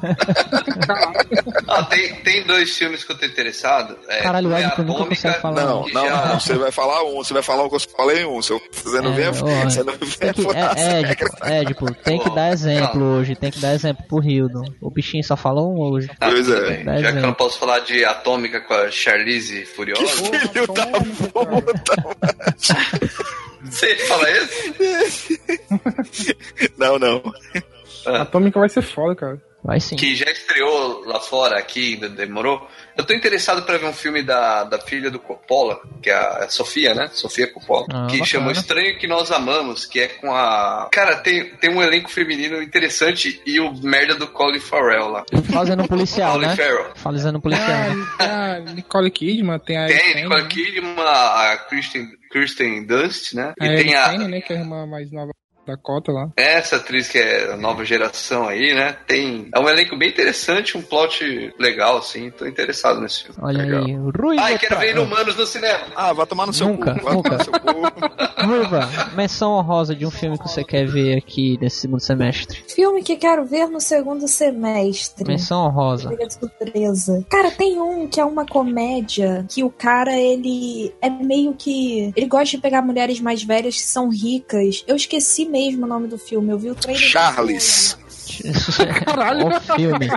Ah, 1.67 1.83
tem, 1.83 2.15
tem 2.15 2.43
dois 2.43 2.75
filmes 2.75 3.03
que 3.03 3.11
eu 3.11 3.17
tô 3.17 3.25
interessado. 3.25 3.97
É, 4.07 4.21
Caralho, 4.21 4.49
o 4.49 4.53
é 4.53 4.61
Edipo 4.61 4.81
nunca 4.83 4.91
Atômica, 5.03 5.15
consegue 5.15 5.41
falar. 5.41 5.65
Não, 5.65 5.83
que 5.83 5.93
não, 5.93 6.05
já- 6.07 6.25
não, 6.27 6.39
você 6.39 6.53
vai 6.55 6.71
falar 6.71 7.03
um, 7.03 7.15
você 7.17 7.33
vai 7.33 7.43
falar 7.43 7.63
um 7.63 7.69
que 7.69 7.75
eu 7.75 7.79
falei 7.79 8.25
um. 8.25 8.41
Se 8.41 8.51
eu 8.51 8.61
você 8.71 9.01
não 9.01 9.13
É, 9.13 9.15
vê, 9.15 9.27
ó, 9.27 9.33
você 9.69 9.83
não 9.83 9.93
vê 9.93 10.33
que, 10.33 10.47
as 10.57 10.77
é, 10.77 11.01
regras. 11.01 11.29
Edipo, 11.43 11.85
Edipo, 11.89 11.93
tem 12.03 12.19
que 12.19 12.29
dar 12.31 12.51
exemplo 12.51 13.03
hoje, 13.03 13.35
tem 13.35 13.51
que 13.51 13.59
dar 13.59 13.73
exemplo 13.73 14.03
pro 14.07 14.23
Hildon. 14.23 14.65
O 14.81 14.89
bichinho 14.89 15.23
só 15.23 15.35
falou 15.35 15.73
um 15.73 15.79
hoje. 15.93 16.09
Ah, 16.19 16.29
Pois 16.29 16.49
é. 16.49 16.55
Já 16.55 16.83
que 16.83 16.89
eu 16.89 16.93
exemplo. 16.99 17.21
não 17.21 17.33
posso 17.33 17.59
falar 17.59 17.79
de 17.79 18.03
Atômica 18.05 18.61
com 18.61 18.73
a 18.73 18.89
Charlize 18.91 19.65
Furiosa, 19.65 20.05
Filho 20.07 20.67
da 20.67 20.85
puta. 20.87 22.05
você 23.65 23.95
fala 24.07 24.29
isso? 24.31 24.75
Não, 26.77 26.99
não. 26.99 27.21
Atômica 28.05 28.59
vai 28.59 28.69
ser 28.69 28.81
foda, 28.81 29.15
cara. 29.15 29.41
Vai 29.65 29.79
sim. 29.79 29.95
Que 29.95 30.15
já 30.15 30.29
estreou 30.29 31.03
lá 31.07 31.19
fora, 31.19 31.57
aqui 31.57 31.95
ainda 31.95 32.07
demorou. 32.07 32.67
Eu 32.95 33.03
tô 33.03 33.15
interessado 33.15 33.63
pra 33.63 33.79
ver 33.79 33.87
um 33.87 33.93
filme 33.93 34.21
da, 34.21 34.63
da 34.63 34.77
filha 34.77 35.09
do 35.09 35.17
Coppola, 35.17 35.81
que 36.03 36.09
é 36.11 36.13
a 36.13 36.47
Sofia, 36.49 36.93
né? 36.93 37.09
Sofia 37.11 37.51
Coppola. 37.51 37.87
Ah, 37.89 38.05
que 38.05 38.19
bacana. 38.19 38.25
chama 38.25 38.51
Estranho 38.51 38.99
Que 38.99 39.07
Nós 39.07 39.31
Amamos, 39.31 39.85
que 39.87 39.99
é 40.01 40.07
com 40.07 40.31
a. 40.31 40.87
Cara, 40.91 41.15
tem, 41.15 41.49
tem 41.55 41.71
um 41.73 41.81
elenco 41.81 42.11
feminino 42.11 42.61
interessante 42.61 43.41
e 43.43 43.59
o 43.59 43.73
merda 43.81 44.13
do 44.13 44.27
Colin 44.27 44.59
Farrell 44.59 45.09
lá. 45.09 45.25
Fazendo 45.51 45.87
policial, 45.87 46.33
Colin 46.33 46.45
né? 46.45 46.55
Farrell. 46.55 46.91
Fazendo 46.95 47.41
policial. 47.41 47.67
a, 47.67 48.17
tem 48.19 48.29
a 48.29 48.59
Nicole 48.59 49.09
Kidman, 49.09 49.57
tem 49.57 49.77
a 49.79 49.87
Tem 49.87 50.15
Nicole 50.15 50.43
né? 50.43 50.47
Kidman, 50.47 50.95
a 50.99 51.57
Kristen, 51.67 52.07
Kristen 52.29 52.85
Dunst, 52.85 53.33
né? 53.33 53.53
A 53.59 53.65
E 53.65 53.83
tem 53.83 53.95
a, 53.95 54.05
Ariane, 54.05 54.27
né, 54.27 54.41
que 54.41 54.53
é 54.53 54.57
a 54.57 54.59
irmã 54.59 54.85
mais 54.85 55.11
nova 55.11 55.31
da 55.65 55.77
cota 55.77 56.11
lá. 56.11 56.29
essa 56.37 56.77
atriz 56.77 57.07
que 57.07 57.17
é 57.17 57.53
a 57.53 57.57
nova 57.57 57.83
geração 57.83 58.47
aí, 58.47 58.73
né? 58.73 58.95
Tem. 59.07 59.49
É 59.53 59.59
um 59.59 59.67
elenco 59.69 59.97
bem 59.97 60.09
interessante, 60.09 60.77
um 60.77 60.81
plot 60.81 61.53
legal, 61.59 61.97
assim. 61.97 62.29
Tô 62.31 62.45
interessado 62.45 62.99
nesse 63.01 63.23
filme. 63.23 63.37
Olha 63.41 63.63
Legal. 63.63 63.83
aí, 63.85 63.95
Ruiva. 63.95 64.41
Ai, 64.43 64.57
quero 64.59 64.79
ver 64.79 64.91
Inumanos 64.91 65.35
no 65.35 65.45
cinema. 65.45 65.85
Ah, 65.95 66.13
vai 66.13 66.25
tomar 66.25 66.45
no 66.47 66.53
seu 66.53 66.67
Nunca, 66.67 66.93
cu. 66.95 67.03
Vai 67.03 67.13
nunca. 67.13 67.29
tomar 67.29 67.37
no 67.37 67.43
seu 67.43 67.53
cu. 67.53 68.45
Ruiva, 68.45 68.89
menção 69.15 69.53
honrosa 69.53 69.95
de 69.95 70.05
um 70.05 70.11
filme 70.11 70.37
que 70.37 70.47
você 70.47 70.63
quer 70.63 70.85
ver 70.85 71.17
aqui 71.17 71.57
nesse 71.59 71.77
segundo 71.77 71.99
semestre. 71.99 72.63
Filme 72.67 73.01
que 73.01 73.15
quero 73.15 73.43
ver 73.45 73.67
no 73.67 73.79
segundo 73.81 74.27
semestre. 74.27 75.25
Menção 75.27 75.65
honrosa. 75.65 76.09
Surpresa. 76.29 77.25
Cara, 77.29 77.49
tem 77.51 77.79
um 77.79 78.07
que 78.07 78.19
é 78.19 78.25
uma 78.25 78.45
comédia 78.45 79.45
que 79.49 79.63
o 79.63 79.69
cara, 79.69 80.15
ele 80.15 80.93
é 81.01 81.09
meio 81.09 81.53
que. 81.53 82.11
Ele 82.15 82.27
gosta 82.27 82.55
de 82.55 82.61
pegar 82.61 82.81
mulheres 82.81 83.19
mais 83.19 83.43
velhas 83.43 83.75
que 83.75 83.81
são 83.87 84.09
ricas. 84.09 84.83
Eu 84.87 84.95
esqueci 84.95 85.45
mesmo 85.55 85.85
o 85.85 85.87
nome 85.87 86.07
do 86.09 86.17
filme. 86.17 86.51
Eu 86.51 86.59
vi 86.59 86.69
o 86.69 86.75
trailer. 86.75 87.01
Charles. 87.01 87.97
Caralho. 89.05 89.47
O 89.47 89.61
filme. 89.61 90.09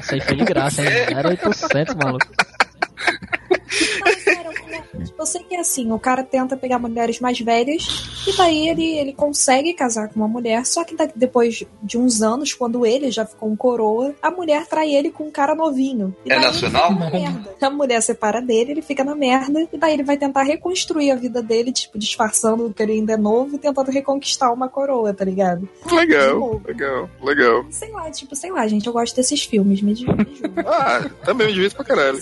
Isso 0.00 0.14
aí 0.14 0.20
foi 0.20 0.36
de 0.36 0.44
graça, 0.44 0.82
hein? 0.82 0.88
Era 1.16 1.28
800, 1.28 1.94
maluco. 1.94 2.26
Não, 4.04 4.24
cara, 4.24 4.49
eu 5.18 5.26
sei 5.26 5.42
que 5.42 5.54
é 5.54 5.60
assim, 5.60 5.90
o 5.92 5.98
cara 5.98 6.22
tenta 6.22 6.56
pegar 6.56 6.78
mulheres 6.78 7.20
mais 7.20 7.38
velhas 7.40 7.86
e 8.26 8.36
daí 8.36 8.68
ele, 8.68 8.98
ele 8.98 9.12
consegue 9.12 9.72
casar 9.72 10.08
com 10.08 10.16
uma 10.16 10.28
mulher, 10.28 10.64
só 10.66 10.84
que 10.84 10.96
depois 11.14 11.64
de 11.82 11.98
uns 11.98 12.22
anos, 12.22 12.52
quando 12.52 12.84
ele 12.84 13.10
já 13.10 13.24
ficou 13.24 13.48
um 13.48 13.56
coroa, 13.56 14.14
a 14.22 14.30
mulher 14.30 14.66
trai 14.66 14.94
ele 14.94 15.10
com 15.10 15.24
um 15.24 15.30
cara 15.30 15.54
novinho. 15.54 16.14
E 16.24 16.32
É 16.32 16.36
daí 16.36 16.44
nacional? 16.44 16.92
Na. 16.92 17.66
A 17.66 17.70
mulher 17.70 18.00
separa 18.02 18.40
dele, 18.40 18.72
ele 18.72 18.82
fica 18.82 19.04
na 19.04 19.14
merda, 19.14 19.66
e 19.72 19.78
daí 19.78 19.94
ele 19.94 20.02
vai 20.02 20.16
tentar 20.16 20.42
reconstruir 20.42 21.10
a 21.10 21.16
vida 21.16 21.42
dele, 21.42 21.72
tipo, 21.72 21.98
disfarçando 21.98 22.72
que 22.74 22.82
ele 22.82 22.92
ainda 22.92 23.12
é 23.12 23.16
novo 23.16 23.56
e 23.56 23.58
tentando 23.58 23.90
reconquistar 23.90 24.52
uma 24.52 24.68
coroa, 24.68 25.12
tá 25.14 25.24
ligado? 25.24 25.68
Legal, 25.90 26.60
legal, 26.66 27.08
legal. 27.22 27.64
Sei 27.70 27.90
lá, 27.90 28.10
tipo, 28.10 28.34
sei 28.34 28.50
lá, 28.50 28.66
gente, 28.66 28.86
eu 28.86 28.92
gosto 28.92 29.14
desses 29.14 29.42
filmes, 29.44 29.82
me 29.82 29.94
divirto. 29.94 30.26
Ah, 30.66 31.08
também 31.24 31.46
me 31.48 31.52
divirto 31.52 31.76
pra 31.76 31.84
caralho. 31.84 32.18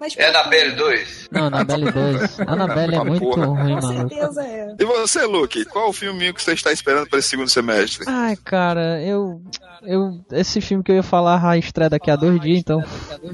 Mas, 0.00 0.16
É 0.16 0.30
na 0.30 0.44
Belle 0.44 0.72
2. 0.76 1.28
Não, 1.30 1.44
Annabelle 1.46 1.90
2. 1.90 2.19
Annabelle 2.46 2.94
é 2.94 3.04
muito 3.04 3.20
porra. 3.20 3.46
ruim, 3.46 3.74
Com 3.80 3.86
maluco. 3.86 4.08
certeza 4.14 4.42
é. 4.42 4.74
E 4.78 4.84
você, 4.84 5.24
Luke, 5.26 5.64
qual 5.66 5.88
o 5.90 5.92
filminho 5.92 6.34
que 6.34 6.42
você 6.42 6.52
está 6.52 6.72
esperando 6.72 7.08
para 7.08 7.18
esse 7.18 7.28
segundo 7.28 7.48
semestre? 7.48 8.04
Ai, 8.08 8.36
cara, 8.36 9.02
eu. 9.02 9.40
Eu. 9.82 10.20
Esse 10.32 10.60
filme 10.60 10.82
que 10.84 10.90
eu 10.92 10.96
ia 10.96 11.02
falar 11.02 11.42
a 11.48 11.56
estreia 11.56 11.90
daqui 11.90 12.10
a 12.10 12.16
dois 12.16 12.40
dias, 12.40 12.58
então. 12.58 12.82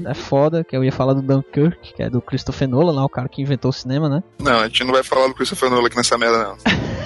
É 0.05 0.13
foda, 0.13 0.63
que 0.63 0.75
eu 0.75 0.83
ia 0.83 0.91
falar 0.91 1.13
do 1.13 1.21
Dunkirk, 1.21 1.93
que 1.95 2.03
é 2.03 2.09
do 2.09 2.21
Christopher 2.21 2.67
Nolan, 2.67 2.93
lá, 2.93 3.05
o 3.05 3.09
cara 3.09 3.27
que 3.27 3.41
inventou 3.41 3.69
o 3.69 3.73
cinema, 3.73 4.07
né? 4.09 4.23
Não, 4.39 4.59
a 4.59 4.67
gente 4.67 4.83
não 4.83 4.93
vai 4.93 5.03
falar 5.03 5.27
do 5.27 5.33
Christopher 5.33 5.69
Nolan 5.69 5.87
aqui 5.87 5.97
nessa 5.97 6.17
merda, 6.17 6.37
não. 6.37 6.57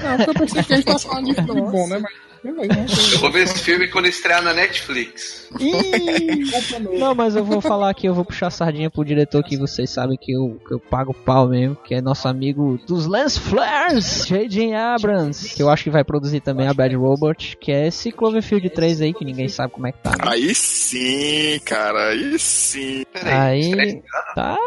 Não, 0.10 0.18
porque 0.18 0.30
eu 0.30 0.34
pensei 0.34 0.64
que 0.64 0.74
a 0.74 0.76
gente 0.78 0.86
tá 0.86 1.00
falando 1.00 1.26
de 1.26 1.34
filme 1.36 1.62
bom, 1.62 1.88
né? 1.88 2.00
Mas. 2.00 2.31
Eu 2.44 3.20
vou 3.20 3.32
ver 3.32 3.44
esse 3.44 3.60
filme 3.60 3.88
quando 3.88 4.08
estrear 4.08 4.42
na 4.42 4.54
Netflix. 4.54 5.48
Não, 6.98 7.14
mas 7.14 7.36
eu 7.36 7.46
vou 7.46 7.62
falar 7.62 7.90
aqui, 7.90 8.08
eu 8.08 8.14
vou 8.16 8.26
puxar 8.26 8.48
a 8.48 8.52
sardinha 8.52 8.90
pro 8.90 9.06
diretor 9.06 9.44
que 9.44 9.58
vocês 9.58 9.90
sabem 9.90 10.18
que 10.18 10.32
eu, 10.32 10.60
que 10.68 10.74
eu 10.74 10.80
pago 10.80 11.14
pau 11.14 11.48
mesmo, 11.48 11.76
que 11.76 11.94
é 11.94 12.02
nosso 12.02 12.28
amigo 12.28 12.80
dos 12.88 13.06
Lens 13.06 13.38
Flares, 13.38 14.26
J.J. 14.26 14.74
Abrams, 14.74 15.54
que 15.54 15.62
eu 15.62 15.70
acho 15.70 15.84
que 15.84 15.90
vai 15.92 16.04
produzir 16.04 16.42
também 16.42 16.68
a 16.68 16.74
Bad 16.74 16.96
Robot, 16.96 17.58
que 17.58 17.72
é 17.72 17.88
esse 17.88 18.12
Cloverfield 18.12 18.70
3 18.70 19.02
aí, 19.02 19.14
que 19.14 19.24
ninguém 19.26 19.48
sabe 19.48 19.74
como 19.74 19.88
é 19.88 19.92
que 19.92 20.00
tá. 20.00 20.12
né? 20.12 20.18
Aí 20.22 20.56
sim, 20.56 21.60
cara, 21.64 22.10
aí 22.10 22.40
sim. 22.40 23.04
Peraí. 23.14 23.34
Aí 23.34 23.70
peraí. 23.72 24.04
tá, 24.34 24.58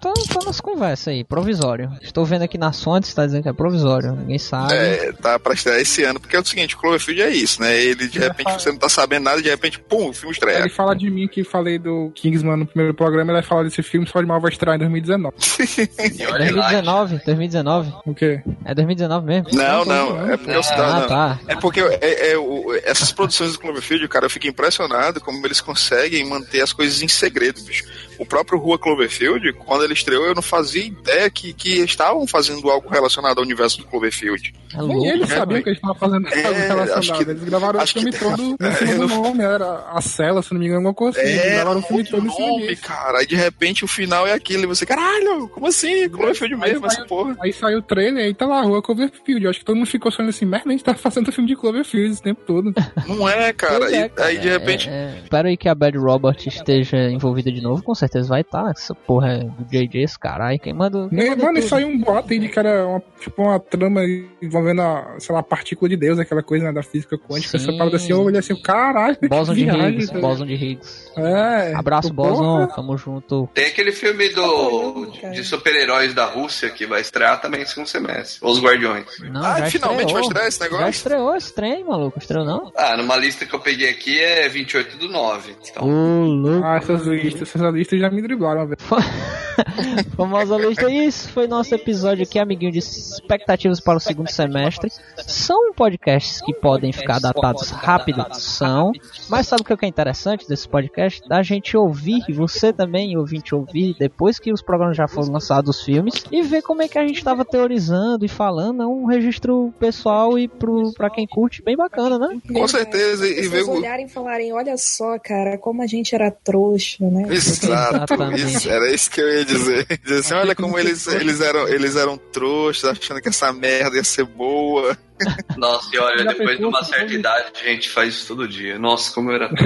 tá, 0.00 0.12
tá 0.12 0.40
nas 0.46 0.60
conversas 0.60 1.08
aí, 1.08 1.24
provisório. 1.24 1.90
Estou 2.02 2.24
vendo 2.24 2.42
aqui 2.42 2.56
na 2.58 2.72
fonte, 2.72 3.14
tá 3.14 3.26
dizendo 3.26 3.42
que 3.42 3.48
é 3.48 3.52
provisório, 3.52 4.12
ninguém 4.12 4.38
sabe. 4.38 4.74
É, 4.74 5.12
tá 5.12 5.38
pra 5.38 5.54
estrear 5.54 5.78
esse 5.80 6.02
ano, 6.04 6.20
porque 6.20 6.36
é 6.36 6.40
o 6.40 6.44
seguinte, 6.44 6.74
o 6.74 6.78
Cloverfield 6.78 7.22
é 7.22 7.30
isso, 7.30 7.60
né? 7.60 7.76
Ele, 7.80 8.06
de 8.08 8.18
repente, 8.18 8.52
você 8.52 8.70
não 8.70 8.78
tá 8.78 8.88
sabendo 8.88 9.24
nada, 9.24 9.42
de 9.42 9.48
repente, 9.48 9.78
pum, 9.78 10.08
o 10.08 10.12
filme 10.12 10.32
estreia. 10.32 10.58
Ele 10.60 10.68
fala 10.68 10.94
de 10.94 11.10
mim 11.10 11.26
que 11.28 11.42
falei 11.44 11.78
do 11.78 12.10
Kingsman 12.14 12.56
no 12.56 12.66
primeiro 12.66 12.94
programa, 12.94 13.30
ele 13.32 13.40
vai 13.40 13.48
falar 13.48 13.64
desse 13.64 13.82
filme 13.82 14.06
só 14.06 14.20
de 14.20 14.26
mal 14.26 14.40
vai 14.40 14.50
estrear 14.50 14.76
em 14.76 14.78
2019. 14.78 15.34
E 16.18 16.24
olha 16.26 16.54
lá. 16.54 16.68
2019, 16.70 17.20
2019. 17.24 17.92
O 18.06 18.14
quê? 18.14 18.40
É 18.64 18.74
2019 18.74 19.26
mesmo? 19.26 19.48
Não, 19.52 19.84
não, 19.84 20.30
é 20.32 20.36
porque 20.36 20.50
eu 20.50 20.60
Ah, 20.70 21.00
não, 21.00 21.06
tá. 21.06 21.40
É 21.48 21.56
porque 21.56 21.80
é, 21.80 22.32
é, 22.32 22.38
o- 22.38 22.72
essas 22.84 23.12
produções 23.12 23.52
do 23.52 23.58
Cloverfield, 23.58 24.06
cara, 24.08 24.26
eu 24.26 24.30
fico 24.30 24.46
impressionado 24.46 25.20
como 25.20 25.44
eles 25.46 25.60
conseguem 25.60 26.24
manter 26.28 26.60
as 26.62 26.72
coisas 26.72 27.02
em 27.02 27.08
segredo, 27.08 27.60
bicho. 27.62 27.84
O 28.18 28.26
próprio 28.26 28.58
Rua 28.58 28.78
Cloverfield, 28.78 29.52
quando 29.54 29.84
ele 29.84 29.92
estreou, 29.92 30.26
eu 30.26 30.34
não 30.34 30.42
fazia 30.42 30.84
ideia 30.84 31.30
que, 31.30 31.52
que 31.52 31.80
estavam 31.80 32.26
fazendo 32.26 32.68
algo 32.70 32.88
relacionado 32.88 33.38
ao 33.38 33.44
universo 33.44 33.78
do 33.78 33.84
Cloverfield. 33.86 34.52
É 34.74 34.82
Nem 34.82 35.06
eles 35.08 35.30
É, 35.30 35.36
sabiam 35.36 35.62
que 35.62 35.68
eles 35.70 35.78
estavam 35.78 35.94
fazendo 35.96 36.28
É, 36.28 36.44
algo 36.46 36.58
relacionado. 36.60 36.98
acho 36.98 37.14
que- 37.14 37.30
eles 37.30 37.44
gravaram 37.44 37.78
o 37.78 37.82
acho 37.82 37.92
filme 37.94 38.12
que- 38.12 38.18
todo 38.18 38.42
em 38.42 38.56
É, 38.60 38.72
cima 38.72 38.90
eu 38.92 38.98
do 38.98 39.08
não- 39.08 39.22
nome, 39.22 39.42
era 39.44 39.84
a 39.92 40.00
cela, 40.00 40.42
se 40.42 40.52
não 40.52 40.58
me 40.60 40.66
engano, 40.66 40.78
alguma 40.88 40.94
coisa 40.94 41.18
assim. 41.20 41.28
Eles 41.30 41.42
É, 41.44 41.54
gravaram 41.56 41.80
o 41.80 41.82
filme 41.82 42.04
todo 42.04 42.26
em 42.26 42.30
cima 42.30 42.46
nome, 42.48 42.66
disso. 42.68 42.82
cara. 42.82 43.18
Aí 43.18 43.26
de 43.26 43.36
repente 43.36 43.84
o 43.84 43.88
final 43.88 44.26
é 44.26 44.32
aquilo 44.32 44.64
e 44.64 44.66
você, 44.66 44.84
caralho, 44.84 45.48
como 45.48 45.66
assim? 45.68 46.08
Cloverfield 46.08 46.56
mesmo, 46.56 46.86
essa 46.86 47.04
porra. 47.06 47.36
Aí 47.40 47.52
saiu 47.52 47.78
o 47.78 47.82
trailer 47.82 48.24
e 48.24 48.26
aí 48.28 48.34
tá 48.34 48.46
lá, 48.46 48.60
rua 48.62 48.82
Cloverfield. 48.82 49.44
Eu 49.44 49.50
acho 49.50 49.58
que 49.60 49.64
todo 49.64 49.76
mundo 49.76 49.86
ficou 49.86 50.10
sonhando 50.10 50.30
assim, 50.30 50.44
merda, 50.44 50.68
a 50.68 50.72
gente 50.72 50.84
tá 50.84 50.94
fazendo 50.94 51.30
filme 51.32 51.48
de 51.48 51.56
Cloverfield 51.56 52.12
esse 52.12 52.22
tempo 52.22 52.40
todo. 52.46 52.72
Não 53.06 53.28
é, 53.28 53.52
cara. 53.52 53.78
Pois 53.78 53.92
é, 53.92 54.02
aí, 54.02 54.10
aí 54.18 54.38
de 54.38 54.48
É, 54.48 54.52
repente. 54.52 54.88
é, 54.88 55.20
espero 55.22 55.48
aí 55.48 55.56
que 55.56 55.68
a 55.68 55.74
Bad 55.74 55.96
Robot 55.96 56.48
esteja 56.48 56.96
envolvida 57.10 57.50
de 57.52 57.60
novo, 57.60 57.82
com 57.82 57.94
certeza 57.94 58.07
vai 58.28 58.40
estar. 58.42 58.70
Essa 58.70 58.94
porra 58.94 59.28
é 59.32 59.38
do 59.44 59.64
JJ, 59.64 60.02
esse 60.02 60.18
caralho. 60.18 60.58
Quem 60.58 60.72
manda. 60.72 61.08
Quem 61.08 61.18
Né, 61.18 61.30
manda 61.30 61.44
Mano, 61.44 61.58
isso 61.58 61.74
aí 61.74 61.84
um 61.84 61.98
boato 62.00 62.32
aí 62.32 62.38
de 62.38 62.48
que 62.48 62.58
era 62.58 62.86
uma, 62.86 63.02
tipo 63.20 63.42
uma 63.42 63.58
trama 63.60 64.00
envolvendo 64.42 64.82
a, 64.82 65.16
sei 65.18 65.32
lá, 65.34 65.40
a 65.40 65.42
partícula 65.42 65.88
de 65.88 65.96
Deus, 65.96 66.18
aquela 66.18 66.42
coisa 66.42 66.64
né, 66.66 66.72
da 66.72 66.82
física 66.82 67.16
quântica. 67.18 67.58
Sim. 67.58 67.68
Essa 67.68 67.76
parada 67.78 67.96
assim, 67.96 68.12
eu 68.12 68.22
olhei 68.22 68.38
assim, 68.38 68.54
caralho. 68.60 69.16
Boson 69.28 69.54
de 69.54 69.64
viagem, 69.64 69.88
Higgs, 69.90 70.12
tá? 70.12 70.18
Boson 70.20 70.46
de 70.46 70.54
Higgs. 70.54 71.10
É. 71.16 71.74
Abraço. 71.74 72.12
Boson, 72.12 72.66
tamo 72.68 72.96
junto. 72.96 73.48
Tem 73.54 73.66
aquele 73.66 73.92
filme 73.92 74.28
do, 74.30 75.10
cara. 75.20 75.34
de 75.34 75.44
super-heróis 75.44 76.14
da 76.14 76.24
Rússia 76.26 76.70
que 76.70 76.86
vai 76.86 77.00
estrear 77.00 77.40
também 77.40 77.62
esse 77.62 77.72
segundo 77.72 77.86
semestre. 77.88 78.38
Os 78.46 78.60
Guardiões. 78.62 79.06
Não, 79.30 79.44
Ah, 79.44 79.58
já 79.60 79.66
finalmente 79.70 80.12
vai 80.12 80.22
estrear 80.22 80.46
esse 80.46 80.58
Já 80.58 80.64
negócio? 80.64 80.88
estreou 80.90 81.36
esse 81.36 81.54
trem, 81.54 81.84
maluco. 81.84 82.18
Estreou 82.18 82.44
não? 82.44 82.72
Ah, 82.76 82.96
numa 82.96 83.16
lista 83.16 83.44
que 83.46 83.54
eu 83.54 83.60
peguei 83.60 83.88
aqui 83.88 84.18
é 84.20 84.48
28 84.48 84.96
do 84.96 85.08
9. 85.08 85.54
Então, 85.70 85.84
Ô, 85.88 86.24
louco. 86.26 86.64
Ah, 86.66 86.76
essas 86.76 87.06
listas, 87.06 87.48
essas 87.54 87.74
listas 87.74 87.97
já 87.98 88.10
me 88.10 88.22
driblaram 88.22 88.60
uma 88.60 88.66
vez. 88.66 88.78
Famosa 90.16 90.56
lista. 90.56 90.90
Isso 90.90 91.28
foi 91.30 91.46
nosso 91.46 91.74
episódio 91.74 92.22
aqui, 92.22 92.38
amiguinho, 92.38 92.72
de 92.72 92.78
expectativas 92.78 93.80
para 93.80 93.96
o 93.96 94.00
segundo 94.00 94.28
semestre. 94.28 94.90
São 95.26 95.72
podcasts 95.72 96.40
que 96.40 96.54
podem 96.54 96.92
ficar 96.92 97.20
datados 97.20 97.70
rápido, 97.70 98.24
são. 98.32 98.92
Mas 99.28 99.48
sabe 99.48 99.62
o 99.62 99.64
que 99.64 99.84
é 99.84 99.88
interessante 99.88 100.46
desse 100.48 100.68
podcast? 100.68 101.26
Da 101.28 101.42
gente 101.42 101.76
ouvir, 101.76 102.22
você 102.32 102.72
também, 102.72 103.16
ouvinte, 103.16 103.54
ouvir, 103.54 103.96
depois 103.98 104.38
que 104.38 104.52
os 104.52 104.62
programas 104.62 104.96
já 104.96 105.08
foram 105.08 105.32
lançados, 105.32 105.76
os 105.76 105.84
filmes, 105.84 106.14
e 106.30 106.42
ver 106.42 106.62
como 106.62 106.82
é 106.82 106.88
que 106.88 106.98
a 106.98 107.06
gente 107.06 107.18
estava 107.18 107.44
teorizando 107.44 108.24
e 108.24 108.28
falando. 108.28 108.82
É 108.82 108.86
um 108.86 109.06
registro 109.06 109.72
pessoal 109.78 110.38
e 110.38 110.48
pro, 110.48 110.92
pra 110.92 111.10
quem 111.10 111.26
curte, 111.26 111.62
bem 111.62 111.76
bacana, 111.76 112.18
né? 112.18 112.38
Com 112.52 112.68
certeza. 112.68 113.26
E, 113.26 113.44
e 113.44 113.48
ver 113.48 113.64
olharem 113.68 114.06
e 114.06 114.08
falarem, 114.08 114.52
olha 114.52 114.76
só, 114.76 115.18
cara, 115.18 115.58
como 115.58 115.82
a 115.82 115.86
gente 115.86 116.14
era 116.14 116.30
trouxa, 116.30 117.04
né? 117.08 117.26
Exato, 117.30 117.87
Exatamente. 117.96 118.42
isso, 118.42 118.70
era 118.70 118.92
isso 118.92 119.10
que 119.10 119.20
eu 119.20 119.28
ia 119.28 119.44
dizer. 119.44 119.86
Dizer 120.02 120.20
assim, 120.20 120.34
olha 120.34 120.54
como 120.54 120.78
eles, 120.78 121.06
eles, 121.06 121.40
eram, 121.40 121.68
eles 121.68 121.96
eram 121.96 122.16
trouxas, 122.16 122.98
achando 122.98 123.20
que 123.20 123.28
essa 123.28 123.52
merda 123.52 123.96
ia 123.96 124.04
ser 124.04 124.24
boa. 124.24 124.96
nossa, 125.56 125.88
e 125.94 125.98
olha, 125.98 126.24
depois 126.24 126.58
de 126.58 126.64
uma 126.64 126.82
certa 126.84 127.12
idade, 127.12 127.52
a 127.60 127.68
gente 127.68 127.88
faz 127.90 128.14
isso 128.14 128.28
todo 128.28 128.48
dia. 128.48 128.78
Nossa, 128.78 129.12
como 129.12 129.30
eu 129.30 129.36
era. 129.36 129.50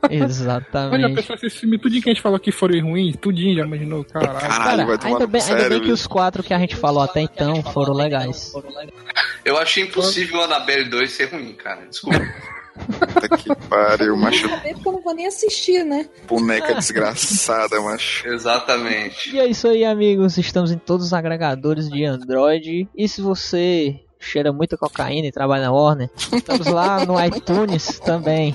Olha, 0.00 0.24
a 0.24 0.24
Exatamente. 0.24 1.14
pessoa, 1.14 1.38
esse 1.42 1.58
filme, 1.58 1.78
tudinho 1.78 2.02
que 2.02 2.10
a 2.10 2.12
gente 2.12 2.22
falou 2.22 2.38
que 2.38 2.52
foram 2.52 2.80
ruins, 2.80 3.16
tudinho, 3.16 3.56
já 3.56 3.64
imaginou? 3.64 4.04
Caralho. 4.04 4.38
Caralho, 4.38 4.86
Cara, 4.86 4.98
tomar 4.98 5.12
ainda 5.12 5.26
bem, 5.26 5.42
ainda 5.42 5.60
sério, 5.60 5.70
bem 5.70 5.80
que 5.82 5.92
os 5.92 6.06
quatro 6.06 6.42
que 6.42 6.54
a 6.54 6.58
gente 6.58 6.76
falou 6.76 7.02
até 7.02 7.20
então 7.20 7.62
foram 7.62 7.94
legais. 7.94 8.52
Eu 9.44 9.58
achei 9.58 9.84
impossível 9.84 10.40
o 10.40 10.42
Annabelle 10.42 10.88
2 10.88 11.10
ser 11.10 11.30
ruim, 11.32 11.52
cara. 11.54 11.86
Desculpa. 11.86 12.18
Puta 12.78 13.28
que 13.36 13.54
pariu, 13.68 14.16
macho. 14.16 14.48
Saber 14.48 14.74
porque 14.74 14.88
eu 14.88 14.92
não 14.92 15.02
vou 15.02 15.14
nem 15.14 15.26
assistir, 15.26 15.84
né? 15.84 16.08
Boneca 16.26 16.74
desgraçada, 16.74 17.80
macho. 17.80 18.28
Exatamente. 18.28 19.34
E 19.34 19.38
é 19.38 19.46
isso 19.46 19.68
aí, 19.68 19.84
amigos. 19.84 20.38
Estamos 20.38 20.70
em 20.70 20.78
todos 20.78 21.06
os 21.06 21.12
agregadores 21.12 21.88
de 21.88 22.04
Android. 22.04 22.88
E 22.96 23.08
se 23.08 23.20
você 23.20 24.00
cheira 24.18 24.52
muita 24.52 24.76
cocaína 24.76 25.28
e 25.28 25.32
trabalha 25.32 25.64
na 25.64 25.72
Warner, 25.72 26.10
estamos 26.16 26.66
lá 26.66 27.04
no 27.04 27.14
iTunes 27.24 27.98
também, 28.00 28.54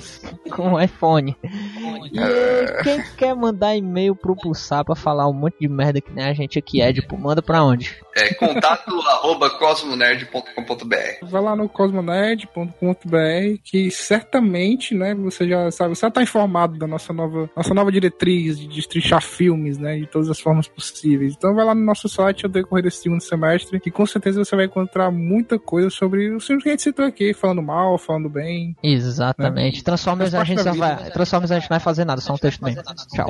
com 0.51 0.74
o 0.74 0.82
iPhone. 0.82 1.36
E 1.43 2.84
quem 2.84 3.01
quer 3.18 3.36
mandar 3.36 3.76
e-mail 3.76 4.16
pro 4.16 4.36
Pulsar 4.36 4.84
pra 4.86 4.95
falar 4.95 5.28
um 5.28 5.34
monte 5.34 5.55
de 5.59 5.68
merda 5.68 6.01
que 6.01 6.11
nem 6.11 6.26
a 6.26 6.34
gente 6.34 6.59
aqui 6.59 6.82
é, 6.82 6.91
tipo, 6.91 7.18
manda 7.18 7.41
pra 7.41 7.64
onde? 7.64 7.95
É 8.16 8.34
contato 8.34 8.91
arroba 9.09 9.49
cosmonerd.com.br. 9.49 11.26
Vai 11.26 11.41
lá 11.41 11.55
no 11.55 11.68
cosmonerd.com.br 11.68 13.61
que 13.64 13.89
certamente, 13.89 14.93
né, 14.93 15.16
você 15.16 15.47
já 15.47 15.72
sabe, 15.72 15.95
você 15.95 16.05
já 16.05 16.11
tá 16.11 16.22
informado 16.22 16.78
da 16.78 16.86
nossa 16.86 17.11
nova, 17.11 17.49
nossa 17.55 17.74
nova 17.74 17.91
diretriz 17.91 18.59
de 18.59 18.68
destrinchar 18.68 19.22
filmes, 19.22 19.78
né, 19.78 19.97
de 19.97 20.05
todas 20.07 20.30
as 20.30 20.39
formas 20.39 20.68
possíveis. 20.68 21.34
Então 21.36 21.55
vai 21.55 21.66
lá 21.66 21.74
no 21.74 21.84
nosso 21.84 22.07
site 22.07 22.45
ao 22.45 22.51
decorrer 22.51 22.84
desse 22.84 23.01
segundo 23.01 23.22
semestre 23.22 23.80
que 23.80 23.91
com 23.91 24.05
certeza 24.05 24.43
você 24.43 24.55
vai 24.55 24.66
encontrar 24.66 25.11
muita 25.11 25.52
coisa 25.59 25.89
sobre 25.89 26.29
os 26.31 26.45
filmes 26.45 26.63
que 26.63 26.69
a 26.69 26.73
gente 26.73 26.83
citou 26.83 27.05
aqui, 27.05 27.33
falando 27.33 27.61
mal, 27.61 27.97
falando 27.97 28.29
bem. 28.29 28.75
Exatamente. 28.83 29.83
Transformers 29.83 30.33
a 30.33 30.43
gente 30.43 30.63
vai. 30.63 31.11
Transformers 31.11 31.51
a 31.51 31.55
gente 31.55 31.63
não 31.69 31.75
vai 31.75 31.79
fazer 31.79 32.05
nada, 32.05 32.21
só 32.21 32.33
um 32.33 32.37
texto 32.37 32.63
mesmo. 32.63 32.81
Tchau. 33.13 33.29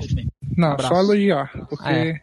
Não, 0.56 0.74
Abraço. 0.74 0.94
só 0.94 1.02
elogiar, 1.02 1.52
porque 1.70 1.90
É. 1.90 2.22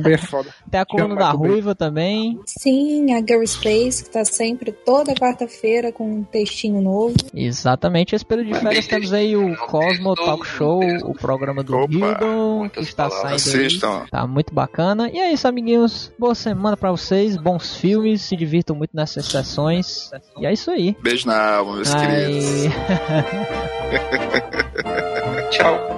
Bay 0.00 0.14
é 0.14 0.18
foda. 0.18 0.48
Tem 0.70 0.80
a 0.80 0.86
coluna 0.86 1.14
da. 1.16 1.30
Ruiva 1.30 1.74
também. 1.74 2.40
Sim, 2.46 3.12
a 3.12 3.18
Girl 3.20 3.44
Space, 3.46 4.04
que 4.04 4.10
tá 4.10 4.24
sempre 4.24 4.72
toda 4.72 5.14
quarta-feira 5.14 5.92
com 5.92 6.18
um 6.18 6.24
textinho 6.24 6.80
novo. 6.80 7.14
Exatamente. 7.34 8.14
Esse 8.14 8.24
período 8.24 8.52
de 8.52 8.60
férias 8.60 8.86
temos 8.86 9.12
aí 9.12 9.36
o 9.36 9.56
Cosmo 9.56 10.14
Talk 10.14 10.46
Show, 10.46 10.80
o 11.04 11.14
programa 11.14 11.62
do 11.62 11.74
Hildon, 11.84 12.68
que 12.68 12.80
está 12.80 13.08
saindo 13.10 13.28
aí. 13.28 13.34
Assistam. 13.34 14.06
Tá 14.10 14.26
muito 14.26 14.54
bacana. 14.54 15.10
E 15.10 15.18
é 15.18 15.32
isso, 15.32 15.46
amiguinhos. 15.46 16.12
Boa 16.18 16.34
semana 16.34 16.76
pra 16.76 16.90
vocês, 16.90 17.36
bons 17.36 17.76
filmes, 17.76 18.22
se 18.22 18.36
divirtam 18.36 18.74
muito 18.76 18.94
nessas 18.94 19.23
sessões. 19.26 20.10
E 20.38 20.46
é 20.46 20.52
isso 20.52 20.70
aí. 20.70 20.96
Beijo 21.00 21.26
na 21.26 21.56
alma, 21.56 21.76
meus 21.76 21.94
queridos. 21.94 22.66
Aí. 22.66 22.70
Tchau. 25.50 25.93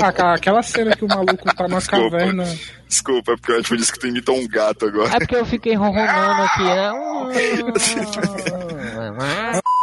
Ah, 0.00 0.34
aquela 0.34 0.62
cena 0.62 0.96
que 0.96 1.04
o 1.04 1.08
maluco 1.08 1.36
tá 1.36 1.68
numa 1.68 1.78
Desculpa. 1.78 2.10
caverna. 2.10 2.44
Desculpa, 2.88 3.32
é 3.32 3.36
porque 3.36 3.52
eu 3.52 3.58
acho 3.60 3.68
que 3.68 3.76
disse 3.76 3.92
que 3.92 3.98
tu 3.98 4.06
imitou 4.06 4.36
um 4.36 4.46
gato 4.48 4.86
agora. 4.86 5.08
É 5.14 5.18
porque 5.18 5.36
eu 5.36 5.46
fiquei 5.46 5.74
ronronando 5.74 6.42
aqui, 6.42 6.62
né? 6.64 6.92